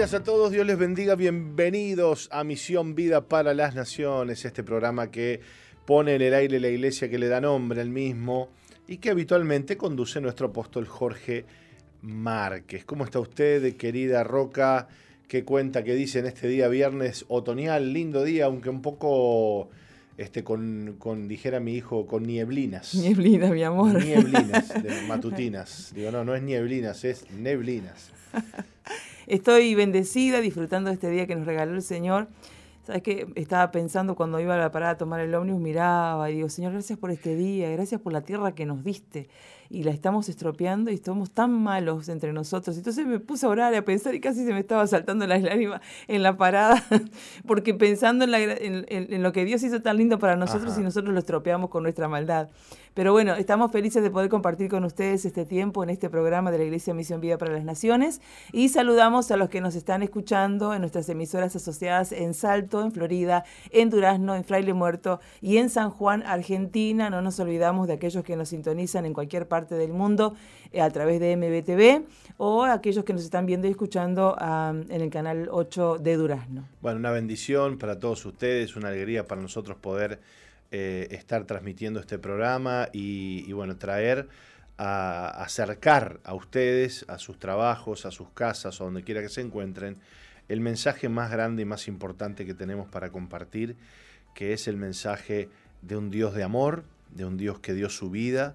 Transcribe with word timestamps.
días 0.00 0.14
a 0.14 0.22
todos, 0.22 0.50
Dios 0.50 0.66
les 0.66 0.78
bendiga, 0.78 1.14
bienvenidos 1.14 2.30
a 2.32 2.42
Misión 2.42 2.94
Vida 2.94 3.28
para 3.28 3.52
las 3.52 3.74
Naciones, 3.74 4.46
este 4.46 4.64
programa 4.64 5.10
que 5.10 5.40
pone 5.84 6.14
en 6.14 6.22
el 6.22 6.32
aire 6.32 6.58
la 6.58 6.68
iglesia 6.68 7.10
que 7.10 7.18
le 7.18 7.28
da 7.28 7.38
nombre 7.42 7.82
al 7.82 7.90
mismo 7.90 8.48
y 8.88 8.96
que 8.96 9.10
habitualmente 9.10 9.76
conduce 9.76 10.22
nuestro 10.22 10.46
apóstol 10.46 10.86
Jorge 10.86 11.44
Márquez. 12.00 12.86
¿Cómo 12.86 13.04
está 13.04 13.20
usted, 13.20 13.76
querida 13.76 14.24
Roca? 14.24 14.88
¿Qué 15.28 15.44
cuenta 15.44 15.84
que 15.84 15.94
dice 15.94 16.20
en 16.20 16.28
este 16.28 16.48
día 16.48 16.68
viernes 16.68 17.26
otoñal, 17.28 17.92
lindo 17.92 18.24
día, 18.24 18.46
aunque 18.46 18.70
un 18.70 18.80
poco 18.80 19.68
este, 20.16 20.42
con, 20.42 20.96
con, 20.98 21.28
dijera 21.28 21.60
mi 21.60 21.74
hijo, 21.74 22.06
con 22.06 22.22
nieblinas. 22.22 22.94
Nieblinas, 22.94 23.50
mi 23.50 23.64
amor. 23.64 24.02
Nieblinas, 24.02 24.72
matutinas. 25.06 25.92
Digo, 25.94 26.10
no, 26.10 26.24
no 26.24 26.34
es 26.34 26.42
nieblinas, 26.42 27.04
es 27.04 27.30
neblinas. 27.32 28.12
Estoy 29.30 29.76
bendecida, 29.76 30.40
disfrutando 30.40 30.90
de 30.90 30.94
este 30.94 31.08
día 31.08 31.24
que 31.28 31.36
nos 31.36 31.46
regaló 31.46 31.76
el 31.76 31.82
Señor. 31.82 32.26
¿Sabes 32.82 33.02
qué? 33.02 33.28
Estaba 33.36 33.70
pensando 33.70 34.16
cuando 34.16 34.40
iba 34.40 34.56
a 34.56 34.58
la 34.58 34.72
parada 34.72 34.94
a 34.94 34.98
tomar 34.98 35.20
el 35.20 35.32
ómnibus, 35.36 35.60
miraba 35.62 36.28
y 36.32 36.34
digo, 36.34 36.48
Señor, 36.48 36.72
gracias 36.72 36.98
por 36.98 37.12
este 37.12 37.36
día, 37.36 37.70
gracias 37.70 38.00
por 38.00 38.12
la 38.12 38.22
tierra 38.22 38.56
que 38.56 38.66
nos 38.66 38.82
diste. 38.82 39.28
Y 39.72 39.84
la 39.84 39.92
estamos 39.92 40.28
estropeando 40.28 40.90
y 40.90 40.94
estamos 40.94 41.30
tan 41.30 41.52
malos 41.52 42.08
entre 42.08 42.32
nosotros. 42.32 42.76
Entonces 42.76 43.06
me 43.06 43.20
puse 43.20 43.46
a 43.46 43.50
orar 43.50 43.72
a 43.72 43.84
pensar 43.84 44.12
y 44.16 44.20
casi 44.20 44.44
se 44.44 44.52
me 44.52 44.58
estaba 44.58 44.84
saltando 44.88 45.28
las 45.28 45.42
lágrimas 45.42 45.80
en 46.08 46.24
la 46.24 46.36
parada, 46.36 46.82
porque 47.46 47.72
pensando 47.72 48.24
en, 48.24 49.22
lo 49.22 49.32
que 49.32 49.44
Dios 49.44 49.62
hizo 49.62 49.80
tan 49.80 49.96
lindo 49.96 50.18
para 50.18 50.34
nosotros 50.34 50.76
y 50.76 50.82
nosotros 50.82 51.14
lo 51.14 51.20
estropeamos 51.20 51.70
con 51.70 51.84
nuestra 51.84 52.08
maldad. 52.08 52.48
Pero 52.94 53.12
bueno, 53.12 53.36
estamos 53.36 53.70
felices 53.70 54.02
de 54.02 54.10
poder 54.10 54.28
compartir 54.28 54.68
con 54.68 54.82
ustedes 54.82 55.24
este 55.24 55.44
tiempo 55.44 55.84
en 55.84 55.90
este 55.90 56.10
programa 56.10 56.50
de 56.50 56.58
la 56.58 56.64
Iglesia 56.64 56.92
Misión 56.92 57.20
Vida 57.20 57.38
para 57.38 57.52
las 57.52 57.62
Naciones 57.62 58.20
y 58.52 58.70
saludamos 58.70 59.30
a 59.30 59.36
los 59.36 59.48
que 59.48 59.60
nos 59.60 59.76
están 59.76 60.02
escuchando 60.02 60.74
en 60.74 60.80
nuestras 60.80 61.08
emisoras 61.08 61.54
asociadas 61.54 62.10
en 62.10 62.34
Salto, 62.34 62.82
en 62.82 62.90
Florida, 62.90 63.44
en 63.70 63.90
Durazno, 63.90 64.34
en 64.34 64.42
Fraile 64.42 64.74
Muerto 64.74 65.20
y 65.40 65.58
en 65.58 65.70
San 65.70 65.90
Juan, 65.90 66.24
Argentina. 66.24 67.10
No 67.10 67.22
nos 67.22 67.38
olvidamos 67.38 67.86
de 67.86 67.94
aquellos 67.94 68.24
que 68.24 68.34
nos 68.34 68.48
sintonizan 68.48 69.06
en 69.06 69.14
cualquier 69.14 69.46
parte 69.46 69.59
del 69.68 69.92
mundo 69.92 70.34
eh, 70.72 70.80
a 70.80 70.90
través 70.90 71.20
de 71.20 71.36
MBTV 71.36 72.06
o 72.36 72.64
aquellos 72.64 73.04
que 73.04 73.12
nos 73.12 73.22
están 73.22 73.46
viendo 73.46 73.66
y 73.66 73.70
escuchando 73.70 74.36
en 74.40 75.00
el 75.00 75.10
canal 75.10 75.48
8 75.50 75.98
de 75.98 76.16
Durazno. 76.16 76.68
Bueno, 76.80 76.98
una 76.98 77.10
bendición 77.10 77.76
para 77.76 77.98
todos 77.98 78.24
ustedes, 78.24 78.76
una 78.76 78.88
alegría 78.88 79.26
para 79.26 79.42
nosotros 79.42 79.76
poder 79.76 80.20
eh, 80.72 81.08
estar 81.10 81.44
transmitiendo 81.46 81.98
este 81.98 82.18
programa 82.18 82.88
y, 82.92 83.52
bueno, 83.52 83.76
traer 83.76 84.28
a 84.78 85.28
acercar 85.42 86.20
a 86.22 86.32
ustedes, 86.32 87.04
a 87.08 87.18
sus 87.18 87.40
trabajos, 87.40 88.06
a 88.06 88.12
sus 88.12 88.30
casas, 88.30 88.80
a 88.80 88.84
donde 88.84 89.02
quiera 89.02 89.20
que 89.20 89.28
se 89.28 89.40
encuentren, 89.40 89.98
el 90.48 90.60
mensaje 90.60 91.08
más 91.08 91.32
grande 91.32 91.62
y 91.62 91.64
más 91.64 91.88
importante 91.88 92.46
que 92.46 92.54
tenemos 92.54 92.88
para 92.88 93.10
compartir, 93.10 93.74
que 94.32 94.52
es 94.52 94.68
el 94.68 94.76
mensaje 94.76 95.48
de 95.82 95.96
un 95.96 96.08
Dios 96.08 96.34
de 96.34 96.44
amor, 96.44 96.84
de 97.10 97.24
un 97.24 97.36
Dios 97.36 97.58
que 97.58 97.74
dio 97.74 97.90
su 97.90 98.08
vida 98.08 98.54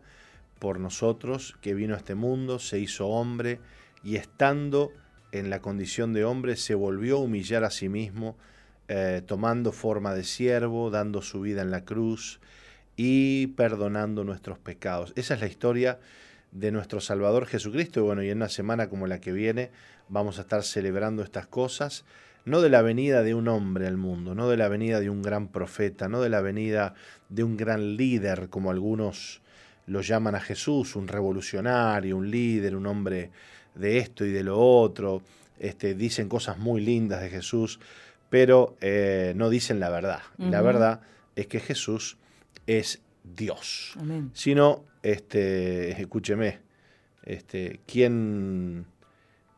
por 0.59 0.79
nosotros, 0.79 1.57
que 1.61 1.73
vino 1.73 1.93
a 1.93 1.97
este 1.97 2.15
mundo, 2.15 2.59
se 2.59 2.79
hizo 2.79 3.07
hombre 3.07 3.59
y 4.03 4.15
estando 4.15 4.91
en 5.31 5.49
la 5.49 5.61
condición 5.61 6.13
de 6.13 6.23
hombre 6.23 6.55
se 6.55 6.75
volvió 6.75 7.17
a 7.17 7.21
humillar 7.21 7.63
a 7.63 7.69
sí 7.69 7.89
mismo 7.89 8.37
eh, 8.87 9.21
tomando 9.25 9.71
forma 9.71 10.13
de 10.13 10.23
siervo, 10.23 10.91
dando 10.91 11.21
su 11.21 11.41
vida 11.41 11.61
en 11.61 11.71
la 11.71 11.83
cruz 11.83 12.39
y 12.95 13.47
perdonando 13.47 14.23
nuestros 14.23 14.59
pecados. 14.59 15.11
Esa 15.15 15.33
es 15.33 15.41
la 15.41 15.47
historia 15.47 15.99
de 16.51 16.71
nuestro 16.71 17.01
Salvador 17.01 17.47
Jesucristo. 17.47 17.99
Y 17.99 18.03
bueno, 18.03 18.23
y 18.23 18.29
en 18.29 18.37
una 18.37 18.49
semana 18.49 18.87
como 18.87 19.07
la 19.07 19.19
que 19.19 19.31
viene 19.31 19.71
vamos 20.07 20.37
a 20.37 20.41
estar 20.41 20.63
celebrando 20.63 21.23
estas 21.23 21.47
cosas, 21.47 22.05
no 22.45 22.61
de 22.61 22.69
la 22.69 22.83
venida 22.83 23.23
de 23.23 23.33
un 23.33 23.47
hombre 23.47 23.87
al 23.87 23.97
mundo, 23.97 24.35
no 24.35 24.47
de 24.49 24.57
la 24.57 24.69
venida 24.69 24.99
de 24.99 25.09
un 25.09 25.23
gran 25.23 25.47
profeta, 25.47 26.07
no 26.07 26.21
de 26.21 26.29
la 26.29 26.41
venida 26.41 26.93
de 27.29 27.43
un 27.43 27.57
gran 27.57 27.97
líder, 27.97 28.49
como 28.49 28.69
algunos 28.69 29.41
lo 29.87 30.01
llaman 30.01 30.35
a 30.35 30.39
Jesús, 30.39 30.95
un 30.95 31.07
revolucionario, 31.07 32.17
un 32.17 32.29
líder, 32.29 32.75
un 32.75 32.87
hombre 32.87 33.31
de 33.75 33.97
esto 33.99 34.25
y 34.25 34.31
de 34.31 34.43
lo 34.43 34.59
otro. 34.59 35.21
Este, 35.59 35.93
dicen 35.93 36.27
cosas 36.27 36.57
muy 36.57 36.81
lindas 36.81 37.21
de 37.21 37.29
Jesús, 37.29 37.79
pero 38.29 38.75
eh, 38.81 39.33
no 39.35 39.49
dicen 39.49 39.79
la 39.79 39.89
verdad. 39.89 40.21
La 40.37 40.61
verdad 40.61 41.01
es 41.35 41.47
que 41.47 41.59
Jesús 41.59 42.17
es 42.67 43.01
Dios. 43.23 43.93
Amén. 43.97 44.31
Sino, 44.33 44.83
este, 45.03 45.91
escúcheme, 46.01 46.59
este, 47.23 47.79
¿quién, 47.85 48.85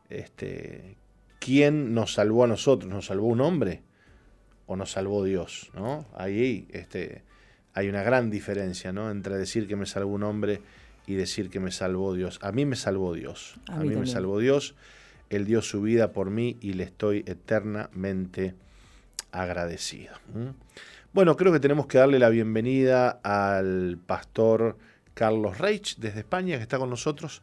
este, 0.08 0.96
¿quién 1.38 1.94
nos 1.94 2.14
salvó 2.14 2.44
a 2.44 2.46
nosotros? 2.46 2.90
¿Nos 2.90 3.06
salvó 3.06 3.26
un 3.26 3.40
hombre 3.40 3.82
o 4.66 4.76
nos 4.76 4.92
salvó 4.92 5.24
Dios? 5.24 5.70
¿no? 5.74 6.06
Ahí 6.14 6.68
este, 6.70 7.22
hay 7.78 7.88
una 7.88 8.02
gran 8.02 8.28
diferencia 8.28 8.90
¿no? 8.90 9.08
entre 9.08 9.38
decir 9.38 9.68
que 9.68 9.76
me 9.76 9.86
salvó 9.86 10.12
un 10.12 10.24
hombre 10.24 10.60
y 11.06 11.14
decir 11.14 11.48
que 11.48 11.60
me 11.60 11.70
salvó 11.70 12.12
Dios. 12.12 12.40
A 12.42 12.50
mí 12.50 12.66
me 12.66 12.74
salvó 12.74 13.14
Dios. 13.14 13.54
A, 13.68 13.76
mí, 13.76 13.94
me 13.94 14.06
salvó 14.08 14.40
Dios. 14.40 14.74
Él 15.30 15.44
dio 15.44 15.62
su 15.62 15.80
vida 15.80 16.10
por 16.10 16.30
mí 16.30 16.56
y 16.60 16.72
le 16.72 16.82
estoy 16.82 17.22
eternamente 17.24 18.56
agradecido. 19.30 20.12
Bueno, 21.12 21.36
creo 21.36 21.52
que 21.52 21.60
tenemos 21.60 21.86
que 21.86 21.98
darle 21.98 22.18
la 22.18 22.30
bienvenida 22.30 23.20
al 23.22 23.96
pastor 24.04 24.76
Carlos 25.14 25.58
Reich 25.58 25.98
desde 25.98 26.18
España, 26.18 26.56
que 26.56 26.62
está 26.64 26.78
con 26.78 26.90
nosotros. 26.90 27.42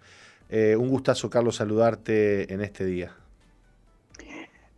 Eh, 0.49 0.75
un 0.75 0.89
gustazo, 0.89 1.29
Carlos, 1.29 1.55
saludarte 1.55 2.53
en 2.53 2.59
este 2.59 2.83
día. 2.83 3.13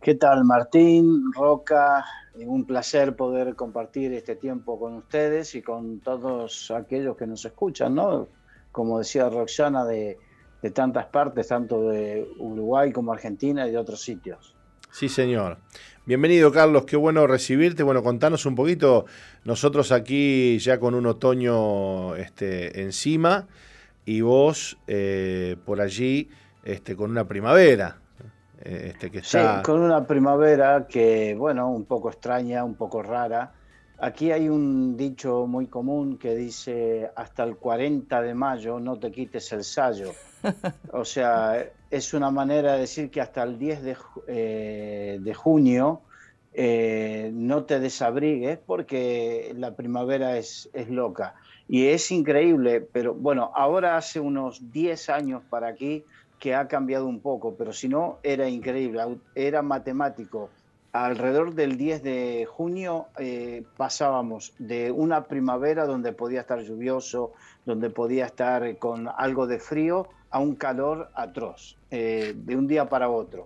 ¿Qué 0.00 0.14
tal, 0.14 0.44
Martín, 0.44 1.32
Roca? 1.32 2.04
Un 2.46 2.64
placer 2.64 3.16
poder 3.16 3.54
compartir 3.56 4.12
este 4.12 4.36
tiempo 4.36 4.78
con 4.78 4.94
ustedes 4.94 5.54
y 5.54 5.62
con 5.62 6.00
todos 6.00 6.70
aquellos 6.70 7.16
que 7.16 7.26
nos 7.26 7.44
escuchan, 7.44 7.94
¿no? 7.94 8.28
Como 8.70 8.98
decía 8.98 9.28
Roxana, 9.28 9.84
de, 9.84 10.18
de 10.62 10.70
tantas 10.70 11.06
partes, 11.06 11.48
tanto 11.48 11.88
de 11.88 12.28
Uruguay 12.38 12.92
como 12.92 13.12
Argentina 13.12 13.66
y 13.66 13.72
de 13.72 13.78
otros 13.78 14.00
sitios. 14.02 14.54
Sí, 14.90 15.08
señor. 15.08 15.58
Bienvenido, 16.06 16.50
Carlos. 16.50 16.84
Qué 16.86 16.96
bueno 16.96 17.26
recibirte. 17.26 17.82
Bueno, 17.82 18.02
contanos 18.02 18.46
un 18.46 18.54
poquito. 18.54 19.04
Nosotros 19.44 19.92
aquí 19.92 20.58
ya 20.58 20.80
con 20.80 20.94
un 20.94 21.06
otoño 21.06 22.16
este, 22.16 22.82
encima 22.82 23.46
y 24.04 24.22
vos 24.22 24.78
eh, 24.86 25.56
por 25.66 25.80
allí 25.80 26.30
este, 26.64 26.96
con 26.96 27.10
una 27.10 27.28
primavera. 27.28 28.00
Eh, 28.62 28.88
este, 28.90 29.10
que 29.10 29.18
está... 29.18 29.56
Sí, 29.56 29.62
con 29.62 29.80
una 29.80 30.06
primavera 30.06 30.86
que, 30.88 31.34
bueno, 31.34 31.70
un 31.70 31.84
poco 31.84 32.10
extraña, 32.10 32.64
un 32.64 32.74
poco 32.74 33.02
rara. 33.02 33.52
Aquí 34.00 34.30
hay 34.30 34.48
un 34.48 34.96
dicho 34.96 35.46
muy 35.46 35.66
común 35.66 36.18
que 36.18 36.34
dice, 36.34 37.10
hasta 37.16 37.42
el 37.42 37.56
40 37.56 38.22
de 38.22 38.34
mayo 38.34 38.78
no 38.78 38.98
te 38.98 39.10
quites 39.10 39.52
el 39.52 39.64
sayo. 39.64 40.12
O 40.92 41.04
sea, 41.04 41.66
es 41.90 42.14
una 42.14 42.30
manera 42.30 42.74
de 42.74 42.80
decir 42.80 43.10
que 43.10 43.20
hasta 43.20 43.42
el 43.42 43.58
10 43.58 43.82
de, 43.82 43.96
eh, 44.28 45.34
junio 45.34 46.02
eh, 46.54 47.30
no 47.34 47.64
te 47.64 47.80
desabrigues 47.80 48.58
porque 48.64 49.52
la 49.56 49.74
primavera 49.74 50.38
es, 50.38 50.70
es, 50.72 50.88
loca. 50.88 51.34
Y 51.66 51.88
es 51.88 52.12
increíble, 52.12 52.80
pero 52.80 53.14
bueno, 53.14 53.50
ahora 53.52 53.96
hace 53.96 54.20
unos 54.20 54.72
10 54.72 55.08
años 55.10 55.42
para 55.50 55.66
aquí 55.66 56.04
que 56.38 56.54
ha 56.54 56.68
cambiado 56.68 57.06
un 57.06 57.20
poco, 57.20 57.54
pero 57.56 57.72
si 57.72 57.88
no, 57.88 58.18
era 58.22 58.48
increíble, 58.48 59.02
era 59.34 59.62
matemático. 59.62 60.50
Alrededor 60.92 61.54
del 61.54 61.76
10 61.76 62.02
de 62.02 62.48
junio 62.50 63.06
eh, 63.18 63.62
pasábamos 63.76 64.54
de 64.58 64.90
una 64.90 65.24
primavera 65.24 65.84
donde 65.84 66.12
podía 66.12 66.40
estar 66.40 66.60
lluvioso, 66.60 67.32
donde 67.66 67.90
podía 67.90 68.24
estar 68.24 68.78
con 68.78 69.08
algo 69.08 69.46
de 69.46 69.58
frío, 69.58 70.08
a 70.30 70.38
un 70.38 70.56
calor 70.56 71.10
atroz, 71.14 71.76
eh, 71.90 72.34
de 72.36 72.56
un 72.56 72.66
día 72.66 72.88
para 72.88 73.08
otro. 73.08 73.44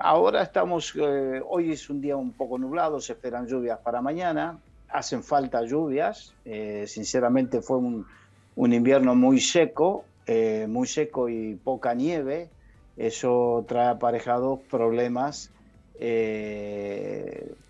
ahora 0.00 0.42
estamos, 0.42 0.94
eh, 0.96 1.42
hoy 1.48 1.72
es 1.72 1.90
un 1.90 2.00
día 2.00 2.16
un 2.16 2.32
poco 2.32 2.58
nublado, 2.58 3.00
se 3.00 3.12
esperan 3.12 3.46
lluvias 3.46 3.78
para 3.80 4.00
mañana, 4.00 4.58
hacen 4.88 5.22
falta 5.22 5.62
lluvias, 5.62 6.34
sinceramente 6.86 7.60
fue 7.60 7.76
un, 7.76 8.06
invierno 8.56 9.14
muy 9.14 9.40
seco, 9.40 10.04
muy 10.68 10.86
seco 10.86 11.28
y 11.28 11.54
poca 11.54 11.94
nieve, 11.94 12.50
eso 12.96 13.64
trae 13.68 13.88
aparejados 13.88 14.60
problemas 14.70 15.50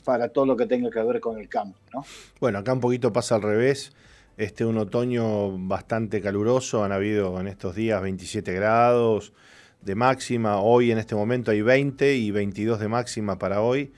para 0.05 0.29
todo 0.29 0.47
lo 0.47 0.57
que 0.57 0.67
tenga 0.67 0.91
que 0.91 1.03
ver 1.03 1.21
con 1.21 1.39
el 1.39 1.49
campo. 1.49 1.79
¿no? 1.95 2.05
Bueno, 2.41 2.59
acá 2.59 2.73
un 2.73 2.81
poquito 2.81 3.13
pasa 3.13 3.37
al 3.37 3.43
revés 3.43 3.93
este, 4.39 4.65
un 4.65 4.79
otoño 4.79 5.59
bastante 5.67 6.21
caluroso, 6.21 6.85
han 6.85 6.93
habido 6.93 7.41
en 7.41 7.49
estos 7.49 7.75
días 7.75 8.01
27 8.01 8.53
grados 8.53 9.33
de 9.83 9.97
máxima, 9.97 10.61
hoy 10.61 10.93
en 10.93 10.99
este 10.99 11.17
momento 11.17 11.51
hay 11.51 11.61
20 11.61 12.15
y 12.15 12.31
22 12.31 12.79
de 12.79 12.87
máxima 12.87 13.37
para 13.37 13.63
hoy. 13.63 13.93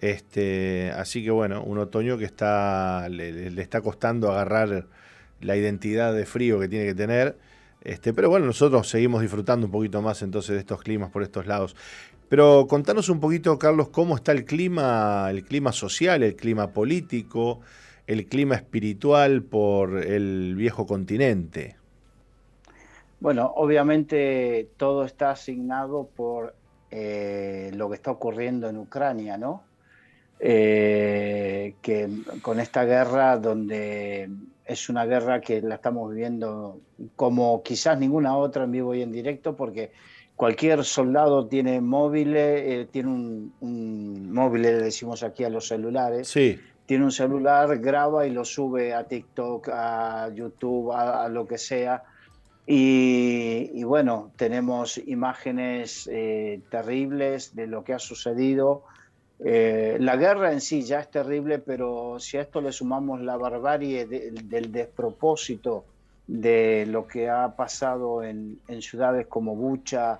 Este, 0.00 0.90
así 0.96 1.22
que 1.22 1.30
bueno, 1.30 1.62
un 1.62 1.76
otoño 1.76 2.16
que 2.16 2.24
está, 2.24 3.10
le, 3.10 3.48
está 3.60 3.82
costando 3.82 4.32
agarrar 4.32 4.86
la 5.42 5.56
identidad 5.56 6.14
de 6.14 6.24
frío 6.24 6.58
que 6.58 6.68
tiene 6.68 6.86
que 6.86 6.94
tener. 6.94 7.36
Este, 7.84 8.14
pero 8.14 8.30
bueno, 8.30 8.46
nosotros 8.46 8.88
seguimos 8.88 9.20
disfrutando 9.20 9.66
un 9.66 9.72
poquito 9.72 10.00
más 10.00 10.22
entonces 10.22 10.54
de 10.54 10.60
estos 10.60 10.80
climas 10.82 11.10
por 11.10 11.22
estos 11.22 11.46
lados. 11.46 11.76
Pero 12.30 12.66
contanos 12.66 13.10
un 13.10 13.20
poquito, 13.20 13.58
Carlos, 13.58 13.90
cómo 13.90 14.16
está 14.16 14.32
el 14.32 14.46
clima, 14.46 15.28
el 15.30 15.44
clima 15.44 15.70
social, 15.70 16.22
el 16.22 16.34
clima 16.34 16.72
político, 16.72 17.60
el 18.06 18.26
clima 18.26 18.54
espiritual 18.54 19.42
por 19.42 19.98
el 19.98 20.54
viejo 20.56 20.86
continente. 20.86 21.76
Bueno, 23.20 23.52
obviamente 23.56 24.70
todo 24.78 25.04
está 25.04 25.30
asignado 25.30 26.08
por 26.16 26.54
eh, 26.90 27.70
lo 27.74 27.90
que 27.90 27.96
está 27.96 28.10
ocurriendo 28.10 28.68
en 28.68 28.78
Ucrania, 28.78 29.36
¿no? 29.36 29.62
Eh, 30.40 31.74
que 31.80 32.08
con 32.42 32.60
esta 32.60 32.84
guerra 32.84 33.38
donde 33.38 34.28
es 34.64 34.88
una 34.88 35.04
guerra 35.04 35.40
que 35.40 35.60
la 35.60 35.76
estamos 35.76 36.10
viviendo 36.10 36.80
como 37.16 37.62
quizás 37.62 37.98
ninguna 37.98 38.36
otra 38.36 38.64
en 38.64 38.72
vivo 38.72 38.94
y 38.94 39.02
en 39.02 39.12
directo, 39.12 39.56
porque 39.56 39.92
cualquier 40.36 40.84
soldado 40.84 41.46
tiene 41.46 41.80
móviles, 41.80 42.62
eh, 42.64 42.88
tiene 42.90 43.10
un, 43.10 44.32
móvil, 44.32 44.62
le 44.62 44.72
decimos 44.72 45.22
aquí 45.22 45.44
a 45.44 45.50
los 45.50 45.68
celulares. 45.68 46.28
Sí. 46.28 46.58
Tiene 46.86 47.04
un 47.04 47.12
celular, 47.12 47.78
graba 47.78 48.26
y 48.26 48.30
lo 48.30 48.44
sube 48.44 48.94
a 48.94 49.04
TikTok, 49.04 49.68
a 49.72 50.30
YouTube, 50.34 50.92
a, 50.92 51.28
lo 51.28 51.46
que 51.46 51.56
sea. 51.56 52.02
Y, 52.66 53.82
bueno, 53.84 54.32
tenemos 54.36 54.98
imágenes 54.98 56.08
eh, 56.10 56.60
terribles 56.70 57.54
de 57.54 57.66
lo 57.66 57.84
que 57.84 57.94
ha 57.94 57.98
sucedido. 57.98 58.84
Eh, 59.46 59.98
la 60.00 60.16
guerra 60.16 60.52
en 60.52 60.62
sí 60.62 60.82
ya 60.82 61.00
es 61.00 61.10
terrible, 61.10 61.58
pero 61.58 62.18
si 62.18 62.38
a 62.38 62.40
esto 62.40 62.62
le 62.62 62.72
sumamos 62.72 63.20
la 63.20 63.36
barbarie 63.36 64.06
del 64.06 64.72
despropósito 64.72 65.84
de 66.26 66.86
lo 66.86 67.06
que 67.06 67.28
ha 67.28 67.54
pasado 67.54 68.22
en, 68.22 68.58
ciudades 68.80 69.26
como 69.26 69.54
Bucha 69.54 70.18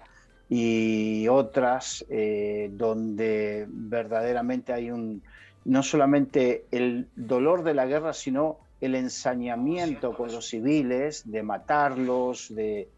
y 0.51 1.27
otras, 1.29 2.05
eh, 2.11 2.69
donde 2.75 3.65
verdaderamente 3.67 4.75
hay 4.75 4.91
un, 4.91 5.23
no 5.65 5.83
solamente 5.83 6.67
el 6.71 7.09
dolor 7.17 7.65
de 7.65 7.73
la 7.73 7.87
guerra, 7.87 8.13
sino 8.13 8.59
el 8.83 8.95
ensañamiento 8.95 10.15
con 10.15 10.31
los 10.31 10.49
civiles, 10.49 11.23
de 11.25 11.43
matarlos, 11.43 12.55
de 12.55 12.89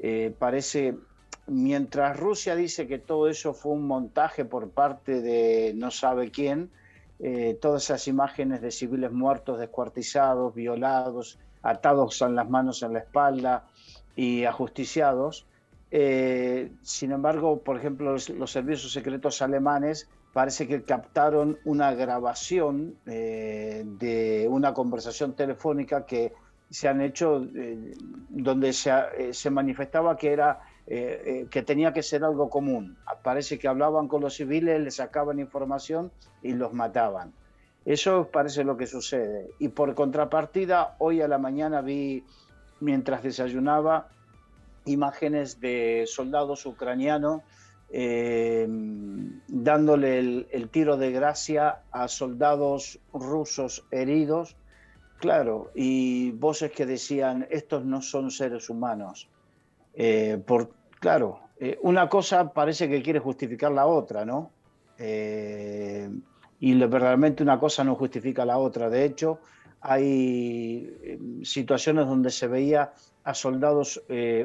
eh, 0.00 0.32
parece 0.38 0.94
mientras 1.52 2.18
Rusia 2.18 2.56
dice 2.56 2.86
que 2.86 2.98
todo 2.98 3.28
eso 3.28 3.54
fue 3.54 3.72
un 3.72 3.86
montaje 3.86 4.44
por 4.44 4.70
parte 4.70 5.20
de 5.20 5.72
no 5.74 5.90
sabe 5.90 6.30
quién, 6.30 6.70
eh, 7.20 7.56
todas 7.60 7.84
esas 7.84 8.08
imágenes 8.08 8.60
de 8.60 8.70
civiles 8.70 9.12
muertos, 9.12 9.60
descuartizados, 9.60 10.54
violados, 10.54 11.38
atados 11.62 12.20
en 12.22 12.34
las 12.34 12.50
manos 12.50 12.82
en 12.82 12.94
la 12.94 12.98
espalda 12.98 13.68
y 14.16 14.44
ajusticiados. 14.44 15.46
Eh, 15.92 16.72
sin 16.82 17.12
embargo, 17.12 17.60
por 17.60 17.76
ejemplo, 17.76 18.12
los, 18.12 18.50
servicios 18.50 18.92
secretos 18.92 19.40
alemanes 19.40 20.08
parece 20.32 20.66
que 20.66 20.82
captaron 20.82 21.58
una 21.64 21.94
grabación 21.94 22.96
eh, 23.06 23.84
de 23.84 24.48
una 24.50 24.74
conversación 24.74 25.34
telefónica 25.34 26.06
que 26.06 26.32
se 26.70 26.88
han 26.88 27.02
hecho 27.02 27.46
donde 28.30 28.72
se, 28.72 28.90
se 29.32 29.50
manifestaba 29.50 30.16
que 30.16 30.32
era 30.32 30.62
eh, 30.86 31.22
eh, 31.24 31.46
que 31.50 31.62
tenía 31.62 31.92
que 31.92 32.02
ser 32.02 32.24
algo 32.24 32.50
común. 32.50 32.96
Parece 33.22 33.58
que 33.58 33.68
hablaban 33.68 34.08
con 34.08 34.20
los 34.20 34.34
civiles, 34.34 34.80
les 34.80 34.96
sacaban 34.96 35.38
información 35.38 36.10
y 36.42 36.52
los 36.52 36.72
mataban. 36.72 37.32
Eso 37.84 38.28
parece 38.32 38.64
lo 38.64 38.76
que 38.76 38.86
sucede. 38.86 39.50
Y 39.58 39.68
por 39.68 39.94
contrapartida, 39.94 40.96
hoy 40.98 41.20
a 41.20 41.28
la 41.28 41.38
mañana 41.38 41.80
vi, 41.80 42.24
mientras 42.80 43.22
desayunaba, 43.22 44.08
imágenes 44.84 45.60
de 45.60 46.04
soldados 46.06 46.66
ucranianos 46.66 47.42
eh, 47.94 48.66
dándole 49.48 50.18
el, 50.18 50.68
tiro 50.70 50.96
de 50.96 51.12
gracia 51.12 51.82
a 51.90 52.08
soldados 52.08 52.98
rusos 53.12 53.84
heridos, 53.90 54.56
claro, 55.18 55.70
y 55.74 56.30
voces 56.30 56.72
que 56.72 56.86
decían, 56.86 57.46
estos 57.50 57.84
no 57.84 58.00
son 58.00 58.30
seres 58.30 58.70
humanos. 58.70 59.28
Eh, 59.94 60.42
por, 60.46 60.70
claro, 60.98 61.40
eh, 61.58 61.78
una 61.82 62.08
cosa 62.08 62.52
parece 62.52 62.88
que 62.88 63.02
quiere 63.02 63.18
justificar 63.18 63.72
la 63.72 63.86
otra, 63.86 64.24
¿no? 64.24 64.50
Eh, 64.98 66.08
y 66.60 66.74
verdaderamente 66.74 67.42
una 67.42 67.58
cosa 67.58 67.84
no 67.84 67.94
justifica 67.96 68.44
la 68.44 68.58
otra. 68.58 68.88
De 68.88 69.04
hecho, 69.04 69.40
hay 69.80 71.40
situaciones 71.42 72.06
donde 72.06 72.30
se 72.30 72.46
veía 72.46 72.92
a 73.24 73.34
soldados 73.34 74.00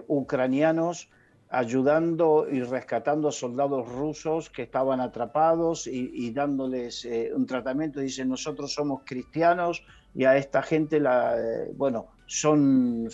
ucranianos 0.07 1.11
ayudando 1.49 2.47
y 2.51 2.61
rescatando 2.63 3.27
a 3.27 3.31
soldados 3.31 3.87
rusos 3.87 4.49
que 4.49 4.63
estaban 4.63 4.99
atrapados 4.99 5.85
y, 5.85 6.31
dándoles 6.31 7.07
un 7.35 7.45
tratamiento. 7.45 7.99
Dicen, 7.99 8.29
nosotros 8.29 8.73
somos 8.73 9.03
cristianos 9.05 9.83
y 10.15 10.23
a 10.23 10.37
esta 10.37 10.63
gente, 10.63 10.99
bueno, 11.75 12.07
son 12.25 13.09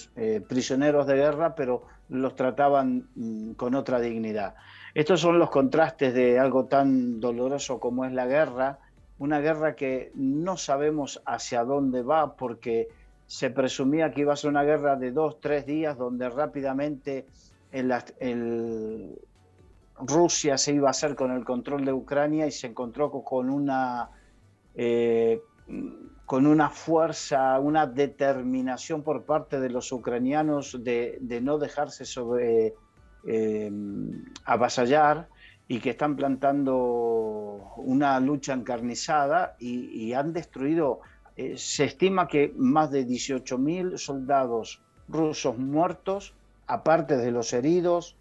prisioneros 0.47 1.07
de 1.07 1.15
guerra, 1.15 1.56
pero 1.56 1.83
los 2.09 2.35
trataban 2.35 3.07
mm, 3.15 3.51
con 3.53 3.75
otra 3.75 4.00
dignidad. 4.00 4.55
Estos 4.94 5.21
son 5.21 5.39
los 5.39 5.50
contrastes 5.50 6.13
de 6.13 6.39
algo 6.39 6.65
tan 6.65 7.19
doloroso 7.19 7.79
como 7.79 8.05
es 8.05 8.13
la 8.13 8.27
guerra, 8.27 8.79
una 9.17 9.39
guerra 9.39 9.75
que 9.75 10.11
no 10.15 10.57
sabemos 10.57 11.21
hacia 11.25 11.63
dónde 11.63 12.01
va 12.01 12.35
porque 12.35 12.89
se 13.27 13.50
presumía 13.50 14.11
que 14.11 14.21
iba 14.21 14.33
a 14.33 14.35
ser 14.35 14.50
una 14.50 14.63
guerra 14.63 14.95
de 14.95 15.11
dos, 15.11 15.39
tres 15.39 15.65
días 15.65 15.97
donde 15.97 16.29
rápidamente 16.29 17.25
Rusia 20.00 20.57
se 20.57 20.73
iba 20.73 20.88
a 20.89 20.91
hacer 20.91 21.15
con 21.15 21.31
el 21.31 21.44
control 21.44 21.85
de 21.85 21.94
Ucrania 21.94 22.45
y 22.45 22.51
se 22.51 22.67
encontró 22.67 23.09
con 23.09 23.50
una 23.50 24.09
eh, 24.75 25.41
con 26.25 26.48
una 26.48 26.70
fuerza, 26.70 27.60
una 27.60 27.86
determinación 27.86 29.04
por 29.04 29.25
parte 29.25 29.60
de 29.60 29.70
los 29.70 29.92
ucranianos 29.92 30.84
de, 30.84 31.20
no 31.42 31.58
dejarse 31.58 32.06
sobre, 32.06 32.75
eh, 33.28 33.72
avasallar 34.46 35.28
y 35.68 35.80
que 35.80 35.90
están 35.92 36.16
plantando 36.16 37.74
una 37.78 38.20
lucha 38.20 38.54
encarnizada 38.54 39.56
y, 39.60 40.14
han 40.14 40.34
destruido, 40.34 41.02
eh, 41.36 41.56
se 41.58 41.86
estima 41.86 42.28
que 42.28 42.54
más 42.56 42.92
de 42.92 43.06
18.000 43.06 43.98
soldados 43.98 44.81
rusos 45.08 45.58
muertos, 45.58 46.34
aparte 46.68 47.18
de 47.18 47.31
los 47.31 47.52
heridos 47.54 48.16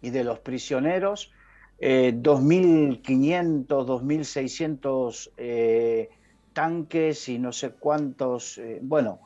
y 0.00 0.10
de 0.10 0.24
los 0.24 0.38
prisioneros, 0.40 1.32
2.500, 1.80 3.66
2.600 3.66 5.30
eh, 5.36 6.10
tanques 6.52 7.28
y 7.28 7.38
no 7.38 7.52
sé 7.52 7.70
cuántos, 7.70 8.58
eh, 8.58 8.78
bueno, 8.82 9.20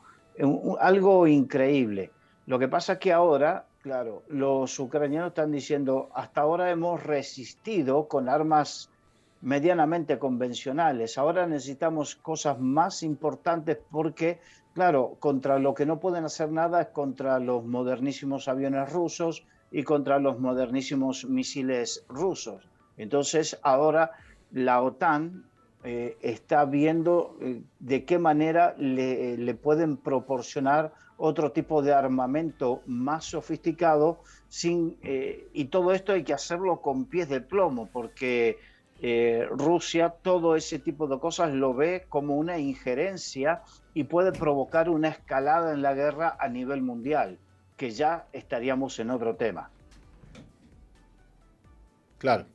algo 0.79 1.27
increíble. 1.27 2.11
Lo 2.45 2.59
que 2.59 2.67
pasa 2.67 2.93
es 2.93 2.99
que 2.99 3.11
ahora, 3.13 3.65
claro, 3.81 4.23
los 4.29 4.79
ucranianos 4.79 5.29
están 5.29 5.51
diciendo, 5.51 6.09
hasta 6.13 6.41
ahora 6.41 6.71
hemos 6.71 7.03
resistido 7.03 8.07
con 8.07 8.29
armas 8.29 8.89
medianamente 9.41 10.17
convencionales, 10.17 11.17
ahora 11.17 11.45
necesitamos 11.45 12.15
cosas 12.15 12.59
más 12.59 13.03
importantes 13.03 13.77
porque, 13.91 14.39
claro, 14.73 15.17
contra 15.19 15.59
lo 15.59 15.73
que 15.73 15.85
no 15.85 15.99
pueden 15.99 16.25
hacer 16.25 16.51
nada 16.51 16.81
es 16.81 16.87
contra 16.87 17.39
los 17.39 17.63
modernísimos 17.63 18.47
aviones 18.47 18.91
rusos 18.91 19.45
y 19.71 19.83
contra 19.83 20.19
los 20.19 20.39
modernísimos 20.39 21.25
misiles 21.25 22.05
rusos. 22.07 22.67
Entonces, 22.97 23.59
ahora 23.61 24.11
la 24.51 24.81
OTAN 24.81 25.46
eh, 25.83 26.17
está 26.21 26.65
viendo 26.65 27.37
eh, 27.39 27.61
de 27.79 28.03
qué 28.03 28.17
manera 28.17 28.75
le, 28.77 29.53
pueden 29.53 29.95
proporcionar 29.95 30.91
otro 31.17 31.51
tipo 31.51 31.83
de 31.83 31.93
armamento 31.93 32.81
más 32.87 33.25
sofisticado 33.25 34.19
sin, 34.49 34.97
eh, 35.03 35.47
y 35.53 35.65
todo 35.65 35.93
esto 35.93 36.13
hay 36.13 36.23
que 36.23 36.33
hacerlo 36.33 36.81
con 36.81 37.05
pies 37.05 37.29
de 37.29 37.41
plomo 37.41 37.87
porque 37.91 38.57
Rusia 39.51 40.15
todo 40.23 40.55
ese 40.55 40.79
tipo 40.79 41.05
de 41.05 41.19
cosas 41.19 41.53
lo 41.53 41.75
ve 41.75 42.07
como 42.09 42.35
una 42.35 42.57
injerencia 42.57 43.61
y 43.93 44.05
puede 44.05 44.31
provocar 44.31 44.89
una 44.89 45.09
escalada 45.09 45.71
en 45.71 45.83
la 45.83 45.93
guerra 45.93 46.35
a 46.39 46.49
nivel 46.49 46.81
mundial, 46.81 47.37
que 47.77 47.91
ya 47.91 48.25
estaríamos 48.33 48.97
en 48.97 49.11
otro 49.11 49.35
tema. 49.35 49.69
Claro. 52.17 52.47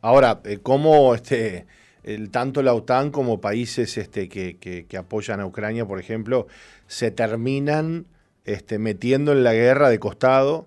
Ahora, 0.00 0.40
¿cómo 0.64 1.14
este, 1.14 1.68
el, 2.02 2.30
tanto 2.30 2.62
la 2.62 2.74
OTAN 2.74 3.10
como 3.10 3.40
países 3.40 3.96
este, 3.98 4.28
que, 4.28 4.86
apoyan 4.98 5.40
a 5.40 5.46
Ucrania, 5.46 5.86
por 5.86 5.98
ejemplo, 5.98 6.46
se 6.86 7.10
terminan 7.10 8.06
este, 8.44 8.78
metiendo 8.78 9.32
en 9.32 9.44
la 9.44 9.52
guerra 9.54 9.88
de 9.88 9.98
costado, 9.98 10.66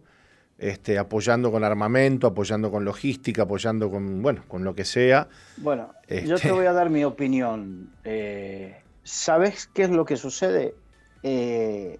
este, 0.57 0.97
apoyando 0.97 1.51
con 1.51 1.63
armamento, 1.63 2.27
apoyando 2.27 2.71
con 2.71 2.85
logística, 2.85 3.43
apoyando 3.43 3.89
con, 3.91 4.21
bueno, 4.21 4.43
con 4.47 4.63
lo 4.63 4.73
que 4.73 4.85
sea. 4.85 5.27
Bueno, 5.57 5.93
yo 6.07 6.37
te 6.37 6.51
voy 6.51 6.65
a 6.65 6.73
dar 6.73 6.89
mi 6.89 7.03
opinión. 7.03 7.91
Eh, 8.03 8.81
¿Sabes 9.03 9.67
qué 9.73 9.83
es 9.83 9.89
lo 9.89 10.05
que 10.05 10.15
sucede? 10.15 10.75
Eh, 11.23 11.99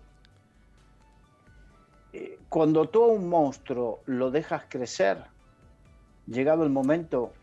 cuando 2.56 2.88
todo 2.88 3.08
un 3.08 3.28
monstruo 3.28 4.00
lo 4.06 4.32
dejas 4.32 4.64
crecer, 4.70 5.18
llegado 6.26 6.64
el 6.64 6.70
momento, 6.70 7.34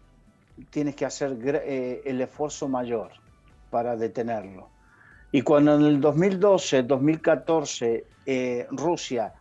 tienes 0.70 0.94
que 0.96 1.04
hacer 1.04 1.38
eh, 1.44 2.02
el 2.04 2.20
esfuerzo 2.20 2.68
mayor 2.68 3.10
para 3.70 3.96
detenerlo. 3.96 4.68
Y 5.30 5.42
cuando 5.42 5.76
en 5.76 5.82
el 5.82 6.00
2012, 6.00 6.82
2014, 6.82 8.04
eh, 8.26 8.66
Rusia 8.70 9.32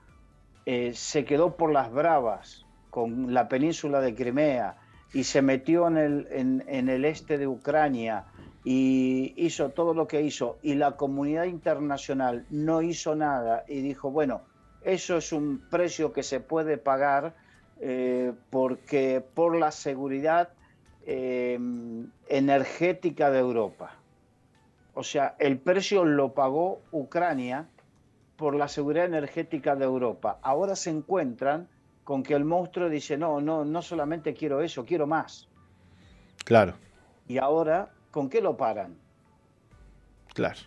eh, 0.66 0.94
se 0.94 1.26
quedó 1.26 1.56
por 1.58 1.72
las 1.72 1.92
bravas 1.92 2.66
con 2.90 3.34
la 3.34 3.48
península 3.48 4.00
de 4.00 4.16
Crimea 4.16 4.78
y 5.14 5.26
se 5.26 5.42
metió 5.42 5.88
en 5.88 5.98
el, 5.98 7.06
este 7.06 7.38
de 7.38 7.48
Ucrania 7.48 8.26
y 8.64 9.34
hizo 9.36 9.70
todo 9.70 9.94
lo 9.94 10.08
que 10.08 10.22
hizo 10.22 10.60
y 10.62 10.76
la 10.76 10.96
comunidad 10.96 11.46
internacional 11.46 12.46
no 12.50 12.82
hizo 12.82 13.16
nada 13.16 13.66
y 13.68 13.82
dijo, 13.82 14.12
bueno, 14.12 14.42
eso 14.84 15.18
es 15.18 15.34
un 15.34 15.62
precio 15.70 16.14
que 16.14 16.24
se 16.24 16.40
puede 16.40 16.78
pagar 16.78 17.34
porque 18.52 19.24
por 19.34 19.58
la 19.58 19.72
seguridad 19.72 20.50
em, 21.06 22.08
energética 22.28 23.30
de 23.32 23.40
Europa. 23.40 23.96
O 24.94 25.04
sea, 25.04 25.36
el 25.40 25.58
precio 25.58 26.04
lo 26.06 26.34
pagó 26.34 26.82
Ucrania 26.92 27.68
por 28.36 28.56
la 28.56 28.68
seguridad 28.68 29.06
energética 29.06 29.76
de 29.76 29.86
Europa. 29.86 30.40
Ahora 30.42 30.76
se 30.76 30.90
encuentran 30.90 31.68
con 32.04 32.24
que 32.24 32.34
el 32.34 32.44
monstruo 32.44 32.90
dice, 32.90 33.18
no, 33.18 33.40
no, 33.40 33.64
no 33.64 33.82
solamente 33.82 34.34
quiero 34.34 34.62
eso, 34.62 34.84
quiero 34.86 35.08
más. 35.08 35.48
Claro. 36.44 36.74
Y 37.28 37.38
ahora, 37.38 37.92
¿con 38.10 38.30
qué 38.30 38.42
lo 38.42 38.58
paran? 38.58 38.96
Claro. 40.34 40.60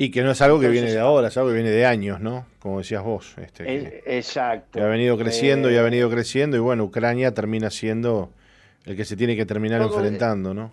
Y 0.00 0.12
que 0.12 0.22
no 0.22 0.30
es 0.30 0.40
algo 0.40 0.60
que 0.60 0.68
viene 0.68 0.92
de 0.92 1.00
ahora, 1.00 1.26
es 1.26 1.36
algo 1.36 1.50
que 1.50 1.56
viene 1.56 1.70
de 1.70 1.84
años, 1.84 2.20
¿no? 2.20 2.46
Como 2.60 2.78
decías 2.78 3.02
vos. 3.02 3.34
Este, 3.36 4.16
exacto. 4.16 4.80
ha 4.80 4.86
venido 4.86 5.18
creciendo 5.18 5.72
y 5.72 5.74
ha 5.74 5.80
eh, 5.80 5.82
venido 5.82 6.08
creciendo 6.08 6.56
y 6.56 6.60
bueno, 6.60 6.84
Ucrania 6.84 7.34
termina 7.34 7.68
siendo 7.68 8.30
el 8.84 8.96
que 8.96 9.04
se 9.04 9.16
tiene 9.16 9.34
que 9.34 9.44
terminar 9.44 9.82
enfrentando, 9.82 10.54
¿no? 10.54 10.70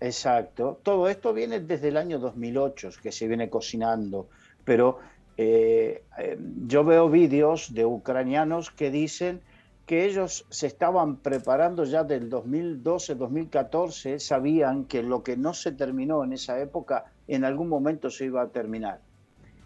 Exacto. 0.00 0.80
Todo 0.82 1.08
esto 1.08 1.32
viene 1.32 1.60
desde 1.60 1.88
el 1.88 1.96
año 1.96 2.18
2008, 2.18 2.90
que 3.00 3.12
se 3.12 3.28
viene 3.28 3.48
cocinando, 3.48 4.26
pero 4.64 4.98
eh, 5.36 6.02
eh, 6.18 6.36
yo 6.66 6.82
veo 6.82 7.08
vídeos 7.08 7.72
de 7.72 7.86
ucranianos 7.86 8.72
que 8.72 8.90
dicen 8.90 9.42
que 9.86 10.06
ellos 10.06 10.44
se 10.50 10.66
estaban 10.66 11.18
preparando 11.18 11.84
ya 11.84 12.02
del 12.02 12.28
2012-2014, 12.28 14.18
sabían 14.18 14.86
que 14.86 15.04
lo 15.04 15.22
que 15.22 15.36
no 15.36 15.54
se 15.54 15.70
terminó 15.70 16.24
en 16.24 16.32
esa 16.32 16.60
época 16.60 17.04
en 17.28 17.44
algún 17.44 17.68
momento 17.68 18.10
se 18.10 18.26
iba 18.26 18.42
a 18.42 18.48
terminar. 18.48 19.00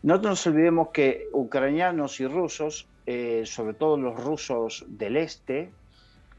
No 0.03 0.19
nos 0.19 0.47
olvidemos 0.47 0.89
que 0.89 1.29
ucranianos 1.33 2.21
y 2.21 2.27
rusos, 2.27 2.89
eh, 3.07 3.43
sobre 3.45 3.75
todo 3.75 3.97
los 3.97 4.23
rusos 4.23 4.85
del 4.89 5.17
este, 5.17 5.73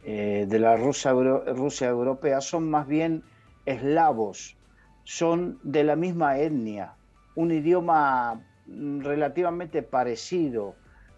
eh, 0.05 0.45
de 0.47 0.59
la 0.59 0.77
Rusia, 0.77 1.11
Rusia 1.11 1.89
europea, 1.89 2.39
son 2.39 2.69
más 2.69 2.87
bien 2.87 3.23
eslavos, 3.65 4.55
son 5.03 5.59
de 5.63 5.83
la 5.83 5.95
misma 5.95 6.39
etnia, 6.39 6.93
un 7.35 7.51
idioma 7.51 8.41
mm, 8.67 9.01
relativamente 9.01 9.83
parecido, 9.83 10.75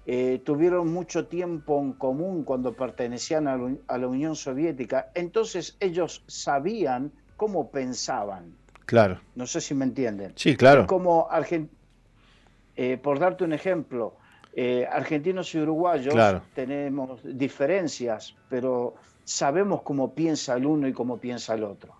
eh, 0.07 0.41
tuvieron 0.43 0.91
mucho 0.91 1.27
tiempo 1.27 1.79
en 1.79 1.93
común 1.93 2.43
cuando 2.43 2.73
pertenecían 2.73 3.47
a, 3.47 3.97
la 3.97 4.07
Unión 4.07 4.35
Soviética, 4.35 5.11
entonces 5.13 5.77
ellos 5.79 6.23
sabían 6.27 7.11
cómo 7.37 7.69
pensaban. 7.69 8.55
Claro. 8.91 9.21
No 9.35 9.47
sé 9.47 9.61
si 9.61 9.73
me 9.73 9.85
entienden. 9.85 10.33
Sí, 10.35 10.57
claro. 10.57 10.85
Como 10.85 11.29
eh, 12.75 12.97
por 12.97 13.19
darte 13.19 13.45
un 13.45 13.53
ejemplo, 13.53 14.17
eh, 14.53 14.85
argentinos 14.91 15.55
y 15.55 15.59
uruguayos 15.59 16.13
tenemos 16.53 17.21
diferencias, 17.23 18.35
pero 18.49 18.95
sabemos 19.23 19.81
cómo 19.83 20.13
piensa 20.13 20.57
el 20.57 20.65
uno 20.65 20.89
y 20.89 20.91
cómo 20.91 21.19
piensa 21.19 21.53
el 21.53 21.63
otro. 21.63 21.93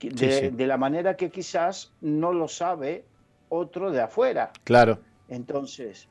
De, 0.00 0.50
de, 0.50 0.66
la 0.66 0.76
manera 0.76 1.16
que 1.16 1.30
quizás 1.30 1.92
no 2.00 2.32
lo 2.32 2.48
sabe 2.48 3.04
otro 3.48 3.92
de 3.92 4.02
afuera. 4.02 4.50
Claro. 4.64 4.98
Entonces, 5.28 6.08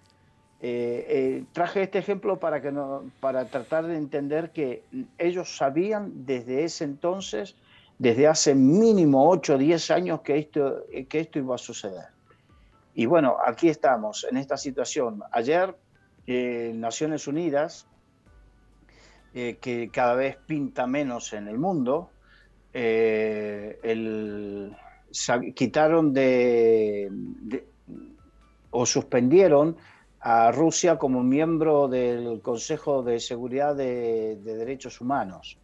eh, 0.61 1.43
traje 1.51 1.81
este 1.81 1.99
ejemplo 1.99 2.39
para, 2.39 2.61
que 2.61 2.71
no, 2.71 3.11
para 3.19 3.43
tratar 3.43 3.87
de 3.87 3.97
entender 3.97 4.51
que 4.51 4.83
ellos 5.17 5.57
sabían 5.57 6.25
desde 6.25 6.63
ese 6.63 6.85
entonces 6.85 7.57
desde 7.99 8.27
hace 8.27 8.53
mínimo 8.53 9.29
8 9.29 9.55
o 9.55 9.57
10 9.57 9.91
años 9.91 10.21
que 10.21 10.37
esto, 10.37 10.85
que 11.09 11.19
esto 11.19 11.39
iba 11.39 11.55
a 11.55 11.57
suceder. 11.57 12.05
Y 12.93 13.05
bueno, 13.05 13.37
aquí 13.45 13.69
estamos, 13.69 14.25
en 14.29 14.37
esta 14.37 14.57
situación. 14.57 15.21
Ayer, 15.31 15.75
eh, 16.25 16.71
Naciones 16.75 17.27
Unidas, 17.27 17.87
eh, 19.33 19.57
que 19.61 19.89
cada 19.89 20.15
vez 20.15 20.37
pinta 20.47 20.87
menos 20.87 21.33
en 21.33 21.47
el 21.47 21.57
mundo, 21.57 22.09
eh, 22.73 23.79
quitaron 25.55 26.13
de, 26.13 27.11
o 28.71 28.85
suspendieron 28.85 29.77
a 30.19 30.51
Rusia 30.51 30.97
como 30.97 31.23
miembro 31.23 31.87
del 31.87 32.41
Consejo 32.41 33.03
de 33.03 33.19
Seguridad 33.19 33.75
de, 33.75 34.37
de 34.37 34.55
Derechos 34.55 35.01
Humanos. 35.01 35.57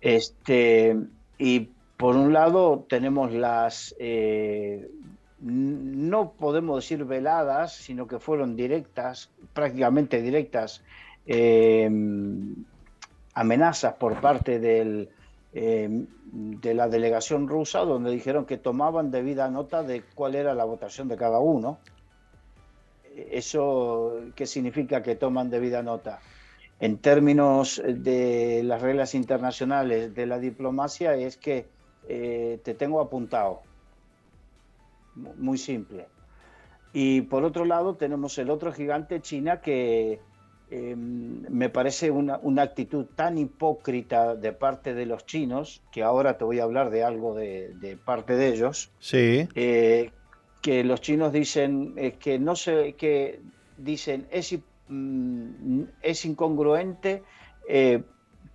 Este, 0.00 0.96
y 1.38 1.70
por 1.96 2.16
un 2.16 2.32
lado 2.32 2.84
tenemos 2.88 3.32
las, 3.32 3.94
eh, 3.98 4.90
no 5.40 6.32
podemos 6.32 6.76
decir 6.76 7.04
veladas, 7.04 7.74
sino 7.74 8.06
que 8.06 8.18
fueron 8.18 8.56
directas, 8.56 9.30
prácticamente 9.52 10.20
directas, 10.20 10.82
eh, 11.26 11.90
amenazas 13.34 13.94
por 13.94 14.20
parte 14.20 14.58
del, 14.58 15.10
eh, 15.52 15.88
de 16.32 16.74
la 16.74 16.88
delegación 16.88 17.48
rusa, 17.48 17.80
donde 17.80 18.10
dijeron 18.10 18.44
que 18.44 18.58
tomaban 18.58 19.10
debida 19.10 19.50
nota 19.50 19.82
de 19.82 20.02
cuál 20.14 20.34
era 20.34 20.54
la 20.54 20.64
votación 20.64 21.08
de 21.08 21.16
cada 21.16 21.38
uno. 21.38 21.78
¿Eso 23.14 24.20
qué 24.34 24.46
significa 24.46 25.02
que 25.02 25.16
toman 25.16 25.48
debida 25.48 25.82
nota? 25.82 26.20
En 26.78 26.98
términos 26.98 27.82
de 27.86 28.62
las 28.62 28.82
reglas 28.82 29.14
internacionales 29.14 30.14
de 30.14 30.26
la 30.26 30.38
diplomacia 30.38 31.14
es 31.14 31.36
que 31.36 31.66
eh, 32.08 32.60
te 32.62 32.74
tengo 32.74 33.00
apuntado. 33.00 33.62
Muy 35.14 35.56
simple. 35.56 36.06
Y 36.92 37.22
por 37.22 37.44
otro 37.44 37.64
lado 37.64 37.94
tenemos 37.94 38.36
el 38.38 38.50
otro 38.50 38.72
gigante, 38.72 39.20
China, 39.20 39.60
que 39.60 40.20
em, 40.70 41.42
me 41.48 41.70
parece 41.70 42.10
una, 42.10 42.40
actitud 42.62 43.06
tan 43.14 43.38
hipócrita 43.38 44.34
de 44.34 44.52
parte 44.52 44.94
de 44.94 45.06
los 45.06 45.24
chinos, 45.24 45.82
que 45.90 46.02
ahora 46.02 46.36
te 46.36 46.44
voy 46.44 46.60
a 46.60 46.64
hablar 46.64 46.90
de 46.90 47.04
algo 47.04 47.34
de, 47.34 47.98
parte 48.04 48.36
de 48.36 48.48
ellos. 48.48 48.90
Sí. 48.98 49.48
Eh, 49.54 50.10
que 50.60 50.84
los 50.84 51.00
chinos 51.00 51.32
dicen 51.32 51.94
que 52.18 52.38
no 52.38 52.56
sé, 52.56 52.94
que 52.94 53.40
dicen 53.78 54.26
es 54.30 54.52
Mm, 54.88 55.82
es 56.02 56.24
incongruente 56.24 57.24
eh, 57.68 58.02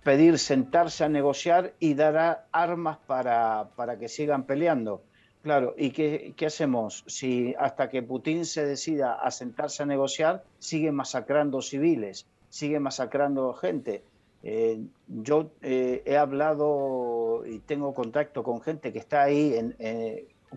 pedir 0.02 0.38
sentarse 0.38 1.04
a 1.04 1.08
negociar 1.08 1.74
y 1.78 1.94
dar 1.94 2.46
armas 2.52 2.98
para, 3.06 3.68
para 3.76 3.98
que 3.98 4.08
sigan 4.08 4.44
peleando. 4.44 5.02
Claro, 5.42 5.74
¿y 5.76 5.90
qué, 5.90 6.34
qué, 6.36 6.46
hacemos? 6.46 7.04
Si 7.06 7.54
hasta 7.58 7.90
que 7.90 8.02
Putin 8.02 8.46
se 8.46 8.64
decida 8.64 9.14
a 9.14 9.30
sentarse 9.30 9.82
a 9.82 9.86
negociar, 9.86 10.44
sigue 10.58 10.92
masacrando 10.92 11.60
civiles, 11.60 12.26
sigue 12.48 12.78
masacrando 12.78 13.52
gente. 13.54 14.04
Eh, 14.44 14.80
yo 15.06 15.50
eh, 15.62 16.02
he 16.04 16.16
hablado 16.16 17.44
y 17.46 17.58
tengo 17.60 17.92
contacto 17.92 18.42
con 18.42 18.60
gente 18.60 18.92
que 18.92 18.98
está 19.00 19.22
ahí 19.22 19.54
en, 19.54 19.76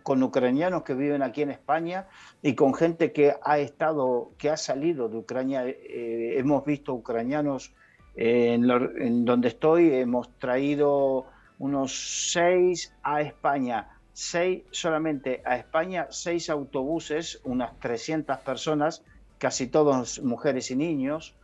con 0.04 0.22
ucranianos 0.24 0.84
que 0.84 0.94
viven 0.94 1.22
aquí 1.22 1.42
en 1.42 1.52
España 1.52 2.08
y 2.42 2.56
con 2.56 2.74
gente 2.74 3.12
que 3.12 3.34
ha 3.44 3.60
estado, 3.60 4.32
que 4.38 4.50
ha 4.50 4.58
salido 4.58 5.10
de 5.10 5.18
Ucrania. 5.18 5.68
Eh, 5.68 6.36
hemos 6.38 6.66
visto 6.66 6.94
ucranianos 6.94 7.74
en, 8.16 9.26
donde 9.26 9.50
estoy, 9.50 9.94
hemos 9.94 10.30
traído 10.40 11.26
unos 11.60 12.32
seis 12.32 12.94
a 13.04 13.22
España, 13.22 13.98
seis 14.14 14.64
solamente 14.72 15.42
a 15.46 15.58
España, 15.58 16.08
seis 16.10 16.50
autobuses, 16.50 17.42
unas 17.44 17.78
300 17.80 18.38
personas, 18.40 19.04
casi 19.38 19.68
todos 19.68 20.22
mujeres 20.22 20.72
y 20.72 20.76
niños 20.76 21.36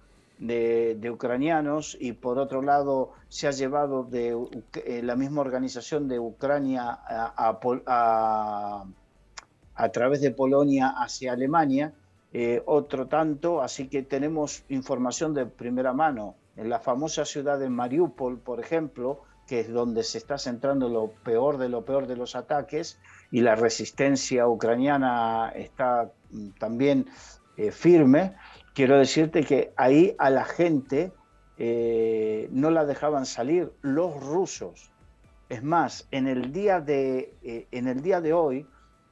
de, 0.41 1.11
ucranianos 1.11 1.95
y 1.99 2.13
por 2.13 2.39
otro 2.39 2.61
lado 2.63 3.11
se 3.29 3.47
ha 3.47 3.51
llevado 3.51 4.03
de 4.03 4.35
eh, 4.85 5.01
la 5.03 5.15
misma 5.15 5.41
organización 5.41 6.07
de 6.07 6.19
Ucrania 6.19 6.99
a, 7.07 7.59
a, 9.75 9.89
través 9.89 10.21
de 10.21 10.31
Polonia 10.31 10.95
hacia 10.97 11.33
Alemania, 11.33 11.93
eh, 12.33 12.61
otro 12.65 13.07
tanto, 13.07 13.61
así 13.61 13.87
que 13.87 14.01
tenemos 14.01 14.63
información 14.69 15.33
de 15.33 15.45
primera 15.45 15.93
mano. 15.93 16.35
En 16.57 16.69
la 16.69 16.79
famosa 16.79 17.23
ciudad 17.23 17.59
de 17.59 17.69
Mariupol, 17.69 18.39
por 18.39 18.59
ejemplo, 18.59 19.21
que 19.47 19.59
es 19.59 19.71
donde 19.71 20.03
se 20.03 20.17
está 20.17 20.37
centrando 20.37 20.89
lo 20.89 21.11
peor 21.23 21.57
de 21.57 21.69
lo 21.69 21.85
peor 21.85 22.07
de 22.07 22.15
los 22.15 22.35
ataques, 22.35 22.99
y 23.31 23.41
la 23.41 23.55
resistencia 23.55 24.47
ucraniana 24.47 25.51
está 25.55 26.11
mm, 26.31 26.49
también 26.59 27.05
eh, 27.57 27.71
firme, 27.71 28.33
quiero 28.73 28.97
decirte 28.97 29.43
que 29.43 29.73
ahí 29.75 30.15
a 30.17 30.29
la 30.29 30.45
gente 30.45 31.11
no 32.49 32.71
la 32.71 32.85
dejaban 32.85 33.27
salir 33.27 33.71
los 33.81 34.19
rusos. 34.19 34.91
Es 35.47 35.61
más, 35.61 36.07
en 36.09 36.27
el 36.27 36.51
día 36.51 36.79
de, 36.81 37.35
en 37.43 37.87
el 37.87 38.01
día 38.01 38.19
de 38.19 38.33
hoy, 38.33 38.65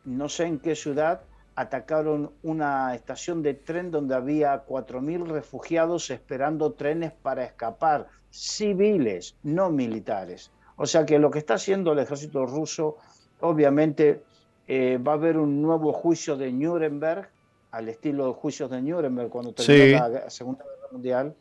no 0.04 0.30
sé 0.30 0.46
en 0.46 0.58
qué 0.58 0.76
ciudad, 0.76 1.22
atacaron 1.60 2.32
una 2.42 2.96
estación 2.96 3.44
de 3.44 3.54
tren 3.54 3.92
donde 3.92 4.16
había 4.16 4.66
4.000 4.66 5.28
refugiados 5.28 6.10
esperando 6.10 6.72
trenes 6.72 7.12
para 7.12 7.44
escapar, 7.44 8.08
civiles, 8.30 9.36
no 9.44 9.70
militares. 9.70 10.52
O 10.78 10.86
sea 10.86 11.06
que 11.06 11.20
lo 11.20 11.30
que 11.30 11.40
está 11.40 11.56
haciendo 11.56 11.92
el 11.92 12.00
ejército 12.00 12.46
ruso, 12.46 12.96
obviamente 13.42 14.24
eh, 14.70 14.98
va 15.06 15.12
a 15.12 15.16
haber 15.16 15.38
un 15.38 15.62
nuevo 15.62 15.92
juicio 15.92 16.38
de 16.38 16.50
Nuremberg, 16.54 17.30
al 17.72 17.90
estilo 17.90 18.28
de 18.28 18.34
juicios 18.34 18.70
de 18.70 18.82
Nuremberg 18.82 19.30
cuando 19.30 19.54
terminó 19.54 20.10
la 20.10 20.30
Segunda 20.30 20.64
Guerra 20.64 20.88
Mundial. 20.92 21.36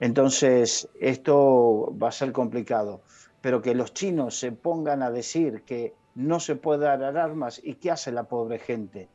Entonces, 0.00 0.88
esto 1.00 1.94
va 2.00 2.08
a 2.08 2.12
ser 2.12 2.32
complicado. 2.32 3.02
Pero 3.40 3.62
que 3.62 3.74
los 3.74 3.94
chinos 3.94 4.38
se 4.38 4.52
pongan 4.52 5.02
a 5.02 5.10
decir 5.10 5.62
que 5.62 5.94
no 6.14 6.40
se 6.40 6.56
puede 6.56 6.80
dar 6.80 7.16
armas 7.16 7.60
y 7.62 7.74
qué 7.74 7.92
hace 7.92 8.10
la 8.10 8.24
pobre 8.24 8.58
gente 8.58 9.08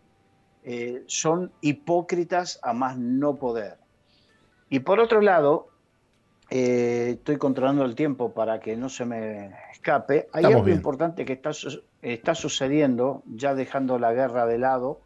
eh, 0.63 1.03
son 1.07 1.51
hipócritas 1.59 2.59
a 2.63 2.71
más 2.71 2.97
no 2.97 3.35
poder. 3.35 3.77
Y 4.69 4.79
por 4.79 5.01
otro 5.01 5.19
lado, 5.19 5.67
eh, 6.49 7.15
estoy 7.17 7.37
controlando 7.37 7.83
el 7.83 7.95
tiempo 7.95 8.33
para 8.33 8.61
que 8.61 8.77
no 8.77 8.87
se 8.87 9.03
me 9.03 9.51
escape, 9.73 10.29
hay 10.31 10.45
algo 10.45 10.69
importante 10.69 11.25
que 11.25 11.33
está, 11.33 11.51
está, 12.01 12.35
sucediendo, 12.35 13.23
ya 13.25 13.55
dejando 13.55 13.99
la 13.99 14.13
guerra 14.13 14.45
de 14.45 14.57
lado, 14.57 15.01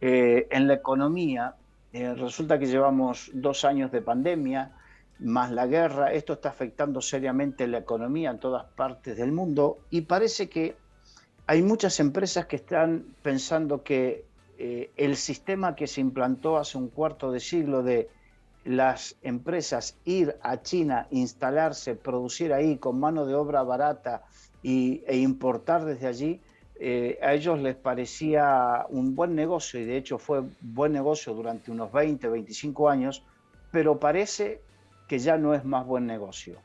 eh, 0.00 0.46
en 0.50 0.66
la 0.66 0.74
economía. 0.74 1.54
resulta 1.92 2.58
que 2.58 2.66
llevamos 2.66 3.30
dos 3.32 3.64
años 3.64 3.90
de 3.90 4.02
pandemia, 4.02 4.72
más 5.18 5.50
la 5.50 5.66
guerra, 5.66 6.12
esto 6.12 6.34
está 6.34 6.50
afectando 6.50 7.00
seriamente 7.00 7.66
la 7.66 7.78
economía 7.78 8.30
en 8.30 8.38
todas 8.38 8.64
partes 8.64 9.16
del 9.16 9.32
mundo 9.32 9.78
y 9.90 10.02
parece 10.02 10.48
que 10.48 10.76
hay 11.46 11.62
muchas 11.62 11.98
empresas 11.98 12.46
que 12.46 12.56
están 12.56 13.16
pensando 13.22 13.82
que 13.82 14.26
eh, 14.58 14.90
el 14.96 15.16
sistema 15.16 15.74
que 15.74 15.86
se 15.86 16.00
implantó 16.00 16.58
hace 16.58 16.76
un 16.78 16.88
cuarto 16.88 17.32
de 17.32 17.40
siglo 17.40 17.82
de 17.82 18.08
las 18.64 19.16
empresas 19.22 19.96
ir 20.04 20.36
a 20.42 20.62
China, 20.62 21.06
instalarse, 21.10 21.94
producir 21.94 22.52
ahí 22.52 22.76
con 22.76 23.00
mano 23.00 23.24
de 23.24 23.34
obra 23.34 23.62
barata 23.62 24.24
y, 24.62 25.02
e 25.06 25.16
importar 25.16 25.84
desde 25.84 26.06
allí, 26.06 26.40
eh, 26.80 27.18
a 27.22 27.34
ellos 27.34 27.58
les 27.58 27.74
parecía 27.74 28.86
un 28.88 29.16
buen 29.16 29.34
negocio 29.34 29.80
y 29.80 29.84
de 29.84 29.96
hecho 29.96 30.18
fue 30.18 30.44
buen 30.60 30.92
negocio 30.92 31.34
durante 31.34 31.72
unos 31.72 31.90
20, 31.92 32.28
25 32.28 32.88
años, 32.88 33.24
pero 33.72 33.98
parece 33.98 34.62
que 35.08 35.18
ya 35.18 35.36
no 35.38 35.54
es 35.54 35.64
más 35.64 35.84
buen 35.84 36.06
negocio. 36.06 36.60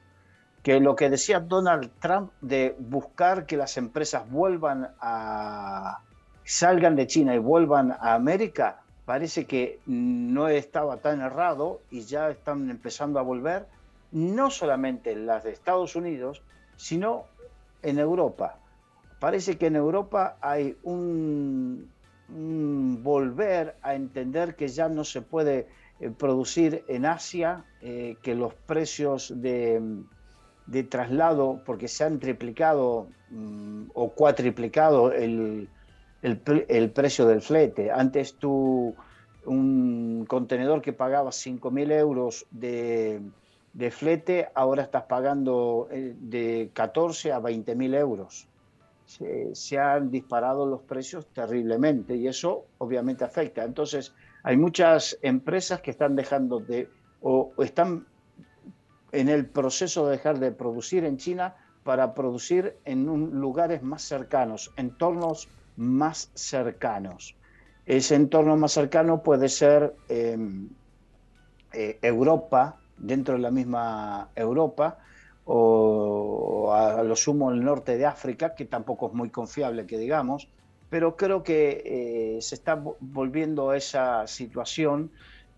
Que 0.62 0.80
lo 0.80 0.96
que 0.96 1.10
decía 1.10 1.40
Donald 1.40 1.90
Trump 2.00 2.32
de 2.42 2.76
buscar 2.78 3.48
que 3.48 3.58
las 3.58 3.76
empresas 3.78 4.30
vuelvan 4.30 4.92
a, 5.00 6.00
salgan 6.44 6.96
de 6.96 7.08
China 7.08 7.34
y 7.34 7.40
vuelvan 7.40 7.92
a 7.92 8.14
América, 8.14 8.82
parece 9.06 9.46
que 9.46 9.80
no 9.88 10.48
estaba 10.48 10.98
tan 10.98 11.22
errado 11.22 11.82
y 11.90 12.02
ya 12.02 12.30
están 12.30 12.70
empezando 12.70 13.20
a 13.20 13.24
volver, 13.24 13.66
no 14.12 14.52
solamente 14.52 15.16
las 15.16 15.44
de 15.44 15.52
Estados 15.52 15.96
Unidos, 15.96 16.44
sino 16.76 17.26
en 17.82 17.98
Europa. 17.98 18.60
Parece 19.24 19.58
que 19.58 19.68
en 19.68 19.78
Europa 19.78 20.38
hay 20.42 20.76
un, 20.84 21.90
volver 23.02 23.78
a 23.82 23.96
entender 23.96 24.58
que 24.58 24.68
ya 24.68 24.90
no 24.90 25.06
se 25.06 25.22
puede 25.22 25.70
eh, 26.02 26.10
producir 26.10 26.84
en 26.90 27.06
Asia, 27.06 27.64
eh, 27.82 28.18
que 28.22 28.36
los 28.36 28.54
precios 28.54 29.32
de, 29.38 29.80
traslado, 30.90 31.62
porque 31.66 31.88
se 31.88 32.04
han 32.04 32.20
triplicado 32.20 33.08
mm, 33.30 33.92
o 33.94 34.10
cuatriplicado 34.10 35.14
el, 35.14 35.70
el, 36.22 36.90
precio 36.92 37.26
del 37.26 37.42
flete. 37.42 37.92
Antes 37.92 38.36
tú, 38.36 38.94
un 39.46 40.26
contenedor 40.28 40.82
que 40.82 40.92
pagaba 40.92 41.30
5.000 41.30 41.92
euros 41.94 42.46
de, 42.52 43.22
flete, 43.90 44.50
ahora 44.54 44.84
estás 44.84 45.04
pagando 45.04 45.88
eh, 45.92 46.14
de 46.20 46.72
14 46.74 47.32
a 47.32 47.40
20.000 47.40 47.96
euros. 47.96 48.50
Se, 49.06 49.78
han 49.78 50.10
disparado 50.10 50.66
los 50.66 50.82
precios 50.82 51.28
terriblemente 51.28 52.16
y 52.16 52.28
eso 52.28 52.66
obviamente 52.78 53.24
afecta. 53.24 53.64
Entonces, 53.64 54.14
hay 54.44 54.58
muchas 54.58 55.18
empresas 55.22 55.82
que 55.82 55.92
están 55.92 56.16
dejando 56.16 56.60
de, 56.60 56.90
o, 57.22 57.52
están 57.60 58.08
en 59.12 59.30
el 59.30 59.46
proceso 59.46 60.06
de 60.06 60.14
dejar 60.14 60.40
de 60.40 60.52
producir 60.52 61.06
en 61.06 61.18
China 61.18 61.56
para 61.84 62.14
producir 62.14 62.78
en 62.86 63.06
lugares 63.06 63.84
más 63.84 64.02
cercanos, 64.02 64.74
entornos 64.78 65.50
más 65.76 66.32
cercanos. 66.34 67.36
Ese 67.86 68.16
entorno 68.16 68.56
más 68.56 68.72
cercano 68.72 69.22
puede 69.22 69.50
ser 69.50 69.94
em, 70.08 70.70
eh, 71.74 72.00
Europa, 72.02 72.80
dentro 72.98 73.36
de 73.36 73.42
la 73.42 73.52
misma 73.52 74.30
Europa, 74.36 75.00
o 75.46 76.74
a 76.74 77.04
lo 77.04 77.16
sumo 77.16 77.52
el 77.52 77.64
norte 77.64 77.98
de 77.98 78.06
África, 78.06 78.56
que 78.56 78.66
tampoco 78.66 79.08
es 79.08 79.14
muy 79.14 79.30
confiable 79.30 79.86
que 79.86 79.98
digamos, 79.98 80.48
pero 80.90 81.16
creo 81.16 81.44
que 81.44 81.84
eh, 82.38 82.42
se 82.42 82.56
está 82.56 82.82
volviendo 83.00 83.74
esa 83.74 84.28
situación 84.28 85.12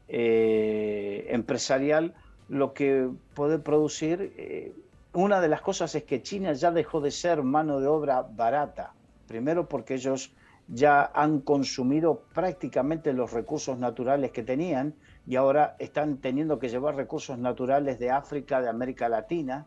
eh, 0.07 1.27
empresarial 1.29 2.13
lo 2.47 2.73
que 2.73 3.09
puede 3.33 3.59
producir. 3.59 4.75
una 5.13 5.41
de 5.41 5.47
las 5.47 5.61
cosas 5.61 5.95
es 5.95 6.03
que 6.03 6.21
China 6.21 6.53
ya 6.53 6.71
dejó 6.71 7.01
de 7.01 7.11
ser 7.11 7.41
mano 7.43 7.79
de 7.79 7.87
obra 7.87 8.21
barata 8.21 8.93
Primero 9.27 9.67
porque 9.67 9.95
ellos 9.95 10.31
ya 10.67 11.11
han 11.13 11.41
consumido 11.41 12.23
prácticamente 12.33 13.13
los 13.13 13.31
recursos 13.33 13.77
naturales 13.77 14.31
que 14.31 14.43
tenían 14.43 14.95
y 15.27 15.35
ahora 15.35 15.75
están 15.79 16.17
teniendo 16.17 16.59
que 16.59 16.69
llevar 16.69 16.95
recursos 16.95 17.37
naturales 17.37 17.99
de 17.99 18.11
África, 18.11 18.61
de 18.61 18.69
América 18.69 19.09
Latina, 19.09 19.65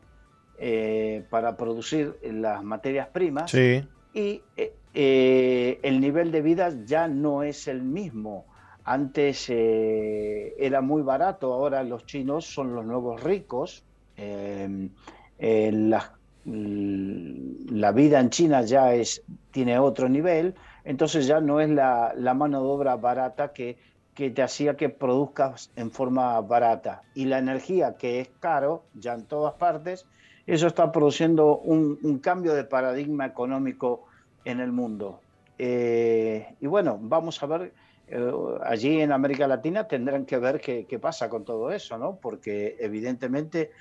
eh, 0.61 1.25
para 1.31 1.57
producir 1.57 2.19
las 2.23 2.65
materias 2.65 3.07
primas. 3.09 3.55
Y 3.55 4.43
eh, 4.57 4.75
eh, 4.93 5.79
el 5.83 6.01
nivel 6.01 6.33
de 6.33 6.43
vida 6.43 6.73
ya 6.85 7.07
no 7.07 7.45
es 7.45 7.69
el 7.69 7.83
mismo. 7.83 8.45
Antes 8.83 9.51
era 9.51 10.81
muy 10.81 11.03
barato, 11.03 11.53
ahora 11.53 11.85
los 11.85 12.07
chinos 12.07 12.47
son 12.47 12.75
los 12.75 12.85
nuevos 12.85 13.23
ricos. 13.23 13.85
las 14.17 16.11
la 16.45 17.93
vida 17.93 18.21
en 18.21 18.31
China 18.31 18.63
ya 18.63 18.95
es, 18.95 19.23
tiene 19.51 19.79
otro 19.79 20.09
nivel, 20.09 20.55
entonces 20.85 21.27
ya 21.27 21.41
no 21.41 21.61
es 21.61 21.69
la, 21.69 22.15
mano 22.35 22.63
de 22.63 22.69
obra 22.69 22.97
barata 22.97 23.53
que, 23.53 23.77
que, 24.15 24.31
te 24.31 24.43
hacía 24.43 24.77
que 24.77 24.89
produzcas 24.89 25.71
en 25.77 25.91
forma 25.91 26.41
barata. 26.41 27.03
Y 27.15 27.27
la 27.27 27.39
energía, 27.39 27.97
que 27.97 28.21
es 28.21 28.31
caro, 28.41 28.85
ya 28.95 29.13
en 29.13 29.27
todas 29.27 29.55
partes, 29.55 30.07
eso 30.49 30.67
está 30.67 30.91
produciendo 30.91 31.59
un, 31.59 32.19
cambio 32.21 32.55
de 32.55 32.65
paradigma 32.65 33.27
económico 33.27 34.07
en 34.47 34.61
el 34.61 34.73
mundo. 34.73 35.21
Eh, 35.59 36.55
y 36.59 36.67
bueno, 36.67 36.99
vamos 36.99 37.43
a 37.43 37.47
ver, 37.47 37.75
eh, 38.07 38.33
allí 38.65 39.03
en 39.03 39.13
América 39.13 39.47
Latina 39.47 39.87
tendrán 39.87 40.25
que 40.25 40.39
ver 40.39 40.59
qué, 40.59 40.87
qué 40.89 40.99
pasa 40.99 41.29
con 41.29 41.45
todo 41.45 41.71
eso, 41.71 41.99
¿no? 41.99 42.17
Porque 42.17 42.77
evidentemente 42.81 43.73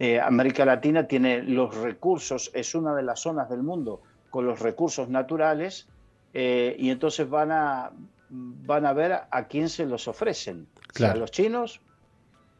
eh, 0.00 0.18
América 0.18 0.64
Latina 0.64 1.06
tiene 1.06 1.44
los 1.44 1.76
recursos, 1.76 2.50
es 2.54 2.74
una 2.74 2.92
de 2.96 3.04
las 3.04 3.20
zonas 3.20 3.48
del 3.48 3.62
mundo 3.62 4.02
con 4.28 4.46
los 4.46 4.58
recursos 4.58 5.08
naturales 5.08 5.88
y 6.34 6.90
entonces 6.90 7.30
van 7.30 7.50
a, 7.50 7.92
van 8.28 8.84
a 8.84 8.92
ver 8.92 9.20
a 9.30 9.46
quién 9.46 9.70
se 9.70 9.86
los 9.86 10.06
ofrecen, 10.06 10.66
a 11.02 11.14
los 11.14 11.30
chinos 11.30 11.80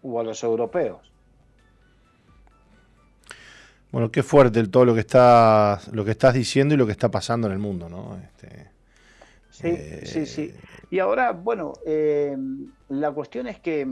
o 0.02 0.18
a 0.18 0.24
los 0.24 0.42
europeos. 0.42 1.12
Bueno, 3.92 4.10
qué 4.10 4.22
fuerte 4.22 4.66
todo 4.68 4.84
lo 4.84 4.94
que 4.94 5.00
estás, 5.00 5.88
lo 5.88 6.04
que 6.04 6.10
estás 6.12 6.34
diciendo 6.34 6.74
y 6.74 6.76
lo 6.76 6.86
que 6.86 6.92
está 6.92 7.10
pasando 7.10 7.46
en 7.46 7.52
el 7.52 7.58
mundo, 7.58 7.88
¿no? 7.88 8.18
Este, 8.22 8.70
sí, 9.50 10.06
sí, 10.06 10.26
sí. 10.26 10.42
Eh, 10.42 10.60
y 10.90 10.98
ahora, 10.98 11.32
bueno, 11.32 11.72
la 12.88 13.12
cuestión 13.12 13.46
es 13.46 13.60
que 13.60 13.86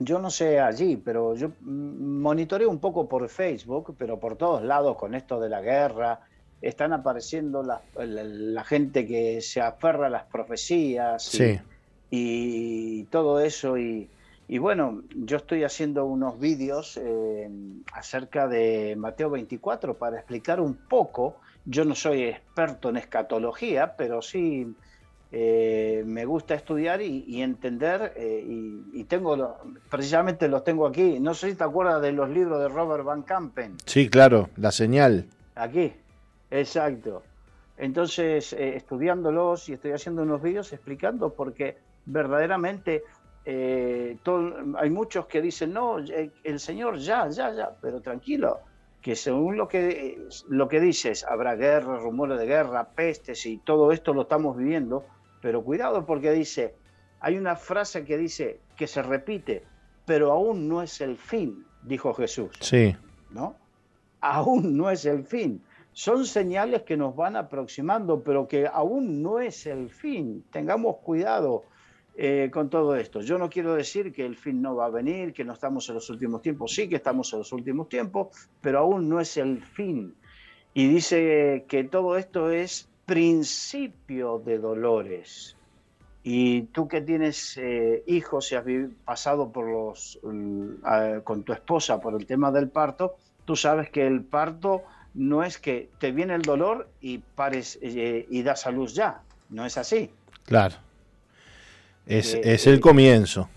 yo 0.00 0.18
no 0.18 0.30
sé 0.30 0.60
allí, 0.60 0.96
pero 0.96 1.34
yo 1.34 1.52
monitoreo 1.60 2.70
un 2.70 2.78
poco 2.78 3.08
por 3.08 3.28
Facebook, 3.28 3.96
pero 3.98 4.20
por 4.20 4.36
todos 4.36 4.62
lados 4.62 4.96
con 4.96 5.14
esto 5.14 5.40
de 5.40 5.48
la 5.48 5.60
guerra, 5.60 6.20
están 6.62 6.92
apareciendo 6.92 7.62
la, 7.62 8.64
gente 8.64 9.06
que 9.06 9.40
se 9.40 9.60
aferra 9.60 10.06
a 10.06 10.10
las 10.10 10.24
profecías 10.24 11.38
y, 12.10 13.04
todo 13.04 13.40
eso. 13.40 13.78
Y, 13.78 14.08
bueno, 14.56 15.02
yo 15.14 15.36
estoy 15.36 15.64
haciendo 15.64 16.06
unos 16.06 16.40
vídeos 16.40 16.96
eh, 16.96 17.50
acerca 17.92 18.48
de 18.48 18.96
Mateo 18.96 19.28
24 19.28 19.98
para 19.98 20.16
explicar 20.16 20.58
un 20.58 20.74
poco, 20.74 21.36
yo 21.66 21.84
no 21.84 21.94
soy 21.94 22.22
experto 22.22 22.88
en 22.88 22.96
escatología, 22.96 23.94
pero 23.98 24.22
sí 24.22 24.74
eh, 25.30 26.02
me 26.06 26.24
gusta 26.24 26.54
estudiar 26.54 27.02
y, 27.02 27.42
entender, 27.42 28.14
eh, 28.16 28.42
y, 28.46 29.04
tengo, 29.04 29.58
precisamente 29.90 30.48
los 30.48 30.64
tengo 30.64 30.86
aquí. 30.86 31.20
No 31.20 31.34
sé 31.34 31.50
si 31.50 31.56
te 31.56 31.64
acuerdas 31.64 32.00
de 32.00 32.12
los 32.12 32.30
libros 32.30 32.58
de 32.60 32.68
Robert 32.68 33.04
Van 33.04 33.22
Campen. 33.22 33.76
Sí, 33.84 34.08
claro, 34.08 34.48
la 34.56 34.72
señal. 34.72 35.26
Aquí, 35.54 35.92
exacto. 36.50 37.22
Entonces, 37.76 38.54
eh, 38.54 38.76
estudiándolos 38.76 39.68
y 39.68 39.74
estoy 39.74 39.92
haciendo 39.92 40.22
unos 40.22 40.40
vídeos 40.40 40.72
explicando 40.72 41.34
porque 41.34 41.76
verdaderamente 42.06 43.04
hay 43.50 44.90
muchos 44.90 45.26
que 45.26 45.40
dicen, 45.40 45.72
no, 45.72 45.96
el 45.98 46.60
Señor 46.60 46.98
ya, 46.98 47.28
ya, 47.28 47.52
ya, 47.52 47.70
pero 47.80 48.02
tranquilo, 48.02 48.60
que 49.00 49.16
según 49.16 49.56
lo 49.56 49.68
que, 49.68 50.28
lo 50.48 50.68
que 50.68 50.80
dices, 50.80 51.24
habrá 51.24 51.54
guerra, 51.54 51.98
rumores 51.98 52.38
de 52.38 52.46
guerra, 52.46 52.90
pestes 52.90 53.46
y 53.46 53.56
todo 53.58 53.92
esto 53.92 54.12
lo 54.12 54.22
estamos 54.22 54.56
viviendo, 54.56 55.06
pero 55.40 55.62
cuidado 55.62 56.04
porque 56.04 56.30
dice, 56.32 56.74
hay 57.20 57.38
una 57.38 57.56
frase 57.56 58.04
que 58.04 58.18
dice, 58.18 58.60
que 58.76 58.86
se 58.86 59.02
repite, 59.02 59.64
pero 60.04 60.32
aún 60.32 60.68
no 60.68 60.82
es 60.82 61.00
el 61.00 61.16
fin, 61.16 61.64
dijo 61.82 62.12
Jesús. 62.12 62.50
Sí. 62.60 62.94
¿No? 63.30 63.56
Aún 64.20 64.76
no 64.76 64.90
es 64.90 65.06
el 65.06 65.24
fin. 65.24 65.62
Son 65.92 66.26
señales 66.26 66.82
que 66.82 66.96
nos 66.96 67.16
van 67.16 67.36
aproximando, 67.36 68.22
pero 68.22 68.46
que 68.46 68.66
aún 68.66 69.22
no 69.22 69.40
es 69.40 69.66
el 69.66 69.90
fin. 69.90 70.44
Tengamos 70.50 70.98
cuidado 70.98 71.64
eh, 72.20 72.50
con 72.52 72.68
todo 72.68 72.96
esto. 72.96 73.20
Yo 73.20 73.38
no 73.38 73.48
quiero 73.48 73.74
decir 73.76 74.12
que 74.12 74.26
el 74.26 74.34
fin 74.34 74.60
no 74.60 74.74
va 74.74 74.86
a 74.86 74.90
venir, 74.90 75.32
que 75.32 75.44
no 75.44 75.52
estamos 75.52 75.88
en 75.88 75.94
los 75.94 76.10
últimos 76.10 76.42
tiempos. 76.42 76.74
Sí 76.74 76.88
que 76.88 76.96
estamos 76.96 77.32
en 77.32 77.38
los 77.38 77.52
últimos 77.52 77.88
tiempos, 77.88 78.48
pero 78.60 78.80
aún 78.80 79.08
no 79.08 79.20
es 79.20 79.36
el 79.36 79.62
fin. 79.62 80.16
Y 80.74 80.88
dice 80.88 81.64
que 81.68 81.84
todo 81.84 82.16
esto 82.16 82.50
es 82.50 82.88
principio 83.06 84.42
de 84.44 84.58
dolores. 84.58 85.56
Y 86.24 86.62
tú 86.62 86.88
que 86.88 87.02
tienes 87.02 87.56
eh, 87.56 88.02
hijos 88.08 88.50
y 88.50 88.56
has 88.56 88.64
pasado 89.04 89.52
por 89.52 89.70
los, 89.70 90.18
mm, 90.24 91.20
con 91.22 91.44
tu 91.44 91.52
esposa 91.52 92.00
por 92.00 92.20
el 92.20 92.26
tema 92.26 92.50
del 92.50 92.68
parto, 92.68 93.14
tú 93.44 93.54
sabes 93.54 93.90
que 93.90 94.04
el 94.04 94.24
parto 94.24 94.82
no 95.14 95.44
es 95.44 95.58
que 95.58 95.88
te 96.00 96.10
viene 96.10 96.34
el 96.34 96.42
dolor 96.42 96.88
y 97.00 97.18
pares 97.18 97.78
eh, 97.80 98.26
y 98.28 98.42
das 98.42 98.66
a 98.66 98.72
luz 98.72 98.92
ya. 98.92 99.22
No 99.50 99.64
es 99.64 99.78
así. 99.78 100.10
Claro. 100.44 100.87
Es, 102.08 102.34
eh, 102.34 102.40
es 102.42 102.66
el 102.66 102.80
comienzo. 102.80 103.48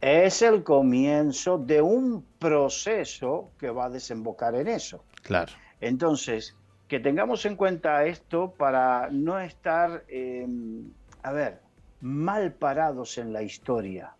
Es 0.00 0.42
el 0.42 0.64
comienzo 0.64 1.58
de 1.58 1.80
un 1.80 2.24
proceso 2.40 3.50
que 3.58 3.70
va 3.70 3.84
a 3.84 3.90
desembocar 3.90 4.56
en 4.56 4.66
eso. 4.66 5.04
Claro. 5.22 5.52
Entonces, 5.80 6.56
que 6.88 6.98
tengamos 6.98 7.46
en 7.46 7.54
cuenta 7.54 8.04
esto 8.04 8.52
para 8.58 9.08
no 9.10 9.38
estar, 9.38 10.04
em, 10.08 10.90
a 11.22 11.32
ver, 11.32 11.60
mal 12.00 12.52
parados 12.52 13.16
en 13.16 13.32
la 13.32 13.42
historia. 13.42 14.12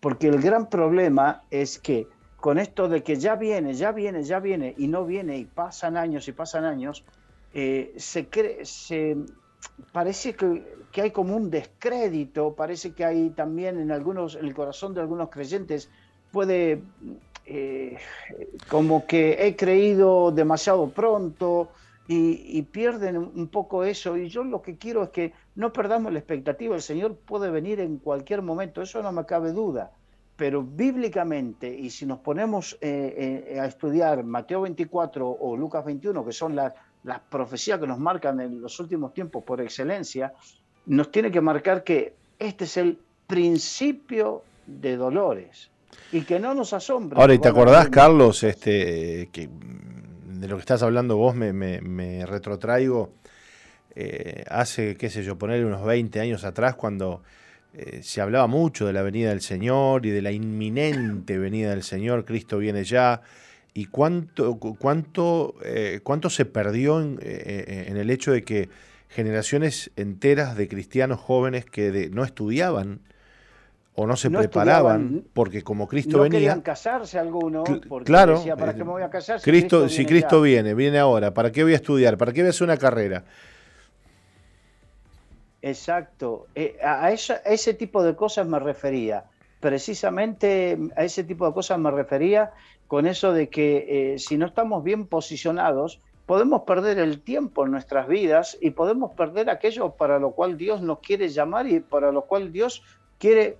Porque 0.00 0.26
el 0.26 0.42
gran 0.42 0.68
problema 0.68 1.44
es 1.50 1.78
que 1.78 2.08
con 2.36 2.58
esto 2.58 2.88
de 2.88 3.02
que 3.02 3.16
ya 3.16 3.36
viene, 3.36 3.74
ya 3.74 3.92
viene, 3.92 4.24
ya 4.24 4.40
viene 4.40 4.74
y 4.76 4.88
no 4.88 5.04
viene 5.04 5.38
y 5.38 5.44
pasan 5.44 5.96
años 5.96 6.26
y 6.28 6.32
pasan 6.32 6.64
años, 6.64 7.04
eh, 7.54 7.94
se, 7.96 8.28
cree, 8.28 8.64
se 8.64 9.16
parece 9.92 10.34
que, 10.34 10.64
que, 10.92 11.02
hay 11.02 11.10
como 11.10 11.36
un 11.36 11.50
descrédito, 11.50 12.54
parece 12.54 12.92
que 12.92 13.04
hay 13.04 13.30
también 13.30 13.78
en 13.78 13.90
algunos, 13.90 14.36
en 14.36 14.46
el 14.46 14.54
corazón 14.54 14.94
de 14.94 15.00
algunos 15.00 15.30
creyentes 15.30 15.90
puede 16.32 16.82
eh, 17.46 17.96
como 18.68 19.06
que 19.06 19.46
he 19.46 19.56
creído 19.56 20.30
demasiado 20.30 20.90
pronto, 20.90 21.70
y, 22.08 22.62
pierden 22.62 23.18
un 23.18 23.48
poco 23.48 23.84
eso. 23.84 24.16
Y 24.16 24.28
yo 24.28 24.42
lo 24.42 24.62
que 24.62 24.78
quiero 24.78 25.02
es 25.02 25.10
que 25.10 25.34
no 25.54 25.72
perdamos 25.72 26.12
la 26.12 26.18
expectativa. 26.18 26.74
El 26.74 26.82
Señor 26.82 27.16
puede 27.16 27.50
venir 27.50 27.80
en 27.80 27.98
cualquier 27.98 28.40
momento, 28.40 28.80
eso 28.80 29.02
no 29.02 29.12
me 29.12 29.26
cabe 29.26 29.52
duda. 29.52 29.92
Pero 30.36 30.62
bíblicamente, 30.62 31.68
y 31.68 31.90
si 31.90 32.06
nos 32.06 32.20
ponemos 32.20 32.78
eh, 32.80 33.44
eh, 33.50 33.60
a 33.60 33.66
estudiar 33.66 34.24
Mateo 34.24 34.62
24 34.62 35.28
o 35.28 35.56
Lucas 35.56 35.84
21, 35.84 36.24
que 36.24 36.32
son 36.32 36.56
las, 36.56 36.72
las 37.04 37.20
profecías 37.20 37.78
que 37.78 37.86
nos 37.86 37.98
marcan 37.98 38.40
en 38.40 38.60
los 38.60 38.78
últimos 38.80 39.14
tiempos 39.14 39.44
por 39.44 39.60
excelencia, 39.60 40.32
nos 40.86 41.10
tiene 41.10 41.30
que 41.30 41.40
marcar 41.40 41.84
que 41.84 42.14
este 42.38 42.64
es 42.64 42.76
el 42.76 42.98
principio 43.26 44.42
de 44.66 44.96
dolores 44.96 45.70
y 46.12 46.22
que 46.22 46.38
no 46.38 46.54
nos 46.54 46.72
asombre. 46.72 47.20
Ahora, 47.20 47.34
¿y 47.34 47.38
te 47.38 47.48
acordás, 47.48 47.88
Carlos, 47.88 48.42
este, 48.42 49.28
que 49.32 49.48
de 50.38 50.48
lo 50.48 50.56
que 50.56 50.60
estás 50.60 50.82
hablando 50.82 51.16
vos 51.16 51.34
me, 51.34 52.26
retrotraigo 52.26 53.12
eh, 53.94 54.44
hace, 54.48 54.96
qué 54.96 55.10
sé 55.10 55.24
yo, 55.24 55.36
ponerle 55.36 55.66
unos 55.66 55.84
20 55.84 56.20
años 56.20 56.44
atrás 56.44 56.76
cuando 56.76 57.22
eh, 57.74 58.00
se 58.02 58.20
hablaba 58.20 58.46
mucho 58.46 58.86
de 58.86 58.92
la 58.92 59.02
venida 59.02 59.30
del 59.30 59.40
Señor 59.40 60.06
y 60.06 60.10
de 60.10 60.22
la 60.22 60.30
inminente 60.30 61.38
venida 61.38 61.70
del 61.70 61.82
Señor, 61.82 62.24
Cristo 62.24 62.58
viene 62.58 62.84
ya, 62.84 63.20
y 63.78 63.84
cuánto, 63.84 64.58
cuánto, 64.58 65.54
eh, 65.62 66.00
cuánto 66.02 66.30
se 66.30 66.44
perdió 66.44 67.00
en, 67.00 67.16
el 67.22 68.10
hecho 68.10 68.32
de 68.32 68.42
que 68.42 68.68
generaciones 69.08 69.92
enteras 69.94 70.56
de 70.56 70.66
cristianos 70.66 71.20
jóvenes 71.20 71.64
que 71.64 72.10
no 72.12 72.24
estudiaban, 72.24 73.02
o 73.94 74.04
no 74.08 74.16
se 74.16 74.30
preparaban 74.30 75.22
porque 75.32 75.62
como 75.62 75.86
Cristo 75.86 76.16
no 76.16 76.22
venía. 76.24 76.40
Querían 76.40 76.60
casarse 76.60 77.20
algunos, 77.20 77.68
porque 77.88 78.06
claro, 78.06 78.38
decía, 78.38 78.56
¿para 78.56 78.74
qué 78.74 78.82
me 78.82 78.90
voy 78.90 79.02
a 79.02 79.10
casar? 79.10 79.38
Si 79.38 79.48
Cristo, 79.48 79.88
si 79.88 80.04
Cristo 80.04 80.42
viene, 80.42 80.74
viene 80.74 80.98
ahora, 80.98 81.32
¿para 81.32 81.52
qué 81.52 81.62
voy 81.62 81.74
a 81.74 81.76
estudiar? 81.76 82.18
¿Para 82.18 82.32
qué 82.32 82.40
voy 82.40 82.48
a 82.48 82.50
hacer 82.50 82.64
una 82.64 82.78
carrera? 82.78 83.22
Exacto, 85.62 86.48
eh, 86.56 86.78
a, 86.82 87.12
ese 87.12 87.74
tipo 87.74 88.02
de 88.02 88.16
cosas 88.16 88.44
me 88.48 88.58
refería, 88.58 89.26
precisamente 89.60 90.76
a 90.96 91.04
ese 91.04 91.22
tipo 91.22 91.46
de 91.46 91.54
cosas 91.54 91.78
me 91.78 91.92
refería 91.92 92.52
con 92.88 93.06
eso 93.06 93.32
de 93.32 93.48
que 93.48 94.14
eh, 94.14 94.18
si 94.18 94.38
no 94.38 94.46
estamos 94.46 94.82
bien 94.82 95.06
posicionados, 95.06 96.00
podemos 96.26 96.62
perder 96.62 96.98
el 96.98 97.20
tiempo 97.20 97.64
en 97.64 97.70
nuestras 97.70 98.08
vidas 98.08 98.58
y 98.60 98.70
podemos 98.70 99.12
perder 99.12 99.50
aquello 99.50 99.90
para 99.90 100.18
lo 100.18 100.32
cual 100.32 100.56
Dios 100.58 100.82
nos 100.82 100.98
quiere 100.98 101.28
llamar 101.28 101.68
y 101.68 101.80
para 101.80 102.10
lo 102.12 102.22
cual 102.22 102.50
Dios 102.50 102.82
quiere 103.18 103.58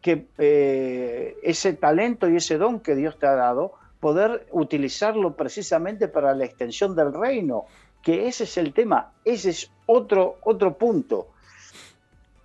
que 0.00 0.26
eh, 0.38 1.36
ese 1.42 1.74
talento 1.74 2.28
y 2.28 2.36
ese 2.36 2.56
don 2.56 2.80
que 2.80 2.94
Dios 2.94 3.18
te 3.18 3.26
ha 3.26 3.34
dado, 3.34 3.74
poder 4.00 4.46
utilizarlo 4.50 5.36
precisamente 5.36 6.08
para 6.08 6.34
la 6.34 6.46
extensión 6.46 6.96
del 6.96 7.12
reino, 7.12 7.66
que 8.02 8.28
ese 8.28 8.44
es 8.44 8.56
el 8.56 8.72
tema, 8.72 9.12
ese 9.26 9.50
es 9.50 9.70
otro, 9.84 10.38
otro 10.42 10.78
punto. 10.78 11.28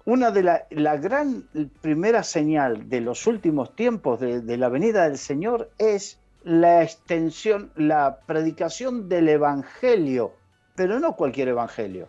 Una 0.03 0.31
de 0.31 0.43
la, 0.43 0.67
la 0.69 0.97
gran 0.97 1.47
primera 1.81 2.23
señal 2.23 2.89
de 2.89 2.99
los 2.99 3.25
últimos 3.25 3.73
tiempos 3.75 4.19
de, 4.19 4.41
de 4.41 4.57
la 4.57 4.69
venida 4.69 5.07
del 5.07 5.17
Señor 5.17 5.71
es 5.77 6.19
la 6.45 6.83
extensión, 6.83 7.71
la 7.75 8.19
predicación 8.27 9.09
del 9.09 9.29
Evangelio, 9.29 10.33
pero 10.75 10.99
no 10.99 11.15
cualquier 11.15 11.47
Evangelio. 11.47 12.07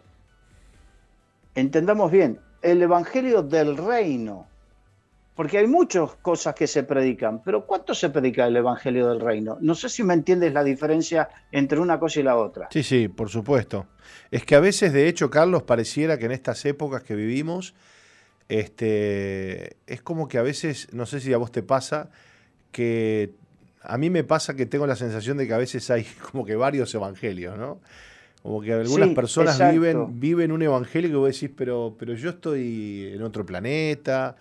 Entendamos 1.55 2.13
bien, 2.13 2.39
el 2.61 2.83
Evangelio 2.83 3.43
del 3.43 3.79
reino, 3.79 4.47
porque 5.35 5.57
hay 5.57 5.67
muchas 5.67 6.17
cosas 6.17 6.55
que 6.55 6.67
se 6.67 6.83
predican, 6.83 7.43
pero 7.43 7.67
¿cuánto 7.67 7.95
se 7.95 8.11
predica 8.11 8.47
el 8.47 8.57
Evangelio 8.57 9.09
del 9.09 9.21
Reino? 9.21 9.57
No 9.63 9.75
sé 9.75 9.89
si 9.89 10.03
me 10.03 10.13
entiendes 10.13 10.53
la 10.53 10.63
diferencia 10.63 11.31
entre 11.51 11.81
una 11.81 11.99
cosa 11.99 12.21
y 12.21 12.23
la 12.23 12.37
otra. 12.37 12.69
Sí, 12.71 12.83
sí, 12.83 13.09
por 13.09 13.31
supuesto. 13.31 13.87
Es 14.31 14.45
que 14.45 14.55
a 14.55 14.61
veces, 14.61 14.93
de 14.93 15.09
hecho, 15.09 15.31
Carlos, 15.31 15.63
pareciera 15.63 16.19
que 16.19 16.27
en 16.27 16.33
estas 16.33 16.63
épocas 16.67 17.03
que 17.03 17.15
vivimos, 17.15 17.75
este, 18.51 19.77
es 19.87 20.03
como 20.03 20.29
que 20.29 20.37
a 20.37 20.43
veces, 20.43 20.93
no 20.93 21.07
sé 21.07 21.21
si 21.21 21.33
a 21.33 21.39
vos 21.39 21.53
te 21.53 21.63
pasa, 21.63 22.11
que 22.71 23.33
a 23.87 23.99
mí 23.99 24.11
me 24.11 24.25
pasa 24.25 24.55
que 24.55 24.67
tengo 24.67 24.87
la 24.87 24.97
sensación 24.97 25.37
de 25.37 25.47
que 25.47 25.55
a 25.55 25.59
veces 25.59 25.91
hay 25.91 26.05
como 26.31 26.45
que 26.45 26.57
varios 26.57 26.95
evangelios, 26.95 27.57
¿no? 27.59 27.81
Como 28.43 28.61
que 28.61 28.73
algunas 28.73 29.09
personas 29.09 29.59
viven, 29.73 30.21
viven 30.21 30.53
un 30.53 30.63
evangelio 30.63 31.11
que 31.11 31.17
vos 31.17 31.33
decís, 31.33 31.51
pero, 31.57 31.97
pero 31.99 32.15
yo 32.15 32.31
estoy 32.31 33.11
en 33.13 33.23
otro 33.23 33.45
planeta, 33.45 34.37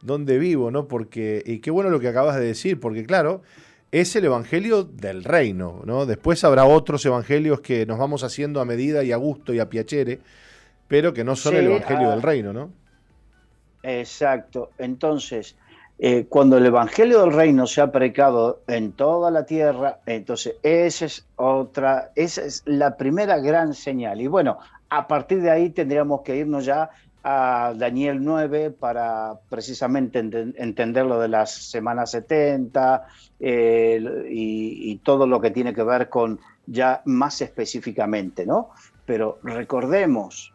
dónde 0.00 0.38
vivo, 0.38 0.70
¿no? 0.70 0.86
Porque, 0.86 1.42
y 1.44 1.58
qué 1.58 1.72
bueno 1.72 1.90
lo 1.90 1.98
que 1.98 2.06
acabas 2.06 2.36
de 2.36 2.44
decir, 2.44 2.78
porque 2.78 3.04
claro, 3.04 3.42
es 3.90 4.14
el 4.14 4.26
evangelio 4.26 4.84
del 4.84 5.24
reino, 5.24 5.82
¿no? 5.84 6.06
Después 6.06 6.44
habrá 6.44 6.66
otros 6.66 7.04
evangelios 7.04 7.60
que 7.60 7.84
nos 7.84 7.98
vamos 7.98 8.22
haciendo 8.22 8.60
a 8.60 8.64
medida 8.64 9.02
y 9.02 9.10
a 9.10 9.16
gusto 9.16 9.52
y 9.52 9.58
a 9.58 9.68
piacere, 9.68 10.20
pero 10.86 11.12
que 11.12 11.24
no 11.24 11.34
son 11.34 11.56
el 11.56 11.66
evangelio 11.66 12.08
ah. 12.08 12.10
del 12.12 12.22
reino, 12.22 12.52
¿no? 12.52 12.70
Exacto. 13.82 14.70
Entonces, 14.78 15.56
eh, 16.00 16.26
cuando 16.28 16.56
el 16.58 16.66
evangelio 16.66 17.20
del 17.22 17.32
reino 17.32 17.66
se 17.66 17.80
ha 17.80 17.90
predicado 17.90 18.60
en 18.68 18.92
toda 18.92 19.32
la 19.32 19.44
tierra, 19.44 19.98
entonces 20.06 20.54
esa 20.62 21.06
es 21.06 21.26
otra, 21.34 22.12
esa 22.14 22.42
es 22.42 22.62
la 22.66 22.96
primera 22.96 23.38
gran 23.38 23.74
señal. 23.74 24.20
Y 24.20 24.28
bueno, 24.28 24.58
a 24.90 25.08
partir 25.08 25.42
de 25.42 25.50
ahí 25.50 25.70
tendríamos 25.70 26.20
que 26.22 26.36
irnos 26.36 26.64
ya 26.64 26.90
a 27.24 27.74
Daniel 27.76 28.24
9 28.24 28.70
para 28.70 29.34
precisamente 29.48 30.20
entender 30.20 31.04
lo 31.04 31.18
de 31.18 31.28
las 31.28 31.52
semanas 31.52 32.12
70 32.12 33.06
eh, 33.40 34.26
y, 34.30 34.96
todo 34.98 35.26
lo 35.26 35.40
que 35.40 35.50
tiene 35.50 35.74
que 35.74 35.82
ver 35.82 36.08
con 36.08 36.38
ya 36.66 37.02
más 37.06 37.40
específicamente, 37.42 38.46
¿no? 38.46 38.70
Pero 39.04 39.38
recordemos 39.42 40.54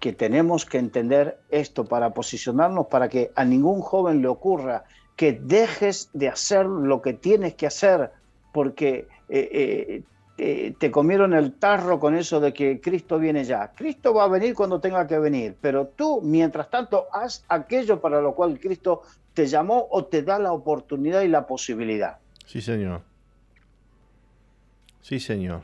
que 0.00 0.12
tenemos 0.12 0.64
que 0.64 0.78
entender 0.78 1.38
esto 1.50 1.84
para 1.84 2.10
posicionarnos, 2.10 2.86
para 2.86 3.08
que 3.08 3.32
a 3.34 3.44
ningún 3.44 3.80
joven 3.80 4.22
le 4.22 4.28
ocurra 4.28 4.84
que 5.16 5.32
dejes 5.32 6.10
de 6.12 6.28
hacer 6.28 6.66
lo 6.66 7.00
que 7.00 7.14
tienes 7.14 7.54
que 7.54 7.66
hacer, 7.66 8.10
porque 8.52 9.08
eh, 9.28 10.02
eh, 10.38 10.74
te 10.78 10.90
comieron 10.90 11.32
el 11.32 11.54
tarro 11.54 11.98
con 11.98 12.14
eso 12.14 12.40
de 12.40 12.52
que 12.52 12.80
Cristo 12.80 13.18
viene 13.18 13.44
ya. 13.44 13.72
Cristo 13.74 14.12
va 14.12 14.24
a 14.24 14.28
venir 14.28 14.54
cuando 14.54 14.80
tenga 14.80 15.06
que 15.06 15.18
venir, 15.18 15.56
pero 15.60 15.86
tú, 15.86 16.20
mientras 16.22 16.68
tanto, 16.68 17.06
haz 17.10 17.44
aquello 17.48 18.00
para 18.00 18.20
lo 18.20 18.34
cual 18.34 18.60
Cristo 18.60 19.02
te 19.32 19.46
llamó 19.46 19.86
o 19.90 20.04
te 20.04 20.22
da 20.22 20.38
la 20.38 20.52
oportunidad 20.52 21.22
y 21.22 21.28
la 21.28 21.46
posibilidad. 21.46 22.18
Sí, 22.44 22.60
Señor. 22.60 23.00
Sí, 25.00 25.20
Señor. 25.20 25.62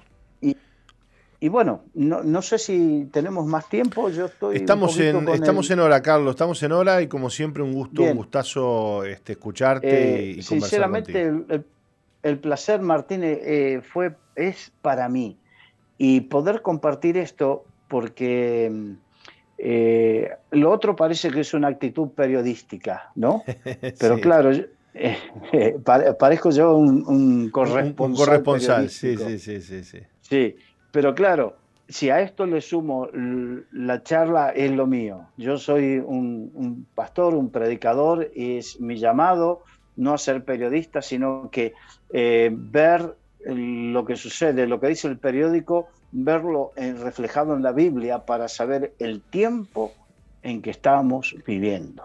Y, 1.43 1.49
bueno, 1.49 1.83
no, 1.95 2.41
sé 2.41 2.57
si 2.57 3.09
tenemos 3.13 3.45
más 3.47 3.69
tiempo. 3.69 4.09
Yo 4.11 4.27
estoy. 4.27 4.59
Estamos, 4.59 4.97
en, 5.01 5.29
estamos 5.29 5.69
en 5.73 5.81
hora, 5.81 6.01
Carlos. 6.01 6.31
Estamos 6.31 6.63
en 6.63 6.71
hora 6.71 7.03
y, 7.03 7.09
como 7.09 7.31
siempre, 7.31 7.65
un 7.65 7.73
gusto, 7.73 8.03
un 8.03 8.15
gustazo 8.15 9.05
este, 9.05 9.33
escucharte 9.33 10.25
y, 10.25 10.39
y, 10.39 10.43
Sinceramente, 10.43 11.21
el, 11.23 11.65
el, 12.23 12.39
placer, 12.39 12.81
Martínez, 12.81 13.41
eh, 13.43 13.81
fue, 13.83 14.15
es 14.37 14.71
para 14.83 15.09
mí. 15.09 15.37
Y 15.99 16.21
poder 16.21 16.63
compartir 16.63 17.17
esto, 17.17 17.65
porque 17.89 18.95
eh, 19.59 20.31
lo 20.53 20.71
otro 20.71 20.95
parece 20.95 21.33
que 21.33 21.41
es 21.41 21.55
una 21.55 21.67
actitud 21.67 22.11
periodística, 22.11 23.11
¿no? 23.17 23.43
Pero 23.99 24.21
claro, 24.21 24.53
eh, 24.95 25.79
parezco 26.19 26.51
yo 26.51 26.77
un, 26.77 27.51
corresponsal. 27.51 28.11
Un, 28.11 28.17
corresponsal, 28.17 28.91
sí, 28.91 29.17
sí, 29.17 29.39
sí, 29.41 29.61
sí, 29.61 29.83
sí. 29.83 29.99
Sí, 30.21 30.57
pero 30.93 31.15
claro, 31.15 31.57
si 31.89 32.11
a 32.11 32.21
esto 32.21 32.47
le 32.47 32.61
sumo 32.61 33.09
la 33.13 34.03
charla, 34.03 34.51
es 34.51 34.71
lo 34.71 34.87
mío. 34.87 35.27
Yo 35.37 35.59
soy 35.59 35.99
un, 35.99 36.87
pastor, 36.95 37.35
un 37.35 37.51
predicador, 37.51 38.31
y 38.35 38.59
es 38.59 38.81
mi 38.81 38.97
llamado 38.97 39.63
no 39.97 40.15
a 40.15 40.19
ser 40.19 40.45
periodista, 40.45 41.03
sino 41.03 41.51
que 41.51 41.75
eh, 42.13 42.51
ver 42.53 43.15
lo 43.45 44.05
que 44.07 44.17
sucede, 44.17 44.67
lo 44.67 44.81
que 44.81 44.89
dice 44.89 45.09
el 45.09 45.19
periódico, 45.19 45.89
verlo 46.13 46.73
reflejado 46.77 47.55
en 47.57 47.63
la 47.63 47.73
Biblia 47.73 48.25
para 48.25 48.49
saber 48.49 48.95
el 48.99 49.21
tiempo 49.21 49.93
en 50.43 50.63
que 50.63 50.71
estamos 50.71 51.35
viviendo. 51.47 52.05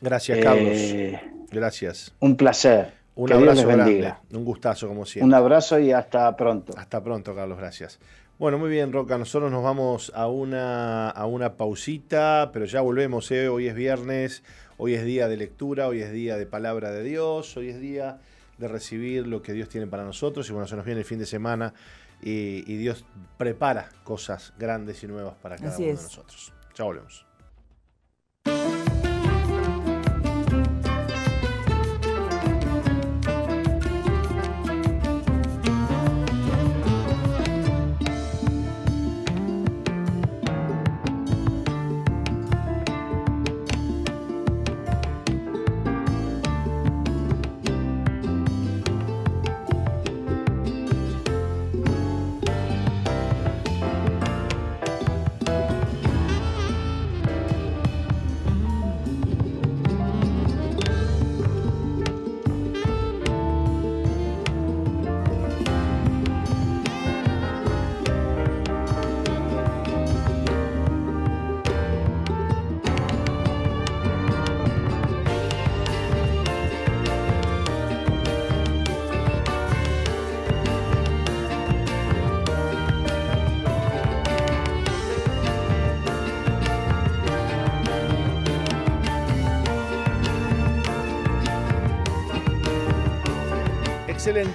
Gracias, 0.00 0.38
Carlos. 0.38 0.72
Eh, 0.72 1.20
Gracias. 1.50 2.12
Un 2.20 2.36
placer. 2.36 3.03
Un 3.16 3.32
abrazo 3.32 3.66
grande. 3.66 4.14
Un 4.32 4.44
gustazo, 4.44 4.88
como 4.88 5.06
siempre. 5.06 5.28
Un 5.28 5.34
abrazo 5.34 5.78
y 5.78 5.92
hasta 5.92 6.36
pronto. 6.36 6.74
Hasta 6.76 7.02
pronto, 7.02 7.34
Carlos. 7.34 7.58
Gracias. 7.58 7.98
Bueno, 8.38 8.58
muy 8.58 8.68
bien, 8.68 8.92
Roca. 8.92 9.16
Nosotros 9.16 9.50
nos 9.52 9.62
vamos 9.62 10.10
a 10.14 10.26
una, 10.26 11.10
a 11.10 11.26
una 11.26 11.54
pausita, 11.54 12.50
pero 12.52 12.64
ya 12.64 12.80
volvemos. 12.80 13.30
¿eh? 13.30 13.48
Hoy 13.48 13.68
es 13.68 13.74
viernes, 13.74 14.42
hoy 14.76 14.94
es 14.94 15.04
día 15.04 15.28
de 15.28 15.36
lectura, 15.36 15.86
hoy 15.86 16.00
es 16.00 16.10
día 16.10 16.36
de 16.36 16.46
palabra 16.46 16.90
de 16.90 17.04
Dios, 17.04 17.56
hoy 17.56 17.68
es 17.68 17.80
día 17.80 18.18
de 18.58 18.68
recibir 18.68 19.26
lo 19.26 19.42
que 19.42 19.52
Dios 19.52 19.68
tiene 19.68 19.86
para 19.86 20.04
nosotros. 20.04 20.48
Y 20.48 20.52
bueno, 20.52 20.66
se 20.66 20.74
nos 20.74 20.84
viene 20.84 21.00
el 21.00 21.06
fin 21.06 21.20
de 21.20 21.26
semana 21.26 21.72
y, 22.20 22.62
Dios 22.76 23.04
prepara 23.36 23.88
cosas 24.02 24.52
grandes 24.58 25.02
y 25.04 25.06
nuevas 25.06 25.34
para 25.40 25.56
cada 25.56 25.76
uno 25.76 25.86
de 25.86 25.92
nosotros. 25.92 26.52
Ya 26.74 26.84
volvemos. 26.84 27.24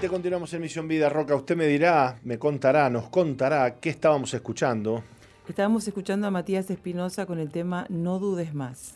Continuamos 0.07 0.53
en 0.53 0.61
Misión 0.61 0.87
Vida 0.87 1.09
Roca. 1.09 1.35
Usted 1.35 1.57
me 1.57 1.67
dirá, 1.67 2.19
me 2.23 2.39
contará, 2.39 2.89
nos 2.89 3.09
contará 3.09 3.75
qué 3.75 3.89
estábamos 3.89 4.33
escuchando. 4.33 5.03
Estábamos 5.47 5.87
escuchando 5.87 6.25
a 6.25 6.31
Matías 6.31 6.69
Espinosa 6.71 7.25
con 7.25 7.37
el 7.37 7.51
tema 7.51 7.85
No 7.89 8.17
dudes 8.17 8.53
más. 8.53 8.95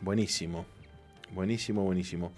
Buenísimo, 0.00 0.66
buenísimo, 1.34 1.82
buenísimo. 1.82 2.32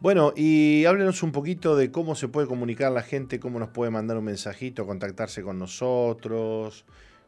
Bueno, 0.00 0.32
y 0.34 0.86
háblenos 0.86 1.22
un 1.22 1.30
poquito 1.30 1.76
de 1.76 1.92
cómo 1.92 2.14
se 2.14 2.26
puede 2.26 2.48
comunicar 2.48 2.90
la 2.90 3.02
gente, 3.02 3.38
cómo 3.38 3.58
nos 3.58 3.68
puede 3.68 3.90
mandar 3.90 4.16
un 4.16 4.24
mensajito, 4.24 4.86
contactarse 4.86 5.42
con 5.42 5.58
nosotros. 5.58 6.84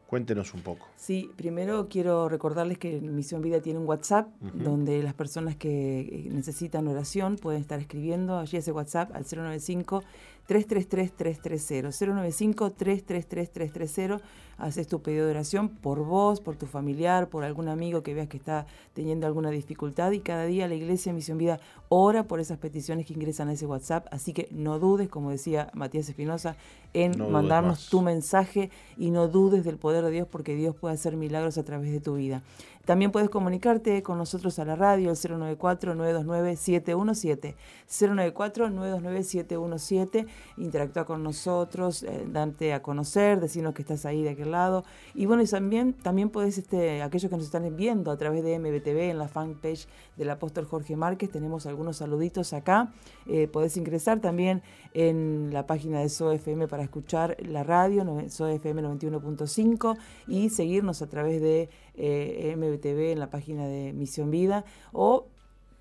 Cuéntenos 0.09 0.55
un 0.55 0.61
poco. 0.61 0.87
Sí, 0.95 1.29
primero 1.35 1.87
quiero 1.87 2.29
recordarles 2.29 2.79
que 2.79 2.99
Misión 2.99 3.43
Vida 3.43 3.61
tiene 3.61 3.77
un 3.77 3.87
WhatsApp 3.87 4.27
donde 4.41 5.03
las 5.03 5.13
personas 5.13 5.55
que 5.55 5.99
eh, 5.99 6.29
necesitan 6.31 6.87
oración 6.87 7.35
pueden 7.35 7.61
estar 7.61 7.79
escribiendo 7.79 8.39
allí 8.39 8.57
ese 8.57 8.71
WhatsApp 8.71 9.11
al 9.13 9.23
095 9.23 10.03
333-330. 10.49 11.91
095-333-330. 11.91 14.19
Haces 14.57 14.87
tu 14.87 15.01
pedido 15.01 15.25
de 15.25 15.31
oración 15.31 15.69
por 15.69 16.03
vos, 16.03 16.41
por 16.41 16.57
tu 16.57 16.65
familiar, 16.65 17.29
por 17.29 17.45
algún 17.45 17.69
amigo 17.69 18.03
que 18.03 18.13
veas 18.13 18.27
que 18.27 18.35
está 18.35 18.65
teniendo 18.93 19.25
alguna 19.27 19.51
dificultad. 19.51 20.11
Y 20.11 20.19
cada 20.19 20.43
día 20.45 20.67
la 20.67 20.75
Iglesia 20.75 21.13
Misión 21.13 21.37
Vida 21.37 21.61
ora 21.87 22.23
por 22.23 22.41
esas 22.41 22.57
peticiones 22.57 23.05
que 23.05 23.13
ingresan 23.13 23.47
a 23.47 23.53
ese 23.53 23.67
WhatsApp. 23.67 24.07
Así 24.11 24.33
que 24.33 24.49
no 24.51 24.79
dudes, 24.79 25.07
como 25.07 25.29
decía 25.29 25.71
Matías 25.73 26.09
Espinosa, 26.09 26.57
en 26.93 27.31
mandarnos 27.31 27.89
tu 27.89 28.01
mensaje 28.01 28.71
y 28.97 29.11
no 29.11 29.27
dudes 29.27 29.63
del 29.63 29.77
poder 29.77 30.03
de 30.03 30.11
Dios 30.11 30.27
porque 30.29 30.55
Dios 30.55 30.75
puede 30.75 30.95
hacer 30.95 31.15
milagros 31.15 31.57
a 31.57 31.63
través 31.63 31.91
de 31.91 32.01
tu 32.01 32.15
vida. 32.15 32.41
También 32.89 33.11
puedes 33.11 33.29
comunicarte 33.29 34.01
con 34.01 34.17
nosotros 34.17 34.57
a 34.57 34.65
la 34.65 34.75
radio, 34.75 35.11
al 35.11 35.15
094-929-717. 35.15 37.53
094-929-717. 37.87 40.25
Interactúa 40.57 41.05
con 41.05 41.21
nosotros, 41.21 42.01
eh, 42.01 42.25
darte 42.27 42.73
a 42.73 42.81
conocer, 42.81 43.41
decirnos 43.41 43.75
que 43.75 43.83
estás 43.83 44.07
ahí 44.07 44.23
de 44.23 44.31
aquel 44.31 44.49
lado. 44.49 44.85
Y 45.13 45.27
bueno, 45.27 45.43
y 45.43 45.45
también, 45.45 45.93
también 45.93 46.31
puedes, 46.31 46.57
este, 46.57 47.03
aquellos 47.03 47.29
que 47.29 47.37
nos 47.37 47.45
están 47.45 47.75
viendo 47.75 48.09
a 48.09 48.17
través 48.17 48.43
de 48.43 48.57
MBTV 48.57 49.11
en 49.11 49.19
la 49.19 49.27
fanpage 49.27 49.87
del 50.17 50.31
apóstol 50.31 50.65
Jorge 50.65 50.95
Márquez, 50.95 51.29
tenemos 51.29 51.67
algunos 51.67 51.97
saluditos 51.97 52.53
acá. 52.53 52.91
Eh, 53.27 53.47
podés 53.47 53.77
ingresar 53.77 54.19
también 54.19 54.63
en 54.95 55.51
la 55.53 55.67
página 55.67 55.99
de 55.99 56.09
SOFM 56.09 56.67
para 56.67 56.81
escuchar 56.81 57.37
la 57.39 57.63
radio, 57.63 58.03
SOFM 58.29 58.81
91.5, 58.81 59.95
y 60.27 60.49
seguirnos 60.49 61.03
a 61.03 61.07
través 61.07 61.39
de 61.39 61.69
eh, 62.01 62.55
MBTV 62.57 62.78
en 62.83 63.19
la 63.19 63.29
página 63.29 63.67
de 63.67 63.93
Misión 63.93 64.31
Vida 64.31 64.65
o 64.91 65.27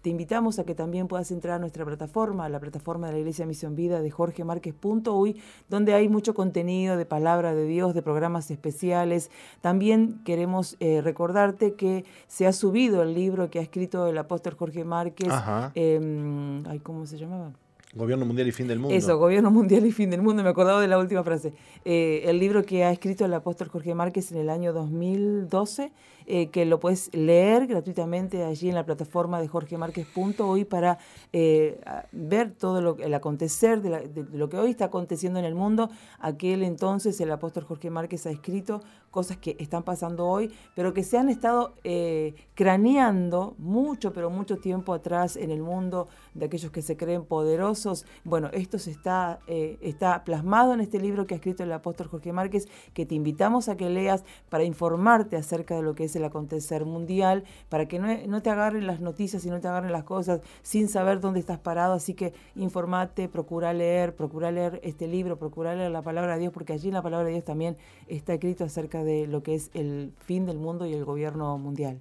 te 0.03 0.11
invitamos 0.11 0.59
a 0.59 0.65
que 0.65 0.75
también 0.75 1.09
puedas 1.09 1.31
entrar 1.33 1.57
a 1.57 1.59
nuestra 1.59 1.85
plataforma, 1.85 2.45
a 2.45 2.49
la 2.49 2.61
plataforma 2.61 3.09
de 3.09 3.15
la 3.15 3.19
Iglesia 3.19 3.47
Misión 3.47 3.75
Vida 3.75 4.01
de 4.01 4.11
jorgemarquez.uy, 4.11 5.41
donde 5.69 5.95
hay 5.95 6.09
mucho 6.09 6.35
contenido 6.35 6.97
de 6.97 7.05
palabra 7.05 7.55
de 7.55 7.67
Dios, 7.67 7.95
de 7.95 8.03
programas 8.03 8.51
especiales. 8.51 9.31
También 9.61 10.21
queremos 10.25 10.77
eh, 10.79 11.01
recordarte 11.03 11.75
que 11.75 12.05
se 12.29 12.47
ha 12.47 12.53
subido 12.53 13.03
el 13.03 13.15
libro 13.15 13.51
que 13.51 13.59
ha 13.59 13.63
escrito 13.63 14.07
el 14.07 14.19
apóstol 14.19 14.55
Jorge 14.55 14.85
Márquez. 14.85 15.33
Eh, 15.75 16.81
¿Cómo 16.85 17.05
se 17.07 17.19
llamaba? 17.19 17.53
Gobierno 17.95 18.27
Mundial 18.27 18.47
y 18.47 18.53
Fin 18.53 18.69
del 18.69 18.79
Mundo. 18.79 18.95
Eso, 18.95 19.17
Gobierno 19.19 19.51
Mundial 19.51 19.87
y 19.87 19.93
Fin 19.93 20.11
del 20.11 20.21
Mundo, 20.21 20.43
me 20.43 20.51
acordaba 20.51 20.81
de 20.81 20.89
la 20.89 20.99
última 20.99 21.25
frase. 21.25 21.55
Eh, 21.85 22.23
el 22.27 22.39
libro 22.39 22.63
que 22.63 22.85
ha 22.85 22.93
escrito 22.93 23.25
el 23.25 23.33
apóstol 23.33 23.69
Jorge 23.69 23.95
Márquez 23.95 24.31
en 24.31 24.39
el 24.39 24.51
año 24.51 24.75
2012 24.75 25.91
eh, 26.31 26.51
que 26.51 26.67
lo 26.67 26.79
puedes 26.79 27.09
leer 27.15 27.67
gratuitamente 27.67 28.45
allí 28.45 28.69
en 28.69 28.75
la 28.75 28.85
plataforma 28.85 29.41
de 29.41 29.49
jorgemarquez.hoy 29.49 30.67
para 30.67 30.99
eh, 31.33 31.81
ver 32.13 32.53
todo 32.53 32.83
lo, 32.83 32.99
el 32.99 33.15
acontecer 33.15 33.81
de, 33.81 34.27
lo 34.35 34.51
que 34.51 34.59
hoy 34.59 34.73
está 34.73 34.85
aconteciendo 34.85 35.39
en 35.39 35.47
el 35.47 35.55
mundo. 35.55 35.89
Aquel 36.19 36.65
entonces 36.65 37.19
el 37.23 37.33
apóstol 37.33 37.65
Jorge 37.65 37.89
Márquez 37.89 38.27
ha 38.27 38.31
escrito 38.31 38.83
cosas 39.11 39.39
que 39.39 39.57
están 39.59 39.85
pasando 39.85 40.27
hoy, 40.27 40.53
pero 40.75 40.93
que 40.93 41.03
se 41.03 41.17
han 41.17 41.31
estado 41.31 41.73
eh, 41.83 42.35
craneando 42.55 43.55
mucho, 43.57 44.13
pero 44.13 44.29
mucho 44.29 44.59
tiempo 44.59 44.93
atrás 44.93 45.35
en 45.35 45.51
el 45.51 45.63
mundo 45.63 46.09
de 46.35 46.45
aquellos 46.45 46.71
que 46.71 46.83
se 46.83 46.99
creen 46.99 47.25
poderosos. 47.25 48.05
Bueno, 48.25 48.51
esto 48.53 48.79
se 48.79 48.91
está, 48.91 49.41
está 49.47 50.25
plasmado 50.25 50.75
en 50.75 50.83
este 50.83 51.01
libro 51.01 51.27
que 51.27 51.33
ha 51.33 51.39
escrito 51.39 51.63
el 51.63 51.73
apóstol 51.73 52.09
Jorge 52.09 52.35
Márquez, 52.35 52.69
que 52.93 53.07
te 53.07 53.15
invitamos 53.15 53.71
a 53.71 53.79
que 53.79 53.89
leas 53.89 54.25
para 54.51 54.65
informarte 54.65 55.37
acerca 55.37 55.75
de 55.75 55.81
lo 55.81 55.95
que 55.95 56.05
es 56.05 56.18
el 56.19 56.25
acontecer 56.25 56.85
mundial, 56.85 57.45
para 57.69 57.87
que 57.87 57.99
no, 57.99 58.09
no 58.27 58.43
te 58.43 58.51
agarren 58.51 58.87
las 58.87 59.01
noticias 59.01 59.45
y 59.45 59.51
no 59.51 59.61
te 59.61 59.69
agarren 59.69 59.93
las 59.93 60.05
cosas 60.05 60.41
sin 60.63 60.89
saber 60.89 61.21
dónde 61.21 61.41
estás 61.41 61.59
parado. 61.59 61.95
Así 61.95 62.15
que 62.15 62.35
informate, 62.55 63.29
procura 63.29 63.73
leer, 63.73 64.15
procura 64.15 64.51
leer 64.51 64.81
este 64.83 65.09
libro, 65.09 65.39
procura 65.39 65.75
leer 65.75 65.91
la 65.91 66.03
palabra 66.03 66.35
de 66.35 66.41
Dios, 66.41 66.53
porque 66.53 66.75
allí 66.75 66.89
en 66.89 66.95
la 66.95 67.03
palabra 67.03 67.27
de 67.27 67.33
Dios 67.33 67.45
también 67.45 67.77
está 68.07 68.35
escrito 68.35 68.65
acerca 68.65 69.03
de 69.03 69.27
lo 69.27 69.43
que 69.43 69.55
es 69.55 69.71
el 69.75 70.13
fin 70.19 70.47
del 70.47 70.59
mundo 70.59 70.87
y 70.87 70.95
el 70.95 71.05
gobierno 71.05 71.57
mundial. 71.59 72.01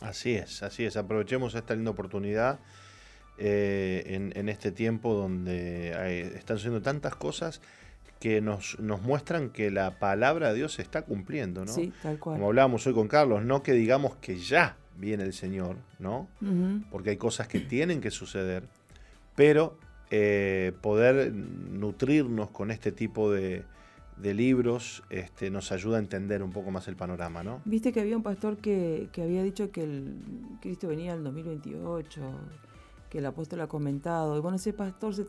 Así 0.00 0.34
es, 0.34 0.62
así 0.62 0.84
es. 0.84 0.96
Aprovechemos 0.96 1.54
esta 1.54 1.74
linda 1.74 1.90
oportunidad 1.90 2.58
eh, 3.38 4.30
en, 4.34 4.48
este 4.48 4.70
tiempo 4.70 5.14
donde 5.14 5.90
están 6.36 6.58
sucediendo 6.58 6.82
tantas 6.82 7.16
cosas 7.16 7.60
que 8.20 8.40
nos, 8.40 8.78
nos 8.80 9.02
muestran 9.02 9.50
que 9.50 9.70
la 9.70 9.98
palabra 9.98 10.50
de 10.50 10.56
Dios 10.56 10.74
se 10.74 10.82
está 10.82 11.02
cumpliendo, 11.02 11.64
¿no? 11.64 11.72
Sí, 11.72 11.92
tal 12.02 12.18
cual. 12.18 12.36
Como 12.36 12.48
hablábamos 12.48 12.86
hoy 12.86 12.94
con 12.94 13.08
Carlos, 13.08 13.44
no 13.44 13.62
que 13.62 13.72
digamos 13.72 14.16
que 14.16 14.38
ya 14.38 14.76
viene 14.96 15.24
el 15.24 15.32
Señor, 15.32 15.76
¿no? 15.98 16.28
Porque 16.90 17.10
hay 17.10 17.16
cosas 17.16 17.48
que 17.48 17.60
tienen 17.60 18.00
que 18.00 18.10
suceder, 18.10 18.64
pero 19.34 19.78
eh, 20.10 20.72
poder 20.80 21.32
nutrirnos 21.32 22.50
con 22.50 22.70
este 22.70 22.92
tipo 22.92 23.30
de, 23.32 23.64
de 24.16 24.34
libros 24.34 25.02
este, 25.10 25.50
nos 25.50 25.72
ayuda 25.72 25.96
a 25.96 26.00
entender 26.00 26.42
un 26.42 26.52
poco 26.52 26.70
más 26.70 26.86
el 26.88 26.96
panorama, 26.96 27.42
¿no? 27.42 27.60
Viste 27.64 27.92
que 27.92 28.00
había 28.00 28.16
un 28.16 28.22
pastor 28.22 28.56
que, 28.58 29.08
que 29.12 29.22
había 29.22 29.42
dicho 29.42 29.70
que 29.70 29.82
el 29.82 30.14
Cristo 30.60 30.88
venía 30.88 31.12
en 31.12 31.18
el 31.18 31.24
2028 31.24 32.20
que 33.14 33.18
el 33.20 33.26
apóstol 33.26 33.60
ha 33.60 33.68
comentado. 33.68 34.36
Y 34.36 34.40
bueno, 34.40 34.56
ese 34.56 34.72
pastor 34.72 35.14
se, 35.14 35.24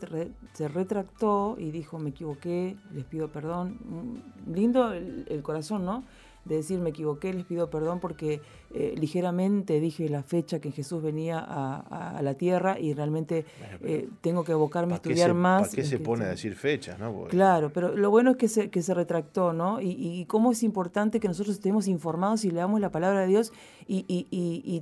se 0.54 0.66
retractó 0.66 1.54
y 1.56 1.70
dijo, 1.70 2.00
me 2.00 2.10
equivoqué, 2.10 2.76
les 2.92 3.04
pido 3.04 3.30
perdón. 3.30 3.78
Mm, 3.84 4.52
lindo 4.52 4.92
el 4.92 5.40
corazón, 5.44 5.84
¿no? 5.84 6.02
de 6.46 6.56
decir 6.56 6.78
me 6.78 6.90
equivoqué, 6.90 7.32
les 7.32 7.44
pido 7.44 7.68
perdón 7.70 8.00
porque 8.00 8.40
eh, 8.74 8.94
ligeramente 8.98 9.80
dije 9.80 10.08
la 10.08 10.22
fecha 10.22 10.60
que 10.60 10.72
Jesús 10.72 11.02
venía 11.02 11.38
a, 11.38 12.20
la 12.22 12.34
tierra 12.34 12.78
y 12.78 12.94
realmente 12.94 13.44
eh, 13.82 14.08
tengo 14.20 14.42
que 14.44 14.52
abocarme 14.52 14.94
a 14.94 14.96
estudiar 14.96 15.34
más. 15.34 15.68
¿Para 15.68 15.76
qué 15.76 15.84
se 15.84 15.98
pone 15.98 16.24
a 16.24 16.28
decir 16.28 16.54
fechas? 16.54 16.98
¿no? 16.98 17.24
Claro, 17.24 17.70
pero 17.72 17.94
lo 17.94 18.10
bueno 18.10 18.32
es 18.32 18.36
que 18.36 18.48
se, 18.48 18.70
que 18.70 18.82
se 18.82 18.94
retractó, 18.94 19.52
¿no? 19.52 19.80
Y, 19.80 19.90
y, 19.90 20.24
cómo 20.26 20.52
es 20.52 20.62
importante 20.62 21.20
que 21.20 21.28
nosotros 21.28 21.56
estemos 21.56 21.88
informados 21.88 22.44
y 22.44 22.50
leamos 22.50 22.80
la 22.80 22.90
palabra 22.90 23.20
de 23.20 23.26
Dios 23.28 23.52
y, 23.88 24.04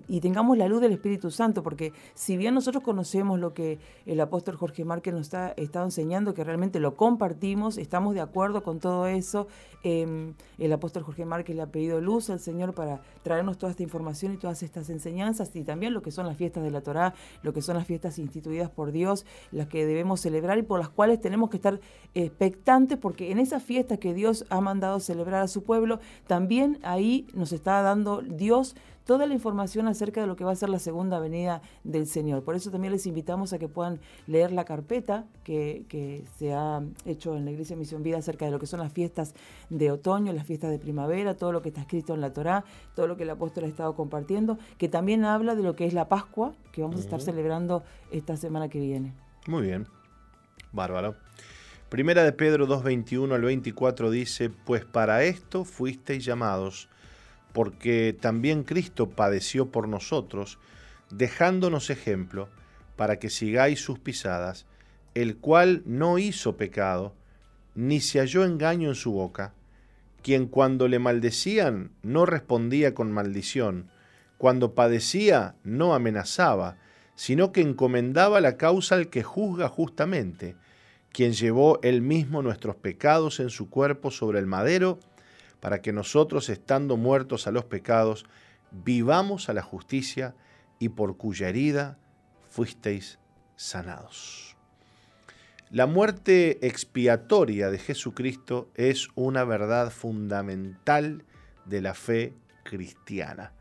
y, 0.09 0.20
tengamos 0.20 0.57
la 0.57 0.66
luz 0.68 0.81
del 0.81 0.92
Espíritu 0.92 1.31
Santo, 1.31 1.62
porque 1.62 1.92
si 2.14 2.37
bien 2.37 2.55
nosotros 2.55 2.83
conocemos 2.83 3.38
lo 3.38 3.53
que 3.53 3.79
el 4.07 4.18
apóstol 4.20 4.57
Jorge 4.57 4.85
Márquez 4.85 5.12
nos 5.12 5.23
está, 5.23 5.53
está 5.57 5.83
enseñando, 5.83 6.33
que 6.33 6.42
realmente 6.42 6.81
lo 6.81 6.97
compartimos, 6.97 7.77
estamos 7.77 8.14
de 8.14 8.23
acuerdo 8.23 8.62
con 8.62 8.79
todo 8.79 9.07
eso, 9.07 9.47
em, 9.83 10.35
el 10.59 10.73
apóstol 10.73 11.03
Jorge 11.03 11.27
Márquez 11.27 11.55
le 11.55 11.62
ha 11.62 11.66
pedido 11.66 12.01
luz 12.01 12.31
al 12.31 12.40
Señor 12.40 12.73
para 12.75 13.03
traernos 13.23 13.59
toda 13.59 13.73
esta 13.73 13.83
información 13.85 14.35
y 14.35 14.37
todas 14.37 14.62
estas 14.62 14.90
enseñanzas 14.90 15.55
y 15.55 15.62
también 15.62 15.94
lo 15.94 16.03
que 16.03 16.11
son 16.11 16.27
las 16.27 16.37
fiestas 16.37 16.64
de 16.64 16.70
la 16.70 16.81
Torá, 16.81 17.14
lo 17.42 17.53
que 17.53 17.62
son 17.62 17.77
las 17.77 17.87
fiestas 17.87 18.18
instituidas 18.18 18.70
por 18.70 18.90
Dios, 18.92 19.25
las 19.53 19.68
que 19.68 19.87
debemos 19.87 20.20
celebrar 20.20 20.59
y 20.59 20.62
por 20.62 20.81
las 20.81 20.88
cuales 20.88 21.20
tenemos 21.20 21.51
que 21.51 21.57
estar 21.57 21.81
expectantes 22.14 22.99
porque 22.99 23.31
en 23.31 23.38
esas 23.38 23.62
fiestas 23.62 23.99
que 23.99 24.14
Dios 24.14 24.44
ha 24.51 24.61
mandado 24.61 25.01
celebrar 25.01 25.42
a 25.42 25.49
su 25.49 25.62
pueblo, 25.62 26.01
también 26.27 26.79
ahí 26.83 27.27
nos 27.35 27.53
está 27.53 27.83
dando 27.83 28.23
Dios 28.23 28.75
toda 29.05 29.27
la 29.27 29.35
información 29.35 29.87
acerca 29.87 30.21
de 30.21 30.27
lo 30.27 30.37
que 30.37 30.45
va 30.45 30.53
a 30.53 30.57
ser 30.57 30.69
la 30.69 30.79
segunda 30.79 31.19
venida 31.19 31.62
del 31.85 32.07
Señor. 32.07 32.43
Por 32.43 32.57
eso 32.57 32.71
también 32.71 32.93
les 32.93 33.07
invitamos 33.07 33.53
a 33.53 33.59
que 33.59 33.69
puedan 33.69 34.01
leer 34.27 34.53
la 34.53 34.64
carpeta 34.64 35.27
que, 35.45 36.25
se 36.38 36.53
ha 36.53 36.83
hecho 37.05 37.37
en 37.37 37.45
la 37.45 37.51
Iglesia 37.51 37.77
Misión 37.77 38.03
Vida 38.03 38.19
acerca 38.19 38.45
de 38.45 38.51
lo 38.51 38.59
que 38.59 38.67
son 38.67 38.81
las 38.81 38.93
fiestas 38.93 39.35
de 39.71 39.90
otoño, 39.90 40.33
las 40.33 40.47
fiestas 40.47 40.71
de 40.71 40.79
primavera, 40.79 41.35
todo 41.35 41.53
lo 41.53 41.62
que 41.62 41.69
está 41.69 41.83
escrito 41.83 42.14
en 42.14 42.21
la 42.21 42.33
Torá, 42.33 42.64
todo 42.95 43.07
lo 43.07 43.17
que 43.17 43.25
el 43.25 43.31
apóstol 43.31 43.64
ha 43.64 43.69
estado 43.69 43.95
compartiendo, 43.95 44.59
que 44.79 44.88
también 44.88 45.25
habla 45.25 45.55
de 45.55 45.62
lo 45.62 45.77
que 45.77 45.87
es 45.87 45.95
la 45.95 46.09
Pascua, 46.09 46.55
que 46.73 46.83
vamos 46.83 46.97
a 46.97 47.01
estar 47.01 47.21
celebrando 47.21 47.83
esta 48.11 48.37
semana 48.37 48.69
que 48.69 48.81
viene. 48.81 49.14
Muy 49.47 49.62
bien, 49.62 49.87
bárbaro. 50.73 51.14
Primera 51.90 52.25
de 52.25 52.33
Pedro 52.33 52.67
2.21 52.67 53.35
al 53.35 53.43
24 53.43 54.11
dice, 54.11 54.51
pues 54.51 54.85
para 54.85 55.23
esto 55.23 55.64
fuisteis 55.64 56.25
llamados 56.25 56.88
porque 57.55 58.19
también 58.21 58.64
Cristo 58.64 59.11
padeció 59.11 59.71
por 59.71 59.87
nosotros, 59.88 60.59
dejándonos 61.11 61.88
ejemplo 61.88 62.49
para 62.97 63.21
que 63.21 63.31
sigáis 63.31 63.79
sus 63.79 64.01
pisadas, 64.01 64.67
el 65.14 65.37
cual 65.37 65.83
no 65.87 66.19
hizo 66.19 66.57
pecado, 66.57 67.14
ni 67.77 68.01
se 68.01 68.19
halló 68.19 68.45
engaño 68.45 68.88
en 68.88 68.97
su 68.97 69.12
boca, 69.12 69.55
quien 70.21 70.49
cuando 70.49 70.88
le 70.88 70.99
maldecían 70.99 71.93
no 72.03 72.27
respondía 72.27 72.93
con 72.93 73.12
maldición, 73.12 73.88
cuando 74.37 74.75
padecía 74.75 75.55
no 75.62 75.95
amenazaba, 75.95 76.77
sino 77.14 77.53
que 77.53 77.61
encomendaba 77.61 78.40
la 78.40 78.57
causa 78.57 78.97
al 78.97 79.11
que 79.11 79.23
juzga 79.23 79.69
justamente, 79.69 80.57
quien 81.12 81.35
llevó 81.35 81.79
él 81.85 82.03
mismo 82.03 82.43
nuestros 82.43 82.75
pecados 82.75 83.38
en 83.38 83.51
su 83.51 83.71
cuerpo 83.71 84.11
sobre 84.11 84.40
el 84.40 84.47
madero, 84.47 84.99
para 85.64 85.81
que 85.81 85.94
nosotros, 85.94 86.50
estando 86.50 86.98
muertos 86.98 87.46
a 87.46 87.50
los 87.50 87.64
pecados, 87.64 88.27
vivamos 88.70 89.48
a 89.48 89.55
la 89.55 89.62
justicia 89.62 90.35
y 90.79 90.90
por 90.90 91.16
cuya 91.16 91.48
herida 91.48 91.96
fuisteis 92.50 93.18
sanados. 93.57 94.59
La 95.70 95.87
muerte 95.87 96.66
expiatoria 96.66 97.70
de 97.70 97.79
Jesucristo 97.79 98.68
es 98.74 99.09
una 99.14 99.44
verdad 99.44 99.90
fundamental 99.90 101.24
de 101.64 101.81
la 101.81 101.94
fe 101.94 102.35
cristiana. 102.62 103.53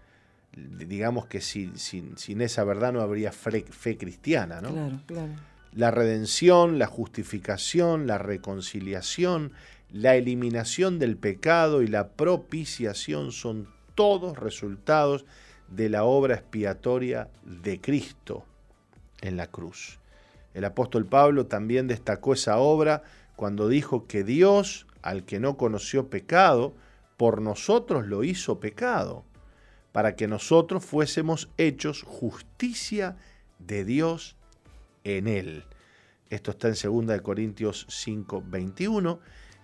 Digamos 0.51 1.27
que 1.27 1.39
sin, 1.39 1.77
sin, 1.77 2.41
esa 2.41 2.65
verdad 2.65 2.91
no 2.91 2.99
habría 2.99 3.31
fe, 3.31 3.61
fe 3.61 3.97
cristiana, 3.97 4.59
¿no? 4.59 4.73
Claro, 4.73 5.01
claro. 5.05 5.33
La 5.71 5.89
redención, 5.89 6.79
la 6.79 6.87
justificación, 6.87 8.07
la 8.07 8.17
reconciliación, 8.17 9.53
la 9.93 10.15
eliminación 10.15 10.97
del 10.97 11.17
pecado 11.17 11.83
y 11.83 11.87
la 11.87 12.09
propiciación 12.09 13.31
son 13.31 13.69
todos 13.93 14.39
resultados 14.39 15.23
de 15.69 15.87
la 15.87 16.03
obra 16.03 16.33
expiatoria 16.33 17.29
de 17.45 17.79
Cristo 17.79 18.43
en 19.21 19.37
la 19.37 19.45
cruz. 19.47 19.99
El 20.55 20.65
apóstol 20.65 21.05
Pablo 21.05 21.45
también 21.45 21.87
destacó 21.87 22.33
esa 22.33 22.57
obra 22.57 23.03
cuando 23.35 23.67
dijo 23.67 24.07
que 24.07 24.23
Dios, 24.23 24.87
al 25.03 25.25
que 25.25 25.39
no 25.39 25.57
conoció 25.57 26.09
pecado, 26.09 26.73
por 27.15 27.39
nosotros 27.39 28.07
lo 28.07 28.23
hizo 28.23 28.59
pecado, 28.59 29.23
para 29.91 30.15
que 30.15 30.27
nosotros 30.27 30.83
fuésemos 30.83 31.49
hechos 31.57 32.01
justicia 32.01 33.15
de 33.59 33.85
Dios 33.85 34.37
en 35.03 35.27
él. 35.27 35.65
Esto 36.31 36.49
está 36.49 36.69
en 36.69 37.05
2 37.05 37.21
Corintios 37.21 37.85
5, 37.89 38.43
21 38.47 39.19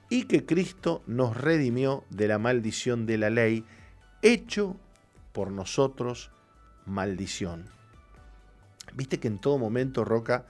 y 0.09 0.23
que 0.23 0.45
Cristo 0.45 1.03
nos 1.05 1.37
redimió 1.37 2.03
de 2.09 2.27
la 2.27 2.39
maldición 2.39 3.05
de 3.05 3.17
la 3.17 3.29
ley, 3.29 3.63
hecho 4.21 4.75
por 5.31 5.51
nosotros 5.51 6.31
maldición. 6.85 7.65
Viste 8.95 9.19
que 9.19 9.27
en 9.27 9.39
todo 9.39 9.57
momento, 9.57 10.03
Roca, 10.03 10.45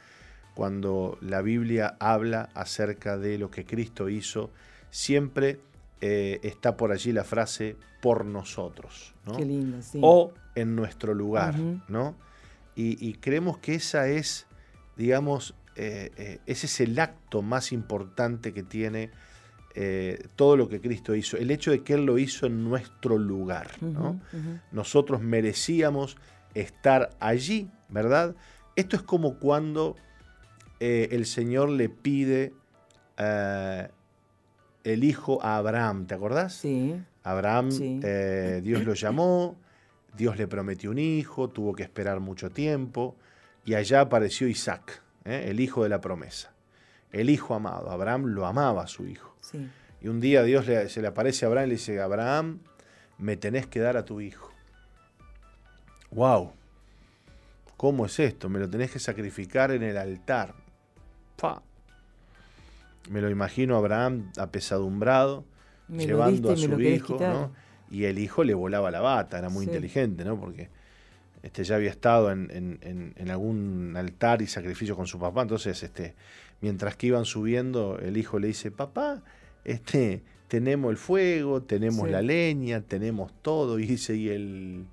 cuando 0.55 1.17
la 1.21 1.41
Biblia 1.41 1.97
habla 1.99 2.49
acerca 2.53 3.17
de 3.17 3.37
lo 3.37 3.51
que 3.51 3.65
Cristo 3.65 4.09
hizo, 4.09 4.49
siempre 4.91 5.59
eh, 6.01 6.39
está 6.43 6.77
por 6.77 6.91
allí 6.91 7.11
la 7.11 7.25
frase 7.25 7.75
por 8.01 8.25
nosotros, 8.25 9.13
¿no? 9.25 9.35
Qué 9.35 9.45
lindo, 9.45 9.81
sí. 9.81 9.99
O 10.01 10.33
en 10.55 10.75
nuestro 10.75 11.13
lugar, 11.13 11.55
¿no? 11.87 12.15
Y, 12.75 13.15
creemos 13.15 13.57
que 13.57 13.75
esa 13.75 14.07
es, 14.07 14.47
digamos, 14.95 15.53
eh, 15.75 16.11
eh, 16.15 16.39
ese 16.45 16.65
es 16.65 16.79
el 16.79 16.97
acto 16.97 17.41
más 17.41 17.73
importante 17.73 18.53
que 18.53 18.63
tiene 18.63 19.11
eh, 19.75 20.27
todo 20.35 20.57
lo 20.57 20.67
que 20.67 20.81
Cristo 20.81 21.13
hizo, 21.13 21.37
el 21.37 21.51
hecho 21.51 21.71
de 21.71 21.83
que 21.83 21.93
Él 21.93 22.05
lo 22.05 22.17
hizo 22.17 22.47
en 22.47 22.63
nuestro 22.63 23.17
lugar. 23.17 23.69
Nosotros 24.71 25.21
merecíamos 25.21 26.17
estar 26.55 27.11
allí, 27.19 27.69
¿verdad? 27.87 28.35
Esto 28.75 28.95
es 28.95 29.03
como 29.03 29.37
cuando 29.37 29.95
eh, 30.79 31.09
el 31.11 31.25
Señor 31.25 31.69
le 31.69 31.87
pide 31.87 32.53
eh, 33.17 33.89
el 34.83 35.03
hijo 35.03 35.43
a 35.43 35.57
Abraham, 35.57 36.07
¿te 36.07 36.15
acordás? 36.15 36.53
Sí. 36.53 36.95
Abraham, 37.23 37.69
Dios 37.69 38.83
lo 38.85 38.93
llamó, 38.95 39.55
Dios 40.17 40.37
le 40.37 40.47
prometió 40.47 40.89
un 40.89 40.97
hijo, 40.97 41.49
tuvo 41.49 41.73
que 41.73 41.83
esperar 41.83 42.19
mucho 42.19 42.49
tiempo, 42.49 43.15
y 43.65 43.75
allá 43.75 44.01
apareció 44.01 44.47
Isaac, 44.47 45.03
el 45.25 45.59
hijo 45.59 45.83
de 45.83 45.89
la 45.89 46.01
promesa, 46.01 46.53
el 47.11 47.29
hijo 47.29 47.53
amado. 47.53 47.91
Abraham 47.91 48.25
lo 48.25 48.47
amaba 48.47 48.83
a 48.83 48.87
su 48.87 49.05
hijo. 49.05 49.28
Y 50.01 50.07
un 50.07 50.19
día 50.19 50.43
Dios 50.43 50.65
se 50.65 51.01
le 51.01 51.07
aparece 51.07 51.45
a 51.45 51.47
Abraham 51.47 51.65
y 51.65 51.69
le 51.69 51.75
dice, 51.75 51.99
Abraham, 51.99 52.59
me 53.17 53.37
tenés 53.37 53.67
que 53.67 53.79
dar 53.79 53.97
a 53.97 54.05
tu 54.05 54.21
hijo. 54.21 54.51
¡Wow! 56.11 56.53
¿Cómo 57.77 58.05
es 58.05 58.19
esto? 58.19 58.49
Me 58.49 58.59
lo 58.59 58.69
tenés 58.69 58.91
que 58.91 58.99
sacrificar 58.99 59.71
en 59.71 59.83
el 59.83 59.97
altar. 59.97 60.53
Me 63.09 63.21
lo 63.21 63.29
imagino 63.29 63.75
a 63.75 63.79
Abraham 63.79 64.31
apesadumbrado, 64.37 65.45
llevando 65.87 66.51
a 66.51 66.57
su 66.57 66.79
hijo, 66.79 67.17
¿no? 67.19 67.51
Y 67.89 68.03
el 68.03 68.19
hijo 68.19 68.43
le 68.43 68.53
volaba 68.53 68.91
la 68.91 69.01
bata, 69.01 69.39
era 69.39 69.49
muy 69.49 69.65
inteligente, 69.65 70.23
¿no? 70.23 70.39
Porque 70.39 70.69
este, 71.41 71.63
ya 71.63 71.75
había 71.75 71.89
estado 71.89 72.31
en, 72.31 73.29
algún 73.29 73.95
altar 73.95 74.41
y 74.41 74.47
sacrificio 74.47 74.95
con 74.95 75.07
su 75.07 75.17
papá. 75.17 75.41
Entonces, 75.41 75.81
este, 75.81 76.15
mientras 76.61 76.95
que 76.95 77.07
iban 77.07 77.25
subiendo, 77.25 77.99
el 77.99 78.17
hijo 78.17 78.39
le 78.39 78.47
dice, 78.47 78.71
papá, 78.71 79.23
este, 79.65 80.23
tenemos 80.47 80.91
el 80.91 80.97
fuego, 80.97 81.61
tenemos 81.63 82.09
la 82.09 82.21
leña, 82.21 82.81
tenemos 82.81 83.31
todo. 83.41 83.79
Y 83.79 83.85
dice, 83.85 84.15
¿y 84.15 84.29
el, 84.29 84.85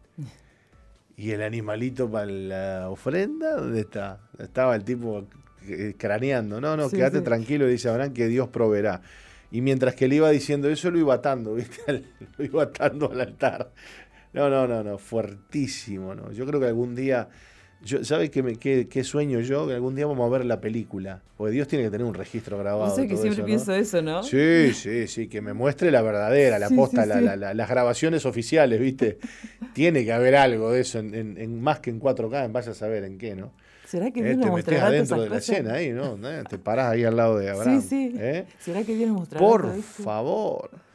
¿Y 1.16 1.30
el 1.30 1.42
animalito 1.42 2.10
para 2.10 2.26
la 2.26 2.90
ofrenda? 2.90 3.56
¿Dónde 3.56 3.80
está? 3.80 4.20
Estaba 4.38 4.76
el 4.76 4.84
tipo 4.84 5.26
eh, 5.66 5.94
craneando. 5.96 6.60
No, 6.60 6.76
no, 6.76 6.90
quédate 6.90 7.22
tranquilo, 7.22 7.66
dice 7.66 7.88
Abraham, 7.88 8.12
que 8.12 8.26
Dios 8.26 8.48
proveerá. 8.48 9.00
Y 9.50 9.62
mientras 9.62 9.94
que 9.94 10.04
él 10.04 10.12
iba 10.12 10.28
diciendo 10.30 10.68
eso, 10.68 10.90
lo 10.90 10.98
iba 10.98 11.14
atando, 11.14 11.54
¿viste? 11.54 12.04
lo 12.36 12.44
iba 12.44 12.64
atando 12.64 13.10
al 13.10 13.22
altar. 13.22 13.72
No, 14.34 14.50
no, 14.50 14.68
no, 14.68 14.84
no, 14.84 14.98
fuertísimo, 14.98 16.14
¿no? 16.14 16.32
Yo 16.32 16.44
creo 16.44 16.60
que 16.60 16.66
algún 16.66 16.94
día 16.94 17.30
yo, 17.87 18.05
¿Sabes 18.05 18.30
qué, 18.30 18.89
qué, 18.91 19.05
sueño 19.05 19.41
yo? 19.41 19.66
Que 19.66 19.74
algún 19.74 19.95
día 19.95 20.07
vamos 20.07 20.26
a 20.26 20.30
ver 20.30 20.45
la 20.45 20.61
película. 20.61 21.22
Porque 21.37 21.53
Dios 21.53 21.68
tiene 21.68 21.84
que 21.84 21.91
tener 21.91 22.07
un 22.07 22.14
registro 22.14 22.59
grabado. 22.59 22.89
No 22.89 22.95
sé 22.95 23.07
que 23.07 23.16
siempre 23.16 23.45
pienso 23.45 23.72
eso, 23.72 24.03
¿no? 24.03 24.22
Sí, 24.22 24.72
sí, 24.74 25.07
sí, 25.07 25.28
que 25.28 25.41
me 25.41 25.53
muestre 25.53 25.91
la 25.91 26.03
verdadera, 26.03 26.59
la 26.59 26.68
posta, 26.70 27.07
las 27.07 27.68
grabaciones 27.68 28.26
oficiales, 28.26 28.80
¿viste? 28.80 29.18
tiene 29.74 30.05
que 30.05 30.12
haber 30.12 30.37
algo 30.37 30.72
de 30.72 30.80
eso, 30.80 30.99
en, 30.99 31.61
más 31.61 31.80
que 31.80 31.91
en 31.91 32.01
4K, 32.01 32.51
vaya 32.51 32.72
a 32.72 32.74
saber 32.74 33.05
en 33.05 33.18
qué, 33.18 33.34
¿no? 33.37 33.53
¿Será 33.87 34.11
que 34.11 34.20
Dios 34.20 34.34
eh, 34.34 34.37
nos 34.39 34.51
mostrará 34.51 34.87
adentro 34.89 35.20
de 35.20 35.30
la 35.30 35.39
escena 35.39 35.74
ahí, 35.74 35.93
¿no? 35.93 36.18
Eh, 36.28 36.43
te 36.51 36.59
parás 36.59 36.93
ahí 36.93 37.05
al 37.05 37.16
lado 37.16 37.39
de 37.39 37.51
Abraham. 37.51 37.80
Sí, 37.80 37.89
sí. 37.89 38.16
¿eh? 38.18 38.45
¿Será 38.59 38.82
que 38.82 38.97
Dios 38.97 39.09
nos 39.09 39.20
mostrará 39.20 39.47
Por 39.47 39.80
favor. 39.82 40.86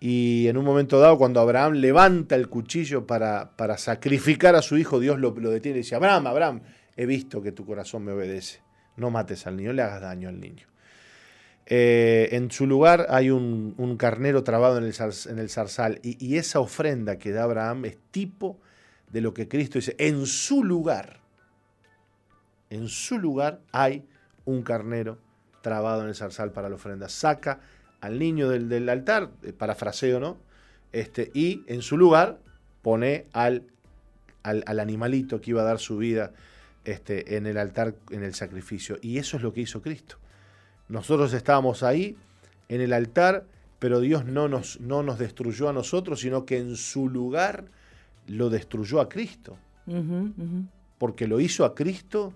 Y 0.00 0.46
en 0.46 0.56
un 0.56 0.64
momento 0.64 1.00
dado, 1.00 1.18
cuando 1.18 1.40
Abraham 1.40 1.74
levanta 1.74 2.36
el 2.36 2.48
cuchillo 2.48 3.06
para, 3.06 3.50
para 3.56 3.76
sacrificar 3.78 4.54
a 4.54 4.62
su 4.62 4.76
hijo, 4.76 5.00
Dios 5.00 5.18
lo, 5.18 5.32
detiene 5.32 5.78
y 5.78 5.82
dice, 5.82 5.96
Abraham, 5.96 6.28
Abraham, 6.28 6.60
he 6.96 7.06
visto 7.06 7.42
que 7.42 7.50
tu 7.50 7.66
corazón 7.66 8.04
me 8.04 8.12
obedece. 8.12 8.60
No 8.96 9.10
mates 9.10 9.46
al 9.46 9.56
niño, 9.56 9.72
le 9.72 9.82
hagas 9.82 10.00
daño 10.00 10.28
al 10.28 10.40
niño. 10.40 10.66
Eh, 11.66 12.28
en 12.32 12.50
su 12.50 12.66
lugar 12.66 13.06
hay 13.10 13.30
un, 13.30 13.96
carnero 13.98 14.42
trabado 14.42 14.78
en 14.78 14.84
el, 14.84 14.94
en 15.28 15.38
el 15.38 15.50
zarzal 15.50 16.00
y, 16.02 16.24
y, 16.24 16.38
esa 16.38 16.60
ofrenda 16.60 17.18
que 17.18 17.30
da 17.30 17.42
Abraham 17.42 17.84
es 17.84 17.98
tipo 18.10 18.58
de 19.10 19.20
lo 19.20 19.34
que 19.34 19.48
Cristo 19.48 19.78
dice. 19.78 19.94
En 19.98 20.26
su 20.26 20.64
lugar, 20.64 21.20
en 22.70 22.88
su 22.88 23.18
lugar 23.18 23.60
hay 23.72 24.06
un 24.44 24.62
carnero 24.62 25.18
trabado 25.60 26.02
en 26.02 26.08
el 26.08 26.14
zarzal 26.14 26.52
para 26.52 26.68
la 26.68 26.76
ofrenda. 26.76 27.08
Saca 27.08 27.60
al 28.00 28.18
niño 28.18 28.48
del, 28.48 28.88
altar, 28.88 29.30
eh, 29.42 29.52
parafraseo, 29.52 30.20
¿no? 30.20 30.38
Este, 30.92 31.30
y 31.34 31.62
en 31.66 31.82
su 31.82 31.96
lugar 31.96 32.38
pone 32.82 33.26
al, 33.32 33.64
al, 34.42 34.80
animalito 34.80 35.40
que 35.40 35.50
iba 35.50 35.62
a 35.62 35.64
dar 35.64 35.78
su 35.78 35.98
vida 35.98 36.32
este, 36.84 37.36
en 37.36 37.46
el 37.46 37.58
altar, 37.58 37.94
en 38.10 38.22
el 38.22 38.34
sacrificio. 38.34 38.98
Y 39.02 39.18
eso 39.18 39.36
es 39.36 39.42
lo 39.42 39.52
que 39.52 39.60
hizo 39.60 39.82
Cristo. 39.82 40.16
Nosotros 40.88 41.32
estábamos 41.34 41.82
ahí, 41.82 42.16
en 42.68 42.80
el 42.80 42.92
altar, 42.92 43.44
pero 43.78 44.00
Dios 44.00 44.24
no 44.24 44.48
nos, 44.48 44.80
no 44.80 45.02
nos 45.02 45.18
destruyó 45.18 45.68
a 45.68 45.72
nosotros, 45.72 46.20
sino 46.20 46.44
que 46.46 46.58
en 46.58 46.76
su 46.76 47.08
lugar 47.08 47.66
lo 48.26 48.50
destruyó 48.50 49.00
a 49.00 49.08
Cristo. 49.08 49.56
Porque 50.98 51.26
lo 51.26 51.40
hizo 51.40 51.64
a 51.64 51.74
Cristo 51.74 52.34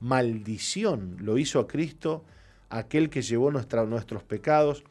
maldición, 0.00 1.16
lo 1.20 1.38
hizo 1.38 1.58
a 1.58 1.66
Cristo 1.66 2.24
aquel 2.70 3.10
que 3.10 3.22
llevó 3.22 3.50
nuestros 3.50 4.22
pecados. 4.22 4.84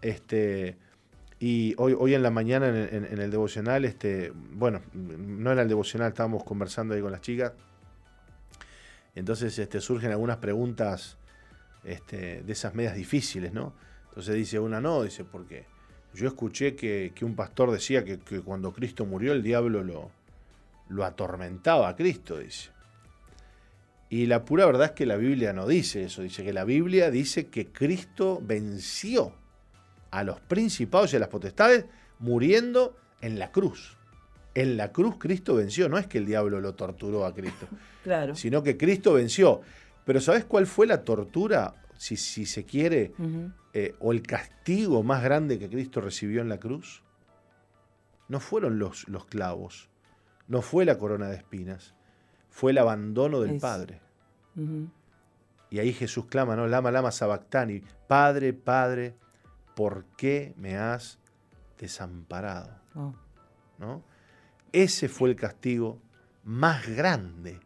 Este, 0.00 0.76
y 1.38 1.74
hoy, 1.78 1.96
hoy 1.98 2.14
en 2.14 2.22
la 2.22 2.30
mañana 2.30 2.68
en, 2.68 3.20
el 3.20 3.30
devocional, 3.30 3.84
este, 3.84 4.32
bueno, 4.34 4.80
no 4.92 5.50
era 5.52 5.62
el 5.62 5.68
devocional, 5.68 6.08
estábamos 6.08 6.44
conversando 6.44 6.94
ahí 6.94 7.00
con 7.00 7.12
las 7.12 7.20
chicas. 7.20 7.52
Entonces 9.14 9.58
este, 9.58 9.80
surgen 9.80 10.10
algunas 10.10 10.38
preguntas 10.38 11.18
este, 11.84 12.42
de 12.42 12.52
esas 12.52 12.74
medias 12.74 12.94
difíciles, 12.94 13.52
¿no? 13.52 13.74
Entonces 14.08 14.34
dice 14.34 14.58
una, 14.58 14.80
no, 14.80 15.02
dice, 15.02 15.24
porque 15.24 15.66
yo 16.14 16.28
escuché 16.28 16.76
que, 16.76 17.12
un 17.22 17.34
pastor 17.34 17.70
decía 17.72 18.04
que, 18.04 18.20
que, 18.20 18.40
cuando 18.40 18.72
Cristo 18.72 19.04
murió 19.04 19.32
el 19.32 19.42
diablo 19.42 19.82
lo, 19.82 20.10
lo 20.88 21.04
atormentaba 21.04 21.88
a 21.88 21.96
Cristo, 21.96 22.38
dice. 22.38 22.70
Y 24.12 24.26
la 24.26 24.44
pura 24.44 24.66
verdad 24.66 24.88
es 24.88 24.92
que 24.92 25.06
la 25.06 25.16
Biblia 25.16 25.54
no 25.54 25.66
dice 25.66 26.04
eso, 26.04 26.20
dice 26.20 26.44
que 26.44 26.52
la 26.52 26.64
Biblia 26.64 27.10
dice 27.10 27.46
que 27.46 27.68
Cristo 27.68 28.42
venció 28.42 29.32
a 30.10 30.22
los 30.22 30.38
principados 30.38 31.14
y 31.14 31.16
a 31.16 31.18
las 31.18 31.30
potestades 31.30 31.86
muriendo 32.18 32.94
en 33.22 33.38
la 33.38 33.50
cruz. 33.50 33.96
En 34.54 34.76
la 34.76 34.92
cruz 34.92 35.16
Cristo 35.18 35.54
venció, 35.54 35.88
no 35.88 35.96
es 35.96 36.08
que 36.08 36.18
el 36.18 36.26
diablo 36.26 36.60
lo 36.60 36.74
torturó 36.74 37.24
a 37.24 37.32
Cristo, 37.32 37.66
claro. 38.04 38.34
sino 38.34 38.62
que 38.62 38.76
Cristo 38.76 39.14
venció. 39.14 39.62
Pero 40.04 40.20
¿sabes 40.20 40.44
cuál 40.44 40.66
fue 40.66 40.86
la 40.86 41.04
tortura, 41.04 41.74
si, 41.96 42.18
si 42.18 42.44
se 42.44 42.66
quiere, 42.66 43.14
eh, 43.72 43.94
o 43.98 44.12
el 44.12 44.20
castigo 44.20 45.02
más 45.02 45.22
grande 45.22 45.58
que 45.58 45.70
Cristo 45.70 46.02
recibió 46.02 46.42
en 46.42 46.50
la 46.50 46.60
cruz? 46.60 47.02
No 48.28 48.40
fueron 48.40 48.78
los, 48.78 49.08
los 49.08 49.24
clavos, 49.24 49.88
no 50.48 50.60
fue 50.60 50.84
la 50.84 50.98
corona 50.98 51.28
de 51.28 51.36
espinas, 51.36 51.94
fue 52.52 52.70
el 52.70 52.78
abandono 52.78 53.40
del 53.40 53.58
Padre. 53.58 54.00
Y 55.70 55.78
ahí 55.78 55.92
Jesús 55.94 56.26
clama, 56.26 56.54
¿no? 56.54 56.66
Lama, 56.68 56.90
lama, 56.90 57.10
sabactani. 57.10 57.82
Padre, 58.06 58.52
Padre, 58.52 59.16
¿por 59.74 60.04
qué 60.18 60.52
me 60.58 60.76
has 60.76 61.18
desamparado? 61.78 62.78
Oh. 62.94 63.14
¿No? 63.78 64.04
Ese 64.70 65.08
fue 65.08 65.30
el 65.30 65.36
castigo 65.36 65.98
más 66.44 66.86
grande 66.86 67.58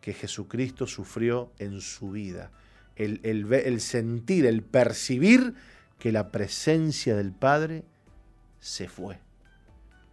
que 0.00 0.14
Jesucristo 0.14 0.86
sufrió 0.86 1.52
en 1.58 1.80
su 1.80 2.12
vida. 2.12 2.52
El, 2.94 3.20
el, 3.24 3.80
sentir, 3.80 4.46
el 4.46 4.62
percibir 4.62 5.54
que 5.98 6.12
la 6.12 6.30
presencia 6.30 7.16
del 7.16 7.32
Padre 7.32 7.84
se 8.60 8.88
fue. 8.88 9.18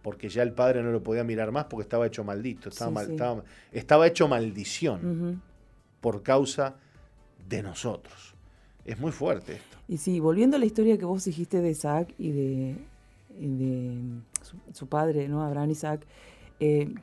Porque 0.02 0.28
ya 0.28 0.42
el 0.42 0.52
Padre 0.52 0.82
no 0.82 0.90
lo 0.90 1.02
podía 1.02 1.24
mirar 1.24 1.50
más 1.52 1.64
porque 1.64 1.82
estaba 1.82 2.06
hecho 2.06 2.24
maldito, 2.24 2.68
estaba, 2.68 3.02
estaba, 3.72 4.06
hecho 4.06 4.28
maldición 4.28 5.42
por 6.00 6.22
causa 6.22 6.76
de 7.48 7.62
nosotros. 7.62 8.34
Es 8.84 8.98
muy 8.98 9.12
fuerte 9.12 9.54
esto. 9.54 9.78
Y 9.88 9.98
sí, 9.98 10.20
volviendo 10.20 10.56
a 10.56 10.60
la 10.60 10.66
historia 10.66 10.96
que 10.98 11.04
vos 11.04 11.24
dijiste 11.24 11.60
de 11.60 11.70
Isaac 11.70 12.14
y 12.18 12.30
de, 12.30 12.76
su, 14.72 14.86
padre, 14.86 15.28
¿no? 15.28 15.42
Abraham 15.42 15.70
Isaac, 15.70 16.06
eh, 16.60 16.94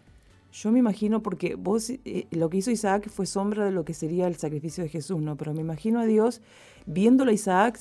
yo 0.52 0.72
me 0.72 0.80
imagino, 0.80 1.22
porque 1.22 1.56
vos, 1.56 1.90
eh, 1.90 2.28
lo 2.32 2.50
que 2.50 2.58
hizo 2.58 2.72
Isaac 2.72 3.10
fue 3.10 3.26
sombra 3.26 3.66
de 3.66 3.72
lo 3.72 3.84
que 3.84 3.94
sería 3.94 4.28
el 4.28 4.36
sacrificio 4.36 4.84
de 4.84 4.90
Jesús, 4.90 5.20
¿no? 5.22 5.36
Pero 5.36 5.54
me 5.54 5.62
imagino 5.62 6.00
a 6.00 6.06
Dios 6.06 6.42
viéndolo 6.86 7.32
a 7.32 7.34
Isaac 7.34 7.78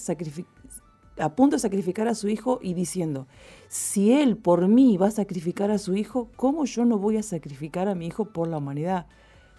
a 1.18 1.34
punto 1.34 1.56
de 1.56 1.60
sacrificar 1.60 2.08
a 2.08 2.14
su 2.14 2.28
hijo 2.28 2.58
y 2.62 2.74
diciendo, 2.74 3.26
si 3.68 4.12
él 4.12 4.36
por 4.36 4.68
mí 4.68 4.96
va 4.96 5.08
a 5.08 5.12
sacrificar 5.12 5.70
a 5.70 5.78
su 5.78 5.94
hijo, 5.94 6.28
¿cómo 6.36 6.64
yo 6.64 6.84
no 6.84 6.98
voy 6.98 7.16
a 7.16 7.22
sacrificar 7.22 7.88
a 7.88 7.94
mi 7.94 8.06
hijo 8.06 8.26
por 8.26 8.48
la 8.48 8.58
humanidad? 8.58 9.06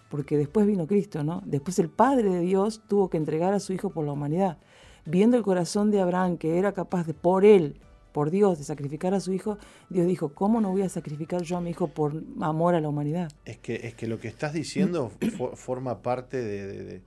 porque 0.09 0.37
después 0.37 0.65
vino 0.65 0.87
Cristo, 0.87 1.23
¿no? 1.23 1.41
Después 1.45 1.79
el 1.79 1.89
Padre 1.89 2.29
de 2.29 2.39
Dios 2.41 2.81
tuvo 2.87 3.09
que 3.09 3.17
entregar 3.17 3.53
a 3.53 3.59
su 3.59 3.73
Hijo 3.73 3.89
por 3.89 4.05
la 4.05 4.13
humanidad. 4.13 4.57
Viendo 5.05 5.37
el 5.37 5.43
corazón 5.43 5.91
de 5.91 5.99
Abraham, 5.99 6.37
que 6.37 6.57
era 6.57 6.73
capaz 6.73 7.05
de, 7.05 7.13
por 7.13 7.45
él, 7.45 7.79
por 8.11 8.31
Dios, 8.31 8.57
de 8.57 8.63
sacrificar 8.63 9.13
a 9.13 9.19
su 9.19 9.33
hijo, 9.33 9.57
Dios 9.89 10.07
dijo, 10.07 10.33
¿cómo 10.33 10.61
no 10.61 10.71
voy 10.71 10.83
a 10.83 10.89
sacrificar 10.89 11.41
yo 11.41 11.57
a 11.57 11.61
mi 11.61 11.71
hijo 11.71 11.89
por 11.89 12.23
amor 12.39 12.75
a 12.75 12.79
la 12.79 12.87
humanidad? 12.87 13.29
Es 13.43 13.57
que, 13.57 13.75
es 13.87 13.93
que 13.93 14.07
lo 14.07 14.19
que 14.19 14.29
estás 14.29 14.53
diciendo 14.53 15.11
forma 15.55 16.01
parte 16.01 16.41
de, 16.41 17.01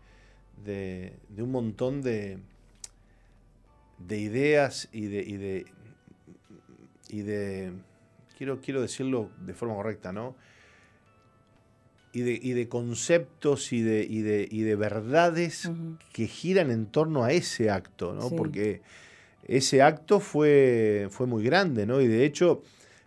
de, 0.64 1.42
un 1.42 1.50
montón 1.50 2.02
de, 2.02 2.38
de 3.98 4.18
ideas 4.18 4.88
y 4.92 5.06
de, 5.06 5.20
y 5.20 5.36
de, 5.36 5.66
y 7.08 7.22
de 7.22 7.72
quiero, 8.36 8.60
quiero 8.60 8.80
decirlo 8.80 9.30
de 9.44 9.54
forma 9.54 9.74
correcta, 9.74 10.12
¿no? 10.12 10.36
y 12.12 12.22
de, 12.22 12.38
y 12.42 12.52
de 12.52 12.68
conceptos 12.68 13.72
y 13.72 13.82
de, 13.82 14.06
y 14.08 14.22
de, 14.22 14.48
y 14.50 14.62
de 14.62 14.76
verdades 14.76 15.70
que 16.12 16.26
giran 16.26 16.70
en 16.70 16.86
torno 16.86 17.24
a 17.24 17.32
ese 17.32 17.70
acto, 17.70 18.14
¿no? 18.14 18.30
Porque 18.30 18.80
ese 19.44 19.82
acto 19.82 20.20
fue, 20.20 21.08
fue 21.10 21.26
muy 21.26 21.44
grande, 21.44 21.86
¿no? 21.86 22.00
Y 22.00 22.08
de 22.08 22.24
hecho 22.24 22.62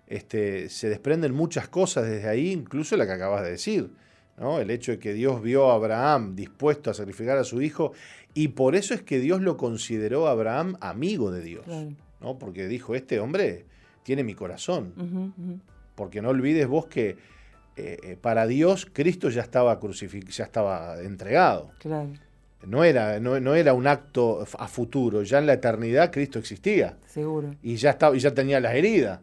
este, 0.08 0.70
se 0.70 0.90
desprenden 0.90 1.34
muchas 1.34 1.68
cosas 1.68 2.08
desde 2.08 2.28
ahí, 2.28 2.52
incluso 2.52 2.96
la 2.96 3.06
que 3.06 3.14
acabas 3.14 3.44
de 3.44 3.52
decir. 3.52 3.90
¿no? 4.38 4.60
El 4.60 4.72
hecho 4.72 4.92
de 4.92 5.00
que 5.00 5.14
Dios 5.14 5.42
vio 5.42 5.70
a 5.70 5.76
Abraham 5.76 6.36
dispuesto 6.36 6.90
a 6.90 6.94
sacrificar 6.94 7.38
a 7.38 7.44
su 7.44 7.62
hijo, 7.62 7.94
y 8.34 8.50
por 8.50 8.76
eso 8.76 8.94
es 8.94 9.02
que 9.02 9.20
Dios 9.20 9.42
lo 9.42 9.58
consideró 9.58 10.28
a 10.28 10.32
Abraham 10.32 10.78
amigo 10.80 11.32
de 11.32 11.42
Dios. 11.42 11.66
¿no? 12.20 12.38
Porque 12.38 12.68
dijo, 12.68 12.96
este 12.96 13.20
hombre 13.20 13.66
tiene 14.04 14.24
mi 14.24 14.34
corazón. 14.34 15.34
Porque 15.96 16.22
no 16.22 16.30
olvides 16.30 16.68
vos 16.68 16.88
que 16.88 17.18
eh, 17.78 17.98
eh, 18.04 18.18
para 18.20 18.48
Dios 18.48 18.88
Cristo 18.92 19.30
ya 19.30 19.42
estaba 19.42 19.80
crucificado, 19.80 20.32
ya 20.32 20.44
estaba 20.44 21.02
entregado. 21.02 21.72
No 22.66 22.84
era, 22.84 23.20
no, 23.20 23.56
era 23.56 23.74
un 23.74 23.88
acto 23.88 24.46
a 24.60 24.68
futuro, 24.68 25.24
ya 25.24 25.40
en 25.40 25.48
la 25.48 25.54
eternidad 25.54 26.12
Cristo 26.12 26.38
existía. 26.38 26.98
Seguro. 27.08 27.56
Y 27.64 27.76
ya, 27.76 27.92
estaba, 27.92 28.16
y 28.16 28.20
ya 28.20 28.34
tenía 28.34 28.60
las 28.60 28.76
heridas. 28.76 29.20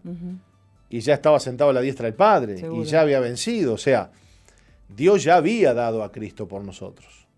Y 0.91 1.01
ya 1.01 1.15
estaba 1.15 1.39
sentado 1.39 1.71
a 1.71 1.73
la 1.73 1.81
diestra 1.81 2.07
del 2.07 2.15
Padre. 2.15 2.61
Y 2.75 2.85
ya 2.85 3.03
había 3.03 3.21
vencido. 3.21 3.75
O 3.75 3.79
sea, 3.79 4.11
Dios 4.89 5.23
ya 5.23 5.37
había 5.37 5.73
dado 5.73 6.03
a 6.03 6.11
Cristo 6.11 6.49
por 6.49 6.65
nosotros. 6.65 7.29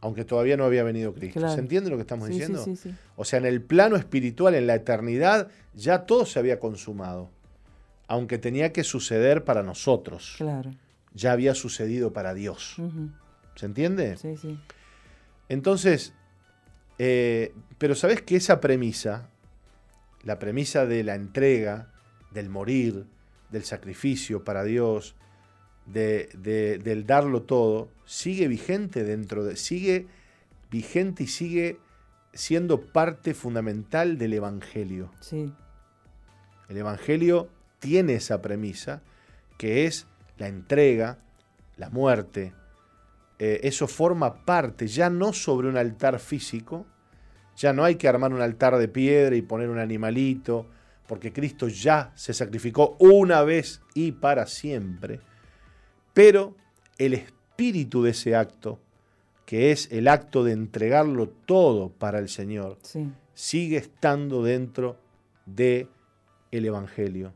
Aunque 0.00 0.24
todavía 0.24 0.56
no 0.56 0.64
había 0.64 0.82
venido 0.82 1.14
Cristo. 1.14 1.48
¿Se 1.48 1.58
entiende 1.58 1.90
lo 1.90 1.96
que 1.96 2.02
estamos 2.02 2.28
diciendo? 2.28 2.62
Sí, 2.62 2.76
sí, 2.76 2.94
o 3.16 3.24
sea, 3.24 3.38
en 3.38 3.46
el 3.46 3.62
plano 3.62 3.96
espiritual, 3.96 4.54
en 4.54 4.66
la 4.66 4.74
eternidad, 4.74 5.48
ya 5.74 6.04
todo 6.04 6.26
se 6.26 6.38
había 6.38 6.60
consumado. 6.60 7.30
Aunque 8.06 8.38
tenía 8.38 8.72
que 8.72 8.84
suceder 8.84 9.44
para 9.44 9.62
nosotros. 9.62 10.34
Claro. 10.36 10.70
Ya 11.14 11.32
había 11.32 11.54
sucedido 11.54 12.12
para 12.12 12.34
Dios. 12.34 12.76
¿Se 13.54 13.66
entiende? 13.66 14.16
Sí, 14.18 14.36
sí. 14.36 14.58
Entonces, 15.48 16.12
eh, 16.98 17.54
pero 17.78 17.94
sabes 17.94 18.22
que 18.22 18.36
esa 18.36 18.60
premisa, 18.60 19.28
la 20.22 20.38
premisa 20.38 20.86
de 20.86 21.04
la 21.04 21.14
entrega, 21.14 21.90
del 22.30 22.48
morir, 22.48 23.06
del 23.50 23.64
sacrificio 23.64 24.44
para 24.44 24.64
Dios, 24.64 25.14
de, 25.86 26.78
del 26.82 27.06
darlo 27.06 27.42
todo, 27.42 27.88
sigue 28.04 28.48
vigente 28.48 29.04
dentro 29.04 29.44
de, 29.44 29.56
sigue 29.56 30.06
vigente 30.70 31.24
y 31.24 31.26
sigue 31.28 31.78
siendo 32.32 32.80
parte 32.80 33.34
fundamental 33.34 34.18
del 34.18 34.34
Evangelio. 34.34 35.10
Sí. 35.20 35.52
El 36.68 36.76
Evangelio 36.76 37.48
tiene 37.78 38.14
esa 38.14 38.42
premisa 38.42 39.02
que 39.58 39.86
es 39.86 40.06
la 40.38 40.48
entrega, 40.48 41.18
la 41.76 41.88
muerte, 41.88 42.52
eh, 43.38 43.60
eso 43.64 43.86
forma 43.86 44.44
parte, 44.44 44.86
ya 44.86 45.10
no 45.10 45.32
sobre 45.32 45.68
un 45.68 45.76
altar 45.76 46.18
físico, 46.18 46.86
ya 47.56 47.72
no 47.72 47.84
hay 47.84 47.96
que 47.96 48.08
armar 48.08 48.32
un 48.32 48.40
altar 48.40 48.76
de 48.76 48.88
piedra 48.88 49.36
y 49.36 49.42
poner 49.42 49.68
un 49.68 49.78
animalito, 49.78 50.66
porque 51.06 51.32
Cristo 51.32 51.68
ya 51.68 52.12
se 52.14 52.34
sacrificó 52.34 52.96
una 52.98 53.42
vez 53.42 53.82
y 53.94 54.12
para 54.12 54.46
siempre, 54.46 55.20
pero 56.16 56.56
el 56.96 57.12
espíritu 57.12 58.02
de 58.02 58.12
ese 58.12 58.34
acto, 58.34 58.80
que 59.44 59.70
es 59.70 59.92
el 59.92 60.08
acto 60.08 60.44
de 60.44 60.52
entregarlo 60.52 61.28
todo 61.28 61.90
para 61.90 62.18
el 62.20 62.30
Señor, 62.30 62.78
sigue 63.34 63.76
estando 63.76 64.42
dentro 64.42 64.96
de 65.44 65.88
el 66.50 66.64
Evangelio. 66.64 67.34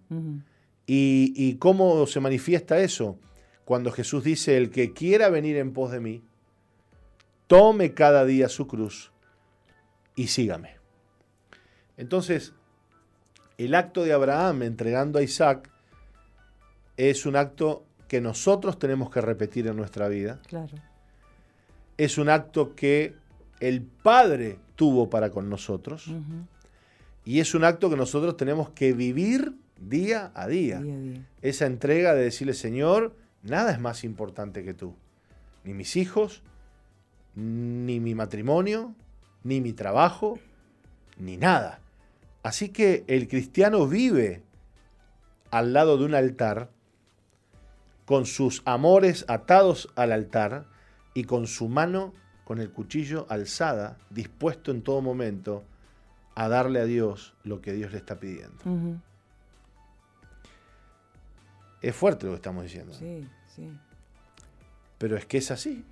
¿Y, 0.87 1.35
¿Y 1.37 1.57
cómo 1.57 2.07
se 2.07 2.21
manifiesta 2.21 2.81
eso? 2.81 3.19
cuando 3.71 3.93
Jesús 3.93 4.25
dice, 4.25 4.57
el 4.57 4.73
que 4.73 4.93
quiera 4.93 5.29
venir 5.29 5.57
en 5.57 5.73
pos 5.73 5.93
de 5.93 6.01
mí, 6.01 6.25
tome 7.47 7.95
cada 7.95 8.25
día 8.25 8.49
su 8.49 8.67
cruz 8.67 9.13
y 10.17 10.27
sígame. 10.27 10.79
Entonces, 11.97 12.53
el 13.59 13.77
acto 13.77 14.03
de 14.03 14.13
Abraham 14.13 14.65
entregando 14.65 15.21
a 15.21 15.23
Isaac 15.23 15.71
es 16.97 17.27
un 17.27 17.37
acto 17.37 17.85
que 18.11 18.21
nosotros 18.21 18.77
tenemos 18.77 19.09
que 19.09 19.21
repetir 19.21 19.69
en 19.69 19.77
nuestra 19.77 20.09
vida. 20.09 20.41
Claro. 20.49 20.77
Es 21.97 22.19
un 22.19 22.29
acto 22.29 22.75
que 22.75 23.15
el 23.61 23.83
Padre 23.83 24.59
tuvo 24.75 25.09
para 25.09 25.31
con 25.31 25.49
nosotros. 25.49 26.11
Y 27.25 27.41
es 27.41 27.55
un 27.55 27.63
acto 27.63 27.89
que 27.89 27.97
nosotros 27.97 28.37
tenemos 28.37 28.71
que 28.71 28.93
vivir 28.93 29.55
día 29.79 30.33
a 30.35 30.49
día. 30.49 30.81
día, 30.81 30.95
a 30.95 30.99
día. 30.99 31.27
Esa 31.41 31.67
entrega 31.67 32.15
de 32.15 32.25
decirle, 32.25 32.55
Señor, 32.55 33.15
Nada 33.43 33.73
es 33.73 33.81
más 33.81 34.05
importante 34.05 34.65
que 34.65 34.75
tú. 34.75 34.95
Ni 35.65 35.73
mis 35.73 35.97
hijos, 35.97 36.43
ni 37.35 38.01
mi 38.01 38.15
matrimonio, 38.15 38.95
ni 39.45 39.61
mi 39.61 39.73
trabajo, 39.73 40.39
ni 41.17 41.37
nada. 41.37 41.81
Así 42.43 42.69
que 42.69 43.05
el 43.07 43.29
cristiano 43.29 43.87
vive 43.87 44.43
al 45.51 45.73
lado 45.73 45.97
de 45.97 46.05
un 46.05 46.15
altar, 46.15 46.71
con 48.11 48.27
sus 48.27 48.63
amores 48.65 49.25
atados 49.29 49.89
al 49.95 50.11
altar 50.11 50.67
y 51.15 51.23
con 51.23 51.47
su 51.47 51.69
mano 51.69 52.13
con 52.43 52.59
el 52.59 52.73
cuchillo 52.73 53.25
alzada, 53.29 53.99
dispuesto 54.11 54.73
en 54.73 54.83
todo 54.83 55.01
momento 55.01 55.63
a 56.35 56.49
darle 56.49 56.81
a 56.81 56.87
Dios 56.87 57.35
lo 57.45 57.61
que 57.61 57.73
Dios 57.73 57.93
le 57.93 57.99
está 57.99 58.19
pidiendo. 58.19 59.01
Es 61.81 61.95
fuerte 61.95 62.27
lo 62.27 62.33
que 62.33 62.37
estamos 62.39 62.65
diciendo. 62.65 62.93
Sí, 62.95 63.29
sí. 63.55 63.71
Pero 64.99 65.17
es 65.17 65.25
que 65.25 65.39
es 65.39 65.53
así. 65.53 65.85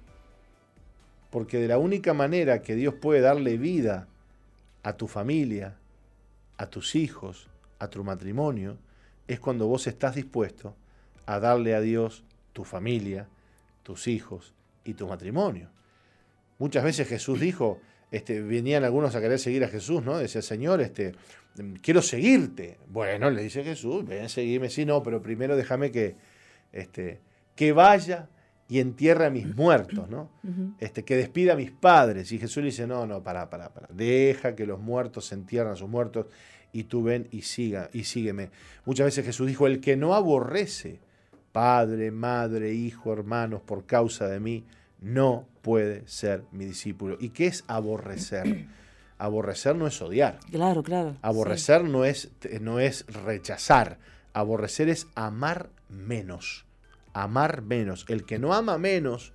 Porque 1.31 1.59
de 1.59 1.69
la 1.69 1.79
única 1.79 2.15
manera 2.15 2.63
que 2.63 2.75
Dios 2.75 2.95
puede 2.95 3.21
darle 3.21 3.59
vida 3.59 4.09
a 4.83 4.95
tu 4.95 5.07
familia, 5.07 5.77
a 6.57 6.67
tus 6.67 6.97
hijos, 6.97 7.47
a 7.79 7.87
tu 7.87 8.03
matrimonio, 8.03 8.77
es 9.29 9.39
cuando 9.39 9.69
vos 9.69 9.87
estás 9.87 10.17
dispuesto 10.17 10.75
a 11.29 11.41
darle 11.41 11.75
a 11.75 11.83
Dios 11.83 12.25
tu 12.55 12.65
familia, 12.65 13.29
tus 13.83 14.09
hijos 14.09 14.55
y 14.83 14.95
tu 14.95 15.07
matrimonio. 15.07 15.69
Muchas 16.59 16.83
veces 16.83 17.07
Jesús 17.07 17.39
dijo, 17.39 17.81
este, 18.11 18.41
venían 18.41 18.83
algunos 18.83 19.15
a 19.15 19.21
querer 19.21 19.39
seguir 19.39 19.63
a 19.63 19.69
Jesús, 19.69 20.03
¿no? 20.03 20.17
Decía, 20.17 20.41
Señor, 20.41 20.81
este, 20.81 21.13
quiero 21.83 22.01
seguirte. 22.01 22.79
Bueno, 22.89 23.29
le 23.29 23.43
dice 23.43 23.63
Jesús, 23.63 24.07
ven, 24.07 24.31
seguime. 24.31 24.71
Sí, 24.71 24.87
no, 24.87 25.03
pero 25.03 25.21
primero 25.21 25.55
déjame 25.55 25.91
que, 25.93 26.17
este, 26.73 27.21
que 27.55 27.73
vaya 27.73 28.31
y 28.67 28.81
entierre 28.81 29.27
a 29.27 29.31
mis 29.31 29.55
muertos, 29.55 30.09
¿no? 30.09 30.31
este, 30.81 31.05
que 31.05 31.15
despida 31.15 31.53
a 31.53 31.57
mis 31.57 31.73
padres. 31.73 32.33
Y 32.33 32.39
Jesús 32.39 32.63
le 32.63 32.71
dice, 32.71 32.87
no, 32.87 33.07
no, 33.07 33.23
para, 33.23 33.51
para, 33.51 33.75
para. 33.75 33.89
Deja 33.93 34.55
que 34.55 34.65
los 34.65 34.81
muertos 34.81 35.27
se 35.27 35.35
entierren 35.35 35.75
a 35.75 35.77
sus 35.77 35.91
muertos 35.91 36.27
y 36.73 36.85
tú 36.85 37.03
ven 37.03 37.29
y 37.31 37.43
siga, 37.43 37.91
y 37.93 38.05
sígueme. 38.05 38.51
Muchas 38.87 39.05
veces 39.05 39.27
Jesús 39.27 39.47
dijo, 39.47 39.67
el 39.67 39.81
que 39.81 39.95
no 39.99 40.15
aborrece 40.15 41.01
padre, 41.59 42.13
madre, 42.13 42.73
hijo, 42.73 43.13
hermanos 43.13 43.63
por 43.63 43.85
causa 43.85 44.29
de 44.29 44.39
mí, 44.39 44.65
no 45.01 45.49
puede 45.61 46.07
ser 46.07 46.45
mi 46.53 46.67
discípulo. 46.67 47.17
¿Y 47.19 47.31
qué 47.31 47.49
es 47.49 47.65
aborrecer? 47.67 48.69
Aborrecer 49.19 49.75
no 49.75 49.89
es 49.89 50.01
odiar. 50.01 50.39
Claro, 50.53 50.85
claro. 50.85 51.17
Aborrecer 51.21 51.83
no, 51.83 52.05
es, 52.05 52.31
no 52.61 52.79
es 52.79 53.05
rechazar. 53.09 53.99
Aborrecer 54.35 54.89
es 54.89 55.09
amar 55.17 55.71
menos. 55.89 56.65
Amar 57.13 57.63
menos. 57.63 58.05
El 58.07 58.25
que 58.25 58.39
no 58.39 58.55
ama 58.55 58.79
menos, 58.79 59.33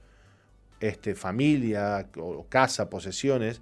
este, 0.80 1.16
familia 1.16 2.08
o 2.16 2.48
casa, 2.48 2.90
posesiones, 2.90 3.62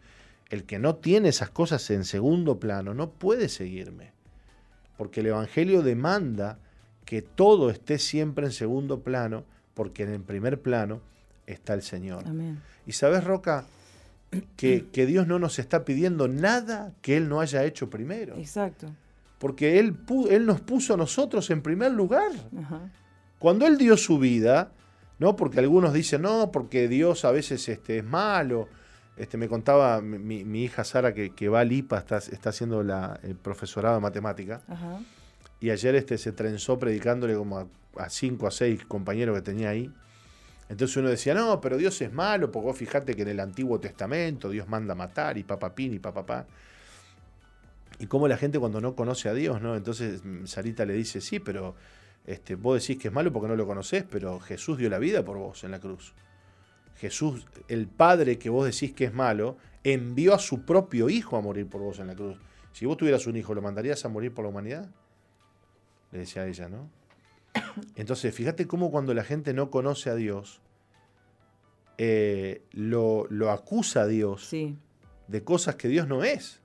el 0.51 0.65
que 0.65 0.77
no 0.77 0.97
tiene 0.97 1.29
esas 1.29 1.49
cosas 1.49 1.89
en 1.89 2.05
segundo 2.05 2.59
plano, 2.59 2.93
no 2.93 3.09
puede 3.09 3.49
seguirme. 3.49 4.11
Porque 4.97 5.21
el 5.21 5.25
Evangelio 5.25 5.81
demanda 5.81 6.59
que 7.05 7.21
todo 7.21 7.69
esté 7.69 7.99
siempre 7.99 8.45
en 8.45 8.51
segundo 8.51 9.01
plano, 9.01 9.45
porque 9.73 10.03
en 10.03 10.11
el 10.11 10.21
primer 10.21 10.61
plano 10.61 11.01
está 11.45 11.73
el 11.73 11.81
Señor. 11.81 12.23
Y 12.85 12.93
sabes, 12.93 13.23
Roca, 13.23 13.65
que, 14.55 15.05
Dios 15.05 15.27
no 15.27 15.39
nos 15.39 15.59
está 15.59 15.83
pidiendo 15.83 16.27
nada 16.27 16.93
que 17.01 17.17
Él 17.17 17.29
no 17.29 17.41
haya 17.41 17.63
hecho 17.63 17.89
primero. 17.89 18.37
Exacto. 18.37 18.87
Porque 19.39 19.79
Él, 19.79 19.97
él 20.29 20.45
nos 20.45 20.61
puso 20.61 20.93
a 20.93 20.97
nosotros 20.97 21.49
en 21.49 21.61
primer 21.61 21.91
lugar. 21.91 22.31
Cuando 23.39 23.65
Él 23.67 23.77
dio 23.77 23.97
su 23.97 24.19
vida, 24.19 24.71
¿no? 25.19 25.35
Porque 25.35 25.59
algunos 25.59 25.93
dicen, 25.93 26.21
no, 26.21 26.51
porque 26.51 26.87
Dios 26.87 27.25
a 27.25 27.31
veces 27.31 27.67
este, 27.67 27.99
es 27.99 28.03
malo. 28.03 28.69
Este, 29.17 29.37
me 29.37 29.47
contaba 29.47 30.01
mi, 30.01 30.63
hija 30.63 30.83
Sara 30.83 31.13
que, 31.13 31.31
que, 31.31 31.49
va 31.49 31.61
al 31.61 31.71
IPA, 31.71 31.97
está, 31.97 32.17
está 32.17 32.49
haciendo 32.49 32.83
la, 32.83 33.19
el 33.23 33.35
profesorado 33.35 33.95
de 33.95 34.01
matemática. 34.01 34.61
Y 35.61 35.69
ayer 35.69 35.95
este, 35.95 36.17
se 36.17 36.31
trenzó 36.31 36.79
predicándole 36.79 37.35
como 37.35 37.69
a, 37.95 38.09
cinco 38.09 38.47
a 38.47 38.51
seis 38.51 38.83
compañeros 38.83 39.35
que 39.37 39.43
tenía 39.43 39.69
ahí. 39.69 39.91
Entonces 40.67 40.97
uno 40.97 41.09
decía, 41.09 41.35
no, 41.35 41.61
pero 41.61 41.77
Dios 41.77 42.01
es 42.01 42.11
malo, 42.11 42.51
porque 42.51 42.67
vos 42.67 42.77
fijate 42.77 43.13
que 43.13 43.21
en 43.21 43.27
el 43.27 43.39
Antiguo 43.39 43.79
Testamento 43.79 44.49
Dios 44.49 44.67
manda 44.67 44.95
matar 44.95 45.37
y 45.37 45.43
papapín 45.43 45.93
y 45.93 45.99
papapá. 45.99 46.47
Y 47.99 48.07
cómo 48.07 48.27
la 48.27 48.37
gente 48.37 48.57
cuando 48.57 48.81
no 48.81 48.95
conoce 48.95 49.29
a 49.29 49.33
Dios, 49.35 49.61
¿no? 49.61 49.75
Entonces 49.75 50.25
mm, 50.25 50.45
Sarita 50.47 50.83
le 50.83 50.93
dice, 50.93 51.21
sí, 51.21 51.39
pero 51.39 51.75
este, 52.25 52.55
vos 52.55 52.81
decís 52.81 52.99
que 52.99 53.09
es 53.09 53.13
malo 53.13 53.31
porque 53.31 53.47
no 53.47 53.55
lo 53.55 53.67
conocés, 53.67 54.03
pero 54.09 54.39
Jesús 54.39 54.79
dio 54.79 54.89
la 54.89 54.97
vida 54.97 55.23
por 55.23 55.37
vos 55.37 55.63
en 55.63 55.71
la 55.71 55.79
cruz. 55.79 56.13
Jesús, 56.97 57.45
el 57.67 57.87
Padre 57.87 58.39
que 58.39 58.49
vos 58.49 58.65
decís 58.65 58.93
que 58.93 59.05
es 59.05 59.13
malo, 59.13 59.57
envió 59.83 60.33
a 60.33 60.39
su 60.39 60.65
propio 60.65 61.09
Hijo 61.09 61.37
a 61.37 61.41
morir 61.41 61.67
por 61.67 61.81
vos 61.81 61.99
en 61.99 62.07
la 62.07 62.15
cruz. 62.15 62.37
Si 62.73 62.85
vos 62.85 62.97
tuvieras 62.97 63.27
un 63.27 63.35
hijo, 63.35 63.53
¿lo 63.53 63.61
mandarías 63.61 64.05
a 64.05 64.09
morir 64.09 64.33
por 64.33 64.45
la 64.45 64.49
humanidad? 64.49 64.89
Le 66.11 66.19
decía 66.19 66.43
a 66.43 66.47
ella, 66.47 66.69
¿no? 66.69 66.89
Entonces, 67.95 68.33
fíjate 68.33 68.67
cómo 68.67 68.91
cuando 68.91 69.13
la 69.13 69.23
gente 69.23 69.53
no 69.53 69.69
conoce 69.69 70.09
a 70.09 70.15
Dios, 70.15 70.61
eh, 71.97 72.63
lo, 72.71 73.27
acusa 73.51 74.01
a 74.01 74.07
Dios 74.07 74.49
de 75.27 75.43
cosas 75.43 75.75
que 75.75 75.87
Dios 75.87 76.07
no 76.07 76.23
es. 76.23 76.59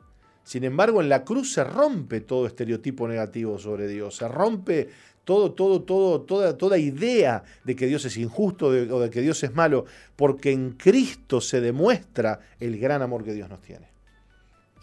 Sin 0.45 0.65
embargo, 0.65 1.03
en 1.03 1.09
la 1.09 1.25
cruz 1.25 1.53
se 1.53 1.65
rompe 1.65 2.21
todo 2.21 2.47
estereotipo 2.47 3.09
negativo 3.09 3.59
sobre 3.59 3.89
Dios, 3.89 4.17
se 4.17 4.29
rompe 4.29 4.89
todo, 5.25 5.53
todo, 5.53 5.83
todo, 5.83 6.23
toda, 6.23 6.57
toda 6.57 6.79
idea 6.79 7.43
de 7.65 7.75
que 7.75 7.87
Dios 7.87 8.05
es 8.05 8.17
injusto 8.17 8.69
o 8.69 9.01
de 9.01 9.11
que 9.11 9.21
Dios 9.21 9.43
es 9.43 9.53
malo, 9.55 9.85
porque 10.15 10.53
en 10.53 10.71
Cristo 10.73 11.41
se 11.41 11.61
demuestra 11.61 12.41
el 12.61 12.79
gran 12.79 13.03
amor 13.03 13.25
que 13.25 13.35
Dios 13.35 13.51
nos 13.51 13.61
tiene. 13.61 13.89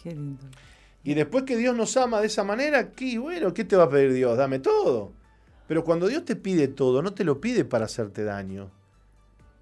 Qué 0.03 0.11
lindo. 0.11 0.43
Y 1.03 1.13
después 1.15 1.43
que 1.43 1.57
Dios 1.57 1.75
nos 1.75 1.97
ama 1.97 2.21
de 2.21 2.27
esa 2.27 2.43
manera, 2.43 2.91
¿qué, 2.91 3.19
bueno, 3.19 3.53
¿qué 3.53 3.65
te 3.65 3.75
va 3.75 3.83
a 3.83 3.89
pedir 3.89 4.13
Dios? 4.13 4.37
Dame 4.37 4.59
todo. 4.59 5.11
Pero 5.67 5.83
cuando 5.83 6.07
Dios 6.07 6.23
te 6.23 6.35
pide 6.35 6.67
todo, 6.67 7.01
no 7.01 7.13
te 7.13 7.23
lo 7.23 7.41
pide 7.41 7.65
para 7.65 7.85
hacerte 7.85 8.23
daño. 8.23 8.71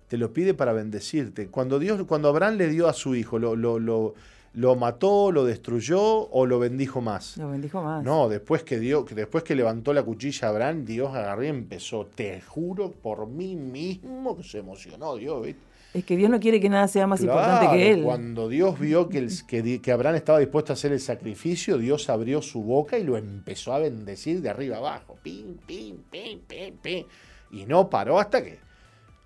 Te 0.07 0.17
lo 0.17 0.33
pide 0.33 0.53
para 0.53 0.73
bendecirte. 0.73 1.47
Cuando 1.47 1.79
Dios, 1.79 2.03
cuando 2.07 2.27
Abraham 2.29 2.57
le 2.57 2.67
dio 2.67 2.87
a 2.87 2.93
su 2.93 3.15
hijo, 3.15 3.39
lo, 3.39 3.55
lo, 3.55 3.79
lo, 3.79 4.13
lo 4.53 4.75
mató, 4.75 5.31
lo 5.31 5.45
destruyó 5.45 6.01
o 6.01 6.45
lo 6.45 6.59
bendijo 6.59 7.01
más. 7.01 7.37
Lo 7.37 7.49
bendijo 7.49 7.81
más. 7.81 8.03
No, 8.03 8.27
después 8.27 8.63
que 8.63 8.79
dio, 8.79 9.05
después 9.09 9.43
que 9.43 9.55
levantó 9.55 9.93
la 9.93 10.03
cuchilla 10.03 10.47
a 10.47 10.51
Abraham, 10.51 10.85
Dios 10.85 11.15
agarró 11.15 11.43
y 11.43 11.47
empezó. 11.47 12.05
Te 12.05 12.41
juro 12.41 12.91
por 12.91 13.27
mí 13.27 13.55
mismo 13.55 14.35
que 14.37 14.43
se 14.43 14.59
emocionó 14.59 15.15
Dios, 15.15 15.45
¿viste? 15.45 15.70
Es 15.93 16.05
que 16.05 16.15
Dios 16.15 16.29
no 16.29 16.39
quiere 16.39 16.61
que 16.61 16.69
nada 16.69 16.87
sea 16.87 17.05
más 17.05 17.21
importante 17.21 17.75
que 17.75 17.91
Él. 17.91 18.03
Cuando 18.03 18.47
Dios 18.47 18.79
vio 18.79 19.09
que, 19.09 19.17
el, 19.17 19.29
que, 19.45 19.81
que, 19.81 19.91
Abraham 19.91 20.15
estaba 20.15 20.39
dispuesto 20.39 20.71
a 20.71 20.75
hacer 20.75 20.93
el 20.93 21.01
sacrificio, 21.01 21.77
Dios 21.77 22.09
abrió 22.09 22.41
su 22.41 22.63
boca 22.63 22.97
y 22.97 23.03
lo 23.03 23.17
empezó 23.17 23.73
a 23.73 23.79
bendecir 23.79 24.41
de 24.41 24.49
arriba 24.49 24.77
abajo. 24.77 25.17
Pim, 25.21 25.57
pim, 25.67 25.97
pim, 26.09 26.39
pim, 26.47 26.77
pim. 26.77 27.05
Y 27.51 27.65
no 27.65 27.89
paró 27.89 28.19
hasta 28.19 28.41
que, 28.41 28.59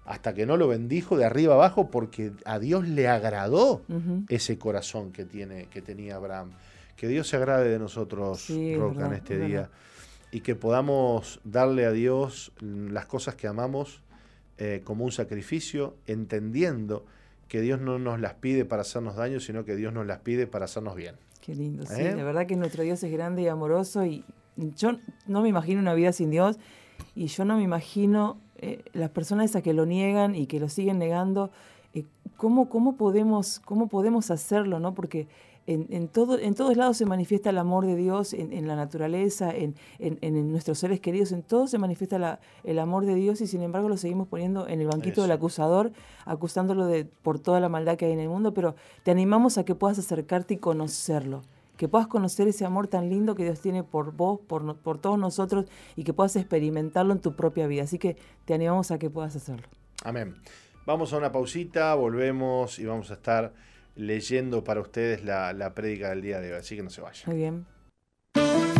hasta 0.06 0.34
que 0.34 0.48
no 0.48 0.58
lo 0.58 0.68
bendijo 0.68 1.18
de 1.18 1.26
arriba 1.26 1.54
abajo 1.54 1.92
porque 1.92 2.32
a 2.46 2.58
Dios 2.58 2.88
le 2.88 3.08
agradó 3.08 3.84
ese 4.28 4.58
corazón 4.58 5.12
que, 5.12 5.26
tiene, 5.26 5.68
que 5.68 5.84
tenía 5.84 6.16
Abraham. 6.16 6.52
Que 6.96 7.08
Dios 7.08 7.28
se 7.28 7.36
agrade 7.36 7.70
de 7.70 7.78
nosotros, 7.78 8.48
Roca, 8.76 9.06
en 9.06 9.14
este 9.14 9.38
día. 9.38 9.70
Y 10.32 10.42
que 10.42 10.56
podamos 10.56 11.40
darle 11.44 11.86
a 11.86 11.92
Dios 11.92 12.52
las 12.60 13.06
cosas 13.06 13.36
que 13.36 13.48
amamos 13.48 14.02
eh, 14.58 14.82
como 14.84 15.06
un 15.06 15.12
sacrificio, 15.12 15.96
entendiendo 16.08 17.06
que 17.48 17.62
Dios 17.62 17.80
no 17.80 18.00
nos 18.00 18.20
las 18.20 18.36
pide 18.36 18.66
para 18.66 18.82
hacernos 18.82 19.16
daño, 19.16 19.40
sino 19.40 19.66
que 19.66 19.76
Dios 19.76 19.94
nos 19.94 20.06
las 20.06 20.20
pide 20.20 20.48
para 20.48 20.66
hacernos 20.66 20.96
bien. 20.96 21.16
Qué 21.42 21.54
lindo, 21.56 21.86
sí. 21.86 22.02
¿Eh? 22.02 22.16
La 22.16 22.24
verdad 22.24 22.48
que 22.48 22.56
nuestro 22.56 22.84
Dios 22.84 23.04
es 23.04 23.12
grande 23.12 23.44
y 23.44 23.48
amoroso 23.48 24.06
y 24.06 24.24
yo 24.78 24.98
no 25.28 25.42
me 25.42 25.50
imagino 25.50 25.80
una 25.80 25.94
vida 25.94 26.12
sin 26.12 26.32
Dios 26.32 26.58
y 27.16 27.28
yo 27.28 27.46
no 27.46 27.58
me 27.58 27.64
imagino 27.64 28.40
eh, 28.58 28.84
las 28.94 29.10
personas 29.10 29.50
esas 29.50 29.62
que 29.62 29.74
lo 29.74 29.86
niegan 29.86 30.36
y 30.36 30.48
que 30.48 30.60
lo 30.60 30.70
siguen 30.70 31.00
negando. 31.00 31.52
¿cómo, 32.38 32.70
cómo, 32.70 32.98
podemos, 32.98 33.60
¿Cómo 33.60 33.88
podemos 33.88 34.32
hacerlo? 34.32 34.80
¿no? 34.80 34.94
Porque 34.94 35.28
en, 35.68 36.08
todo, 36.10 36.38
en 36.38 36.54
todos 36.54 36.78
lados 36.78 36.98
se 36.98 37.06
manifiesta 37.06 37.50
el 37.50 37.58
amor 37.58 37.86
de 37.86 37.96
Dios, 37.96 38.34
en, 38.34 38.68
la 38.68 38.76
naturaleza, 38.76 39.52
en, 39.52 39.76
nuestros 40.52 40.78
seres 40.78 41.00
queridos, 41.00 41.32
en 41.32 41.42
todo 41.42 41.68
se 41.68 41.80
manifiesta 41.80 42.40
el 42.64 42.80
amor 42.80 43.06
de 43.06 43.16
Dios 43.16 43.42
y 43.42 43.48
sin 43.48 43.64
embargo 43.64 43.90
lo 43.90 43.98
seguimos 43.98 44.28
poniendo 44.28 44.68
en 44.68 44.82
el 44.82 44.88
banquito 44.88 45.24
del 45.24 45.32
acusador, 45.32 45.92
acusándolo 46.26 46.86
de, 46.86 47.06
por 47.06 47.40
toda 47.40 47.60
la 47.60 47.70
maldad 47.70 47.98
que 47.98 48.06
hay 48.06 48.12
en 48.12 48.20
el 48.20 48.30
mundo, 48.30 48.54
pero 48.54 48.76
te 49.04 49.12
animamos 49.12 49.58
a 49.58 49.66
que 49.66 49.74
puedas 49.74 49.98
acercarte 49.98 50.54
y 50.54 50.58
conocerlo, 50.58 51.42
que 51.78 51.88
puedas 51.88 52.08
conocer 52.08 52.48
ese 52.48 52.64
amor 52.64 52.88
tan 52.88 53.10
lindo 53.10 53.34
que 53.34 53.44
Dios 53.44 53.60
tiene 53.60 53.84
por 53.84 54.12
vos, 54.12 54.40
por, 54.40 54.78
por 54.78 55.00
todos 55.00 55.18
nosotros 55.18 55.66
y 55.96 56.04
que 56.04 56.14
puedas 56.14 56.36
experimentarlo 56.36 57.12
en 57.12 57.20
tu 57.20 57.36
propia 57.36 57.66
vida. 57.66 57.84
Así 57.84 57.98
que 57.98 58.18
te 58.46 58.54
animamos 58.54 58.92
a 58.92 59.00
que 59.00 59.10
puedas 59.10 59.36
hacerlo. 59.36 59.68
Amén. 60.04 60.36
Vamos 60.86 61.12
a 61.12 61.18
una 61.18 61.32
pausita, 61.32 61.96
volvemos 61.96 62.78
y 62.78 62.86
vamos 62.86 63.10
a 63.10 63.16
estar 63.16 63.54
leyendo 63.96 64.64
para 64.64 64.82
ustedes 64.82 65.24
la, 65.24 65.54
la 65.54 65.74
del 66.10 66.22
día 66.22 66.40
de 66.40 66.54
hoy, 66.54 66.60
así 66.60 66.76
que 66.76 66.84
no 66.84 66.90
se 66.90 67.02
vayan. 67.02 67.24
Muy 67.28 67.38
bien. 67.38 68.75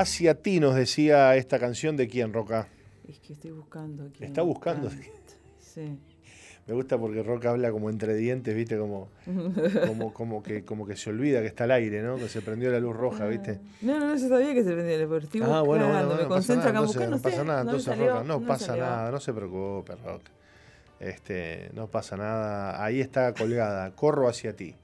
Hacia 0.00 0.34
ti, 0.34 0.60
nos 0.60 0.74
decía 0.74 1.36
esta 1.36 1.58
canción 1.58 1.96
de 1.96 2.08
quién, 2.08 2.32
Roca. 2.32 2.68
Es 3.08 3.18
que 3.20 3.32
estoy 3.34 3.52
buscando 3.52 4.04
aquí. 4.04 4.24
Está 4.24 4.42
buscando. 4.42 4.90
Sí. 5.60 5.98
Me 6.66 6.74
gusta 6.74 6.98
porque 6.98 7.22
Roca 7.22 7.50
habla 7.50 7.70
como 7.70 7.90
entre 7.90 8.16
dientes, 8.16 8.54
¿viste? 8.54 8.76
Como, 8.76 9.08
como, 9.86 10.12
como, 10.12 10.42
que, 10.42 10.64
como 10.64 10.86
que 10.86 10.96
se 10.96 11.10
olvida 11.10 11.40
que 11.40 11.46
está 11.46 11.64
al 11.64 11.70
aire, 11.70 12.02
¿no? 12.02 12.16
Que 12.16 12.28
se 12.28 12.42
prendió 12.42 12.72
la 12.72 12.80
luz 12.80 12.96
roja, 12.96 13.26
¿viste? 13.26 13.60
No, 13.82 14.00
no, 14.00 14.08
no, 14.08 14.16
yo 14.16 14.28
sabía 14.28 14.52
que 14.52 14.64
se 14.64 14.72
prendía 14.72 14.98
la 14.98 15.04
luz. 15.04 15.28
Ah, 15.42 15.60
bueno, 15.60 15.88
bueno, 15.88 16.16
me 16.16 16.26
concentro 16.26 16.70
acá 16.70 16.80
No 16.80 17.18
pasa 17.20 17.44
nada, 17.44 17.60
entonces, 17.60 17.98
Roca. 17.98 18.24
No, 18.24 18.40
pasa 18.40 18.76
nada, 18.76 19.10
no 19.12 19.20
se 19.20 19.32
preocupe, 19.32 19.94
Roca. 19.94 20.30
Este, 20.98 21.70
no 21.74 21.88
pasa 21.88 22.16
nada. 22.16 22.82
Ahí 22.82 23.00
está 23.00 23.32
colgada. 23.34 23.92
Corro 23.92 24.28
hacia 24.28 24.56
ti. 24.56 24.74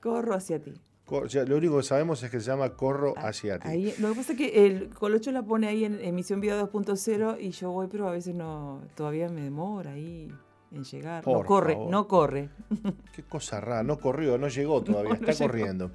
Corro 0.00 0.34
hacia 0.34 0.58
ti 0.58 0.74
lo 1.20 1.56
único 1.56 1.76
que 1.76 1.82
sabemos 1.82 2.22
es 2.22 2.30
que 2.30 2.40
se 2.40 2.46
llama 2.46 2.70
Corro 2.70 3.14
ah, 3.16 3.28
hacia 3.28 3.58
ti. 3.58 3.94
lo 3.98 4.10
que 4.10 4.14
pasa 4.14 4.32
es 4.32 4.38
que 4.38 4.66
el 4.66 4.88
Colocho 4.90 5.30
la 5.32 5.42
pone 5.42 5.68
ahí 5.68 5.84
en 5.84 6.00
emisión 6.00 6.40
vida 6.40 6.60
2.0 6.62 7.36
y 7.40 7.50
yo 7.50 7.70
voy, 7.70 7.88
pero 7.90 8.08
a 8.08 8.12
veces 8.12 8.34
no, 8.34 8.82
todavía 8.94 9.28
me 9.28 9.42
demora 9.42 9.92
ahí 9.92 10.32
en 10.72 10.84
llegar. 10.84 11.26
no 11.26 11.44
corre, 11.44 11.76
no 11.76 12.08
corre. 12.08 12.48
Qué 13.14 13.22
cosa 13.22 13.60
rara, 13.60 13.82
no 13.82 13.98
corrió, 13.98 14.38
no 14.38 14.48
llegó 14.48 14.82
todavía, 14.84 15.14
está 15.14 15.34
corriendo. 15.34 15.90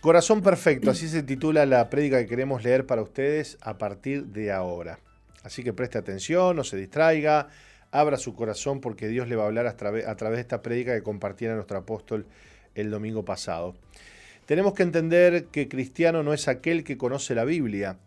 Corazón 0.00 0.42
Perfecto, 0.42 0.90
así 0.90 1.08
se 1.08 1.22
titula 1.22 1.64
la 1.64 1.88
prédica 1.88 2.18
que 2.18 2.26
queremos 2.26 2.62
leer 2.62 2.84
para 2.84 3.00
ustedes 3.00 3.56
a 3.62 3.78
partir 3.78 4.26
de 4.26 4.52
ahora. 4.52 4.98
Así 5.44 5.62
que 5.62 5.72
preste 5.72 5.96
atención, 5.96 6.56
no 6.56 6.64
se 6.64 6.76
distraiga, 6.76 7.48
abra 7.90 8.16
su 8.16 8.34
corazón 8.34 8.80
porque 8.80 9.08
Dios 9.08 9.28
le 9.28 9.36
va 9.36 9.44
a 9.44 9.46
hablar 9.46 9.66
a 9.66 9.76
través, 9.76 10.06
a 10.06 10.16
través 10.16 10.38
de 10.38 10.42
esta 10.42 10.60
prédica 10.60 10.94
que 10.94 11.02
compartiera 11.02 11.54
nuestro 11.54 11.78
apóstol 11.78 12.26
el 12.74 12.90
domingo 12.90 13.24
pasado. 13.24 13.76
Tenemos 14.46 14.74
que 14.74 14.82
entender 14.82 15.46
que 15.46 15.68
cristiano 15.68 16.22
no 16.22 16.34
es 16.34 16.48
aquel 16.48 16.84
que 16.84 16.98
conoce 16.98 17.34
la 17.34 17.46
Biblia, 17.46 17.98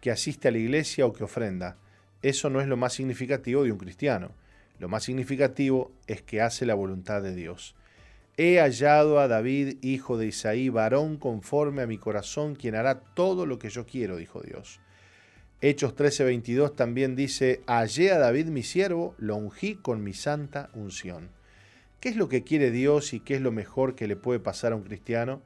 que 0.00 0.12
asiste 0.12 0.46
a 0.46 0.50
la 0.52 0.58
iglesia 0.58 1.04
o 1.04 1.12
que 1.12 1.24
ofrenda. 1.24 1.76
Eso 2.22 2.48
no 2.48 2.60
es 2.60 2.68
lo 2.68 2.76
más 2.76 2.92
significativo 2.92 3.64
de 3.64 3.72
un 3.72 3.78
cristiano. 3.78 4.30
Lo 4.78 4.88
más 4.88 5.02
significativo 5.02 5.90
es 6.06 6.22
que 6.22 6.42
hace 6.42 6.64
la 6.64 6.74
voluntad 6.74 7.22
de 7.22 7.34
Dios. 7.34 7.74
He 8.36 8.60
hallado 8.60 9.18
a 9.18 9.26
David, 9.26 9.78
hijo 9.82 10.16
de 10.16 10.28
Isaí, 10.28 10.68
varón 10.68 11.16
conforme 11.16 11.82
a 11.82 11.86
mi 11.88 11.98
corazón, 11.98 12.54
quien 12.54 12.76
hará 12.76 13.00
todo 13.00 13.44
lo 13.44 13.58
que 13.58 13.68
yo 13.68 13.84
quiero, 13.84 14.16
dijo 14.16 14.40
Dios. 14.42 14.80
Hechos 15.60 15.96
13:22 15.96 16.74
también 16.74 17.16
dice, 17.16 17.62
hallé 17.66 18.12
a 18.12 18.18
David 18.18 18.46
mi 18.46 18.62
siervo, 18.62 19.14
lo 19.18 19.36
ungí 19.36 19.74
con 19.74 20.04
mi 20.04 20.14
santa 20.14 20.70
unción. 20.72 21.30
¿Qué 21.98 22.08
es 22.08 22.16
lo 22.16 22.28
que 22.28 22.44
quiere 22.44 22.70
Dios 22.70 23.12
y 23.12 23.20
qué 23.20 23.34
es 23.34 23.42
lo 23.42 23.52
mejor 23.52 23.96
que 23.96 24.06
le 24.06 24.16
puede 24.16 24.38
pasar 24.38 24.72
a 24.72 24.76
un 24.76 24.84
cristiano? 24.84 25.42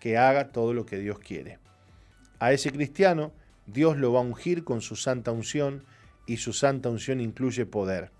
Que 0.00 0.18
haga 0.18 0.48
todo 0.48 0.72
lo 0.74 0.86
que 0.86 0.98
Dios 0.98 1.18
quiere. 1.18 1.58
A 2.38 2.52
ese 2.52 2.70
cristiano 2.70 3.32
Dios 3.66 3.96
lo 3.96 4.12
va 4.12 4.20
a 4.20 4.22
ungir 4.22 4.62
con 4.62 4.80
su 4.80 4.94
santa 4.96 5.32
unción 5.32 5.84
y 6.26 6.36
su 6.36 6.52
santa 6.52 6.88
unción 6.88 7.20
incluye 7.20 7.66
poder. 7.66 8.10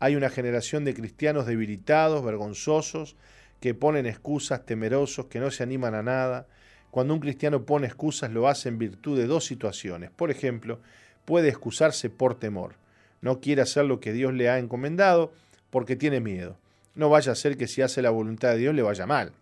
Hay 0.00 0.16
una 0.16 0.30
generación 0.30 0.84
de 0.84 0.94
cristianos 0.94 1.46
debilitados, 1.46 2.24
vergonzosos, 2.24 3.16
que 3.60 3.74
ponen 3.74 4.06
excusas, 4.06 4.66
temerosos, 4.66 5.26
que 5.26 5.38
no 5.38 5.50
se 5.50 5.62
animan 5.62 5.94
a 5.94 6.02
nada. 6.02 6.46
Cuando 6.90 7.14
un 7.14 7.20
cristiano 7.20 7.64
pone 7.64 7.86
excusas 7.86 8.32
lo 8.32 8.48
hace 8.48 8.68
en 8.68 8.78
virtud 8.78 9.16
de 9.16 9.26
dos 9.26 9.44
situaciones. 9.44 10.10
Por 10.10 10.30
ejemplo, 10.30 10.80
puede 11.24 11.48
excusarse 11.48 12.10
por 12.10 12.34
temor. 12.34 12.74
No 13.20 13.40
quiere 13.40 13.62
hacer 13.62 13.84
lo 13.84 14.00
que 14.00 14.12
Dios 14.12 14.34
le 14.34 14.50
ha 14.50 14.58
encomendado 14.58 15.32
porque 15.70 15.94
tiene 15.94 16.20
miedo. 16.20 16.58
No 16.96 17.08
vaya 17.08 17.32
a 17.32 17.36
ser 17.36 17.56
que 17.56 17.68
si 17.68 17.80
hace 17.80 18.02
la 18.02 18.10
voluntad 18.10 18.50
de 18.50 18.58
Dios 18.58 18.74
le 18.74 18.82
vaya 18.82 19.06
mal 19.06 19.32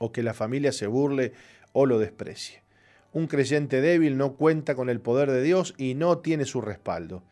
o 0.00 0.12
que 0.12 0.22
la 0.22 0.34
familia 0.34 0.72
se 0.72 0.86
burle 0.86 1.34
o 1.72 1.86
lo 1.86 1.98
desprecie. 1.98 2.62
Un 3.12 3.26
creyente 3.26 3.80
débil 3.80 4.16
no 4.16 4.32
cuenta 4.32 4.74
con 4.74 4.88
el 4.88 5.00
poder 5.00 5.30
de 5.30 5.42
Dios 5.42 5.74
y 5.76 5.94
no 5.94 6.18
tiene 6.18 6.46
su 6.46 6.60
respaldo. 6.60 7.22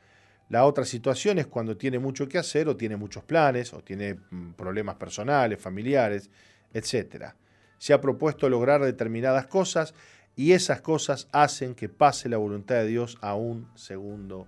La 0.51 0.64
otra 0.64 0.85
situación 0.85 1.39
es 1.39 1.47
cuando 1.47 1.77
tiene 1.77 1.99
mucho 1.99 2.29
que 2.29 2.39
hacer 2.39 2.69
o 2.69 2.77
tiene 2.77 2.97
muchos 2.97 3.25
planes 3.25 3.73
o 3.73 3.81
tiene 3.81 4.14
mm, 4.14 4.53
problemas 4.53 4.97
personales, 4.97 5.61
familiares, 5.61 6.31
etc. 6.75 7.33
Se 7.79 7.95
ha 7.95 8.01
propuesto 8.01 8.49
lograr 8.49 8.83
determinadas 8.83 9.47
cosas 9.47 9.95
y 10.37 10.53
esas 10.53 10.83
cosas 10.83 11.27
hacen 11.33 11.75
que 11.75 11.89
pase 11.89 12.29
la 12.29 12.37
voluntad 12.37 12.77
de 12.77 12.87
Dios 12.87 13.16
a 13.23 13.35
un 13.35 13.69
segundo 13.77 14.47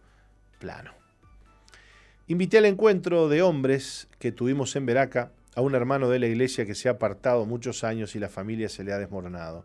plano. 0.59 0.93
Invité 2.29 2.59
al 2.59 2.67
encuentro 2.67 3.29
de 3.29 3.43
hombres 3.43 4.09
que 4.19 4.31
tuvimos 4.31 4.77
en 4.77 4.87
Veraca 4.87 5.33
a 5.55 5.61
un 5.61 5.75
hermano 5.75 6.09
de 6.09 6.19
la 6.19 6.27
iglesia 6.27 6.67
que 6.67 6.75
se 6.75 6.89
ha 6.89 6.93
apartado 6.93 7.45
muchos 7.47 7.85
años 7.85 8.15
y 8.15 8.19
la 8.19 8.29
familia 8.29 8.69
se 8.69 8.85
le 8.85 8.93
ha 8.93 8.99
desmoronado. 8.99 9.65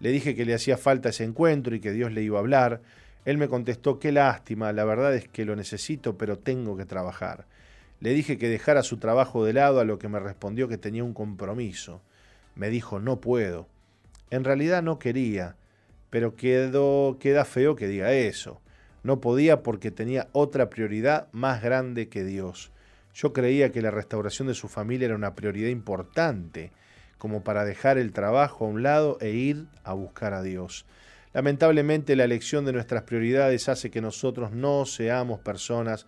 Le 0.00 0.10
dije 0.10 0.34
que 0.34 0.44
le 0.44 0.54
hacía 0.54 0.76
falta 0.76 1.08
ese 1.08 1.24
encuentro 1.24 1.74
y 1.74 1.80
que 1.80 1.92
Dios 1.92 2.12
le 2.12 2.22
iba 2.22 2.38
a 2.38 2.40
hablar. 2.40 2.82
Él 3.24 3.38
me 3.38 3.48
contestó, 3.48 3.98
qué 3.98 4.12
lástima, 4.12 4.72
la 4.72 4.84
verdad 4.84 5.14
es 5.14 5.28
que 5.28 5.44
lo 5.44 5.56
necesito, 5.56 6.18
pero 6.18 6.38
tengo 6.38 6.76
que 6.76 6.84
trabajar. 6.84 7.46
Le 8.00 8.12
dije 8.12 8.36
que 8.36 8.48
dejara 8.48 8.82
su 8.82 8.98
trabajo 8.98 9.44
de 9.44 9.54
lado, 9.54 9.80
a 9.80 9.84
lo 9.84 9.98
que 9.98 10.08
me 10.08 10.20
respondió 10.20 10.68
que 10.68 10.76
tenía 10.76 11.04
un 11.04 11.14
compromiso. 11.14 12.02
Me 12.54 12.68
dijo, 12.68 13.00
no 13.00 13.20
puedo. 13.20 13.66
En 14.30 14.44
realidad 14.44 14.82
no 14.82 14.98
quería, 14.98 15.56
pero 16.10 16.36
quedó, 16.36 17.16
queda 17.18 17.44
feo 17.44 17.76
que 17.76 17.88
diga 17.88 18.12
eso. 18.12 18.60
No 19.02 19.20
podía 19.20 19.62
porque 19.62 19.90
tenía 19.90 20.28
otra 20.32 20.70
prioridad 20.70 21.28
más 21.32 21.62
grande 21.62 22.08
que 22.08 22.24
Dios. 22.24 22.72
Yo 23.14 23.32
creía 23.32 23.70
que 23.70 23.80
la 23.80 23.92
restauración 23.92 24.48
de 24.48 24.54
su 24.54 24.68
familia 24.68 25.06
era 25.06 25.14
una 25.14 25.34
prioridad 25.34 25.68
importante, 25.68 26.72
como 27.16 27.44
para 27.44 27.64
dejar 27.64 27.96
el 27.96 28.12
trabajo 28.12 28.64
a 28.64 28.68
un 28.68 28.82
lado 28.82 29.18
e 29.20 29.30
ir 29.30 29.68
a 29.84 29.94
buscar 29.94 30.34
a 30.34 30.42
Dios. 30.42 30.84
Lamentablemente 31.32 32.16
la 32.16 32.24
elección 32.24 32.64
de 32.64 32.72
nuestras 32.72 33.04
prioridades 33.04 33.68
hace 33.68 33.90
que 33.90 34.00
nosotros 34.00 34.52
no 34.52 34.84
seamos 34.84 35.40
personas 35.40 36.06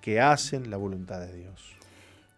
que 0.00 0.20
hacen 0.20 0.70
la 0.70 0.76
voluntad 0.76 1.20
de 1.20 1.32
Dios. 1.32 1.76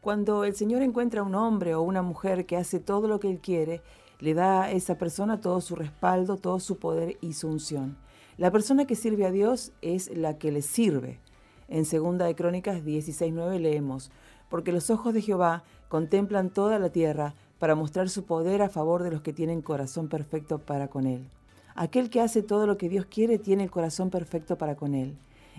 Cuando 0.00 0.44
el 0.44 0.54
Señor 0.54 0.82
encuentra 0.82 1.20
a 1.20 1.24
un 1.24 1.34
hombre 1.34 1.74
o 1.74 1.82
una 1.82 2.02
mujer 2.02 2.46
que 2.46 2.56
hace 2.56 2.78
todo 2.80 3.08
lo 3.08 3.20
que 3.20 3.30
Él 3.30 3.40
quiere, 3.40 3.82
le 4.18 4.34
da 4.34 4.64
a 4.64 4.70
esa 4.70 4.96
persona 4.96 5.40
todo 5.40 5.60
su 5.60 5.76
respaldo, 5.76 6.36
todo 6.36 6.60
su 6.60 6.78
poder 6.78 7.16
y 7.20 7.32
su 7.32 7.48
unción. 7.48 7.96
La 8.36 8.50
persona 8.50 8.86
que 8.86 8.96
sirve 8.96 9.26
a 9.26 9.30
Dios 9.30 9.72
es 9.82 10.14
la 10.16 10.38
que 10.38 10.52
le 10.52 10.62
sirve. 10.62 11.20
En 11.70 11.84
2 11.84 12.18
de 12.18 12.34
Crónicas 12.34 12.82
16.9 12.84 13.60
leemos, 13.60 14.10
porque 14.48 14.72
los 14.72 14.90
ojos 14.90 15.14
de 15.14 15.22
Jehová 15.22 15.62
contemplan 15.88 16.50
toda 16.50 16.80
la 16.80 16.90
tierra 16.90 17.34
para 17.60 17.76
mostrar 17.76 18.08
su 18.10 18.24
poder 18.24 18.60
a 18.60 18.68
favor 18.68 19.04
de 19.04 19.12
los 19.12 19.22
que 19.22 19.32
tienen 19.32 19.62
corazón 19.62 20.08
perfecto 20.08 20.58
para 20.58 20.88
con 20.88 21.06
Él. 21.06 21.28
Aquel 21.76 22.10
que 22.10 22.20
hace 22.20 22.42
todo 22.42 22.66
lo 22.66 22.76
que 22.76 22.88
Dios 22.88 23.06
quiere 23.06 23.38
tiene 23.38 23.62
el 23.62 23.70
corazón 23.70 24.10
perfecto 24.10 24.58
para 24.58 24.74
con 24.74 24.94
Él. 24.94 25.16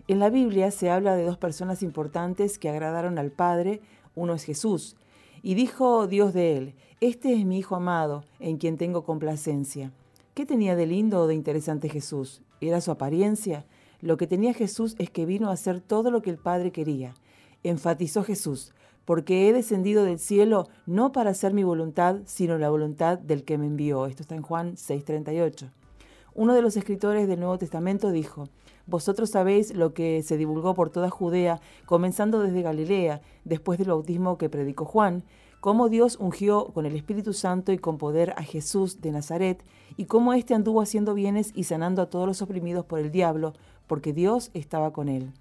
En 0.09 0.19
la 0.19 0.29
Biblia 0.29 0.69
se 0.71 0.89
habla 0.89 1.15
de 1.15 1.23
dos 1.23 1.37
personas 1.37 1.81
importantes 1.81 2.59
que 2.59 2.69
agradaron 2.69 3.17
al 3.17 3.31
Padre, 3.31 3.81
uno 4.13 4.33
es 4.33 4.43
Jesús, 4.43 4.97
y 5.41 5.53
dijo 5.53 6.07
Dios 6.07 6.33
de 6.33 6.57
él, 6.57 6.73
Este 6.99 7.33
es 7.33 7.45
mi 7.45 7.59
Hijo 7.59 7.75
amado, 7.75 8.25
en 8.39 8.57
quien 8.57 8.77
tengo 8.77 9.03
complacencia. 9.03 9.91
¿Qué 10.33 10.45
tenía 10.45 10.75
de 10.75 10.87
lindo 10.87 11.21
o 11.21 11.27
de 11.27 11.35
interesante 11.35 11.87
Jesús? 11.87 12.41
¿Era 12.59 12.81
su 12.81 12.91
apariencia? 12.91 13.65
Lo 14.01 14.17
que 14.17 14.27
tenía 14.27 14.53
Jesús 14.53 14.95
es 14.97 15.09
que 15.09 15.25
vino 15.25 15.49
a 15.49 15.53
hacer 15.53 15.79
todo 15.79 16.11
lo 16.11 16.21
que 16.21 16.31
el 16.31 16.37
Padre 16.37 16.71
quería. 16.71 17.13
Enfatizó 17.63 18.23
Jesús, 18.23 18.73
porque 19.05 19.47
he 19.47 19.53
descendido 19.53 20.03
del 20.03 20.19
cielo 20.19 20.67
no 20.85 21.11
para 21.11 21.29
hacer 21.29 21.53
mi 21.53 21.63
voluntad, 21.63 22.17
sino 22.25 22.57
la 22.57 22.69
voluntad 22.69 23.19
del 23.19 23.43
que 23.43 23.57
me 23.57 23.67
envió. 23.67 24.07
Esto 24.07 24.23
está 24.23 24.35
en 24.35 24.41
Juan 24.41 24.75
6:38. 24.75 25.71
Uno 26.33 26.53
de 26.55 26.61
los 26.61 26.77
escritores 26.77 27.27
del 27.27 27.39
Nuevo 27.39 27.57
Testamento 27.57 28.09
dijo, 28.11 28.47
vosotros 28.87 29.29
sabéis 29.29 29.75
lo 29.75 29.93
que 29.93 30.23
se 30.23 30.37
divulgó 30.37 30.73
por 30.73 30.89
toda 30.89 31.09
Judea, 31.09 31.61
comenzando 31.85 32.39
desde 32.39 32.61
Galilea, 32.61 33.21
después 33.43 33.77
del 33.77 33.89
bautismo 33.89 34.37
que 34.37 34.49
predicó 34.49 34.85
Juan, 34.85 35.23
cómo 35.59 35.89
Dios 35.89 36.17
ungió 36.19 36.65
con 36.73 36.85
el 36.85 36.95
Espíritu 36.95 37.33
Santo 37.33 37.71
y 37.71 37.77
con 37.77 37.97
poder 37.97 38.33
a 38.37 38.43
Jesús 38.43 39.01
de 39.01 39.11
Nazaret, 39.11 39.63
y 39.97 40.05
cómo 40.05 40.33
éste 40.33 40.55
anduvo 40.55 40.81
haciendo 40.81 41.13
bienes 41.13 41.51
y 41.53 41.65
sanando 41.65 42.01
a 42.01 42.09
todos 42.09 42.27
los 42.27 42.41
oprimidos 42.41 42.85
por 42.85 42.99
el 42.99 43.11
diablo, 43.11 43.53
porque 43.91 44.13
Dios 44.13 44.51
estaba 44.53 44.93
con 44.93 45.09
él. 45.09 45.33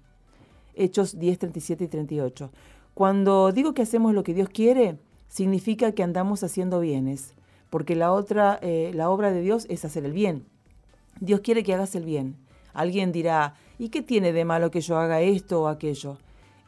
Hechos 0.75 1.17
10, 1.17 1.39
37 1.39 1.85
y 1.85 1.87
38. 1.87 2.51
Cuando 2.93 3.53
digo 3.53 3.73
que 3.73 3.81
hacemos 3.81 4.13
lo 4.13 4.23
que 4.23 4.33
Dios 4.33 4.49
quiere, 4.49 4.99
significa 5.29 5.93
que 5.93 6.03
andamos 6.03 6.43
haciendo 6.43 6.81
bienes, 6.81 7.33
porque 7.69 7.95
la, 7.95 8.11
otra, 8.11 8.59
eh, 8.61 8.91
la 8.93 9.09
obra 9.09 9.31
de 9.31 9.39
Dios 9.39 9.67
es 9.69 9.85
hacer 9.85 10.03
el 10.03 10.11
bien. 10.11 10.43
Dios 11.21 11.39
quiere 11.39 11.63
que 11.63 11.73
hagas 11.73 11.95
el 11.95 12.03
bien. 12.03 12.35
Alguien 12.73 13.13
dirá, 13.13 13.55
¿y 13.79 13.87
qué 13.87 14.01
tiene 14.01 14.33
de 14.33 14.43
malo 14.43 14.69
que 14.69 14.81
yo 14.81 14.97
haga 14.97 15.21
esto 15.21 15.61
o 15.61 15.67
aquello? 15.69 16.17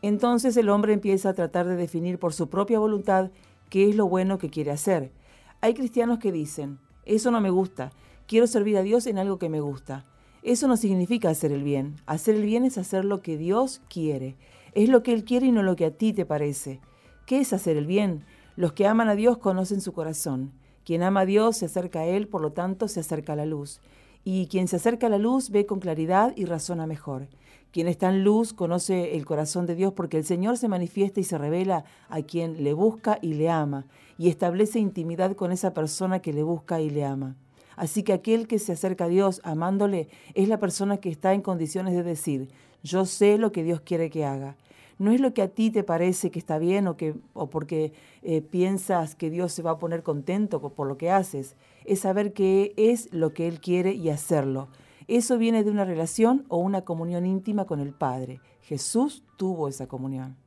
Entonces 0.01 0.55
el 0.55 0.69
hombre 0.69 0.93
empieza 0.93 1.31
a 1.31 1.33
tratar 1.33 1.67
de 1.67 1.75
definir 1.75 2.17
por 2.17 2.31
su 2.31 2.47
propia 2.47 2.79
voluntad 2.79 3.29
qué 3.67 3.89
es 3.89 3.97
lo 3.97 4.07
bueno 4.07 4.37
que 4.37 4.49
quiere 4.49 4.71
hacer. 4.71 5.11
Hay 5.59 5.73
cristianos 5.73 6.19
que 6.19 6.31
dicen, 6.31 6.79
eso 7.03 7.29
no 7.29 7.41
me 7.41 7.49
gusta, 7.49 7.91
quiero 8.25 8.47
servir 8.47 8.77
a 8.77 8.83
Dios 8.83 9.05
en 9.05 9.17
algo 9.17 9.37
que 9.37 9.49
me 9.49 9.59
gusta. 9.59 10.05
Eso 10.43 10.67
no 10.67 10.77
significa 10.77 11.29
hacer 11.29 11.51
el 11.51 11.63
bien. 11.63 11.95
Hacer 12.05 12.35
el 12.35 12.43
bien 12.43 12.65
es 12.65 12.77
hacer 12.77 13.05
lo 13.05 13.21
que 13.21 13.37
Dios 13.37 13.81
quiere. 13.89 14.35
Es 14.73 14.89
lo 14.89 15.01
que 15.01 15.13
Él 15.13 15.23
quiere 15.23 15.47
y 15.47 15.51
no 15.51 15.63
lo 15.63 15.75
que 15.75 15.85
a 15.85 15.91
ti 15.91 16.13
te 16.13 16.25
parece. 16.25 16.81
¿Qué 17.25 17.39
es 17.39 17.53
hacer 17.53 17.77
el 17.77 17.85
bien? 17.85 18.25
Los 18.55 18.73
que 18.73 18.85
aman 18.85 19.09
a 19.09 19.15
Dios 19.15 19.37
conocen 19.37 19.81
su 19.81 19.93
corazón. 19.93 20.51
Quien 20.83 21.01
ama 21.01 21.21
a 21.21 21.25
Dios 21.25 21.57
se 21.57 21.65
acerca 21.65 22.01
a 22.01 22.05
Él, 22.05 22.27
por 22.27 22.41
lo 22.41 22.51
tanto 22.51 22.87
se 22.87 22.99
acerca 22.99 23.33
a 23.33 23.37
la 23.37 23.45
luz 23.45 23.79
y 24.25 24.47
quien 24.47 24.67
se 24.67 24.77
acerca 24.77 25.07
a 25.07 25.09
la 25.09 25.17
luz 25.17 25.49
ve 25.49 25.65
con 25.65 25.79
claridad 25.79 26.33
y 26.35 26.45
razona 26.45 26.87
mejor. 26.87 27.27
Quien 27.71 27.87
está 27.87 28.09
en 28.09 28.23
luz 28.23 28.53
conoce 28.53 29.15
el 29.15 29.25
corazón 29.25 29.65
de 29.65 29.75
Dios 29.75 29.93
porque 29.93 30.17
el 30.17 30.23
Señor 30.23 30.57
se 30.57 30.67
manifiesta 30.67 31.19
y 31.19 31.23
se 31.23 31.37
revela 31.37 31.85
a 32.07 32.21
quien 32.21 32.63
le 32.63 32.73
busca 32.73 33.17
y 33.21 33.33
le 33.33 33.49
ama, 33.49 33.87
y 34.17 34.29
establece 34.29 34.79
intimidad 34.79 35.35
con 35.35 35.51
esa 35.51 35.73
persona 35.73 36.19
que 36.19 36.33
le 36.33 36.43
busca 36.43 36.79
y 36.79 36.89
le 36.89 37.03
ama. 37.03 37.35
Así 37.75 38.03
que 38.03 38.13
aquel 38.13 38.47
que 38.47 38.59
se 38.59 38.73
acerca 38.73 39.05
a 39.05 39.09
Dios 39.09 39.41
amándole 39.43 40.07
es 40.33 40.47
la 40.47 40.59
persona 40.59 40.97
que 40.97 41.09
está 41.09 41.33
en 41.33 41.41
condiciones 41.41 41.93
de 41.93 42.03
decir, 42.03 42.49
yo 42.83 43.05
sé 43.05 43.37
lo 43.37 43.51
que 43.51 43.63
Dios 43.63 43.81
quiere 43.81 44.09
que 44.09 44.25
haga. 44.25 44.55
No 44.99 45.11
es 45.11 45.19
lo 45.19 45.33
que 45.33 45.41
a 45.41 45.47
ti 45.47 45.71
te 45.71 45.83
parece 45.83 46.29
que 46.31 46.39
está 46.39 46.59
bien 46.59 46.87
o, 46.87 46.97
que, 46.97 47.15
o 47.33 47.49
porque 47.49 47.93
eh, 48.21 48.41
piensas 48.41 49.15
que 49.15 49.29
Dios 49.29 49.51
se 49.51 49.63
va 49.63 49.71
a 49.71 49.79
poner 49.79 50.03
contento 50.03 50.61
por 50.61 50.87
lo 50.87 50.97
que 50.97 51.09
haces 51.09 51.55
es 51.85 51.99
saber 51.99 52.33
qué 52.33 52.73
es 52.77 53.11
lo 53.11 53.33
que 53.33 53.47
Él 53.47 53.59
quiere 53.59 53.93
y 53.93 54.09
hacerlo. 54.09 54.69
Eso 55.07 55.37
viene 55.37 55.63
de 55.63 55.71
una 55.71 55.85
relación 55.85 56.45
o 56.47 56.57
una 56.57 56.83
comunión 56.83 57.25
íntima 57.25 57.65
con 57.65 57.79
el 57.79 57.93
Padre. 57.93 58.39
Jesús 58.61 59.23
tuvo 59.37 59.67
esa 59.67 59.87
comunión. 59.87 60.37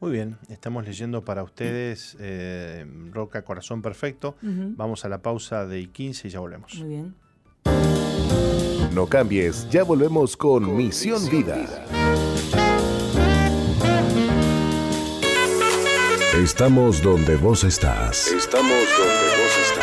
Muy 0.00 0.12
bien, 0.12 0.36
estamos 0.48 0.84
leyendo 0.84 1.24
para 1.24 1.42
ustedes 1.42 2.16
eh, 2.20 2.86
Roca 3.12 3.42
Corazón 3.42 3.82
Perfecto. 3.82 4.36
Vamos 4.42 5.04
a 5.04 5.08
la 5.08 5.18
pausa 5.18 5.66
de 5.66 5.86
15 5.88 6.28
y 6.28 6.30
ya 6.30 6.40
volvemos. 6.40 6.74
Muy 6.76 6.88
bien. 6.88 7.14
No 8.92 9.06
cambies, 9.06 9.68
ya 9.70 9.82
volvemos 9.82 10.36
con, 10.36 10.76
Misión, 10.76 11.28
Vida. 11.28 11.56
Estamos 16.36 17.02
donde 17.02 17.36
vos 17.36 17.64
estás. 17.64 18.28
Estamos 18.28 18.84
donde 18.98 19.24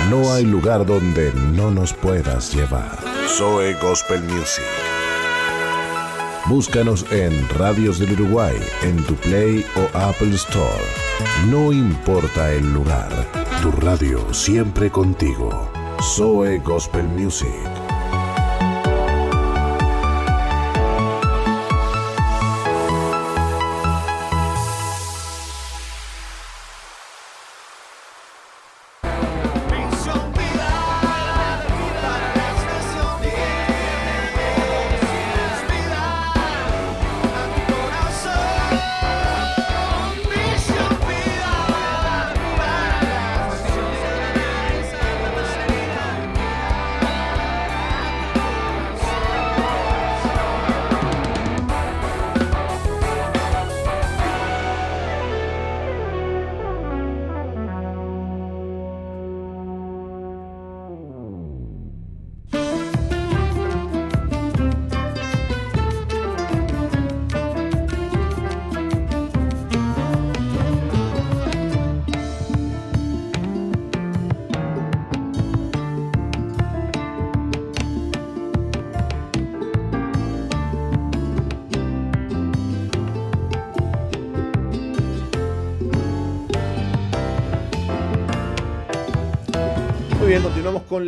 no 0.10 0.34
hay 0.34 0.46
lugar 0.46 0.86
donde 0.86 1.32
no 1.34 1.72
nos 1.72 1.94
puedas 1.94 2.54
llevar. 2.54 2.98
Zoe 3.28 3.74
Gospel 3.76 4.22
Music. 4.24 5.01
Búscanos 6.48 7.06
en 7.12 7.48
Radios 7.50 8.00
del 8.00 8.14
Uruguay, 8.14 8.56
en 8.82 8.98
tu 9.06 9.16
Play 9.16 9.66
o 9.76 9.98
Apple 9.98 10.34
Store. 10.36 10.84
No 11.50 11.72
importa 11.72 12.52
el 12.52 12.74
lugar, 12.74 13.10
tu 13.62 13.72
radio 13.72 14.34
siempre 14.34 14.90
contigo. 14.90 15.70
Zoe 16.02 16.58
Gospel 16.60 17.08
Music. 17.08 17.81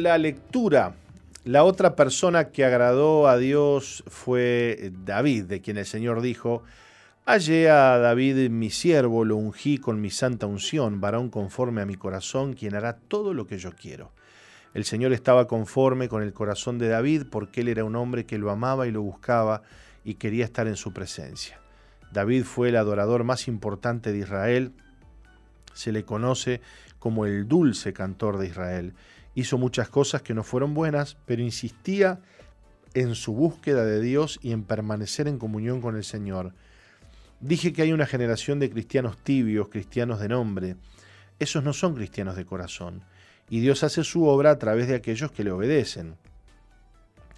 La 0.04 0.18
lectura. 0.18 0.96
La 1.46 1.64
otra 1.64 1.96
persona 1.96 2.50
que 2.50 2.64
agradó 2.64 3.28
a 3.28 3.38
Dios 3.38 4.04
fue 4.08 4.92
David, 5.06 5.46
de 5.46 5.62
quien 5.62 5.78
el 5.78 5.86
Señor 5.86 6.22
dijo, 6.22 6.64
Hallé 7.26 7.70
a 7.70 7.98
David 7.98 8.50
mi 8.50 8.70
siervo, 8.70 9.24
lo 9.24 9.38
ungí 9.38 9.78
con 9.78 10.02
mi 10.02 10.10
santa 10.10 10.46
unción, 10.46 11.00
varón 11.00 11.30
conforme 11.30 11.82
a 11.82 11.86
mi 11.86 11.96
corazón, 11.96 12.54
quien 12.54 12.76
hará 12.76 12.98
todo 12.98 13.34
lo 13.34 13.48
que 13.48 13.58
yo 13.58 13.72
quiero. 13.72 14.12
El 14.74 14.84
Señor 14.84 15.14
estaba 15.14 15.48
conforme 15.48 16.10
con 16.10 16.22
el 16.22 16.34
corazón 16.34 16.80
de 16.80 16.90
David 16.90 17.24
porque 17.32 17.62
él 17.62 17.70
era 17.70 17.86
un 17.86 17.96
hombre 17.96 18.26
que 18.26 18.38
lo 18.38 18.52
amaba 18.52 18.88
y 18.88 18.92
lo 18.92 19.02
buscaba 19.02 19.62
y 20.04 20.16
quería 20.16 20.44
estar 20.44 20.68
en 20.68 20.76
su 20.76 20.92
presencia. 20.92 21.60
David 22.12 22.44
fue 22.44 22.70
el 22.70 22.76
adorador 22.76 23.24
más 23.24 23.48
importante 23.48 24.12
de 24.12 24.20
Israel. 24.20 24.74
Se 25.74 25.92
le 25.92 26.04
conoce 26.04 26.60
como 27.00 27.26
el 27.26 27.48
dulce 27.48 27.94
cantor 27.94 28.38
de 28.38 28.48
Israel. 28.48 28.94
Hizo 29.36 29.58
muchas 29.58 29.90
cosas 29.90 30.22
que 30.22 30.34
no 30.34 30.44
fueron 30.44 30.74
buenas, 30.74 31.18
pero 31.26 31.42
insistía 31.42 32.22
en 32.94 33.16
su 33.16 33.34
búsqueda 33.34 33.86
de 33.86 34.00
Dios 34.02 34.40
y 34.42 34.52
en 34.52 34.64
permanecer 34.64 35.28
en 35.28 35.40
comunión 35.40 35.82
con 35.82 35.96
el 35.96 36.04
Señor. 36.04 36.54
Dije 37.40 37.74
que 37.74 37.82
hay 37.82 37.92
una 37.92 38.06
generación 38.06 38.60
de 38.60 38.70
cristianos 38.70 39.18
tibios, 39.18 39.70
cristianos 39.70 40.20
de 40.20 40.30
nombre. 40.30 40.76
Esos 41.40 41.64
no 41.64 41.74
son 41.74 41.96
cristianos 41.96 42.36
de 42.36 42.46
corazón. 42.46 43.04
Y 43.50 43.60
Dios 43.60 43.84
hace 43.84 44.04
su 44.04 44.26
obra 44.26 44.52
a 44.52 44.60
través 44.60 44.88
de 44.88 44.96
aquellos 44.96 45.32
que 45.32 45.44
le 45.44 45.52
obedecen. 45.52 46.16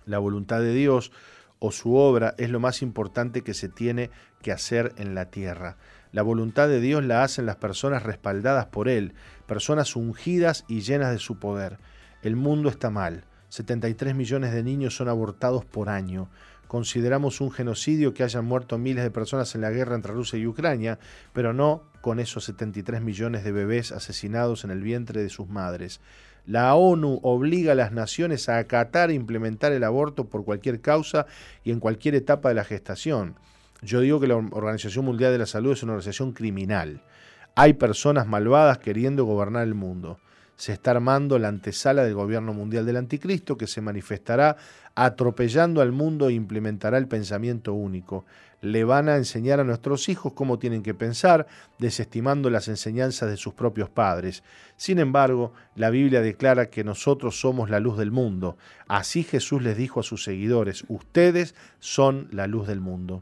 La 0.05 0.19
voluntad 0.19 0.59
de 0.59 0.73
Dios 0.73 1.11
o 1.59 1.71
su 1.71 1.95
obra 1.95 2.35
es 2.37 2.49
lo 2.49 2.59
más 2.59 2.81
importante 2.81 3.41
que 3.41 3.53
se 3.53 3.69
tiene 3.69 4.11
que 4.41 4.51
hacer 4.51 4.93
en 4.97 5.15
la 5.15 5.31
tierra. 5.31 5.77
La 6.15 6.21
voluntad 6.21 6.69
de 6.69 6.79
Dios 6.79 7.03
la 7.03 7.23
hacen 7.23 7.45
las 7.45 7.57
personas 7.57 8.03
respaldadas 8.03 8.67
por 8.67 8.87
Él, 8.87 9.13
personas 9.47 9.97
ungidas 9.97 10.63
y 10.69 10.79
llenas 10.79 11.11
de 11.11 11.19
su 11.19 11.39
poder. 11.39 11.77
El 12.23 12.37
mundo 12.37 12.69
está 12.69 12.89
mal. 12.89 13.25
73 13.49 14.15
millones 14.15 14.53
de 14.53 14.63
niños 14.63 14.95
son 14.95 15.09
abortados 15.09 15.65
por 15.65 15.89
año 15.89 16.29
consideramos 16.67 17.41
un 17.41 17.51
genocidio 17.51 18.13
que 18.13 18.23
hayan 18.23 18.45
muerto 18.45 18.77
miles 18.77 19.03
de 19.03 19.11
personas 19.11 19.53
en 19.55 19.61
la 19.61 19.71
guerra 19.71 19.95
entre 19.95 20.13
Rusia 20.13 20.39
y 20.39 20.47
Ucrania, 20.47 20.99
pero 21.33 21.53
no 21.53 21.83
con 22.01 22.19
esos 22.19 22.45
73 22.45 23.01
millones 23.01 23.43
de 23.43 23.51
bebés 23.51 23.91
asesinados 23.91 24.63
en 24.63 24.71
el 24.71 24.81
vientre 24.81 25.21
de 25.21 25.29
sus 25.29 25.47
madres. 25.47 26.01
La 26.45 26.75
ONU 26.75 27.19
obliga 27.23 27.71
a 27.71 27.75
las 27.75 27.91
naciones 27.91 28.49
a 28.49 28.57
acatar 28.57 29.09
e 29.09 29.15
implementar 29.15 29.71
el 29.71 29.83
aborto 29.83 30.29
por 30.29 30.45
cualquier 30.45 30.81
causa 30.81 31.25
y 31.63 31.71
en 31.71 31.79
cualquier 31.79 32.13
etapa 32.15 32.49
de 32.49 32.55
la 32.55 32.63
gestación. 32.63 33.35
Yo 33.81 33.99
digo 33.99 34.19
que 34.19 34.27
la 34.27 34.35
Organización 34.35 35.05
Mundial 35.05 35.31
de 35.31 35.39
la 35.39 35.45
Salud 35.45 35.73
es 35.73 35.83
una 35.83 35.93
organización 35.93 36.31
criminal. 36.33 37.01
Hay 37.55 37.73
personas 37.73 38.27
malvadas 38.27 38.79
queriendo 38.79 39.25
gobernar 39.25 39.63
el 39.63 39.75
mundo 39.75 40.17
se 40.55 40.73
está 40.73 40.91
armando 40.91 41.37
la 41.37 41.49
antesala 41.49 42.03
del 42.03 42.13
gobierno 42.13 42.53
mundial 42.53 42.85
del 42.85 42.97
anticristo 42.97 43.57
que 43.57 43.67
se 43.67 43.81
manifestará 43.81 44.55
atropellando 44.95 45.81
al 45.81 45.91
mundo 45.91 46.29
e 46.29 46.33
implementará 46.33 46.97
el 46.97 47.07
pensamiento 47.07 47.73
único. 47.73 48.25
Le 48.61 48.85
van 48.85 49.09
a 49.09 49.17
enseñar 49.17 49.59
a 49.59 49.65
nuestros 49.65 50.07
hijos 50.07 50.33
cómo 50.33 50.57
tienen 50.57 50.81
que 50.81 50.93
pensar, 50.93 51.45
desestimando 51.77 52.49
las 52.49 52.69
enseñanzas 52.69 53.29
de 53.29 53.37
sus 53.37 53.53
propios 53.53 53.89
padres. 53.89 54.43
Sin 54.77 54.99
embargo, 54.99 55.53
la 55.75 55.89
Biblia 55.89 56.21
declara 56.21 56.69
que 56.69 56.85
nosotros 56.85 57.39
somos 57.39 57.69
la 57.69 57.81
luz 57.81 57.97
del 57.97 58.11
mundo. 58.11 58.57
Así 58.87 59.23
Jesús 59.23 59.61
les 59.61 59.77
dijo 59.77 59.99
a 59.99 60.03
sus 60.03 60.23
seguidores, 60.23 60.85
ustedes 60.87 61.53
son 61.79 62.29
la 62.31 62.47
luz 62.47 62.65
del 62.65 62.79
mundo. 62.79 63.21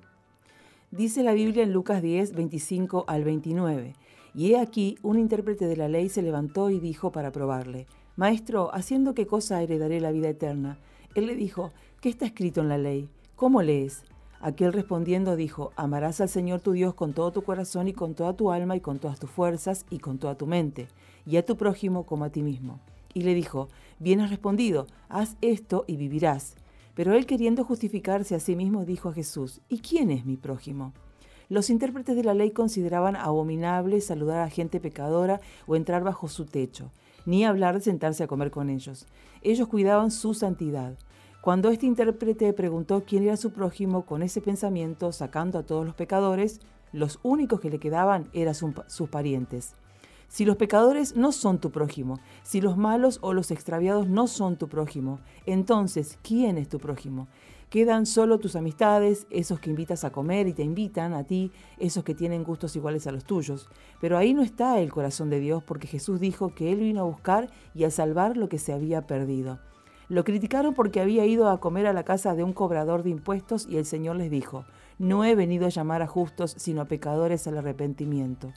Dice 0.93 1.23
la 1.23 1.33
Biblia 1.33 1.63
en 1.63 1.73
Lucas 1.73 2.03
10, 2.03 2.35
25 2.35 3.05
al 3.07 3.23
29. 3.23 3.95
Y 4.35 4.51
he 4.51 4.59
aquí, 4.59 4.95
un 5.01 5.17
intérprete 5.17 5.65
de 5.65 5.75
la 5.75 5.87
ley 5.87 6.07
se 6.07 6.21
levantó 6.21 6.69
y 6.69 6.79
dijo 6.79 7.11
para 7.11 7.31
probarle, 7.31 7.87
Maestro, 8.15 8.69
¿haciendo 8.75 9.15
qué 9.15 9.25
cosa 9.25 9.63
heredaré 9.63 9.99
la 9.99 10.11
vida 10.11 10.29
eterna? 10.29 10.77
Él 11.15 11.25
le 11.25 11.35
dijo, 11.35 11.71
¿qué 11.99 12.09
está 12.09 12.27
escrito 12.27 12.61
en 12.61 12.69
la 12.69 12.77
ley? 12.77 13.09
¿Cómo 13.35 13.63
lees? 13.63 14.03
Aquel 14.39 14.71
respondiendo 14.71 15.35
dijo, 15.35 15.71
Amarás 15.77 16.21
al 16.21 16.29
Señor 16.29 16.61
tu 16.61 16.73
Dios 16.73 16.93
con 16.93 17.13
todo 17.13 17.31
tu 17.31 17.41
corazón 17.41 17.87
y 17.87 17.93
con 17.93 18.13
toda 18.13 18.35
tu 18.37 18.51
alma 18.51 18.75
y 18.75 18.79
con 18.79 18.99
todas 18.99 19.19
tus 19.19 19.31
fuerzas 19.31 19.87
y 19.89 19.97
con 19.97 20.19
toda 20.19 20.35
tu 20.35 20.45
mente, 20.45 20.89
y 21.25 21.37
a 21.37 21.45
tu 21.45 21.57
prójimo 21.57 22.03
como 22.05 22.25
a 22.25 22.29
ti 22.29 22.43
mismo. 22.43 22.79
Y 23.15 23.23
le 23.23 23.33
dijo, 23.33 23.67
Bien 23.97 24.21
has 24.21 24.29
respondido, 24.29 24.85
haz 25.09 25.37
esto 25.41 25.85
y 25.87 25.97
vivirás. 25.97 26.55
Pero 26.95 27.13
él 27.13 27.25
queriendo 27.25 27.63
justificarse 27.63 28.35
a 28.35 28.39
sí 28.39 28.55
mismo 28.55 28.85
dijo 28.85 29.09
a 29.09 29.13
Jesús, 29.13 29.61
¿y 29.69 29.79
quién 29.79 30.11
es 30.11 30.25
mi 30.25 30.37
prójimo? 30.37 30.93
Los 31.49 31.69
intérpretes 31.69 32.15
de 32.15 32.23
la 32.23 32.33
ley 32.33 32.51
consideraban 32.51 33.15
abominable 33.15 33.99
saludar 34.01 34.41
a 34.41 34.49
gente 34.49 34.79
pecadora 34.79 35.41
o 35.67 35.75
entrar 35.75 36.03
bajo 36.03 36.27
su 36.27 36.45
techo, 36.45 36.91
ni 37.25 37.45
hablar 37.45 37.75
de 37.75 37.81
sentarse 37.81 38.23
a 38.23 38.27
comer 38.27 38.51
con 38.51 38.69
ellos. 38.69 39.07
Ellos 39.41 39.67
cuidaban 39.67 40.11
su 40.11 40.33
santidad. 40.33 40.97
Cuando 41.41 41.69
este 41.69 41.85
intérprete 41.85 42.53
preguntó 42.53 43.03
quién 43.05 43.23
era 43.23 43.37
su 43.37 43.51
prójimo 43.51 44.05
con 44.05 44.23
ese 44.23 44.39
pensamiento, 44.39 45.11
sacando 45.11 45.59
a 45.59 45.63
todos 45.63 45.85
los 45.85 45.95
pecadores, 45.95 46.61
los 46.93 47.19
únicos 47.23 47.59
que 47.59 47.69
le 47.69 47.79
quedaban 47.79 48.29
eran 48.33 48.55
sus 48.55 49.09
parientes. 49.09 49.75
Si 50.33 50.45
los 50.45 50.55
pecadores 50.57 51.15
no 51.15 51.31
son 51.31 51.59
tu 51.59 51.69
prójimo, 51.69 52.19
si 52.41 52.59
los 52.59 52.75
malos 52.75 53.19
o 53.21 53.33
los 53.33 53.51
extraviados 53.51 54.07
no 54.07 54.25
son 54.25 54.57
tu 54.57 54.67
prójimo, 54.67 55.19
entonces, 55.45 56.17
¿quién 56.23 56.57
es 56.57 56.67
tu 56.67 56.79
prójimo? 56.79 57.27
Quedan 57.69 58.07
solo 58.07 58.39
tus 58.39 58.55
amistades, 58.55 59.27
esos 59.29 59.59
que 59.59 59.69
invitas 59.69 60.03
a 60.03 60.11
comer 60.11 60.47
y 60.47 60.53
te 60.53 60.63
invitan 60.63 61.13
a 61.13 61.23
ti, 61.23 61.51
esos 61.77 62.03
que 62.03 62.15
tienen 62.15 62.43
gustos 62.43 62.75
iguales 62.75 63.05
a 63.05 63.11
los 63.11 63.25
tuyos. 63.25 63.69
Pero 64.01 64.17
ahí 64.17 64.33
no 64.33 64.41
está 64.41 64.79
el 64.79 64.91
corazón 64.91 65.29
de 65.29 65.39
Dios 65.39 65.63
porque 65.63 65.85
Jesús 65.85 66.19
dijo 66.19 66.55
que 66.55 66.71
Él 66.71 66.79
vino 66.79 67.01
a 67.01 67.05
buscar 67.05 67.51
y 67.75 67.83
a 67.83 67.91
salvar 67.91 68.35
lo 68.35 68.49
que 68.49 68.57
se 68.57 68.73
había 68.73 69.05
perdido. 69.05 69.59
Lo 70.09 70.23
criticaron 70.23 70.73
porque 70.73 70.99
había 70.99 71.27
ido 71.27 71.47
a 71.47 71.59
comer 71.59 71.85
a 71.85 71.93
la 71.93 72.05
casa 72.05 72.33
de 72.33 72.43
un 72.43 72.53
cobrador 72.53 73.03
de 73.03 73.11
impuestos 73.11 73.67
y 73.69 73.77
el 73.77 73.85
Señor 73.85 74.15
les 74.15 74.31
dijo, 74.31 74.65
no 74.97 75.25
he 75.25 75.35
venido 75.35 75.67
a 75.67 75.69
llamar 75.69 76.01
a 76.01 76.07
justos, 76.07 76.55
sino 76.57 76.81
a 76.81 76.85
pecadores 76.85 77.45
al 77.45 77.59
arrepentimiento. 77.59 78.51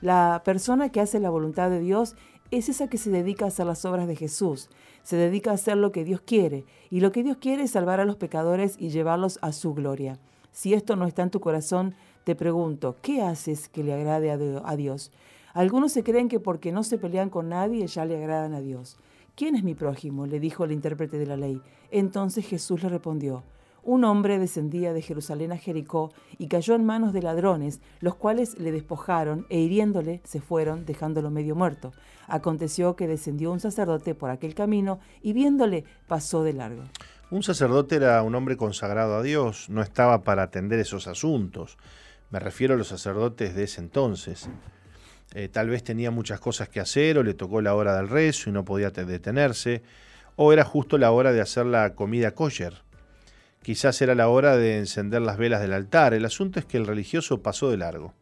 La 0.00 0.42
persona 0.44 0.88
que 0.88 1.00
hace 1.00 1.20
la 1.20 1.30
voluntad 1.30 1.68
de 1.68 1.80
Dios 1.80 2.16
es 2.50 2.68
esa 2.68 2.88
que 2.88 2.98
se 2.98 3.10
dedica 3.10 3.44
a 3.44 3.48
hacer 3.48 3.66
las 3.66 3.84
obras 3.84 4.08
de 4.08 4.16
Jesús, 4.16 4.70
se 5.02 5.16
dedica 5.16 5.50
a 5.50 5.54
hacer 5.54 5.76
lo 5.76 5.92
que 5.92 6.04
Dios 6.04 6.20
quiere, 6.20 6.64
y 6.90 7.00
lo 7.00 7.12
que 7.12 7.22
Dios 7.22 7.36
quiere 7.36 7.64
es 7.64 7.72
salvar 7.72 8.00
a 8.00 8.04
los 8.04 8.16
pecadores 8.16 8.76
y 8.78 8.88
llevarlos 8.88 9.38
a 9.42 9.52
su 9.52 9.74
gloria. 9.74 10.18
Si 10.52 10.74
esto 10.74 10.96
no 10.96 11.06
está 11.06 11.22
en 11.22 11.30
tu 11.30 11.40
corazón, 11.40 11.94
te 12.24 12.34
pregunto, 12.34 12.96
¿qué 13.02 13.22
haces 13.22 13.68
que 13.68 13.84
le 13.84 13.92
agrade 13.92 14.30
a 14.30 14.76
Dios? 14.76 15.12
Algunos 15.52 15.92
se 15.92 16.02
creen 16.02 16.28
que 16.28 16.40
porque 16.40 16.72
no 16.72 16.82
se 16.82 16.98
pelean 16.98 17.28
con 17.30 17.48
nadie 17.48 17.86
ya 17.86 18.04
le 18.04 18.16
agradan 18.16 18.54
a 18.54 18.60
Dios. 18.60 18.96
¿Quién 19.34 19.54
es 19.54 19.64
mi 19.64 19.74
prójimo? 19.74 20.26
le 20.26 20.40
dijo 20.40 20.64
el 20.64 20.72
intérprete 20.72 21.18
de 21.18 21.26
la 21.26 21.36
ley. 21.36 21.60
Entonces 21.90 22.46
Jesús 22.46 22.82
le 22.82 22.88
respondió, 22.88 23.42
un 23.82 24.04
hombre 24.04 24.38
descendía 24.38 24.92
de 24.92 25.02
Jerusalén 25.02 25.52
a 25.52 25.56
Jericó 25.56 26.12
y 26.38 26.48
cayó 26.48 26.74
en 26.74 26.84
manos 26.84 27.12
de 27.12 27.22
ladrones, 27.22 27.80
los 28.00 28.14
cuales 28.14 28.58
le 28.58 28.72
despojaron 28.72 29.46
e 29.48 29.58
hiriéndole 29.58 30.20
se 30.24 30.40
fueron, 30.40 30.84
dejándolo 30.84 31.30
medio 31.30 31.54
muerto. 31.54 31.92
Aconteció 32.26 32.96
que 32.96 33.08
descendió 33.08 33.50
un 33.52 33.60
sacerdote 33.60 34.14
por 34.14 34.30
aquel 34.30 34.54
camino 34.54 35.00
y 35.22 35.32
viéndole 35.32 35.84
pasó 36.06 36.42
de 36.42 36.52
largo. 36.52 36.82
Un 37.30 37.42
sacerdote 37.42 37.96
era 37.96 38.22
un 38.22 38.34
hombre 38.34 38.56
consagrado 38.56 39.16
a 39.16 39.22
Dios, 39.22 39.70
no 39.70 39.82
estaba 39.82 40.22
para 40.22 40.42
atender 40.42 40.78
esos 40.78 41.06
asuntos. 41.06 41.78
Me 42.30 42.38
refiero 42.38 42.74
a 42.74 42.76
los 42.76 42.88
sacerdotes 42.88 43.54
de 43.54 43.64
ese 43.64 43.80
entonces. 43.80 44.48
Eh, 45.34 45.48
tal 45.48 45.68
vez 45.68 45.84
tenía 45.84 46.10
muchas 46.10 46.40
cosas 46.40 46.68
que 46.68 46.80
hacer 46.80 47.18
o 47.18 47.22
le 47.22 47.34
tocó 47.34 47.60
la 47.60 47.74
hora 47.74 47.96
del 47.96 48.08
rezo 48.08 48.50
y 48.50 48.52
no 48.52 48.64
podía 48.64 48.90
detenerse, 48.90 49.82
o 50.36 50.52
era 50.52 50.64
justo 50.64 50.98
la 50.98 51.12
hora 51.12 51.32
de 51.32 51.40
hacer 51.40 51.66
la 51.66 51.94
comida 51.94 52.32
kosher 52.32 52.82
Quizás 53.62 54.00
era 54.00 54.14
la 54.14 54.28
hora 54.28 54.56
de 54.56 54.78
encender 54.78 55.22
las 55.22 55.36
velas 55.36 55.60
del 55.60 55.74
altar. 55.74 56.14
El 56.14 56.24
asunto 56.24 56.58
es 56.58 56.64
que 56.64 56.78
el 56.78 56.86
religioso 56.86 57.42
pasó 57.42 57.70
de 57.70 57.76
largo. 57.76 58.14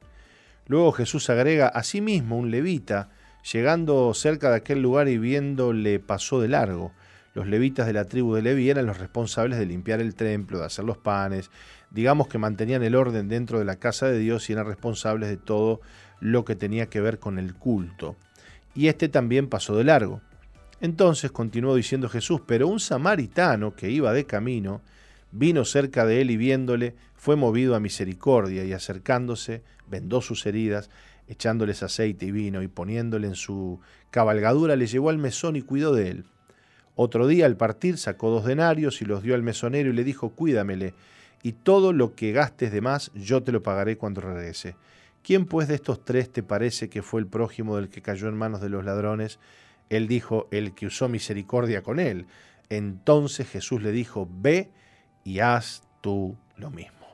Luego 0.66 0.92
Jesús 0.92 1.30
agrega 1.30 1.68
a 1.68 1.82
sí 1.82 2.00
mismo 2.00 2.36
un 2.36 2.50
levita, 2.50 3.10
llegando 3.52 4.12
cerca 4.14 4.50
de 4.50 4.56
aquel 4.56 4.82
lugar 4.82 5.08
y 5.08 5.16
viéndole 5.16 6.00
pasó 6.00 6.40
de 6.40 6.48
largo. 6.48 6.92
Los 7.34 7.46
levitas 7.46 7.86
de 7.86 7.92
la 7.92 8.06
tribu 8.06 8.34
de 8.34 8.42
Leví 8.42 8.68
eran 8.68 8.86
los 8.86 8.98
responsables 8.98 9.60
de 9.60 9.66
limpiar 9.66 10.00
el 10.00 10.16
templo, 10.16 10.58
de 10.58 10.64
hacer 10.64 10.84
los 10.84 10.98
panes, 10.98 11.50
digamos 11.90 12.26
que 12.26 12.36
mantenían 12.36 12.82
el 12.82 12.96
orden 12.96 13.28
dentro 13.28 13.60
de 13.60 13.64
la 13.64 13.76
casa 13.76 14.06
de 14.06 14.18
Dios 14.18 14.50
y 14.50 14.54
eran 14.54 14.66
responsables 14.66 15.28
de 15.28 15.36
todo 15.36 15.80
lo 16.20 16.44
que 16.44 16.56
tenía 16.56 16.86
que 16.86 17.00
ver 17.00 17.20
con 17.20 17.38
el 17.38 17.54
culto. 17.54 18.16
Y 18.74 18.88
este 18.88 19.08
también 19.08 19.48
pasó 19.48 19.76
de 19.76 19.84
largo. 19.84 20.20
Entonces 20.80 21.30
continuó 21.30 21.74
diciendo 21.74 22.08
Jesús, 22.08 22.40
pero 22.46 22.66
un 22.66 22.80
samaritano 22.80 23.74
que 23.74 23.90
iba 23.90 24.12
de 24.12 24.24
camino, 24.24 24.80
vino 25.32 25.64
cerca 25.64 26.06
de 26.06 26.20
él 26.20 26.30
y 26.30 26.36
viéndole, 26.36 26.94
fue 27.14 27.36
movido 27.36 27.74
a 27.74 27.80
misericordia 27.80 28.64
y 28.64 28.72
acercándose, 28.72 29.62
vendó 29.88 30.20
sus 30.20 30.46
heridas, 30.46 30.90
echándoles 31.26 31.82
aceite 31.82 32.26
y 32.26 32.32
vino 32.32 32.62
y 32.62 32.68
poniéndole 32.68 33.26
en 33.26 33.34
su 33.34 33.80
cabalgadura, 34.10 34.76
le 34.76 34.86
llevó 34.86 35.10
al 35.10 35.18
mesón 35.18 35.56
y 35.56 35.62
cuidó 35.62 35.92
de 35.92 36.10
él. 36.10 36.24
Otro 36.94 37.26
día 37.26 37.46
al 37.46 37.56
partir 37.56 37.98
sacó 37.98 38.30
dos 38.30 38.44
denarios 38.44 39.02
y 39.02 39.04
los 39.04 39.22
dio 39.22 39.34
al 39.34 39.42
mesonero 39.42 39.90
y 39.90 39.92
le 39.92 40.04
dijo, 40.04 40.30
cuídamele, 40.30 40.94
y 41.42 41.52
todo 41.52 41.92
lo 41.92 42.14
que 42.14 42.32
gastes 42.32 42.72
de 42.72 42.80
más 42.80 43.12
yo 43.14 43.42
te 43.42 43.52
lo 43.52 43.62
pagaré 43.62 43.96
cuando 43.96 44.20
regrese. 44.20 44.74
¿Quién 45.22 45.46
pues 45.46 45.68
de 45.68 45.74
estos 45.74 46.04
tres 46.04 46.30
te 46.30 46.42
parece 46.42 46.88
que 46.88 47.02
fue 47.02 47.20
el 47.20 47.26
prójimo 47.26 47.76
del 47.76 47.88
que 47.88 48.02
cayó 48.02 48.28
en 48.28 48.36
manos 48.36 48.60
de 48.60 48.70
los 48.70 48.84
ladrones? 48.84 49.38
Él 49.90 50.08
dijo, 50.08 50.48
el 50.50 50.74
que 50.74 50.86
usó 50.86 51.08
misericordia 51.08 51.82
con 51.82 52.00
él. 52.00 52.26
Entonces 52.68 53.48
Jesús 53.48 53.82
le 53.82 53.92
dijo, 53.92 54.28
ve 54.30 54.70
y 55.28 55.40
haz 55.40 55.82
tú 56.00 56.36
lo 56.56 56.70
mismo. 56.70 57.06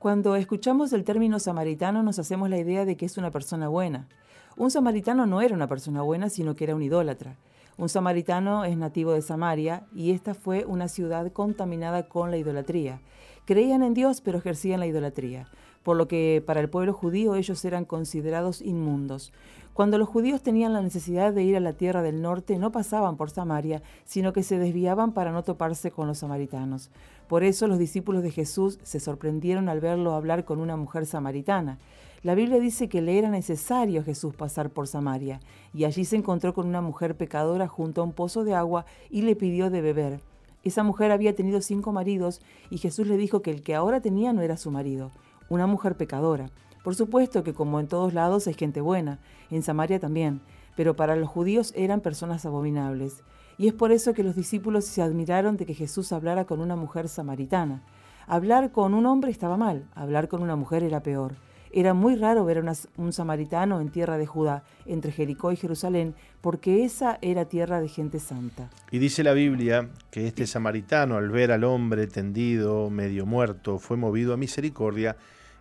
Cuando 0.00 0.34
escuchamos 0.34 0.92
el 0.92 1.04
término 1.04 1.38
samaritano 1.38 2.02
nos 2.02 2.18
hacemos 2.18 2.50
la 2.50 2.58
idea 2.58 2.84
de 2.84 2.96
que 2.96 3.06
es 3.06 3.18
una 3.18 3.30
persona 3.30 3.68
buena. 3.68 4.08
Un 4.56 4.72
samaritano 4.72 5.26
no 5.26 5.40
era 5.40 5.54
una 5.54 5.68
persona 5.68 6.02
buena, 6.02 6.28
sino 6.28 6.56
que 6.56 6.64
era 6.64 6.74
un 6.74 6.82
idólatra. 6.82 7.36
Un 7.76 7.88
samaritano 7.88 8.64
es 8.64 8.76
nativo 8.76 9.12
de 9.12 9.22
Samaria 9.22 9.86
y 9.94 10.10
esta 10.10 10.34
fue 10.34 10.64
una 10.64 10.88
ciudad 10.88 11.30
contaminada 11.32 12.08
con 12.08 12.32
la 12.32 12.36
idolatría. 12.36 13.00
Creían 13.44 13.84
en 13.84 13.94
Dios 13.94 14.20
pero 14.20 14.38
ejercían 14.38 14.80
la 14.80 14.88
idolatría, 14.88 15.46
por 15.84 15.96
lo 15.96 16.08
que 16.08 16.42
para 16.44 16.58
el 16.58 16.68
pueblo 16.68 16.92
judío 16.92 17.36
ellos 17.36 17.64
eran 17.64 17.84
considerados 17.84 18.60
inmundos. 18.60 19.32
Cuando 19.80 19.96
los 19.96 20.10
judíos 20.10 20.42
tenían 20.42 20.74
la 20.74 20.82
necesidad 20.82 21.32
de 21.32 21.42
ir 21.42 21.56
a 21.56 21.60
la 21.60 21.72
tierra 21.72 22.02
del 22.02 22.20
norte, 22.20 22.58
no 22.58 22.70
pasaban 22.70 23.16
por 23.16 23.30
Samaria, 23.30 23.80
sino 24.04 24.34
que 24.34 24.42
se 24.42 24.58
desviaban 24.58 25.12
para 25.12 25.32
no 25.32 25.42
toparse 25.42 25.90
con 25.90 26.06
los 26.06 26.18
samaritanos. 26.18 26.90
Por 27.28 27.44
eso 27.44 27.66
los 27.66 27.78
discípulos 27.78 28.22
de 28.22 28.30
Jesús 28.30 28.78
se 28.82 29.00
sorprendieron 29.00 29.70
al 29.70 29.80
verlo 29.80 30.12
hablar 30.12 30.44
con 30.44 30.60
una 30.60 30.76
mujer 30.76 31.06
samaritana. 31.06 31.78
La 32.22 32.34
Biblia 32.34 32.60
dice 32.60 32.90
que 32.90 33.00
le 33.00 33.18
era 33.18 33.30
necesario 33.30 34.02
a 34.02 34.04
Jesús 34.04 34.36
pasar 34.36 34.68
por 34.68 34.86
Samaria, 34.86 35.40
y 35.72 35.84
allí 35.84 36.04
se 36.04 36.16
encontró 36.16 36.52
con 36.52 36.66
una 36.66 36.82
mujer 36.82 37.16
pecadora 37.16 37.66
junto 37.66 38.02
a 38.02 38.04
un 38.04 38.12
pozo 38.12 38.44
de 38.44 38.52
agua 38.52 38.84
y 39.08 39.22
le 39.22 39.34
pidió 39.34 39.70
de 39.70 39.80
beber. 39.80 40.20
Esa 40.62 40.82
mujer 40.82 41.10
había 41.10 41.34
tenido 41.34 41.62
cinco 41.62 41.90
maridos 41.90 42.42
y 42.68 42.76
Jesús 42.76 43.06
le 43.06 43.16
dijo 43.16 43.40
que 43.40 43.50
el 43.50 43.62
que 43.62 43.74
ahora 43.74 44.02
tenía 44.02 44.34
no 44.34 44.42
era 44.42 44.58
su 44.58 44.70
marido, 44.70 45.10
una 45.48 45.66
mujer 45.66 45.96
pecadora. 45.96 46.50
Por 46.84 46.94
supuesto 46.94 47.42
que 47.44 47.52
como 47.52 47.78
en 47.78 47.88
todos 47.88 48.14
lados 48.14 48.46
hay 48.46 48.54
gente 48.54 48.80
buena, 48.80 49.18
en 49.50 49.62
Samaria 49.62 50.00
también, 50.00 50.40
pero 50.76 50.96
para 50.96 51.16
los 51.16 51.28
judíos 51.28 51.72
eran 51.76 52.00
personas 52.00 52.46
abominables. 52.46 53.22
Y 53.58 53.68
es 53.68 53.74
por 53.74 53.92
eso 53.92 54.14
que 54.14 54.22
los 54.22 54.36
discípulos 54.36 54.86
se 54.86 55.02
admiraron 55.02 55.56
de 55.56 55.66
que 55.66 55.74
Jesús 55.74 56.12
hablara 56.12 56.46
con 56.46 56.60
una 56.60 56.76
mujer 56.76 57.08
samaritana. 57.08 57.82
Hablar 58.26 58.72
con 58.72 58.94
un 58.94 59.06
hombre 59.06 59.30
estaba 59.30 59.56
mal, 59.56 59.86
hablar 59.94 60.28
con 60.28 60.42
una 60.42 60.56
mujer 60.56 60.82
era 60.82 61.02
peor. 61.02 61.34
Era 61.72 61.94
muy 61.94 62.16
raro 62.16 62.44
ver 62.44 62.58
a 62.58 62.72
un 62.96 63.12
samaritano 63.12 63.80
en 63.80 63.90
tierra 63.90 64.18
de 64.18 64.26
Judá, 64.26 64.64
entre 64.86 65.12
Jericó 65.12 65.52
y 65.52 65.56
Jerusalén, 65.56 66.14
porque 66.40 66.84
esa 66.84 67.18
era 67.22 67.44
tierra 67.44 67.80
de 67.80 67.88
gente 67.88 68.18
santa. 68.18 68.70
Y 68.90 68.98
dice 68.98 69.22
la 69.22 69.34
Biblia 69.34 69.88
que 70.10 70.26
este 70.26 70.48
samaritano, 70.48 71.16
al 71.16 71.30
ver 71.30 71.52
al 71.52 71.62
hombre 71.62 72.08
tendido, 72.08 72.90
medio 72.90 73.24
muerto, 73.24 73.78
fue 73.78 73.96
movido 73.96 74.34
a 74.34 74.36
misericordia 74.36 75.16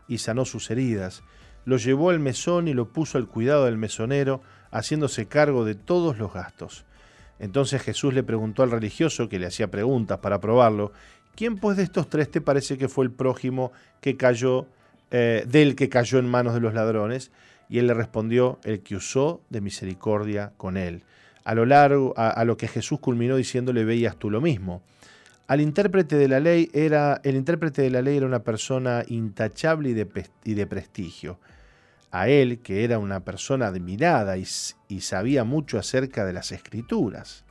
y 0.08 0.18
sanó 0.18 0.46
sus 0.46 0.72
heridas. 0.72 1.22
Lo 1.70 1.78
llevó 1.78 2.10
al 2.10 2.20
mesón 2.20 2.68
y 2.68 2.74
lo 2.74 2.90
puso 2.90 3.20
al 3.20 3.28
cuidado 3.28 3.66
del 3.66 3.78
mesonero, 3.78 4.42
haciéndose 4.72 5.28
cargo 5.28 5.66
de 5.66 5.76
todos 5.76 6.18
los 6.18 6.34
gastos. 6.34 6.84
Entonces 7.38 7.84
Jesús 7.84 8.12
le 8.16 8.24
preguntó 8.24 8.64
al 8.64 8.72
religioso, 8.72 9.30
que 9.30 9.38
le 9.38 9.46
hacía 9.46 9.70
preguntas 9.70 10.18
para 10.18 10.42
probarlo, 10.42 10.92
¿quién 11.36 11.58
pues 11.58 11.78
de 11.78 11.84
estos 11.84 12.10
tres 12.10 12.32
te 12.32 12.42
parece 12.42 12.80
que 12.80 12.90
fue 12.90 13.06
el 13.06 13.12
prójimo 13.12 13.72
que 14.02 14.18
cayó 14.18 14.66
eh, 15.12 15.46
del 15.48 15.76
que 15.76 15.90
cayó 15.90 16.18
en 16.18 16.28
manos 16.28 16.56
de 16.56 16.60
los 16.60 16.74
ladrones, 16.74 17.30
y 17.70 17.78
él 17.78 17.86
le 17.86 17.94
respondió, 17.94 18.58
el 18.64 18.82
que 18.82 18.96
usó 18.96 19.42
de 19.52 19.62
misericordia 19.62 20.54
con 20.58 20.76
él. 20.76 21.04
A 21.44 21.54
lo 21.54 21.68
largo, 21.68 22.16
a, 22.18 22.44
lo 22.46 22.58
que 22.58 22.68
Jesús 22.68 23.00
culminó 23.00 23.36
diciéndole, 23.36 23.86
veías 23.86 24.18
tú 24.18 24.32
lo 24.32 24.42
mismo. 24.42 24.82
Al 25.46 25.62
intérprete 25.62 26.16
de 26.16 26.28
la 26.28 26.40
ley 26.40 26.72
era, 26.74 27.22
el 27.24 27.36
intérprete 27.36 27.84
de 27.84 27.92
la 27.92 28.02
ley 28.02 28.18
era 28.18 28.26
una 28.26 28.40
persona 28.40 29.04
intachable 29.08 29.90
y 29.90 29.94
de, 29.94 30.08
y 30.46 30.56
de 30.56 30.66
prestigio. 30.66 31.40
A 32.12 32.28
él, 32.28 32.60
que 32.60 32.84
era 32.84 32.99
una 32.99 33.20
persona 33.20 33.68
admirada 33.68 34.38
y, 34.38 34.47
y 34.88 35.01
sabía 35.01 35.43
mucho 35.43 35.78
acerca 35.78 36.26
de 36.26 36.34
las 36.34 36.51
escrituras. 36.51 37.45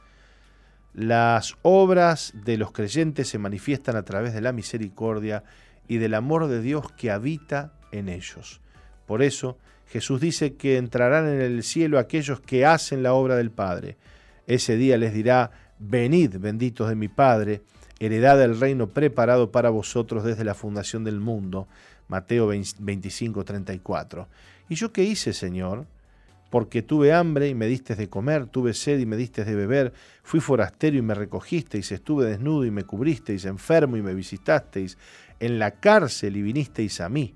Las 0.94 1.56
obras 1.62 2.32
de 2.34 2.56
los 2.56 2.72
creyentes 2.72 3.28
se 3.28 3.38
manifiestan 3.38 3.96
a 3.96 4.04
través 4.04 4.34
de 4.34 4.40
la 4.40 4.52
misericordia 4.52 5.44
y 5.86 5.98
del 5.98 6.14
amor 6.14 6.48
de 6.48 6.60
Dios 6.60 6.90
que 6.92 7.10
habita 7.10 7.72
en 7.92 8.08
ellos. 8.08 8.60
Por 9.06 9.22
eso 9.22 9.58
Jesús 9.86 10.20
dice 10.20 10.54
que 10.54 10.76
entrarán 10.76 11.26
en 11.28 11.40
el 11.40 11.62
cielo 11.62 11.98
aquellos 11.98 12.40
que 12.40 12.66
hacen 12.66 13.02
la 13.02 13.14
obra 13.14 13.36
del 13.36 13.50
Padre. 13.50 13.96
Ese 14.46 14.76
día 14.76 14.98
les 14.98 15.14
dirá, 15.14 15.50
venid 15.78 16.36
benditos 16.38 16.88
de 16.88 16.94
mi 16.94 17.08
Padre, 17.08 17.62
heredad 17.98 18.38
del 18.38 18.58
reino 18.60 18.88
preparado 18.88 19.50
para 19.50 19.70
vosotros 19.70 20.24
desde 20.24 20.44
la 20.44 20.54
fundación 20.54 21.04
del 21.04 21.20
mundo. 21.20 21.68
Mateo 22.08 22.46
25, 22.46 23.44
34. 23.44 24.28
¿Y 24.68 24.74
yo 24.74 24.92
qué 24.92 25.04
hice, 25.04 25.32
Señor? 25.32 25.86
Porque 26.50 26.82
tuve 26.82 27.12
hambre 27.12 27.48
y 27.48 27.54
me 27.54 27.66
diste 27.66 27.94
de 27.94 28.08
comer, 28.08 28.46
tuve 28.46 28.72
sed 28.72 28.98
y 28.98 29.06
me 29.06 29.16
diste 29.16 29.44
de 29.44 29.54
beber, 29.54 29.92
fui 30.22 30.40
forastero 30.40 30.96
y 30.96 31.02
me 31.02 31.14
recogisteis, 31.14 31.92
estuve 31.92 32.24
desnudo 32.24 32.64
y 32.64 32.70
me 32.70 32.84
cubristeis, 32.84 33.44
enfermo 33.44 33.98
y 33.98 34.02
me 34.02 34.14
visitasteis, 34.14 34.96
en 35.40 35.58
la 35.58 35.72
cárcel 35.72 36.36
y 36.36 36.42
vinisteis 36.42 37.00
a 37.02 37.10
mí. 37.10 37.34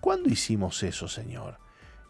¿Cuándo 0.00 0.30
hicimos 0.30 0.82
eso, 0.82 1.06
Señor? 1.06 1.58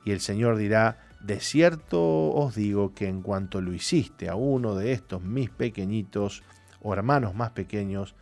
Y 0.05 0.13
el 0.13 0.21
Señor 0.21 0.57
dirá, 0.57 0.99
de 1.21 1.41
cierto 1.41 2.01
os 2.31 2.55
digo 2.55 2.95
que 2.95 3.09
en 3.09 3.23
cuanto 3.23 3.61
lo 3.61 3.75
hiciste 3.75 4.29
a 4.29 4.37
uno 4.37 4.77
de 4.77 4.93
estos 4.93 5.23
mis 5.23 5.51
pequeñitos 5.51 6.43
o 6.81 6.95
hermanos 6.95 7.35
más 7.35 7.51
pequeños, 7.51 8.15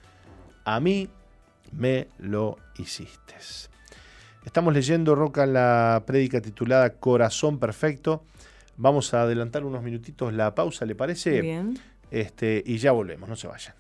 a 0.64 0.80
mí 0.80 1.08
me 1.72 2.08
lo 2.18 2.58
hiciste. 2.76 3.34
Estamos 4.44 4.72
leyendo 4.72 5.14
Roca 5.14 5.46
la 5.46 6.02
prédica 6.06 6.40
titulada 6.40 6.94
Corazón 6.94 7.58
Perfecto. 7.58 8.24
Vamos 8.76 9.12
a 9.12 9.22
adelantar 9.22 9.64
unos 9.64 9.82
minutitos 9.82 10.32
la 10.32 10.54
pausa, 10.54 10.86
¿le 10.86 10.94
parece? 10.94 11.42
Bien. 11.42 11.78
Este, 12.10 12.62
y 12.64 12.78
ya 12.78 12.92
volvemos, 12.92 13.28
no 13.28 13.36
se 13.36 13.48
vayan. 13.48 13.74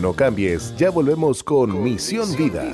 No 0.00 0.12
cambies, 0.12 0.76
ya 0.76 0.90
volvemos 0.90 1.42
con, 1.42 1.82
Misión, 1.82 2.36
Vida. 2.36 2.72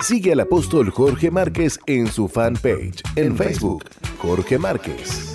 Sigue 0.00 0.32
al 0.32 0.40
apóstol 0.40 0.90
Jorge 0.90 1.30
Márquez 1.30 1.78
en 1.86 2.06
su 2.08 2.28
fanpage 2.28 3.02
en 3.14 3.36
Facebook, 3.36 3.84
Jorge 4.18 4.58
Márquez. 4.58 5.34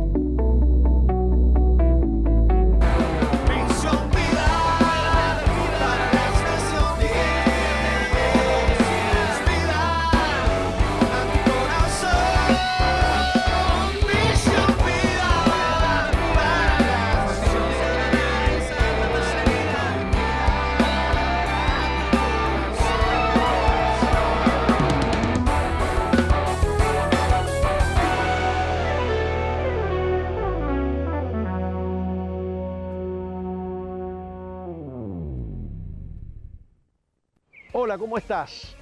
¿Cómo 37.97 38.17
estás? 38.17 38.75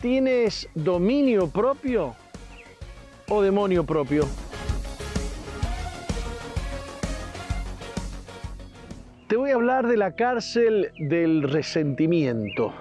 ¿Tienes 0.00 0.68
dominio 0.74 1.48
propio 1.48 2.14
o 3.28 3.42
demonio 3.42 3.84
propio? 3.84 4.26
Te 9.28 9.36
voy 9.36 9.50
a 9.50 9.54
hablar 9.54 9.86
de 9.86 9.96
la 9.96 10.14
cárcel 10.14 10.90
del 10.98 11.42
resentimiento. 11.42 12.74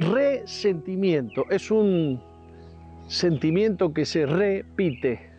Resentimiento 0.00 1.44
es 1.50 1.70
un 1.70 2.22
sentimiento 3.08 3.92
que 3.92 4.04
se 4.04 4.26
repite. 4.26 5.30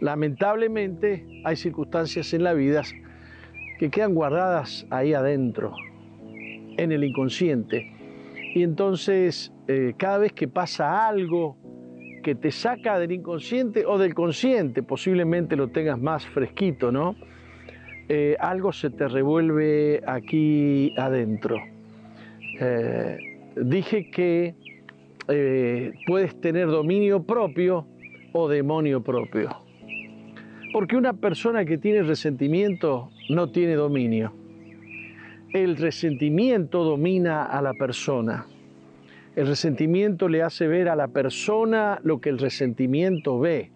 Lamentablemente 0.00 1.42
hay 1.44 1.56
circunstancias 1.56 2.32
en 2.32 2.42
la 2.42 2.54
vida 2.54 2.82
que 3.78 3.90
quedan 3.90 4.14
guardadas 4.14 4.86
ahí 4.90 5.14
adentro, 5.14 5.74
en 6.76 6.92
el 6.92 7.04
inconsciente. 7.04 7.92
Y 8.54 8.62
entonces 8.62 9.52
eh, 9.68 9.94
cada 9.96 10.18
vez 10.18 10.32
que 10.32 10.48
pasa 10.48 11.06
algo 11.06 11.56
que 12.22 12.34
te 12.34 12.50
saca 12.50 12.98
del 12.98 13.12
inconsciente 13.12 13.86
o 13.86 13.98
del 13.98 14.14
consciente, 14.14 14.82
posiblemente 14.82 15.56
lo 15.56 15.68
tengas 15.68 16.00
más 16.00 16.26
fresquito, 16.26 16.92
¿no? 16.92 17.16
Eh, 18.08 18.36
algo 18.38 18.72
se 18.72 18.90
te 18.90 19.08
revuelve 19.08 20.02
aquí 20.06 20.94
adentro. 20.98 21.56
Eh, 22.60 23.16
dije 23.56 24.10
que 24.10 24.54
puedes 26.06 26.38
tener 26.40 26.66
dominio 26.66 27.22
propio 27.22 27.86
o 28.32 28.48
demonio 28.48 29.02
propio. 29.02 29.48
Porque 30.72 30.96
una 30.96 31.14
persona 31.14 31.64
que 31.64 31.78
tiene 31.78 32.02
resentimiento 32.02 33.10
no 33.30 33.50
tiene 33.50 33.74
dominio. 33.74 34.41
El 35.52 35.76
resentimiento 35.76 36.82
domina 36.82 37.44
a 37.44 37.60
la 37.60 37.74
persona. 37.74 38.46
El 39.36 39.46
resentimiento 39.46 40.28
le 40.28 40.42
hace 40.42 40.66
ver 40.66 40.88
a 40.88 40.96
la 40.96 41.08
persona 41.08 42.00
lo 42.04 42.22
que 42.22 42.30
el 42.30 42.38
resentimiento 42.38 43.38
ve, 43.38 43.70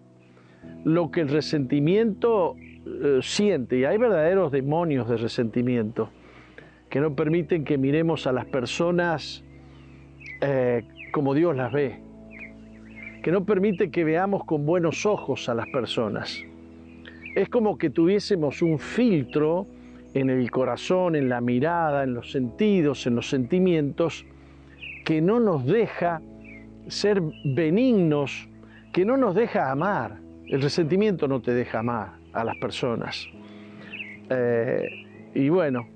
lo 0.83 1.11
que 1.11 1.21
el 1.21 1.29
resentimiento 1.29 2.55
eh, 2.57 3.19
siente. 3.21 3.77
Y 3.77 3.85
hay 3.85 3.99
verdaderos 3.99 4.51
demonios 4.51 5.07
de 5.07 5.17
resentimiento 5.17 6.09
que 6.89 6.99
no 6.99 7.15
permiten 7.15 7.63
que 7.63 7.77
miremos 7.77 8.25
a 8.25 8.31
las 8.31 8.45
personas 8.45 9.43
eh, 10.41 10.83
como 11.11 11.35
Dios 11.35 11.55
las 11.55 11.71
ve, 11.71 11.99
que 13.21 13.31
no 13.31 13.45
permite 13.45 13.91
que 13.91 14.03
veamos 14.03 14.45
con 14.45 14.65
buenos 14.65 15.05
ojos 15.05 15.47
a 15.47 15.53
las 15.53 15.67
personas. 15.67 16.43
Es 17.35 17.49
como 17.49 17.77
que 17.77 17.91
tuviésemos 17.91 18.63
un 18.63 18.79
filtro 18.79 19.67
en 20.19 20.29
el 20.29 20.49
corazón, 20.51 21.15
en 21.15 21.29
la 21.29 21.41
mirada, 21.41 22.03
en 22.03 22.13
los 22.13 22.31
sentidos, 22.31 23.05
en 23.07 23.15
los 23.15 23.29
sentimientos, 23.29 24.25
que 25.05 25.21
no 25.21 25.39
nos 25.39 25.65
deja 25.65 26.21
ser 26.87 27.21
benignos, 27.43 28.49
que 28.93 29.05
no 29.05 29.17
nos 29.17 29.35
deja 29.35 29.71
amar. 29.71 30.19
El 30.45 30.61
resentimiento 30.61 31.27
no 31.27 31.41
te 31.41 31.53
deja 31.53 31.79
amar 31.79 32.13
a 32.33 32.43
las 32.43 32.57
personas. 32.57 33.27
Eh, 34.29 34.87
y 35.33 35.49
bueno, 35.49 35.87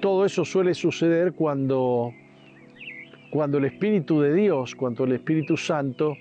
todo 0.00 0.24
eso 0.24 0.44
suele 0.44 0.74
suceder 0.74 1.32
cuando, 1.32 2.12
cuando 3.30 3.58
el 3.58 3.66
Espíritu 3.66 4.20
de 4.20 4.34
Dios, 4.34 4.74
cuando 4.74 5.04
el 5.04 5.12
Espíritu 5.12 5.56
Santo 5.56 6.16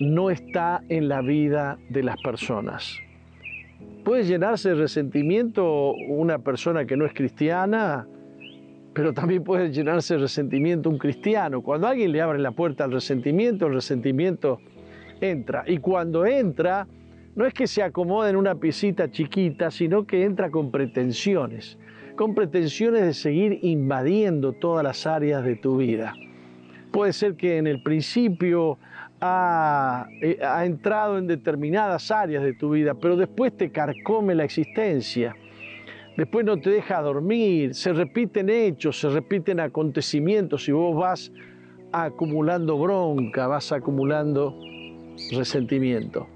no 0.00 0.30
está 0.30 0.82
en 0.88 1.08
la 1.08 1.20
vida 1.20 1.78
de 1.88 2.02
las 2.02 2.20
personas. 2.20 2.98
Puede 4.04 4.24
llenarse 4.24 4.70
de 4.70 4.74
resentimiento 4.74 5.92
una 6.08 6.38
persona 6.38 6.84
que 6.84 6.96
no 6.96 7.06
es 7.06 7.14
cristiana, 7.14 8.06
pero 8.94 9.14
también 9.14 9.44
puede 9.44 9.70
llenarse 9.70 10.14
de 10.14 10.20
resentimiento 10.20 10.90
un 10.90 10.98
cristiano. 10.98 11.62
Cuando 11.62 11.86
alguien 11.86 12.12
le 12.12 12.20
abre 12.20 12.38
la 12.38 12.50
puerta 12.50 12.84
al 12.84 12.92
resentimiento, 12.92 13.66
el 13.66 13.74
resentimiento 13.74 14.60
entra. 15.20 15.64
Y 15.66 15.78
cuando 15.78 16.26
entra, 16.26 16.86
no 17.34 17.46
es 17.46 17.54
que 17.54 17.66
se 17.66 17.82
acomode 17.82 18.30
en 18.30 18.36
una 18.36 18.56
piecita 18.56 19.10
chiquita, 19.10 19.70
sino 19.70 20.06
que 20.06 20.24
entra 20.24 20.50
con 20.50 20.70
pretensiones, 20.70 21.78
con 22.16 22.34
pretensiones 22.34 23.02
de 23.02 23.14
seguir 23.14 23.58
invadiendo 23.62 24.52
todas 24.52 24.84
las 24.84 25.06
áreas 25.06 25.44
de 25.44 25.56
tu 25.56 25.78
vida. 25.78 26.12
Puede 26.90 27.14
ser 27.14 27.36
que 27.36 27.56
en 27.56 27.66
el 27.66 27.82
principio 27.82 28.78
eh, 29.24 30.38
ha, 30.42 30.64
entrado 30.64 31.16
en 31.16 31.28
determinadas 31.28 32.10
áreas 32.10 32.42
de 32.42 32.54
tu 32.54 32.70
vida, 32.70 32.94
pero 32.94 33.16
después 33.16 33.56
te 33.56 33.70
carcome 33.70 34.34
la 34.34 34.42
existencia. 34.42 35.36
Después 36.16 36.44
no 36.44 36.58
te 36.58 36.70
deja 36.70 37.00
dormir, 37.00 37.72
se 37.74 37.92
repiten 37.92 38.50
hechos, 38.50 38.98
se 38.98 39.08
repiten 39.08 39.60
acontecimientos 39.60 40.68
y 40.68 40.72
vos 40.72 40.96
vas 40.96 41.32
acumulando 41.92 42.76
bronca, 42.76 43.46
vas 43.46 43.70
acumulando 43.70 44.58
resentimiento. 45.30 46.26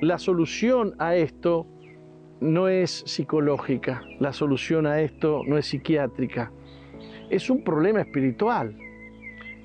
La 0.00 0.18
solución 0.18 0.94
a 0.98 1.14
esto 1.14 1.66
no 2.40 2.68
es 2.68 3.04
psicológica, 3.06 4.02
la 4.18 4.32
solución 4.32 4.86
a 4.86 5.00
esto 5.02 5.42
no 5.46 5.58
es 5.58 5.66
psiquiátrica, 5.66 6.50
es 7.28 7.50
un 7.50 7.62
problema 7.62 8.00
espiritual. 8.00 8.76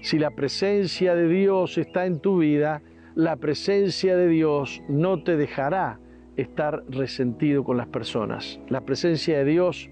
Si 0.02 0.18
la 0.18 0.32
presencia 0.32 1.14
de 1.14 1.28
Dios 1.28 1.78
está 1.78 2.06
en 2.06 2.20
tu 2.20 2.40
vida, 2.40 2.82
la 3.16 3.36
presencia 3.36 4.16
de 4.16 4.28
Dios 4.30 4.82
no 4.88 5.24
te 5.24 5.36
dejará 5.36 6.00
estar 6.38 6.84
resentido 6.88 7.64
con 7.66 7.76
las 7.76 7.88
personas. 7.88 8.60
La 8.70 8.82
presencia 8.82 9.40
de 9.40 9.46
Dios 9.46 9.90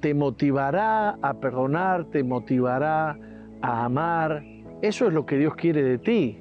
te 0.00 0.14
motivará 0.14 1.18
a 1.20 1.34
perdonar, 1.40 2.04
te 2.04 2.22
motivará 2.22 3.18
a 3.60 3.84
amar. 3.84 4.44
Eso 4.82 5.08
es 5.08 5.12
lo 5.12 5.26
que 5.26 5.36
Dios 5.36 5.56
quiere 5.56 5.82
de 5.82 5.98
ti. 5.98 6.38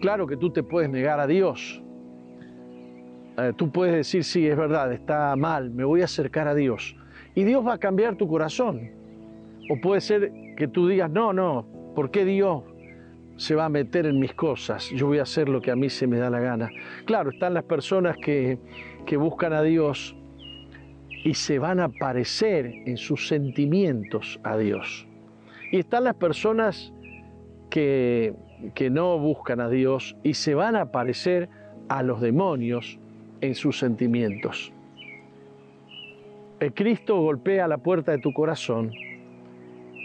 Claro 0.00 0.28
que 0.28 0.36
tú 0.36 0.50
te 0.50 0.62
puedes 0.62 0.88
negar 0.88 1.18
a 1.18 1.26
Dios. 1.26 1.82
Eh, 3.38 3.52
tú 3.56 3.72
puedes 3.72 3.94
decir, 3.94 4.22
sí, 4.22 4.46
es 4.46 4.56
verdad, 4.56 4.92
está 4.92 5.34
mal, 5.34 5.70
me 5.70 5.84
voy 5.84 6.02
a 6.02 6.04
acercar 6.04 6.46
a 6.46 6.54
Dios. 6.54 6.96
Y 7.34 7.42
Dios 7.42 7.66
va 7.66 7.74
a 7.74 7.78
cambiar 7.78 8.14
tu 8.16 8.28
corazón. 8.28 8.90
O 9.68 9.80
puede 9.80 10.00
ser 10.00 10.30
que 10.56 10.68
tú 10.68 10.88
digas, 10.88 11.10
no, 11.10 11.32
no, 11.32 11.66
¿por 11.94 12.10
qué 12.10 12.24
Dios 12.24 12.64
se 13.36 13.54
va 13.54 13.66
a 13.66 13.68
meter 13.68 14.06
en 14.06 14.18
mis 14.18 14.34
cosas? 14.34 14.90
Yo 14.90 15.06
voy 15.06 15.18
a 15.18 15.22
hacer 15.22 15.48
lo 15.48 15.60
que 15.60 15.70
a 15.70 15.76
mí 15.76 15.88
se 15.90 16.06
me 16.06 16.18
da 16.18 16.30
la 16.30 16.40
gana. 16.40 16.70
Claro, 17.04 17.30
están 17.30 17.54
las 17.54 17.64
personas 17.64 18.16
que, 18.16 18.58
que 19.04 19.16
buscan 19.16 19.52
a 19.52 19.62
Dios 19.62 20.16
y 21.24 21.34
se 21.34 21.58
van 21.58 21.80
a 21.80 21.88
parecer 21.88 22.72
en 22.86 22.96
sus 22.96 23.28
sentimientos 23.28 24.40
a 24.42 24.56
Dios. 24.56 25.06
Y 25.70 25.78
están 25.78 26.04
las 26.04 26.14
personas 26.14 26.92
que, 27.70 28.34
que 28.74 28.90
no 28.90 29.18
buscan 29.18 29.60
a 29.60 29.68
Dios 29.68 30.16
y 30.22 30.34
se 30.34 30.54
van 30.54 30.76
a 30.76 30.90
parecer 30.90 31.48
a 31.88 32.02
los 32.02 32.20
demonios 32.20 32.98
en 33.40 33.54
sus 33.54 33.78
sentimientos. 33.78 34.72
El 36.58 36.72
Cristo 36.72 37.20
golpea 37.20 37.68
la 37.68 37.78
puerta 37.78 38.12
de 38.12 38.18
tu 38.18 38.32
corazón 38.32 38.92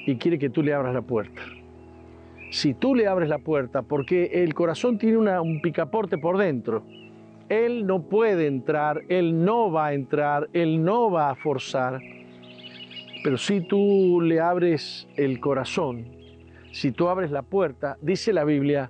y 0.05 0.15
quiere 0.15 0.39
que 0.39 0.49
tú 0.49 0.63
le 0.63 0.73
abras 0.73 0.93
la 0.93 1.01
puerta. 1.01 1.41
Si 2.51 2.73
tú 2.73 2.95
le 2.95 3.07
abres 3.07 3.29
la 3.29 3.37
puerta, 3.37 3.81
porque 3.81 4.43
el 4.43 4.53
corazón 4.53 4.97
tiene 4.97 5.39
un 5.39 5.61
picaporte 5.61 6.17
por 6.17 6.37
dentro, 6.37 6.83
Él 7.47 7.85
no 7.85 8.03
puede 8.03 8.47
entrar, 8.47 9.03
Él 9.07 9.45
no 9.45 9.71
va 9.71 9.87
a 9.87 9.93
entrar, 9.93 10.49
Él 10.53 10.83
no 10.83 11.09
va 11.09 11.29
a 11.29 11.35
forzar. 11.35 12.01
Pero 13.23 13.37
si 13.37 13.61
tú 13.61 14.19
le 14.21 14.39
abres 14.39 15.07
el 15.15 15.39
corazón, 15.39 16.07
si 16.71 16.91
tú 16.91 17.07
abres 17.07 17.31
la 17.31 17.43
puerta, 17.43 17.97
dice 18.01 18.33
la 18.33 18.43
Biblia 18.43 18.89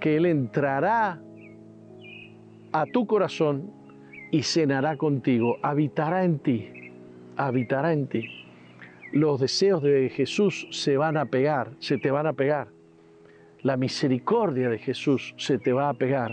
que 0.00 0.16
Él 0.16 0.26
entrará 0.26 1.20
a 2.72 2.86
tu 2.86 3.06
corazón 3.06 3.70
y 4.32 4.42
cenará 4.42 4.96
contigo, 4.96 5.58
habitará 5.62 6.24
en 6.24 6.40
ti, 6.40 6.68
habitará 7.36 7.92
en 7.92 8.08
ti 8.08 8.43
los 9.14 9.38
deseos 9.40 9.80
de 9.80 10.08
Jesús 10.08 10.66
se 10.72 10.96
van 10.96 11.16
a 11.16 11.26
pegar, 11.26 11.70
se 11.78 11.98
te 11.98 12.10
van 12.10 12.26
a 12.26 12.32
pegar. 12.32 12.66
La 13.62 13.76
misericordia 13.76 14.68
de 14.68 14.78
Jesús 14.78 15.34
se 15.38 15.56
te 15.56 15.72
va 15.72 15.88
a 15.88 15.94
pegar. 15.94 16.32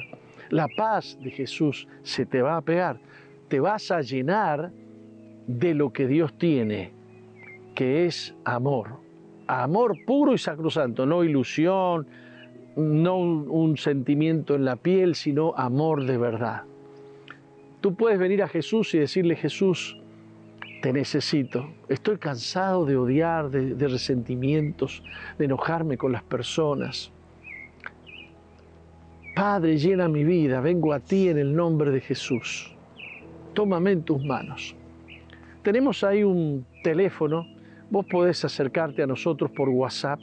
La 0.49 0.67
paz 0.67 1.15
de 1.21 1.29
Jesús 1.29 1.87
se 2.01 2.25
te 2.25 2.41
va 2.41 2.57
a 2.57 2.61
pegar. 2.61 2.99
Te 3.49 3.59
vas 3.59 3.91
a 3.91 4.01
llenar 4.01 4.71
de 5.45 5.75
lo 5.75 5.93
que 5.93 6.07
Dios 6.07 6.35
tiene, 6.39 6.91
que 7.75 8.07
es 8.07 8.33
amor. 8.45 8.97
Amor 9.45 9.95
puro 10.07 10.33
y 10.33 10.39
sacrosanto, 10.39 11.05
no 11.05 11.23
ilusión, 11.23 12.07
no 12.75 13.17
un, 13.17 13.45
un, 13.47 13.77
sentimiento 13.77 14.55
en 14.55 14.65
la 14.65 14.75
piel, 14.75 15.13
sino 15.13 15.53
amor 15.55 16.05
de 16.05 16.17
verdad. 16.17 16.63
Tú 17.79 17.93
puedes 17.93 18.17
venir 18.17 18.41
a 18.41 18.47
Jesús 18.47 18.95
y 18.95 18.99
decirle, 18.99 19.35
Jesús, 19.35 20.00
te 20.81 20.91
necesito. 20.91 21.69
Estoy 21.87 22.17
cansado 22.17 22.85
de 22.85 22.97
odiar, 22.97 23.49
de, 23.49 23.87
resentimientos, 23.87 25.03
de 25.37 25.45
enojarme 25.45 25.97
con 25.97 26.11
las 26.11 26.23
personas. 26.23 27.11
Padre, 29.35 29.77
llena 29.77 30.07
mi 30.07 30.23
vida, 30.23 30.59
vengo 30.59 30.91
a 30.91 30.99
ti 30.99 31.29
en 31.29 31.37
el 31.37 31.55
nombre 31.55 31.91
de 31.91 32.01
Jesús. 32.01 32.75
Tómame 33.53 33.91
en 33.91 34.03
tus 34.03 34.23
manos. 34.23 34.75
Tenemos 35.63 36.03
ahí 36.03 36.23
un 36.23 36.65
teléfono, 36.83 37.45
vos 37.89 38.05
podés 38.07 38.43
acercarte 38.43 39.03
a 39.03 39.07
nosotros 39.07 39.51
por 39.51 39.69
WhatsApp 39.69 40.19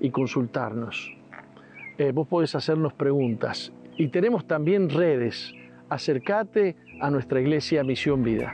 y 0.00 0.10
consultarnos. 0.10 1.12
Eh, 1.98 2.12
vos 2.12 2.28
podés 2.28 2.54
hacernos 2.54 2.92
preguntas. 2.92 3.72
Y 3.96 4.08
tenemos 4.08 4.46
también 4.46 4.88
redes. 4.88 5.52
Acércate 5.88 6.76
a 7.00 7.10
nuestra 7.10 7.40
iglesia 7.40 7.82
Misión 7.82 8.22
Vida. 8.22 8.52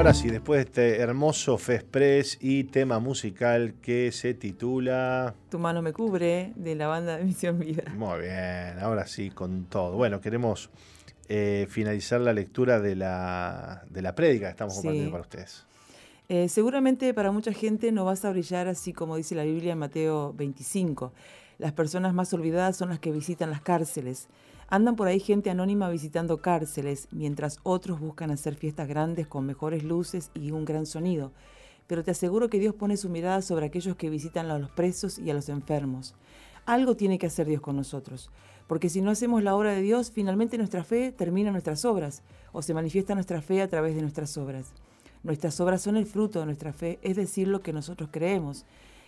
Ahora 0.00 0.14
sí, 0.14 0.30
después 0.30 0.56
de 0.56 0.62
este 0.62 1.02
hermoso 1.02 1.58
Fespres 1.58 2.38
y 2.40 2.64
tema 2.64 2.98
musical 3.00 3.74
que 3.82 4.10
se 4.12 4.32
titula 4.32 5.34
Tu 5.50 5.58
mano 5.58 5.82
me 5.82 5.92
cubre, 5.92 6.54
de 6.56 6.74
la 6.74 6.86
banda 6.86 7.18
de 7.18 7.24
Misión 7.24 7.58
Vida. 7.58 7.82
Muy 7.96 8.20
bien, 8.20 8.78
ahora 8.80 9.06
sí, 9.06 9.28
con 9.28 9.66
todo. 9.66 9.96
Bueno, 9.96 10.22
queremos 10.22 10.70
eh, 11.28 11.66
finalizar 11.68 12.18
la 12.22 12.32
lectura 12.32 12.80
de 12.80 12.96
la, 12.96 13.82
de 13.90 14.00
la 14.00 14.14
prédica 14.14 14.46
que 14.46 14.52
estamos 14.52 14.72
compartiendo 14.76 15.10
para 15.10 15.20
ustedes. 15.20 15.66
Eh, 16.30 16.48
seguramente 16.48 17.12
para 17.12 17.30
mucha 17.30 17.52
gente 17.52 17.92
no 17.92 18.06
vas 18.06 18.24
a 18.24 18.30
brillar 18.30 18.68
así 18.68 18.94
como 18.94 19.16
dice 19.16 19.34
la 19.34 19.44
Biblia 19.44 19.72
en 19.72 19.78
Mateo 19.80 20.32
25. 20.32 21.12
Las 21.58 21.72
personas 21.72 22.14
más 22.14 22.32
olvidadas 22.32 22.74
son 22.74 22.88
las 22.88 23.00
que 23.00 23.12
visitan 23.12 23.50
las 23.50 23.60
cárceles. 23.60 24.28
Andan 24.72 24.94
por 24.94 25.08
ahí 25.08 25.18
gente 25.18 25.50
anónima 25.50 25.90
visitando 25.90 26.40
cárceles, 26.40 27.08
mientras 27.10 27.58
otros 27.64 27.98
buscan 27.98 28.30
hacer 28.30 28.54
fiestas 28.54 28.86
grandes 28.86 29.26
con 29.26 29.44
mejores 29.44 29.82
luces 29.82 30.30
y 30.32 30.52
un 30.52 30.64
gran 30.64 30.86
sonido. 30.86 31.32
Pero 31.88 32.04
te 32.04 32.12
aseguro 32.12 32.48
que 32.48 32.60
Dios 32.60 32.76
pone 32.76 32.96
su 32.96 33.08
mirada 33.08 33.42
sobre 33.42 33.66
aquellos 33.66 33.96
que 33.96 34.08
visitan 34.08 34.48
a 34.48 34.60
los 34.60 34.70
presos 34.70 35.18
y 35.18 35.28
a 35.28 35.34
los 35.34 35.48
enfermos. 35.48 36.14
Algo 36.66 36.94
tiene 36.94 37.18
que 37.18 37.26
hacer 37.26 37.48
Dios 37.48 37.60
con 37.60 37.74
nosotros, 37.74 38.30
porque 38.68 38.88
si 38.88 39.00
no 39.00 39.10
hacemos 39.10 39.42
la 39.42 39.56
obra 39.56 39.72
de 39.72 39.82
Dios, 39.82 40.12
finalmente 40.12 40.56
nuestra 40.56 40.84
fe 40.84 41.10
termina 41.10 41.50
nuestras 41.50 41.84
obras, 41.84 42.22
o 42.52 42.62
se 42.62 42.72
manifiesta 42.72 43.16
nuestra 43.16 43.42
fe 43.42 43.62
a 43.62 43.68
través 43.68 43.96
de 43.96 44.02
nuestras 44.02 44.38
obras. 44.38 44.72
Nuestras 45.24 45.58
obras 45.58 45.82
son 45.82 45.96
el 45.96 46.06
fruto 46.06 46.38
de 46.38 46.46
nuestra 46.46 46.72
fe, 46.72 47.00
es 47.02 47.16
decir, 47.16 47.48
lo 47.48 47.60
que 47.60 47.72
nosotros 47.72 48.10
creemos. 48.12 48.66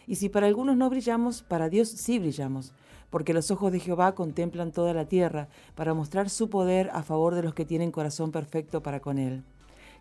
Y 0.09 0.17
si 0.17 0.29
para 0.29 0.49
algunos 0.49 0.77
no 0.77 0.91
brillamos, 0.91 1.43
para 1.45 1.69
Dios 1.69 1.89
sí 1.89 2.19
brillamos, 2.19 2.73
porque 3.13 3.35
los 3.35 3.51
ojos 3.51 3.71
de 3.71 3.79
Jehová 3.79 4.15
contemplan 4.15 4.73
toda 4.73 4.95
la 4.95 5.05
tierra, 5.05 5.49
para 5.75 5.93
mostrar 5.93 6.31
su 6.31 6.49
poder 6.49 6.89
a 6.95 7.03
favor 7.03 7.35
de 7.35 7.43
los 7.43 7.53
que 7.53 7.67
tienen 7.67 7.93
corazón 7.93 8.33
perfecto 8.33 8.83
para 8.83 9.01
con 9.01 9.19
Él. 9.19 9.45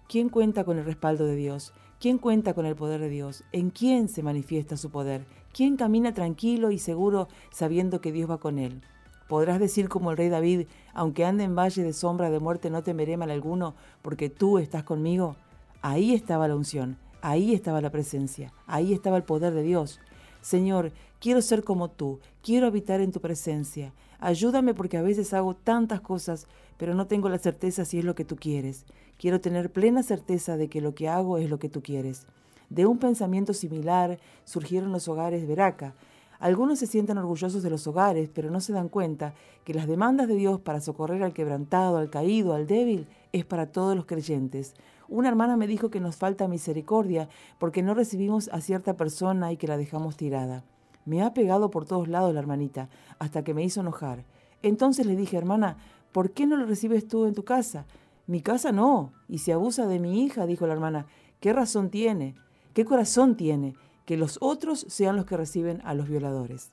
¿Quién 0.08 0.30
cuenta 0.30 0.64
con 0.64 0.80
el 0.80 0.86
respaldo 0.86 1.26
de 1.26 1.36
Dios? 1.36 1.74
¿Quién 2.00 2.18
cuenta 2.18 2.54
con 2.54 2.66
el 2.66 2.78
poder 2.78 3.02
de 3.02 3.10
Dios? 3.10 3.44
¿En 3.52 3.70
quién 3.70 4.08
se 4.08 4.24
manifiesta 4.24 4.78
su 4.78 4.92
poder? 4.92 5.26
¿Quién 5.52 5.76
camina 5.76 6.14
tranquilo 6.14 6.72
y 6.72 6.80
seguro 6.80 7.28
sabiendo 7.52 8.00
que 8.00 8.14
Dios 8.14 8.32
va 8.32 8.38
con 8.38 8.58
él? 8.58 8.82
Podrás 9.28 9.60
decir 9.60 9.90
como 9.90 10.12
el 10.12 10.18
rey 10.18 10.30
David, 10.30 10.68
aunque 10.94 11.26
ande 11.26 11.44
en 11.44 11.56
valle 11.56 11.84
de 11.84 11.92
sombra 11.92 12.30
de 12.30 12.40
muerte 12.40 12.70
no 12.70 12.82
temeré 12.82 13.18
mal 13.18 13.30
alguno, 13.30 13.76
porque 14.02 14.30
tú 14.30 14.58
estás 14.58 14.84
conmigo. 14.84 15.36
Ahí 15.82 16.14
estaba 16.14 16.48
la 16.48 16.56
unción, 16.56 16.98
ahí 17.22 17.54
estaba 17.54 17.82
la 17.82 17.92
presencia, 17.92 18.54
ahí 18.68 18.94
estaba 18.94 19.18
el 19.18 19.24
poder 19.24 19.54
de 19.54 19.64
Dios. 19.64 20.00
Señor, 20.42 20.94
quiero 21.22 21.42
ser 21.44 21.64
como 21.64 21.92
tú, 21.92 22.20
quiero 22.42 22.66
habitar 22.66 23.00
en 23.00 23.12
tu 23.12 23.22
presencia. 23.22 23.94
Ayúdame 24.20 24.74
porque 24.74 24.98
a 24.98 25.04
veces 25.04 25.34
hago 25.34 25.56
tantas 25.56 26.02
cosas, 26.02 26.48
pero 26.78 26.96
no 26.96 27.06
tengo 27.06 27.30
la 27.30 27.38
certeza 27.38 27.86
si 27.86 28.00
es 28.00 28.06
lo 28.06 28.16
que 28.16 28.26
tú 28.26 28.36
quieres. 28.36 28.86
Quiero 29.20 29.40
tener 29.40 29.72
plena 29.72 30.02
certeza 30.02 30.58
de 30.58 30.68
que 30.68 30.82
lo 30.82 30.96
que 30.96 31.08
hago 31.08 31.38
es 31.38 31.48
lo 31.48 31.60
que 31.60 31.70
tú 31.70 31.84
quieres. 31.84 32.26
De 32.72 32.88
un 32.88 32.98
pensamiento 32.98 33.54
similar 33.54 34.18
surgieron 34.46 34.92
los 34.92 35.08
hogares 35.08 35.48
Veraca. 35.48 35.94
Algunos 36.40 36.80
se 36.80 36.88
sienten 36.88 37.20
orgullosos 37.20 37.62
de 37.62 37.70
los 37.70 37.86
hogares, 37.86 38.32
pero 38.34 38.50
no 38.50 38.60
se 38.60 38.74
dan 38.74 38.90
cuenta 38.90 39.36
que 39.64 39.76
las 39.76 39.86
demandas 39.86 40.28
de 40.28 40.34
Dios 40.34 40.60
para 40.60 40.82
socorrer 40.82 41.22
al 41.22 41.34
quebrantado, 41.34 41.98
al 41.98 42.10
caído, 42.10 42.56
al 42.56 42.66
débil, 42.66 43.06
es 43.32 43.46
para 43.46 43.68
todos 43.68 43.96
los 43.96 44.06
creyentes. 44.06 44.74
Una 45.08 45.30
hermana 45.30 45.56
me 45.56 45.68
dijo 45.68 45.92
que 45.92 46.00
nos 46.00 46.16
falta 46.16 46.48
misericordia 46.48 47.30
porque 47.60 47.84
no 47.84 47.94
recibimos 47.94 48.50
a 48.52 48.60
cierta 48.60 48.98
persona 48.98 49.52
y 49.52 49.58
que 49.58 49.68
la 49.68 49.78
dejamos 49.78 50.18
tirada. 50.18 50.64
Me 51.06 51.22
ha 51.22 51.34
pegado 51.34 51.70
por 51.70 51.86
todos 51.86 52.08
lados 52.08 52.34
la 52.34 52.40
hermanita, 52.40 52.90
hasta 53.20 53.44
que 53.44 53.54
me 53.54 53.64
hizo 53.64 53.82
enojar. 53.82 54.26
Entonces 54.62 55.06
le 55.06 55.16
dije, 55.16 55.38
hermana, 55.38 55.78
¿por 56.12 56.32
qué 56.32 56.46
no 56.46 56.58
lo 56.58 56.66
recibes 56.66 57.08
tú 57.08 57.26
en 57.26 57.34
tu 57.34 57.44
casa? 57.44 57.86
Mi 58.28 58.42
casa 58.42 58.72
no, 58.72 59.14
y 59.28 59.40
se 59.40 59.54
abusa 59.54 59.88
de 59.88 60.00
mi 60.00 60.24
hija, 60.24 60.46
dijo 60.46 60.68
la 60.68 60.74
hermana. 60.74 61.08
¿Qué 61.40 61.54
razón 61.54 61.90
tiene? 61.90 62.36
¿Qué 62.74 62.86
corazón 62.86 63.36
tiene? 63.36 63.76
Que 64.06 64.18
los 64.18 64.38
otros 64.42 64.86
sean 64.90 65.16
los 65.16 65.26
que 65.26 65.38
reciben 65.38 65.82
a 65.84 65.94
los 65.94 66.08
violadores. 66.08 66.72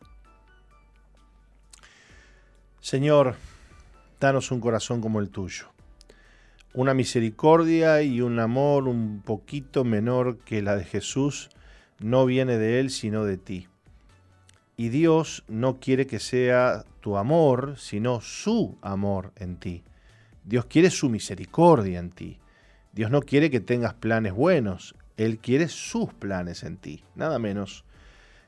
Señor, 2.81 3.37
danos 4.21 4.51
un 4.51 4.61
corazón 4.61 5.01
como 5.01 5.21
el 5.21 5.31
tuyo 5.31 5.69
una 6.75 6.95
misericordia 6.95 8.03
y 8.03 8.21
un 8.21 8.39
amor 8.39 8.89
un 8.89 9.23
poquito 9.25 9.85
menor 9.85 10.39
que 10.39 10.63
la 10.63 10.77
de 10.77 10.85
Jesús 10.85 11.51
no 11.99 12.27
viene 12.27 12.59
de 12.59 12.79
Él 12.79 12.91
sino 12.91 13.25
de 13.25 13.37
ti. 13.37 13.67
Y 14.81 14.91
Dios 14.91 15.43
no 15.49 15.81
quiere 15.81 16.07
que 16.07 16.21
sea 16.21 16.85
tu 17.01 17.17
amor, 17.17 17.75
sino 17.79 18.21
su 18.21 18.79
amor 18.81 19.33
en 19.35 19.57
ti. 19.57 19.83
Dios 20.45 20.67
quiere 20.67 20.91
su 20.91 21.09
misericordia 21.09 21.99
en 21.99 22.11
ti. 22.11 22.39
Dios 22.93 23.11
no 23.11 23.23
quiere 23.23 23.51
que 23.51 23.59
tengas 23.59 23.95
planes 23.95 24.33
buenos, 24.33 24.95
Él 25.17 25.39
quiere 25.39 25.67
sus 25.67 26.15
planes 26.15 26.63
en 26.63 26.77
ti, 26.77 27.03
nada 27.17 27.41
menos. 27.41 27.85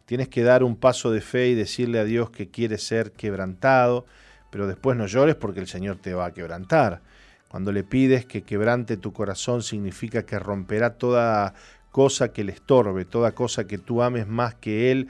Tienes 0.06 0.28
que 0.28 0.44
dar 0.44 0.62
un 0.62 0.76
paso 0.76 1.10
de 1.10 1.20
fe 1.20 1.48
y 1.48 1.56
decirle 1.56 1.98
a 1.98 2.04
Dios 2.04 2.30
que 2.30 2.48
quieres 2.48 2.86
ser 2.86 3.10
quebrantado, 3.10 4.06
pero 4.50 4.68
después 4.68 4.96
no 4.96 5.06
llores 5.06 5.34
porque 5.34 5.58
el 5.58 5.66
Señor 5.66 5.96
te 5.96 6.14
va 6.14 6.26
a 6.26 6.32
quebrantar. 6.32 7.00
Cuando 7.48 7.72
le 7.72 7.82
pides 7.82 8.24
que 8.24 8.42
quebrante 8.42 8.96
tu 8.96 9.12
corazón 9.12 9.64
significa 9.64 10.24
que 10.24 10.38
romperá 10.38 10.94
toda 10.94 11.54
cosa 11.90 12.32
que 12.32 12.44
le 12.44 12.52
estorbe, 12.52 13.04
toda 13.04 13.32
cosa 13.32 13.66
que 13.66 13.78
tú 13.78 14.00
ames 14.00 14.28
más 14.28 14.54
que 14.54 14.92
Él 14.92 15.08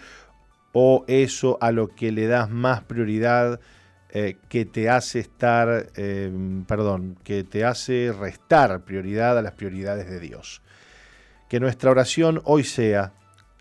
o 0.72 1.04
eso 1.08 1.58
a 1.60 1.72
lo 1.72 1.88
que 1.88 2.12
le 2.12 2.26
das 2.26 2.50
más 2.50 2.82
prioridad 2.82 3.60
eh, 4.12 4.38
que 4.48 4.64
te 4.64 4.88
hace 4.88 5.20
estar, 5.20 5.90
em, 5.94 6.64
perdón, 6.64 7.16
que 7.22 7.44
te 7.44 7.64
hace 7.64 8.12
restar 8.12 8.84
prioridad 8.84 9.38
a 9.38 9.42
las 9.42 9.52
prioridades 9.52 10.08
de 10.10 10.18
Dios. 10.18 10.62
Que 11.48 11.60
nuestra 11.60 11.90
oración 11.90 12.40
hoy 12.44 12.64
sea, 12.64 13.12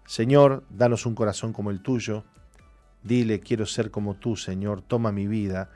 Señor, 0.06 0.64
danos 0.70 1.06
un 1.06 1.14
corazón 1.14 1.54
como 1.54 1.70
el 1.70 1.82
tuyo, 1.82 2.24
dile, 3.04 3.40
quiero 3.42 3.66
ser 3.68 3.92
como 3.92 4.16
tú, 4.16 4.36
Señor, 4.36 4.82
toma 4.82 5.12
mi 5.12 5.28
vida, 5.28 5.70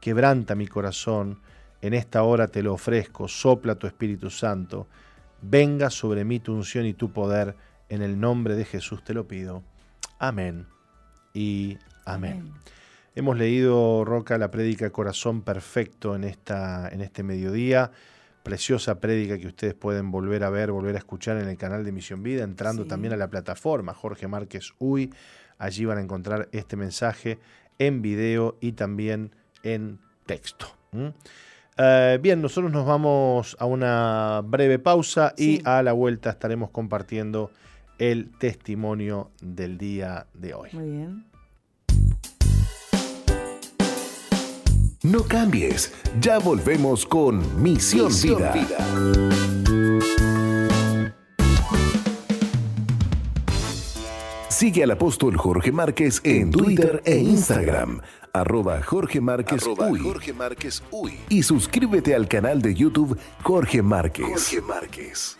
quebranta 0.00 0.54
mi 0.54 0.68
corazón, 0.68 1.40
en 1.82 1.94
esta 1.94 2.22
hora 2.22 2.46
te 2.46 2.62
lo 2.62 2.74
ofrezco, 2.74 3.26
sopla 3.26 3.74
tu 3.74 3.88
Espíritu 3.88 4.30
Santo, 4.30 4.86
venga 5.42 5.90
sobre 5.90 6.24
mí 6.24 6.38
tu 6.38 6.54
unción 6.54 6.86
y 6.86 6.94
tu 6.94 7.12
poder, 7.12 7.56
en 7.88 8.02
el 8.02 8.20
nombre 8.20 8.54
de 8.54 8.64
Jesús 8.64 9.02
te 9.02 9.12
lo 9.12 9.26
pido. 9.26 9.64
Amén 10.20 10.79
y 11.34 11.78
amén. 12.04 12.52
Hemos 13.14 13.36
leído, 13.36 14.04
Roca, 14.04 14.38
la 14.38 14.50
prédica 14.50 14.90
Corazón 14.90 15.42
Perfecto 15.42 16.14
en, 16.14 16.24
esta, 16.24 16.88
en 16.88 17.00
este 17.00 17.22
mediodía. 17.22 17.90
Preciosa 18.42 19.00
prédica 19.00 19.36
que 19.36 19.48
ustedes 19.48 19.74
pueden 19.74 20.10
volver 20.10 20.44
a 20.44 20.50
ver, 20.50 20.70
volver 20.70 20.94
a 20.94 20.98
escuchar 20.98 21.36
en 21.36 21.48
el 21.48 21.56
canal 21.58 21.84
de 21.84 21.92
Misión 21.92 22.22
Vida, 22.22 22.44
entrando 22.44 22.86
también 22.86 23.12
a 23.12 23.16
la 23.16 23.28
plataforma 23.28 23.92
Jorge 23.92 24.28
Márquez 24.28 24.72
Uy. 24.78 25.12
Allí 25.58 25.84
van 25.84 25.98
a 25.98 26.00
encontrar 26.00 26.48
este 26.52 26.76
mensaje 26.76 27.38
en 27.78 28.00
video 28.00 28.56
y 28.60 28.72
también 28.72 29.34
en 29.62 29.98
texto. 30.24 30.66
Eh, 31.76 32.18
bien, 32.22 32.40
nosotros 32.40 32.72
nos 32.72 32.86
vamos 32.86 33.56
a 33.58 33.66
una 33.66 34.42
breve 34.44 34.78
pausa 34.78 35.34
y 35.36 35.60
a 35.64 35.82
la 35.82 35.92
vuelta 35.92 36.30
estaremos 36.30 36.70
compartiendo 36.70 37.50
el 38.00 38.30
testimonio 38.38 39.30
del 39.40 39.78
día 39.78 40.26
de 40.34 40.54
hoy. 40.54 40.70
Muy 40.72 40.90
bien. 40.90 41.26
No 45.02 45.22
cambies, 45.22 45.92
ya 46.20 46.38
volvemos 46.38 47.06
con 47.06 47.62
Misión, 47.62 48.10
Vida. 48.22 48.54
Sigue 54.48 54.82
al 54.82 54.90
apóstol 54.90 55.36
Jorge 55.36 55.72
Márquez 55.72 56.20
en 56.24 56.50
Twitter 56.50 57.02
e 57.04 57.16
Instagram 57.18 58.00
arroba 58.32 58.82
Jorge 58.82 59.20
Márquez, 59.20 59.64
Uy. 60.90 61.16
Y 61.28 61.42
suscríbete 61.42 62.14
al 62.14 62.28
canal 62.28 62.62
de 62.62 62.74
YouTube 62.74 63.18
Jorge 63.42 63.82
Márquez. 63.82 64.26
Jorge 64.26 64.60
Márquez. 64.60 65.39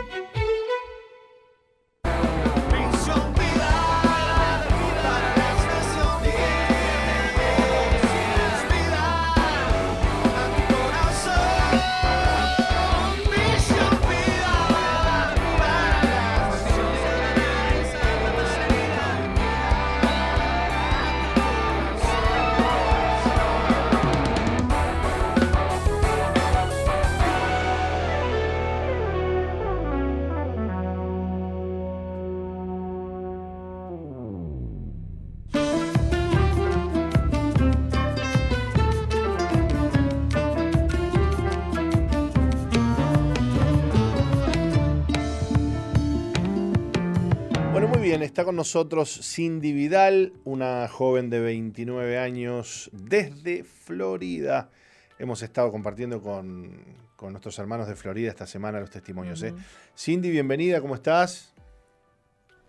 Está 48.41 48.47
con 48.47 48.55
nosotros 48.55 49.19
Cindy 49.21 49.71
Vidal, 49.71 50.33
una 50.45 50.87
joven 50.87 51.29
de 51.29 51.39
29 51.41 52.17
años 52.17 52.89
desde 52.91 53.63
Florida. 53.63 54.71
Hemos 55.19 55.43
estado 55.43 55.71
compartiendo 55.71 56.23
con, 56.23 56.83
nuestros 57.21 57.59
hermanos 57.59 57.87
de 57.87 57.95
Florida 57.95 58.31
esta 58.31 58.47
semana 58.47 58.79
los 58.79 58.89
testimonios. 58.89 59.43
¿eh? 59.43 59.53
Cindy, 59.95 60.31
bienvenida, 60.31 60.81
¿cómo 60.81 60.95
estás? 60.95 61.53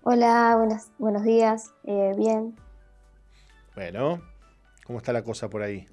Hola, 0.03 0.59
buenos 0.99 1.23
días, 1.25 1.73
eh, 1.85 2.13
bien. 2.19 2.55
Bueno, 3.75 4.21
¿cómo 4.85 4.99
está 4.99 5.15
la 5.15 5.25
cosa 5.25 5.49
por 5.49 5.63
ahí? 5.63 5.89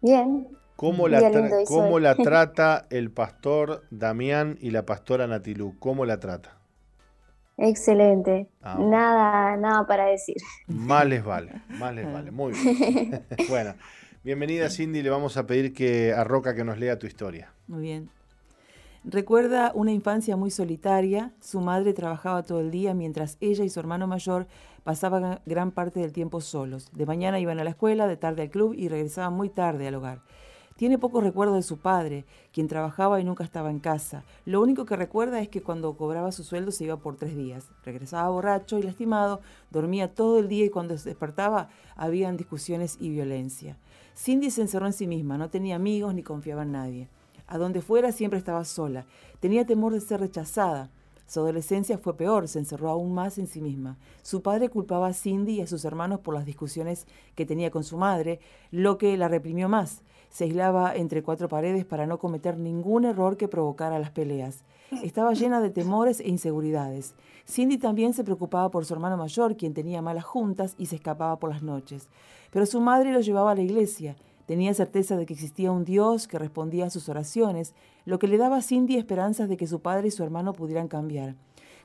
Bien. 0.00 0.56
¿Cómo 0.76 1.08
la, 1.08 1.64
¿cómo 1.66 1.98
la 1.98 2.14
trata 2.22 2.86
el 2.90 3.10
pastor 3.10 3.82
Damián 3.90 4.56
y 4.60 4.70
la 4.70 4.86
pastora 4.86 5.26
Natilú? 5.26 5.76
¿Cómo 5.80 6.06
la 6.06 6.20
trata? 6.20 6.63
Excelente. 7.56 8.48
Ah, 8.62 8.76
nada, 8.80 9.56
nada 9.56 9.86
para 9.86 10.06
decir. 10.06 10.36
Más 10.66 11.06
les 11.06 11.24
vale, 11.24 11.52
más 11.68 11.94
les 11.94 12.12
vale. 12.12 12.30
Muy 12.30 12.52
bien. 12.52 13.22
bueno, 13.48 13.74
bienvenida 14.24 14.68
Cindy, 14.70 15.02
le 15.02 15.10
vamos 15.10 15.36
a 15.36 15.46
pedir 15.46 15.72
que 15.72 16.12
a 16.12 16.24
Roca 16.24 16.54
que 16.54 16.64
nos 16.64 16.78
lea 16.78 16.98
tu 16.98 17.06
historia. 17.06 17.52
Muy 17.68 17.82
bien. 17.82 18.10
Recuerda 19.04 19.70
una 19.74 19.92
infancia 19.92 20.34
muy 20.36 20.50
solitaria. 20.50 21.32
Su 21.40 21.60
madre 21.60 21.92
trabajaba 21.92 22.42
todo 22.42 22.60
el 22.60 22.70
día 22.70 22.94
mientras 22.94 23.36
ella 23.40 23.62
y 23.62 23.68
su 23.68 23.78
hermano 23.78 24.06
mayor 24.06 24.46
pasaban 24.82 25.40
gran 25.44 25.72
parte 25.72 26.00
del 26.00 26.12
tiempo 26.12 26.40
solos. 26.40 26.90
De 26.92 27.04
mañana 27.04 27.38
iban 27.38 27.60
a 27.60 27.64
la 27.64 27.70
escuela, 27.70 28.06
de 28.06 28.16
tarde 28.16 28.42
al 28.42 28.50
club 28.50 28.74
y 28.74 28.88
regresaban 28.88 29.34
muy 29.34 29.50
tarde 29.50 29.86
al 29.88 29.94
hogar. 29.94 30.22
Tiene 30.76 30.98
pocos 30.98 31.22
recuerdos 31.22 31.54
de 31.54 31.62
su 31.62 31.78
padre, 31.78 32.24
quien 32.52 32.66
trabajaba 32.66 33.20
y 33.20 33.24
nunca 33.24 33.44
estaba 33.44 33.70
en 33.70 33.78
casa. 33.78 34.24
Lo 34.44 34.60
único 34.60 34.84
que 34.84 34.96
recuerda 34.96 35.40
es 35.40 35.48
que 35.48 35.62
cuando 35.62 35.96
cobraba 35.96 36.32
su 36.32 36.42
sueldo 36.42 36.72
se 36.72 36.82
iba 36.82 36.96
por 36.96 37.14
tres 37.14 37.36
días. 37.36 37.68
Regresaba 37.84 38.28
borracho 38.28 38.80
y 38.80 38.82
lastimado, 38.82 39.40
dormía 39.70 40.12
todo 40.12 40.40
el 40.40 40.48
día 40.48 40.64
y 40.64 40.70
cuando 40.70 40.96
despertaba 40.96 41.68
habían 41.94 42.36
discusiones 42.36 42.96
y 42.98 43.10
violencia. 43.10 43.76
Cindy 44.16 44.50
se 44.50 44.62
encerró 44.62 44.86
en 44.86 44.92
sí 44.92 45.06
misma, 45.06 45.38
no 45.38 45.48
tenía 45.48 45.76
amigos 45.76 46.12
ni 46.12 46.24
confiaba 46.24 46.62
en 46.62 46.72
nadie. 46.72 47.08
A 47.46 47.56
donde 47.56 47.80
fuera 47.80 48.10
siempre 48.10 48.40
estaba 48.40 48.64
sola. 48.64 49.06
Tenía 49.38 49.64
temor 49.64 49.92
de 49.92 50.00
ser 50.00 50.18
rechazada. 50.18 50.90
Su 51.28 51.40
adolescencia 51.40 51.98
fue 51.98 52.16
peor, 52.16 52.48
se 52.48 52.58
encerró 52.58 52.90
aún 52.90 53.14
más 53.14 53.38
en 53.38 53.46
sí 53.46 53.60
misma. 53.60 53.96
Su 54.22 54.42
padre 54.42 54.68
culpaba 54.70 55.06
a 55.06 55.14
Cindy 55.14 55.54
y 55.54 55.60
a 55.60 55.68
sus 55.68 55.84
hermanos 55.84 56.18
por 56.18 56.34
las 56.34 56.44
discusiones 56.44 57.06
que 57.36 57.46
tenía 57.46 57.70
con 57.70 57.84
su 57.84 57.96
madre, 57.96 58.40
lo 58.72 58.98
que 58.98 59.16
la 59.16 59.28
reprimió 59.28 59.68
más 59.68 60.02
se 60.34 60.42
aislaba 60.42 60.96
entre 60.96 61.22
cuatro 61.22 61.48
paredes 61.48 61.84
para 61.84 62.08
no 62.08 62.18
cometer 62.18 62.58
ningún 62.58 63.04
error 63.04 63.36
que 63.36 63.46
provocara 63.46 64.00
las 64.00 64.10
peleas. 64.10 64.64
Estaba 65.04 65.32
llena 65.34 65.60
de 65.60 65.70
temores 65.70 66.18
e 66.18 66.28
inseguridades. 66.28 67.14
Cindy 67.48 67.78
también 67.78 68.14
se 68.14 68.24
preocupaba 68.24 68.68
por 68.72 68.84
su 68.84 68.94
hermano 68.94 69.16
mayor, 69.16 69.56
quien 69.56 69.74
tenía 69.74 70.02
malas 70.02 70.24
juntas 70.24 70.74
y 70.76 70.86
se 70.86 70.96
escapaba 70.96 71.38
por 71.38 71.50
las 71.50 71.62
noches. 71.62 72.08
Pero 72.50 72.66
su 72.66 72.80
madre 72.80 73.12
lo 73.12 73.20
llevaba 73.20 73.52
a 73.52 73.54
la 73.54 73.62
iglesia. 73.62 74.16
Tenía 74.44 74.74
certeza 74.74 75.16
de 75.16 75.24
que 75.24 75.34
existía 75.34 75.70
un 75.70 75.84
Dios 75.84 76.26
que 76.26 76.40
respondía 76.40 76.86
a 76.86 76.90
sus 76.90 77.08
oraciones, 77.08 77.72
lo 78.04 78.18
que 78.18 78.26
le 78.26 78.36
daba 78.36 78.56
a 78.56 78.62
Cindy 78.62 78.96
esperanzas 78.96 79.48
de 79.48 79.56
que 79.56 79.68
su 79.68 79.82
padre 79.82 80.08
y 80.08 80.10
su 80.10 80.24
hermano 80.24 80.52
pudieran 80.52 80.88
cambiar. 80.88 81.36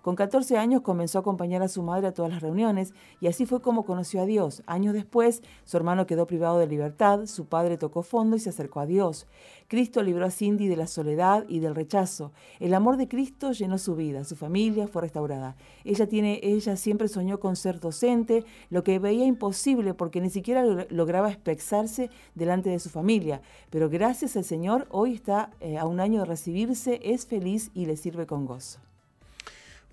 Con 0.02 0.16
14 0.16 0.58
años 0.58 0.82
comenzó 0.82 1.18
a 1.18 1.22
acompañar 1.22 1.62
a 1.62 1.68
su 1.68 1.84
madre 1.84 2.08
a 2.08 2.14
todas 2.14 2.32
las 2.32 2.42
reuniones 2.42 2.94
y 3.20 3.28
así 3.28 3.46
fue 3.46 3.62
como 3.62 3.84
conoció 3.84 4.22
a 4.22 4.26
Dios. 4.26 4.64
Años 4.66 4.94
después, 4.94 5.44
su 5.66 5.76
hermano 5.76 6.08
quedó 6.08 6.26
privado 6.26 6.58
de 6.58 6.68
libertad, 6.68 7.26
su 7.26 7.48
padre 7.48 7.78
tocó 7.78 8.02
fondo 8.02 8.38
y 8.38 8.40
se 8.40 8.50
acercó 8.50 8.80
a 8.80 8.86
Dios. 8.86 9.28
Cristo 9.68 10.02
libró 10.02 10.26
a 10.26 10.32
Cindy 10.32 10.68
de 10.68 10.78
la 10.78 10.88
soledad 10.88 11.46
y 11.50 11.60
del 11.60 11.76
rechazo. 11.76 12.32
El 12.60 12.74
amor 12.74 12.96
de 12.96 13.08
Cristo 13.10 13.52
llenó 13.52 13.78
su 13.78 13.96
vida, 13.96 14.24
su 14.24 14.36
familia 14.36 14.88
fue 14.88 15.02
restaurada. 15.02 15.58
Ella, 15.84 16.08
tiene, 16.08 16.40
ella 16.44 16.78
siempre 16.78 17.10
soñó 17.10 17.40
con 17.40 17.56
ser 17.56 17.80
docente, 17.80 18.46
lo 18.70 18.84
que 18.84 19.00
veía 19.00 19.26
imposible 19.26 19.94
porque 19.94 20.22
ni 20.22 20.30
siquiera 20.30 20.64
lograba 20.90 21.30
expresarse 21.30 22.10
delante 22.36 22.70
de 22.70 22.80
su 22.80 22.90
familia. 22.90 23.42
Pero 23.70 23.90
gracias 23.90 24.38
al 24.38 24.46
Señor, 24.46 24.88
hoy 24.92 25.14
está 25.14 25.52
eh, 25.60 25.78
a 25.78 25.86
un 25.86 26.00
año 26.00 26.22
de 26.22 26.26
recibirse, 26.26 27.00
es 27.04 27.26
feliz 27.26 27.70
y 27.74 27.86
le 27.86 27.98
sirve 27.98 28.26
con 28.26 28.46
gozo. 28.46 28.80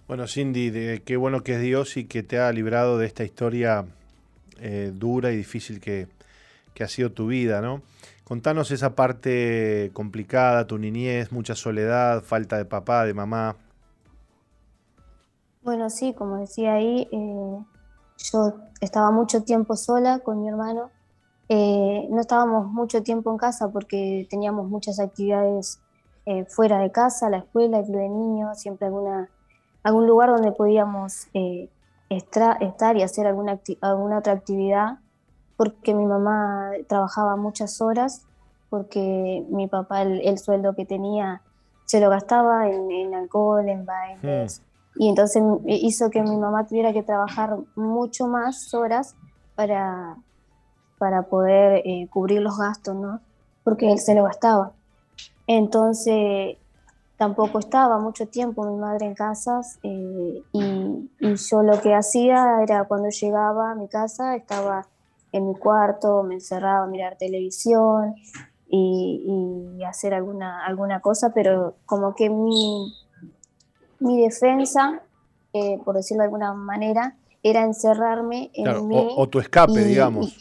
Bueno, 0.08 0.28
Cindy, 0.28 1.00
qué 1.00 1.16
bueno 1.16 1.42
que 1.42 1.56
es 1.56 1.60
Dios 1.60 1.96
y 1.96 2.04
que 2.04 2.22
te 2.22 2.38
ha 2.38 2.52
librado 2.52 2.96
de 2.96 3.06
esta 3.06 3.24
historia 3.24 3.86
eh, 4.60 4.92
dura 4.94 5.32
y 5.32 5.36
difícil 5.36 5.80
que, 5.80 6.06
ha 6.80 6.86
sido 6.86 7.10
tu 7.10 7.26
vida, 7.26 7.60
¿no? 7.60 7.82
Contanos 8.22 8.70
esa 8.70 8.94
parte 8.94 9.90
complicada, 9.94 10.64
tu 10.64 10.78
niñez, 10.78 11.32
mucha 11.32 11.56
soledad, 11.56 12.22
falta 12.22 12.56
de 12.56 12.64
papá, 12.64 13.04
de 13.04 13.14
mamá. 13.14 13.56
Bueno, 15.64 15.90
sí, 15.90 16.14
como 16.14 16.36
decía 16.36 16.74
ahí, 16.74 17.08
eh, 17.10 17.58
yo 18.32 18.54
estaba 18.80 19.10
mucho 19.10 19.42
tiempo 19.42 19.74
sola 19.74 20.20
con 20.20 20.40
mi 20.40 20.48
hermano. 20.48 20.90
Eh, 21.48 22.06
no 22.10 22.20
estábamos 22.20 22.70
mucho 22.70 23.02
tiempo 23.02 23.32
en 23.32 23.38
casa 23.38 23.70
porque 23.72 24.28
teníamos 24.30 24.68
muchas 24.68 25.00
actividades 25.00 25.80
fuera 26.48 26.80
de 26.80 26.90
casa, 26.90 27.30
la 27.30 27.38
escuela, 27.38 27.78
el 27.78 27.84
club 27.84 27.98
de 27.98 28.08
niños, 28.08 28.58
siempre 28.58 28.88
alguna 28.88 29.30
algún 29.86 30.08
lugar 30.08 30.30
donde 30.30 30.50
podíamos 30.50 31.28
eh, 31.32 31.68
estar 32.10 32.96
y 32.96 33.02
hacer 33.02 33.28
alguna, 33.28 33.60
alguna 33.80 34.18
otra 34.18 34.32
actividad, 34.32 34.98
porque 35.56 35.94
mi 35.94 36.06
mamá 36.06 36.72
trabajaba 36.88 37.36
muchas 37.36 37.80
horas, 37.80 38.26
porque 38.68 39.46
mi 39.48 39.68
papá 39.68 40.02
el, 40.02 40.38
sueldo 40.38 40.74
que 40.74 40.86
tenía 40.86 41.42
se 41.84 42.00
lo 42.00 42.10
gastaba 42.10 42.68
en, 42.68 43.14
alcohol, 43.14 43.68
en 43.68 43.86
bailes, 43.86 44.60
hmm. 44.60 45.02
y 45.02 45.08
entonces 45.08 45.40
hizo 45.66 46.10
que 46.10 46.20
mi 46.20 46.36
mamá 46.36 46.66
tuviera 46.66 46.92
que 46.92 47.04
trabajar 47.04 47.56
mucho 47.76 48.26
más 48.26 48.74
horas 48.74 49.14
para, 49.54 50.16
para 50.98 51.22
poder 51.22 51.82
eh, 51.84 52.08
cubrir 52.10 52.40
los 52.40 52.58
gastos, 52.58 52.96
¿no? 52.96 53.20
Porque 53.62 53.92
él 53.92 54.00
se 54.00 54.16
lo 54.16 54.24
gastaba. 54.24 54.72
Entonces, 55.46 56.56
tampoco 57.16 57.58
estaba 57.58 57.98
mucho 57.98 58.26
tiempo 58.28 58.64
mi 58.66 58.76
madre 58.76 59.06
en 59.06 59.14
casa 59.14 59.60
eh, 59.82 60.42
y, 60.52 61.10
yo 61.20 61.62
lo 61.62 61.80
que 61.80 61.94
hacía 61.94 62.62
era 62.62 62.84
cuando 62.84 63.08
llegaba 63.08 63.72
a 63.72 63.74
mi 63.74 63.88
casa 63.88 64.36
estaba 64.36 64.86
en 65.32 65.48
mi 65.48 65.54
cuarto, 65.54 66.22
me 66.22 66.34
encerraba 66.34 66.84
a 66.84 66.86
mirar 66.86 67.16
televisión 67.18 68.14
y, 68.68 69.82
hacer 69.86 70.14
alguna, 70.14 70.66
alguna 70.66 71.00
cosa, 71.00 71.30
pero 71.32 71.76
como 71.86 72.14
que 72.14 72.28
mi, 72.28 72.92
mi 74.00 74.20
defensa, 74.20 75.00
eh, 75.52 75.78
por 75.84 75.94
decirlo 75.94 76.22
de 76.22 76.26
alguna 76.26 76.54
manera, 76.54 77.16
era 77.42 77.62
encerrarme 77.62 78.50
en 78.54 78.88
mí. 78.88 79.08
O, 79.16 79.28
tu 79.28 79.38
escape, 79.38 79.84
digamos. 79.84 80.36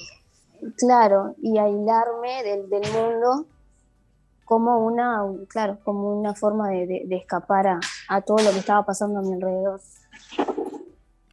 claro, 0.78 1.36
y 1.44 1.60
aislarme 1.60 2.44
del, 2.44 2.70
del 2.70 2.84
mundo 2.92 3.46
como 4.46 4.86
una, 4.86 5.24
claro, 5.48 5.80
como 5.84 6.18
una 6.18 6.36
forma 6.36 6.70
de, 6.70 7.06
escapar 7.10 7.80
a, 8.08 8.22
todo 8.22 8.38
lo 8.38 8.52
que 8.52 8.60
estaba 8.60 8.86
pasando 8.86 9.20
a 9.20 9.22
mi 9.24 9.34
alrededor. 9.34 9.82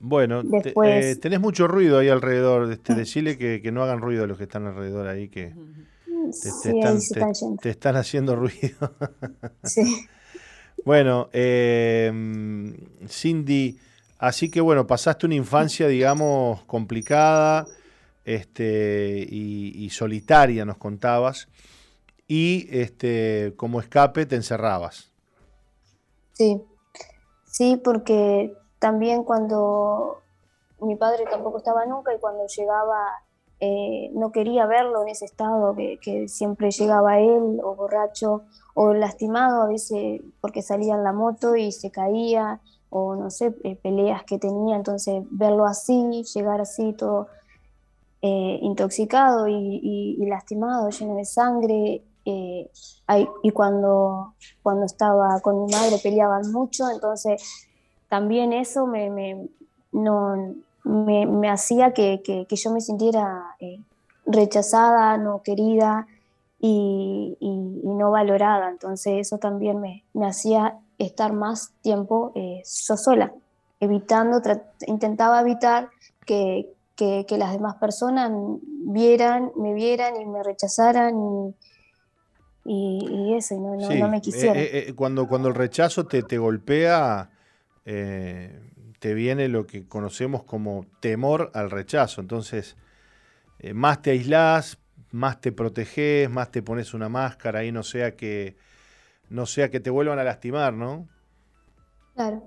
Bueno, 0.01 0.43
eh, 0.85 1.17
tenés 1.21 1.39
mucho 1.39 1.69
ruido 1.69 1.99
ahí 1.99 2.09
alrededor. 2.09 2.73
Este, 2.73 2.95
decirle 2.95 3.39
que, 3.39 3.61
que, 3.63 3.71
no 3.71 3.83
hagan 3.83 4.01
ruido 4.01 4.27
los 4.27 4.39
que 4.39 4.45
están 4.45 4.67
alrededor 4.67 5.07
ahí, 5.07 5.29
que 5.29 5.55
te, 7.63 7.71
están, 7.71 7.97
haciendo 7.97 8.35
ruido. 8.35 8.95
sí. 9.63 10.07
Bueno, 10.85 11.29
em, 11.33 12.75
Cindy, 13.07 13.79
así 14.19 14.51
que 14.51 14.61
bueno, 14.61 14.87
pasaste 14.87 15.27
una 15.27 15.37
infancia, 15.37 15.87
digamos, 15.87 16.65
complicada 16.65 17.67
este, 18.25 19.25
y 19.31 19.89
solitaria, 19.91 20.65
nos 20.65 20.79
contabas 20.79 21.47
y 22.35 22.67
este, 22.71 23.53
como 23.59 23.79
escape 23.79 24.25
te 24.25 24.37
encerrabas. 24.37 25.13
Sí, 26.33 26.63
sí, 27.45 27.79
porque 27.85 28.57
también 28.79 29.23
cuando 29.23 30.23
mi 30.81 30.97
padre 30.97 31.25
tampoco 31.31 31.59
estaba 31.59 31.85
nunca 31.85 32.15
y 32.15 32.19
cuando 32.19 32.47
llegaba 32.47 32.97
eh, 33.61 34.11
no 34.15 34.33
quería 34.33 34.65
verlo 34.65 35.03
en 35.03 35.09
ese 35.09 35.27
estado 35.27 35.77
que, 35.77 36.27
siempre 36.27 36.71
llegaba 36.71 37.21
él 37.21 37.61
o 37.63 37.75
borracho 37.75 38.45
o 38.73 38.95
lastimado 38.95 39.65
a 39.65 39.67
veces 39.67 40.23
porque 40.41 40.63
salía 40.63 40.95
en 40.95 41.05
la 41.05 41.13
moto 41.13 41.55
y 41.55 41.71
se 41.71 41.91
caía 41.91 42.63
o 42.89 43.15
no 43.15 43.29
sé, 43.29 43.55
eh, 43.63 43.77
peleas 43.77 44.25
que 44.25 44.39
tenía, 44.39 44.77
entonces 44.77 45.23
verlo 45.31 45.67
así, 45.67 46.23
llegar 46.35 46.63
así 46.63 46.95
todo 46.95 47.29
eh, 48.23 48.59
intoxicado 48.63 49.49
y, 49.49 50.17
lastimado, 50.27 50.89
lleno 50.89 51.17
de 51.17 51.25
sangre, 51.25 52.03
eh, 52.24 52.70
y 53.43 53.51
cuando, 53.51 54.35
cuando 54.62 54.86
estaba 54.86 55.40
con 55.40 55.65
mi 55.65 55.73
madre 55.73 55.99
peleaban 56.03 56.51
mucho, 56.53 56.89
entonces 56.90 57.66
también 58.09 58.53
eso 58.53 58.86
me, 58.86 59.11
me 59.11 59.49
no, 59.93 60.55
me, 60.85 61.51
hacía 61.51 61.93
que, 61.93 62.23
que, 62.23 62.57
yo 62.57 62.70
me 62.73 62.81
sintiera 62.81 63.57
eh, 63.61 63.78
rechazada, 64.27 65.16
no 65.19 65.43
querida 65.43 66.07
y, 66.59 67.36
y, 67.40 67.51
no 67.51 68.11
valorada. 68.11 68.70
Entonces 68.70 69.27
eso 69.27 69.39
también 69.39 69.81
me, 69.81 70.05
me 70.15 70.27
hacía 70.27 70.78
estar 70.99 71.32
más 71.32 71.73
tiempo 71.82 72.32
eh, 72.35 72.62
yo 72.65 72.97
sola. 72.97 73.32
evitando, 73.81 74.40
intentaba 74.86 75.40
evitar 75.40 75.90
que, 76.24 76.73
que, 76.97 77.27
las 77.36 77.53
demás 77.53 77.77
personas 77.77 78.31
vieran, 78.61 79.51
me 79.57 79.74
vieran 79.74 80.20
y 80.20 80.24
me 80.24 80.43
rechazaran 80.43 81.16
y, 81.19 81.55
eso, 82.65 83.55
y 83.55 83.59
no, 83.59 83.77
no, 83.77 84.09
me 84.09 84.21
quisieran. 84.21 84.57
Eh, 84.57 84.89
eh, 84.89 84.93
cuando, 84.95 85.27
cuando 85.27 85.49
el 85.49 85.55
rechazo 85.55 86.07
te, 86.07 86.23
te 86.23 86.39
golpea, 86.39 87.31
te 87.85 89.15
viene 89.15 89.49
lo 89.49 89.67
que 89.67 89.89
conocemos 89.89 90.45
como 90.45 90.87
temor 91.01 91.51
al 91.55 91.71
rechazo. 91.71 92.21
Entonces, 92.21 92.77
más 93.75 94.03
te 94.03 94.11
aislás, 94.11 94.79
más 95.11 95.41
te 95.41 95.53
proteges, 95.53 96.31
más 96.31 96.51
te 96.51 96.63
pones 96.63 96.95
una 96.95 97.09
máscara 97.09 97.65
y 97.65 97.73
no 97.73 97.83
sea 97.83 98.17
que 98.17 98.57
no 99.33 99.47
sea 99.47 99.71
que 99.71 99.81
te 99.81 99.91
vuelvan 99.91 100.19
a 100.19 100.25
lastimar, 100.25 100.75
¿no? 100.75 101.09
Claro. 102.15 102.43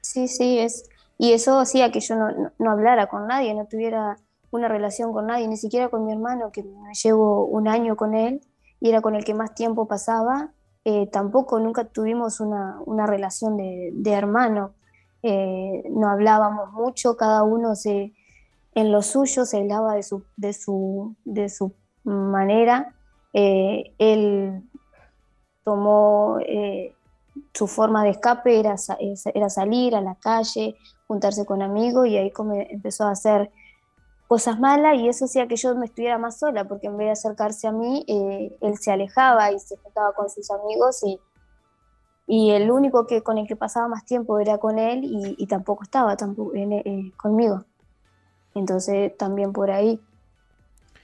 Sí, 0.00 0.26
sí, 0.26 0.58
es. 0.58 0.88
Y 1.18 1.32
eso 1.32 1.58
hacía 1.60 1.92
que 1.92 2.00
yo 2.00 2.16
no, 2.16 2.70
hablara 2.70 3.06
con 3.06 3.26
nadie, 3.26 3.54
no 3.54 3.66
tuviera 3.66 4.16
una 4.50 4.68
relación 4.68 5.12
con 5.12 5.26
nadie, 5.26 5.46
ni 5.48 5.56
siquiera 5.56 5.88
con 5.88 6.04
mi 6.04 6.12
hermano, 6.12 6.50
que 6.50 6.62
me 6.62 6.94
llevo 6.94 7.44
un 7.46 7.68
año 7.68 7.96
con 7.96 8.14
él 8.14 8.40
y 8.82 8.88
era 8.88 9.00
con 9.00 9.14
el 9.14 9.24
que 9.24 9.32
más 9.32 9.54
tiempo 9.54 9.86
pasaba. 9.86 10.50
Eh, 10.84 11.06
tampoco 11.06 11.60
nunca 11.60 11.84
tuvimos 11.84 12.40
una, 12.40 13.06
relación 13.06 13.56
de, 13.56 14.12
hermano. 14.12 14.74
Eh, 15.22 15.84
no 15.88 16.08
hablábamos 16.08 16.72
mucho, 16.72 17.16
cada 17.16 17.44
uno 17.44 17.76
se, 17.76 18.12
en 18.74 18.90
lo 18.90 19.02
suyo 19.02 19.44
se 19.44 19.58
hablaba 19.58 19.94
de 19.94 20.02
su, 20.02 20.24
de 20.36 20.52
su, 20.52 21.14
de 21.24 21.48
su 21.48 21.72
manera. 22.02 22.96
Eh, 23.32 23.94
él 23.98 24.68
tomó 25.62 26.38
su 27.54 27.68
forma 27.68 28.02
de 28.02 28.10
escape, 28.10 28.58
era, 28.58 28.74
era 29.32 29.48
salir 29.48 29.94
a 29.94 30.00
la 30.00 30.16
calle, 30.16 30.74
juntarse 31.06 31.46
con 31.46 31.62
amigos 31.62 32.08
y 32.08 32.16
ahí 32.16 32.32
empezó 32.68 33.04
a 33.04 33.12
hacer 33.12 33.52
cosas 34.32 34.58
malas 34.58 34.98
y 34.98 35.10
eso 35.10 35.26
hacía 35.26 35.46
que 35.46 35.56
yo 35.56 35.74
me 35.74 35.84
estuviera 35.84 36.16
más 36.16 36.38
sola, 36.38 36.66
porque 36.66 36.86
en 36.86 36.96
vez 36.96 37.08
de 37.08 37.12
acercarse 37.12 37.68
a 37.68 37.70
mí, 37.70 38.02
eh, 38.08 38.56
él 38.62 38.78
se 38.78 38.90
alejaba 38.90 39.52
y 39.52 39.58
se 39.58 39.76
juntaba 39.76 40.14
con 40.14 40.30
sus 40.30 40.50
amigos 40.50 41.02
y, 41.04 41.20
y 42.26 42.52
el 42.52 42.70
único 42.70 43.06
que 43.06 43.22
con 43.22 43.36
el 43.36 43.46
que 43.46 43.56
pasaba 43.56 43.88
más 43.88 44.06
tiempo 44.06 44.38
era 44.38 44.56
con 44.56 44.78
él 44.78 45.02
y, 45.04 45.46
tampoco 45.48 45.82
estaba 45.82 46.16
tampoco, 46.16 46.52
conmigo. 47.18 47.66
Entonces 48.54 49.14
también 49.18 49.52
por 49.52 49.70
ahí. 49.70 50.00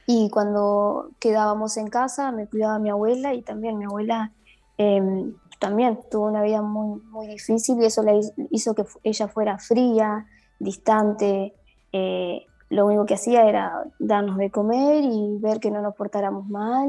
Y 0.07 0.31
cuando 0.31 1.11
quedábamos 1.21 1.77
en 1.77 1.89
casa 1.89 2.33
me 2.33 2.47
cuidaba 2.47 2.79
mi 2.79 2.89
abuela 2.89 3.35
y 3.35 3.43
también 3.43 3.77
mi 3.77 3.85
abuela 3.85 4.33
em, 4.79 5.35
también 5.61 6.01
tuvo 6.11 6.29
una 6.29 6.41
vida 6.41 6.63
muy, 6.63 6.99
muy 7.03 7.27
difícil 7.27 7.79
y 7.83 7.85
eso 7.85 8.03
le 8.03 8.21
hizo 8.51 8.75
que 8.75 8.87
ella 9.03 9.29
fuera 9.29 9.59
fría, 9.59 10.25
distante. 10.59 11.55
Eh, 11.93 12.47
lo 12.71 12.87
único 12.87 13.07
que 13.07 13.15
hacía 13.15 13.49
era 13.49 13.85
darnos 13.99 14.37
de 14.37 14.51
comer 14.51 15.05
y 15.05 15.39
ver 15.39 15.61
que 15.61 15.71
no 15.71 15.81
nos 15.81 15.95
portáramos 15.95 16.47
mal 16.49 16.89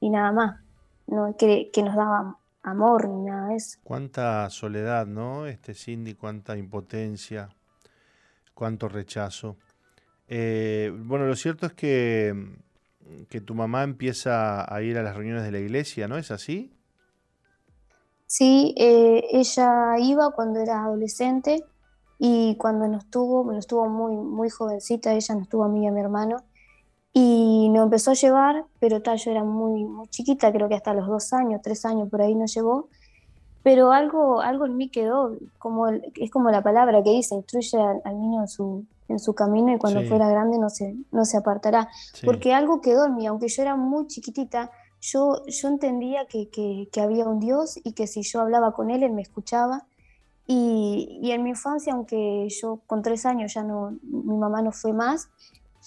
y, 0.00 0.10
nada 0.10 0.32
más. 0.32 0.60
No 1.06 1.34
que, 1.36 1.70
que 1.72 1.82
nos 1.82 1.96
daba 1.96 2.36
amor 2.62 3.08
ni 3.08 3.22
nada 3.24 3.48
de 3.48 3.56
eso. 3.56 3.78
Cuánta 3.82 4.48
soledad, 4.50 5.06
¿no? 5.06 5.46
Este 5.46 5.74
Cindy, 5.74 6.14
cuánta 6.14 6.56
impotencia, 6.56 7.50
cuánto 8.54 8.88
rechazo. 8.88 9.56
Eh, 10.28 10.92
bueno, 10.96 11.26
lo 11.26 11.34
cierto 11.34 11.66
es 11.66 11.72
que, 11.72 12.32
que 13.28 13.40
tu 13.40 13.54
mamá 13.54 13.82
empieza 13.82 14.72
a 14.72 14.82
ir 14.82 14.96
a 14.96 15.02
las 15.02 15.16
reuniones 15.16 15.42
de 15.42 15.50
la 15.50 15.58
iglesia, 15.58 16.06
¿no 16.06 16.16
es 16.16 16.30
así? 16.30 16.72
Sí, 18.26 18.74
eh, 18.78 19.24
ella 19.32 19.98
iba 19.98 20.30
cuando 20.30 20.60
era 20.60 20.84
adolescente 20.84 21.64
y 22.22 22.54
cuando 22.56 22.86
nos 22.86 23.06
tuvo, 23.10 23.50
nos 23.50 23.66
tuvo 23.66 23.88
muy, 23.88 24.14
muy 24.14 24.50
jovencita, 24.50 25.14
ella 25.14 25.34
nos 25.34 25.48
tuvo 25.48 25.64
a 25.64 25.68
mí 25.68 25.84
y 25.84 25.86
a 25.86 25.90
mi 25.90 26.00
hermano, 26.00 26.36
y 27.12 27.68
nos 27.70 27.84
empezó 27.84 28.12
a 28.12 28.14
llevar, 28.14 28.66
pero 28.78 29.02
tal, 29.02 29.18
yo 29.18 29.30
era 29.30 29.42
muy, 29.42 29.84
muy 29.84 30.06
chiquita, 30.08 30.52
creo 30.52 30.68
que 30.68 30.74
hasta 30.76 30.94
los 30.94 31.08
dos 31.08 31.32
años, 31.32 31.62
tres 31.62 31.84
años 31.84 32.08
por 32.08 32.20
ahí 32.20 32.34
nos 32.34 32.54
llevó, 32.54 32.88
pero 33.62 33.92
algo, 33.92 34.40
algo 34.42 34.66
en 34.66 34.76
mí 34.76 34.90
quedó, 34.90 35.34
como, 35.58 35.88
es 35.88 36.30
como 36.30 36.50
la 36.50 36.62
palabra 36.62 37.02
que 37.02 37.10
dice, 37.10 37.34
instruye 37.34 37.78
al, 37.78 38.00
al 38.04 38.20
niño 38.20 38.42
en 38.42 38.48
su, 38.48 38.84
en 39.10 39.18
su 39.18 39.34
camino 39.34 39.74
y 39.74 39.78
cuando 39.78 40.02
fuera 40.02 40.28
grande 40.28 40.58
no 40.58 40.70
se, 40.70 40.94
no 41.10 41.24
se 41.24 41.36
apartará. 41.36 41.88
Porque 42.24 42.54
algo 42.54 42.80
quedó 42.80 43.06
en 43.06 43.16
mí, 43.16 43.26
aunque 43.26 43.48
yo 43.48 43.62
era 43.62 43.76
muy 43.76 44.06
chiquitita, 44.06 44.70
yo, 45.00 45.42
yo 45.46 45.68
entendía 45.68 46.26
que, 46.26 46.48
que, 46.48 47.00
había 47.00 47.26
un 47.26 47.40
Dios 47.40 47.78
y 47.82 47.92
que 47.92 48.06
si 48.06 48.22
yo 48.22 48.40
hablaba 48.40 48.72
con 48.72 48.90
Él, 48.90 49.02
Él 49.02 49.12
me 49.12 49.22
escuchaba. 49.22 49.86
Y, 50.46 51.20
y, 51.22 51.30
en 51.30 51.42
mi 51.44 51.50
infancia, 51.50 51.92
aunque 51.92 52.48
yo 52.48 52.80
con 52.86 53.02
tres 53.02 53.24
años 53.24 53.54
ya 53.54 53.62
no, 53.62 53.96
mi 54.02 54.36
mamá 54.36 54.62
no 54.62 54.72
fue 54.72 54.92
más, 54.92 55.28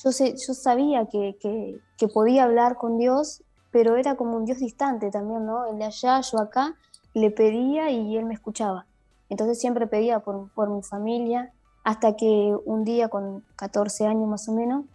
yo, 0.01 0.11
sé, 0.11 0.35
yo 0.37 0.53
sabía 0.53 1.07
que, 1.07 1.37
que, 1.39 1.79
que, 1.97 2.07
podía 2.07 2.45
hablar 2.45 2.77
con 2.77 2.97
Dios, 2.97 3.43
pero 3.71 3.97
era 3.97 4.15
como 4.15 4.37
un 4.37 4.45
Dios 4.45 4.59
distante 4.59 5.11
también, 5.11 5.45
¿no? 5.45 5.65
El 5.65 5.79
de 5.79 5.85
allá, 5.85 6.21
yo 6.21 6.39
acá, 6.39 6.75
le 7.13 7.29
pedía 7.29 7.91
y 7.91 8.15
Él 8.15 8.25
me 8.25 8.33
escuchaba. 8.33 8.85
Entonces 9.29 9.59
siempre 9.59 9.87
pedía 9.87 10.19
por, 10.19 10.49
por 10.53 10.69
mi 10.69 10.81
familia, 10.81 11.51
hasta 11.83 12.15
que 12.15 12.55
un 12.65 12.83
día 12.83 13.09
con 13.09 13.43
14 13.55 14.07
años 14.07 14.29
más 14.29 14.47
o 14.47 14.53
menos, 14.53 14.85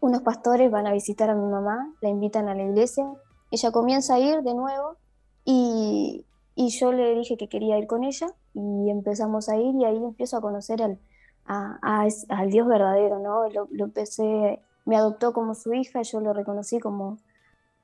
unos 0.00 0.22
pastores 0.22 0.70
van 0.70 0.86
a 0.86 0.92
visitar 0.92 1.30
a 1.30 1.34
mi 1.34 1.46
mamá, 1.46 1.92
la 2.00 2.08
invitan 2.08 2.48
a 2.48 2.54
la 2.54 2.64
iglesia, 2.64 3.06
ella 3.50 3.70
comienza 3.70 4.14
a 4.14 4.18
ir 4.18 4.42
de 4.42 4.54
nuevo 4.54 4.96
y, 5.44 6.24
yo 6.56 6.92
le 6.92 7.14
dije 7.14 7.36
que 7.36 7.48
quería 7.48 7.78
ir 7.78 7.86
con 7.86 8.04
ella 8.04 8.28
y 8.54 8.90
empezamos 8.90 9.48
a 9.48 9.56
ir 9.56 9.74
y 9.74 9.84
ahí 9.84 9.96
empiezo 9.96 10.36
a 10.36 10.40
conocer 10.40 10.82
al, 10.82 10.98
al 11.44 12.50
Dios 12.50 12.66
verdadero, 12.66 13.18
¿no? 13.18 13.48
Lo, 13.48 13.84
empecé, 13.84 14.60
me 14.84 14.96
adoptó 14.96 15.32
como 15.32 15.54
su 15.54 15.72
hija, 15.72 16.02
yo 16.02 16.20
lo 16.20 16.32
reconocí 16.32 16.78
como, 16.80 17.18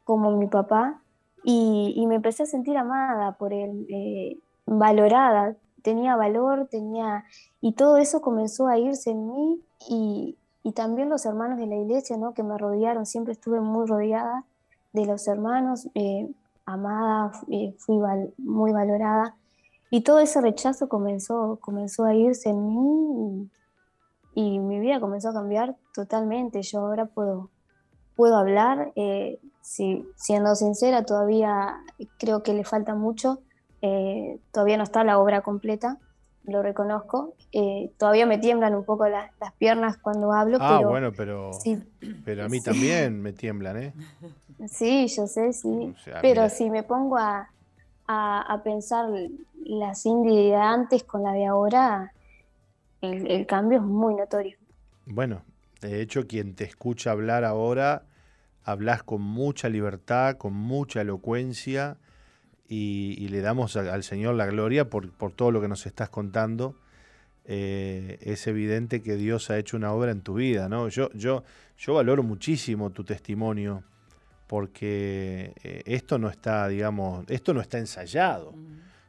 como 0.04 0.30
mi 0.32 0.46
papá 0.46 1.00
y, 1.44 2.04
me 2.08 2.16
empecé 2.16 2.44
a 2.44 2.46
sentir 2.46 2.76
amada 2.76 3.32
por 3.32 3.52
él, 3.52 3.86
eh, 3.88 4.38
valorada, 4.66 5.56
tenía 5.82 6.16
valor, 6.16 6.66
tenía... 6.70 7.24
Y 7.60 7.72
todo 7.72 7.96
eso 7.96 8.20
comenzó 8.20 8.68
a 8.68 8.78
irse 8.78 9.10
en 9.10 9.28
mí 9.28 9.60
y, 9.88 10.36
y 10.62 10.72
también 10.72 11.08
los 11.08 11.24
hermanos 11.26 11.58
de 11.58 11.66
la 11.66 11.76
iglesia, 11.76 12.16
¿no? 12.16 12.34
Que 12.34 12.42
me 12.42 12.58
rodearon, 12.58 13.06
siempre 13.06 13.32
estuve 13.32 13.60
muy 13.60 13.86
rodeada 13.86 14.44
de 14.92 15.06
los 15.06 15.28
hermanos, 15.28 15.88
eh, 15.94 16.28
amada, 16.64 17.30
eh, 17.50 17.72
fui 17.78 17.98
muy 18.38 18.72
valorada. 18.72 19.36
Y 19.90 20.02
todo 20.02 20.18
ese 20.18 20.40
rechazo 20.40 20.88
comenzó, 20.88 21.58
comenzó 21.60 22.04
a 22.04 22.14
irse 22.14 22.50
en 22.50 22.66
mí 22.66 23.50
y, 24.34 24.58
mi 24.58 24.80
vida 24.80 25.00
comenzó 25.00 25.30
a 25.30 25.32
cambiar 25.32 25.76
totalmente. 25.94 26.62
Yo 26.62 26.80
ahora 26.80 27.06
puedo, 27.06 27.50
puedo 28.16 28.36
hablar, 28.36 28.92
eh, 28.96 29.38
si, 29.60 30.04
siendo 30.16 30.54
sincera, 30.54 31.04
todavía 31.04 31.76
creo 32.18 32.42
que 32.42 32.52
le 32.52 32.64
falta 32.64 32.94
mucho, 32.94 33.40
eh, 33.80 34.40
todavía 34.52 34.76
no 34.76 34.82
está 34.82 35.04
la 35.04 35.18
obra 35.18 35.42
completa, 35.42 35.98
lo 36.44 36.62
reconozco. 36.62 37.34
Eh, 37.52 37.92
todavía 37.98 38.26
me 38.26 38.38
tiemblan 38.38 38.74
un 38.74 38.84
poco 38.84 39.08
las 39.08 39.30
piernas 39.58 39.96
cuando 39.98 40.32
hablo. 40.32 40.58
Ah, 40.60 40.80
bueno, 40.84 41.12
pero, 41.12 41.50
pero 42.24 42.44
a 42.44 42.48
mí 42.48 42.60
también 42.60 43.20
me 43.20 43.32
tiemblan, 43.32 43.76
¿eh? 43.76 43.92
Sí, 44.68 45.06
yo 45.08 45.26
sé, 45.26 45.52
sí. 45.52 45.94
pero 46.22 46.48
si 46.48 46.70
me 46.70 46.82
pongo 46.82 47.18
a, 47.18 47.50
a, 48.08 48.60
pensar 48.64 49.08
la 49.64 49.94
Cindy 49.94 50.48
de 50.48 50.54
antes 50.54 51.04
con 51.04 51.22
la 51.22 51.32
de 51.32 51.46
ahora, 51.46 52.12
el, 53.00 53.46
cambio 53.46 53.78
es 53.78 53.84
muy 53.84 54.14
notorio. 54.14 54.56
Bueno, 55.06 55.42
de 55.80 56.00
hecho, 56.00 56.26
quien 56.26 56.54
te 56.54 56.64
escucha 56.64 57.10
hablar 57.10 57.44
ahora, 57.44 58.04
hablas 58.64 59.02
con 59.02 59.22
mucha 59.22 59.68
libertad, 59.68 60.36
con 60.36 60.54
mucha 60.54 61.00
elocuencia 61.00 61.98
y, 62.68 63.28
le 63.28 63.40
damos 63.40 63.76
al 63.76 64.02
Señor 64.02 64.34
la 64.34 64.46
gloria 64.46 64.90
por, 64.90 65.10
todo 65.32 65.50
lo 65.50 65.60
que 65.60 65.68
nos 65.68 65.86
estás 65.86 66.08
contando. 66.08 66.76
Eh, 67.48 68.18
es 68.22 68.48
evidente 68.48 69.02
que 69.02 69.14
Dios 69.14 69.50
ha 69.50 69.58
hecho 69.58 69.76
una 69.76 69.92
obra 69.92 70.10
en 70.10 70.20
tu 70.20 70.34
vida, 70.34 70.68
¿no? 70.68 70.88
Yo, 70.88 71.10
yo, 71.12 71.44
yo 71.78 71.94
valoro 71.94 72.24
muchísimo 72.24 72.90
tu 72.90 73.04
testimonio 73.04 73.84
porque 74.46 75.52
eh, 75.62 75.82
esto 75.86 76.18
no 76.18 76.28
está, 76.28 76.68
digamos, 76.68 77.24
esto 77.28 77.52
no 77.54 77.60
está 77.60 77.78
ensayado. 77.78 78.54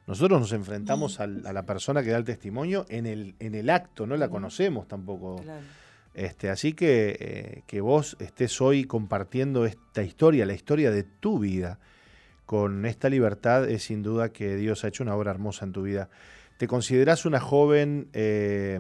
Nosotros 0.08 0.40
nos 0.40 0.54
enfrentamos 0.54 1.20
a 1.20 1.28
la 1.28 1.66
persona 1.66 2.02
que 2.02 2.12
da 2.12 2.18
el 2.18 2.24
testimonio 2.24 2.86
en 2.88 3.06
el, 3.06 3.36
en 3.40 3.56
el 3.56 3.70
acto, 3.70 4.08
no 4.08 4.16
la 4.16 4.30
conocemos 4.30 4.88
tampoco. 4.88 5.44
Este, 6.14 6.50
así 6.50 6.74
que 6.74 7.18
eh, 7.20 7.64
que 7.68 7.82
vos 7.82 8.16
estés 8.20 8.60
hoy 8.62 8.86
compartiendo 8.86 9.66
esta 9.66 10.02
historia, 10.02 10.46
la 10.46 10.54
historia 10.54 10.90
de 10.90 11.04
tu 11.04 11.40
vida, 11.40 11.78
con 12.48 12.86
esta 12.86 13.10
libertad 13.10 13.70
es 13.70 13.84
sin 13.84 14.02
duda 14.02 14.30
que 14.30 14.56
Dios 14.56 14.84
ha 14.84 14.88
hecho 14.88 15.04
una 15.04 15.14
obra 15.14 15.32
hermosa 15.32 15.66
en 15.66 15.74
tu 15.74 15.84
vida. 15.84 16.10
¿Te 16.58 16.68
consideras 16.68 17.26
una 17.26 17.42
joven 17.42 18.08
eh, 18.14 18.80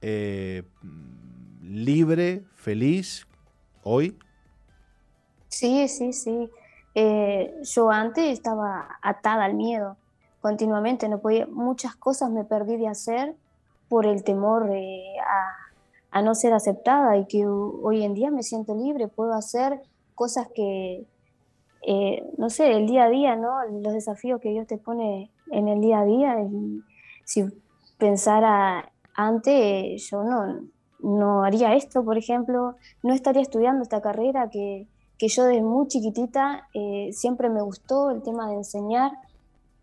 eh, 0.00 0.62
libre, 1.62 2.42
feliz 2.56 3.26
hoy? 3.82 4.16
Sí, 5.50 5.88
sí, 5.88 6.12
sí. 6.12 6.50
Eh, 6.94 7.54
yo 7.62 7.90
antes 7.90 8.24
estaba 8.32 8.98
atada 9.02 9.44
al 9.44 9.54
miedo. 9.54 9.96
continuamente, 10.40 11.08
no 11.08 11.18
podía, 11.20 11.46
muchas 11.46 11.94
cosas 11.96 12.30
me 12.30 12.44
perdí 12.44 12.78
de 12.78 12.88
hacer 12.88 13.36
por 13.90 14.06
el 14.06 14.24
temor 14.24 14.70
a, 14.70 16.18
a, 16.18 16.22
no 16.22 16.34
ser 16.34 16.54
aceptada 16.54 17.18
y 17.18 17.26
que 17.26 17.46
hoy 17.46 18.04
en 18.04 18.14
día 18.14 18.30
me 18.30 18.42
siento 18.42 18.74
libre, 18.74 19.08
puedo 19.08 19.34
hacer 19.34 19.82
cosas 20.14 20.48
que, 20.54 21.04
eh, 21.86 22.24
no 22.38 22.48
sé, 22.48 22.72
el 22.72 22.86
día 22.86 23.04
a 23.04 23.08
día, 23.10 23.36
¿no? 23.36 23.64
Los 23.82 23.92
desafíos 23.92 24.40
que 24.40 24.50
Dios 24.50 24.66
te 24.66 24.78
pone 24.78 25.30
en 25.50 25.68
el 25.68 25.80
día 25.80 26.00
a 26.00 26.04
día. 26.04 26.40
Y 26.42 26.82
si 27.24 27.44
pensara 27.98 28.90
antes, 29.14 30.08
yo 30.10 30.22
no, 30.22 30.60
no 31.00 31.44
haría 31.44 31.74
esto, 31.74 32.04
por 32.04 32.16
ejemplo, 32.16 32.76
no 33.02 33.12
estaría 33.12 33.42
estudiando 33.42 33.82
esta 33.82 34.00
carrera 34.00 34.48
que, 34.50 34.86
que 35.20 35.28
yo 35.28 35.44
desde 35.44 35.60
muy 35.60 35.86
chiquitita 35.86 36.66
eh, 36.72 37.10
siempre 37.12 37.50
me 37.50 37.60
gustó 37.60 38.10
el 38.10 38.22
tema 38.22 38.48
de 38.48 38.54
enseñar 38.54 39.12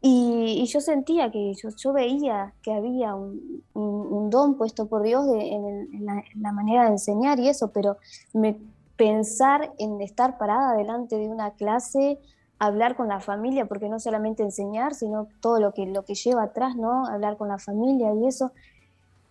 y, 0.02 0.66
yo 0.66 0.82
sentía 0.82 1.32
que 1.32 1.54
yo, 1.54 1.94
veía 1.94 2.54
que 2.64 2.74
había 2.74 3.14
un, 3.14 4.30
don 4.32 4.58
puesto 4.58 4.88
por 4.88 5.04
Dios 5.04 5.28
en, 5.28 6.06
la, 6.06 6.24
en, 6.34 6.42
la, 6.42 6.52
manera 6.52 6.86
de 6.86 6.92
enseñar 6.94 7.40
y 7.40 7.50
eso, 7.50 7.72
pero 7.72 7.98
me, 8.34 8.58
pensar 8.96 9.72
en 9.78 10.02
estar 10.02 10.40
parada 10.40 10.76
delante 10.76 11.18
de 11.18 11.30
una 11.30 11.52
clase, 11.52 12.20
hablar 12.58 12.96
con 12.96 13.08
la 13.08 13.20
familia, 13.20 13.68
porque 13.68 13.90
no 13.90 14.00
solamente 14.00 14.42
enseñar, 14.42 14.96
sino 14.96 15.28
todo 15.40 15.60
lo 15.60 15.72
que, 15.72 15.86
lo 15.86 16.04
que 16.04 16.16
lleva 16.16 16.44
atrás, 16.44 16.76
¿no? 16.76 17.06
Hablar 17.06 17.38
con 17.38 17.48
la 17.48 17.60
familia 17.60 18.12
y 18.16 18.26
eso, 18.26 18.52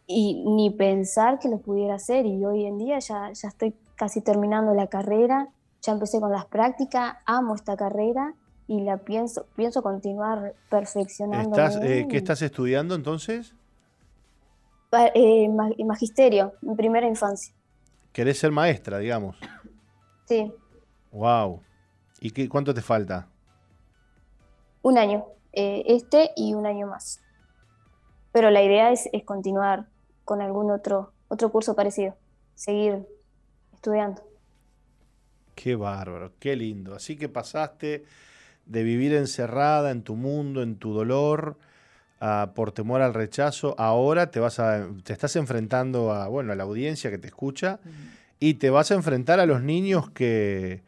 y 0.06 0.44
ni 0.46 0.70
pensar 0.70 1.40
que 1.40 1.48
lo 1.48 1.58
pudiera 1.58 1.96
hacer. 1.96 2.26
Y 2.26 2.44
hoy 2.44 2.64
en 2.64 2.78
día 2.78 3.00
ya, 3.00 3.32
ya 3.32 3.48
estoy 3.48 3.74
casi 3.96 4.20
terminando 4.20 4.72
la 4.72 4.86
carrera, 4.86 5.48
ya 5.86 5.92
empecé 5.92 6.20
con 6.20 6.32
las 6.32 6.46
prácticas, 6.46 7.16
amo 7.24 7.54
esta 7.54 7.76
carrera 7.76 8.34
y 8.66 8.80
la 8.80 8.98
pienso, 8.98 9.46
pienso 9.54 9.82
continuar 9.82 10.54
perfeccionando. 10.68 11.56
Eh, 11.82 12.08
¿Qué 12.10 12.16
estás 12.16 12.42
estudiando 12.42 12.94
entonces? 12.94 13.54
Eh, 15.14 15.48
magisterio, 15.84 16.54
en 16.62 16.76
primera 16.76 17.06
infancia. 17.06 17.54
¿Querés 18.12 18.38
ser 18.38 18.50
maestra, 18.50 18.98
digamos? 18.98 19.36
Sí. 20.24 20.52
Wow. 21.12 21.60
¿Y 22.20 22.30
qué, 22.30 22.48
cuánto 22.48 22.74
te 22.74 22.80
falta? 22.80 23.28
Un 24.82 24.98
año, 24.98 25.26
eh, 25.52 25.84
este 25.86 26.30
y 26.34 26.54
un 26.54 26.66
año 26.66 26.86
más. 26.86 27.20
Pero 28.32 28.50
la 28.50 28.62
idea 28.62 28.90
es, 28.90 29.08
continuar 29.24 29.86
con 30.24 30.40
algún 30.40 30.70
otro, 30.70 31.12
otro 31.28 31.52
curso 31.52 31.76
parecido, 31.76 32.14
seguir 32.54 33.06
estudiando. 33.74 34.22
Qué 35.56 35.74
bárbaro, 35.74 36.32
qué 36.38 36.54
lindo. 36.54 36.94
Así 36.94 37.16
que 37.16 37.28
pasaste 37.28 38.04
de 38.66 38.82
vivir 38.84 39.14
encerrada 39.14 39.90
en 39.90 40.02
tu 40.02 40.14
mundo, 40.14 40.62
en 40.62 40.76
tu 40.76 40.92
dolor, 40.92 41.56
por 42.54 42.72
temor 42.72 43.02
al 43.02 43.14
rechazo, 43.14 43.74
ahora 43.78 44.30
te 44.30 44.38
vas 44.38 44.58
a, 44.58 44.86
te 45.02 45.12
estás 45.12 45.36
enfrentando 45.36 46.12
a, 46.12 46.28
bueno, 46.28 46.52
a 46.52 46.56
la 46.56 46.64
audiencia 46.64 47.10
que 47.10 47.18
te 47.18 47.28
escucha 47.28 47.78
y 48.38 48.54
te 48.54 48.70
vas 48.70 48.90
a 48.90 48.94
enfrentar 48.94 49.40
a 49.40 49.46
los 49.46 49.62
niños 49.62 50.10
que, 50.10 50.82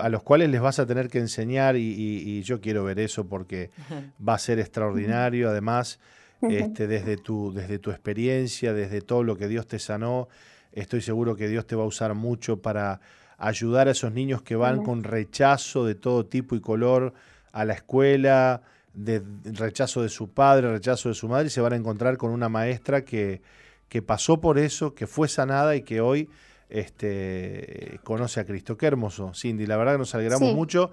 a 0.00 0.08
los 0.08 0.22
cuales 0.22 0.50
les 0.50 0.60
vas 0.60 0.78
a 0.78 0.86
tener 0.86 1.08
que 1.08 1.18
enseñar 1.18 1.76
y, 1.76 2.42
yo 2.42 2.60
quiero 2.60 2.84
ver 2.84 3.00
eso 3.00 3.26
porque 3.26 3.70
va 4.26 4.34
a 4.34 4.38
ser 4.38 4.58
extraordinario. 4.58 5.48
Además, 5.48 6.00
este, 6.42 6.86
desde, 6.86 7.16
tu, 7.16 7.52
desde 7.52 7.78
tu 7.78 7.90
experiencia, 7.90 8.72
desde 8.72 9.00
todo 9.00 9.22
lo 9.22 9.36
que 9.36 9.48
Dios 9.48 9.66
te 9.66 9.78
sanó, 9.78 10.28
estoy 10.72 11.00
seguro 11.00 11.36
que 11.36 11.48
Dios 11.48 11.66
te 11.66 11.76
va 11.76 11.84
a 11.84 11.86
usar 11.86 12.14
mucho 12.14 12.60
para 12.60 13.00
ayudar 13.42 13.88
a 13.88 13.90
esos 13.90 14.12
niños 14.12 14.40
que 14.40 14.54
van 14.54 14.84
con 14.84 15.02
rechazo 15.02 15.84
de 15.84 15.96
todo 15.96 16.24
tipo 16.26 16.54
y 16.54 16.60
color 16.60 17.12
a 17.52 17.64
la 17.64 17.74
escuela, 17.74 18.62
de 18.94 19.20
rechazo 19.44 20.02
de 20.02 20.08
su 20.08 20.30
padre, 20.30 20.70
rechazo 20.70 21.08
de 21.08 21.16
su 21.16 21.28
madre, 21.28 21.48
y 21.48 21.50
se 21.50 21.60
van 21.60 21.72
a 21.72 21.76
encontrar 21.76 22.16
con 22.16 22.30
una 22.30 22.48
maestra 22.48 23.04
que, 23.04 23.42
que 23.88 24.00
pasó 24.00 24.40
por 24.40 24.58
eso, 24.58 24.94
que 24.94 25.08
fue 25.08 25.28
sanada 25.28 25.74
y 25.74 25.82
que 25.82 26.00
hoy 26.00 26.30
este, 26.68 27.98
conoce 28.04 28.38
a 28.38 28.44
Cristo. 28.44 28.76
Qué 28.76 28.86
hermoso, 28.86 29.32
Cindy. 29.34 29.66
La 29.66 29.76
verdad 29.76 29.94
que 29.94 29.98
nos 29.98 30.14
alegramos 30.14 30.54
mucho 30.54 30.92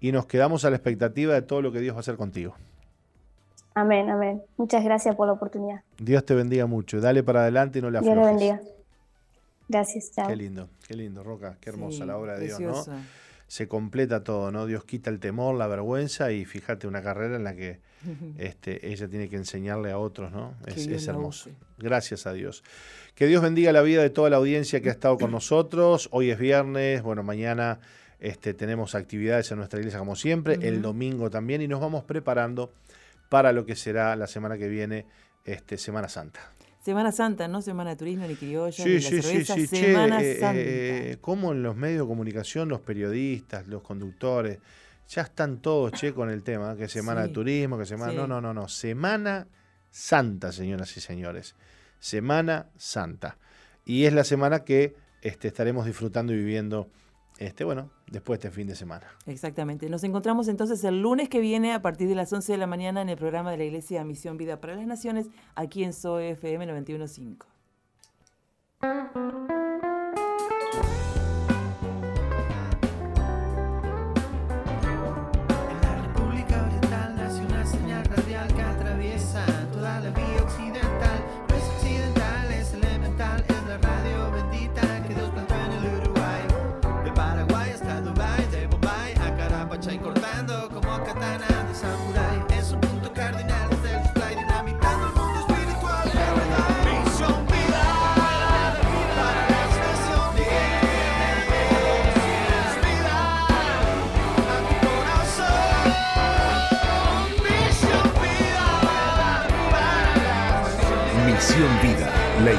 y 0.00 0.10
nos 0.10 0.24
quedamos 0.24 0.64
a 0.64 0.70
la 0.70 0.76
expectativa 0.76 1.34
de 1.34 1.42
todo 1.42 1.60
lo 1.60 1.70
que 1.70 1.80
Dios 1.80 1.94
va 1.94 1.98
a 1.98 2.00
hacer 2.00 2.16
contigo. 2.16 2.54
Amén, 3.74 4.08
amén. 4.08 4.42
Muchas 4.56 4.82
gracias 4.82 5.14
por 5.16 5.26
la 5.26 5.34
oportunidad. 5.34 5.82
Dios 5.98 6.24
te 6.24 6.34
bendiga 6.34 6.66
mucho. 6.66 7.00
Dale 7.00 7.22
para 7.22 7.42
adelante 7.42 7.78
y 7.78 7.82
no 7.82 7.90
le 7.90 7.98
aflojes. 7.98 8.16
Dios 8.16 8.38
te 8.38 8.46
bendiga. 8.46 8.79
Gracias, 9.70 10.10
chao. 10.12 10.26
Qué 10.26 10.34
lindo, 10.34 10.68
qué 10.86 10.94
lindo, 10.94 11.22
Roca. 11.22 11.56
Qué 11.60 11.70
hermosa 11.70 12.04
la 12.04 12.16
obra 12.16 12.36
de 12.36 12.46
Dios, 12.46 12.60
¿no? 12.60 12.84
se 13.46 13.66
completa 13.66 14.22
todo, 14.22 14.52
¿no? 14.52 14.66
Dios 14.66 14.84
quita 14.84 15.10
el 15.10 15.18
temor, 15.18 15.56
la 15.56 15.66
vergüenza 15.66 16.30
y 16.30 16.44
fíjate 16.44 16.86
una 16.86 17.02
carrera 17.02 17.34
en 17.34 17.42
la 17.42 17.56
que 17.56 17.80
este, 18.38 18.92
ella 18.92 19.08
tiene 19.08 19.28
que 19.28 19.36
enseñarle 19.36 19.90
a 19.90 19.98
otros, 19.98 20.32
¿no? 20.32 20.54
Es, 20.66 21.06
hermoso. 21.06 21.50
Gracias 21.78 22.26
a 22.26 22.32
Dios. 22.32 22.64
Que 23.14 23.26
Dios 23.26 23.42
bendiga 23.42 23.72
la 23.72 23.82
vida 23.82 24.02
de 24.02 24.10
toda 24.10 24.28
la 24.28 24.36
audiencia 24.36 24.80
que 24.80 24.88
ha 24.88 24.92
estado 24.92 25.18
con 25.18 25.30
nosotros. 25.30 26.08
Hoy 26.10 26.30
es 26.30 26.38
viernes, 26.38 27.02
bueno, 27.02 27.22
mañana 27.22 27.78
este, 28.18 28.54
tenemos 28.54 28.94
actividades 28.94 29.50
en 29.52 29.58
nuestra 29.58 29.78
iglesia 29.78 29.98
como 30.00 30.16
siempre, 30.16 30.58
el 30.62 30.82
domingo 30.82 31.30
también 31.30 31.62
y 31.62 31.68
nos 31.68 31.80
vamos 31.80 32.04
preparando 32.04 32.72
para 33.28 33.52
lo 33.52 33.66
que 33.66 33.76
será 33.76 34.14
la 34.16 34.26
semana 34.26 34.58
que 34.58 34.68
viene, 34.68 35.06
este, 35.44 35.78
Semana 35.78 36.08
Santa. 36.08 36.40
Semana 36.80 37.12
Santa, 37.12 37.46
no 37.46 37.60
Semana 37.60 37.90
de 37.90 37.96
Turismo 37.96 38.26
ni 38.26 38.36
Criolla, 38.36 38.72
sí, 38.72 38.88
ni 38.88 39.00
sí, 39.02 39.22
sí, 39.22 39.44
sí, 39.44 39.66
Semana 39.66 40.22
eh, 40.22 40.40
Santa. 40.40 40.60
Eh, 40.60 41.18
como 41.20 41.52
en 41.52 41.62
los 41.62 41.76
medios 41.76 42.02
de 42.02 42.08
comunicación, 42.08 42.68
los 42.68 42.80
periodistas, 42.80 43.66
los 43.66 43.82
conductores, 43.82 44.58
ya 45.08 45.22
están 45.22 45.58
todos, 45.58 45.92
che, 45.92 46.14
con 46.14 46.30
el 46.30 46.42
tema, 46.42 46.76
que 46.76 46.88
Semana 46.88 47.22
de 47.22 47.28
Turismo, 47.28 47.76
que 47.76 47.84
Semana... 47.84 48.12
No, 48.12 48.26
no, 48.26 48.40
no, 48.40 48.54
no, 48.54 48.68
Semana 48.68 49.46
Santa, 49.90 50.52
señoras 50.52 50.96
y 50.96 51.00
señores. 51.00 51.54
Semana 51.98 52.68
Santa. 52.76 53.36
Y 53.84 54.04
es 54.04 54.14
la 54.14 54.24
semana 54.24 54.64
que 54.64 54.94
este, 55.20 55.48
estaremos 55.48 55.84
disfrutando 55.84 56.32
y 56.32 56.36
viviendo 56.36 56.88
este, 57.40 57.64
bueno, 57.64 57.90
después 58.06 58.38
de 58.38 58.48
este 58.48 58.54
fin 58.54 58.68
de 58.68 58.76
semana. 58.76 59.06
Exactamente. 59.24 59.88
Nos 59.88 60.04
encontramos 60.04 60.46
entonces 60.46 60.84
el 60.84 61.00
lunes 61.00 61.30
que 61.30 61.40
viene 61.40 61.72
a 61.72 61.80
partir 61.80 62.06
de 62.06 62.14
las 62.14 62.30
11 62.30 62.52
de 62.52 62.58
la 62.58 62.66
mañana 62.66 63.00
en 63.00 63.08
el 63.08 63.16
programa 63.16 63.50
de 63.50 63.56
la 63.56 63.64
Iglesia 63.64 64.04
Misión 64.04 64.36
Vida 64.36 64.60
para 64.60 64.76
las 64.76 64.86
Naciones, 64.86 65.28
aquí 65.54 65.82
en 65.82 65.94
SOE 65.94 66.32
FM 66.32 66.66
915. 66.66 67.38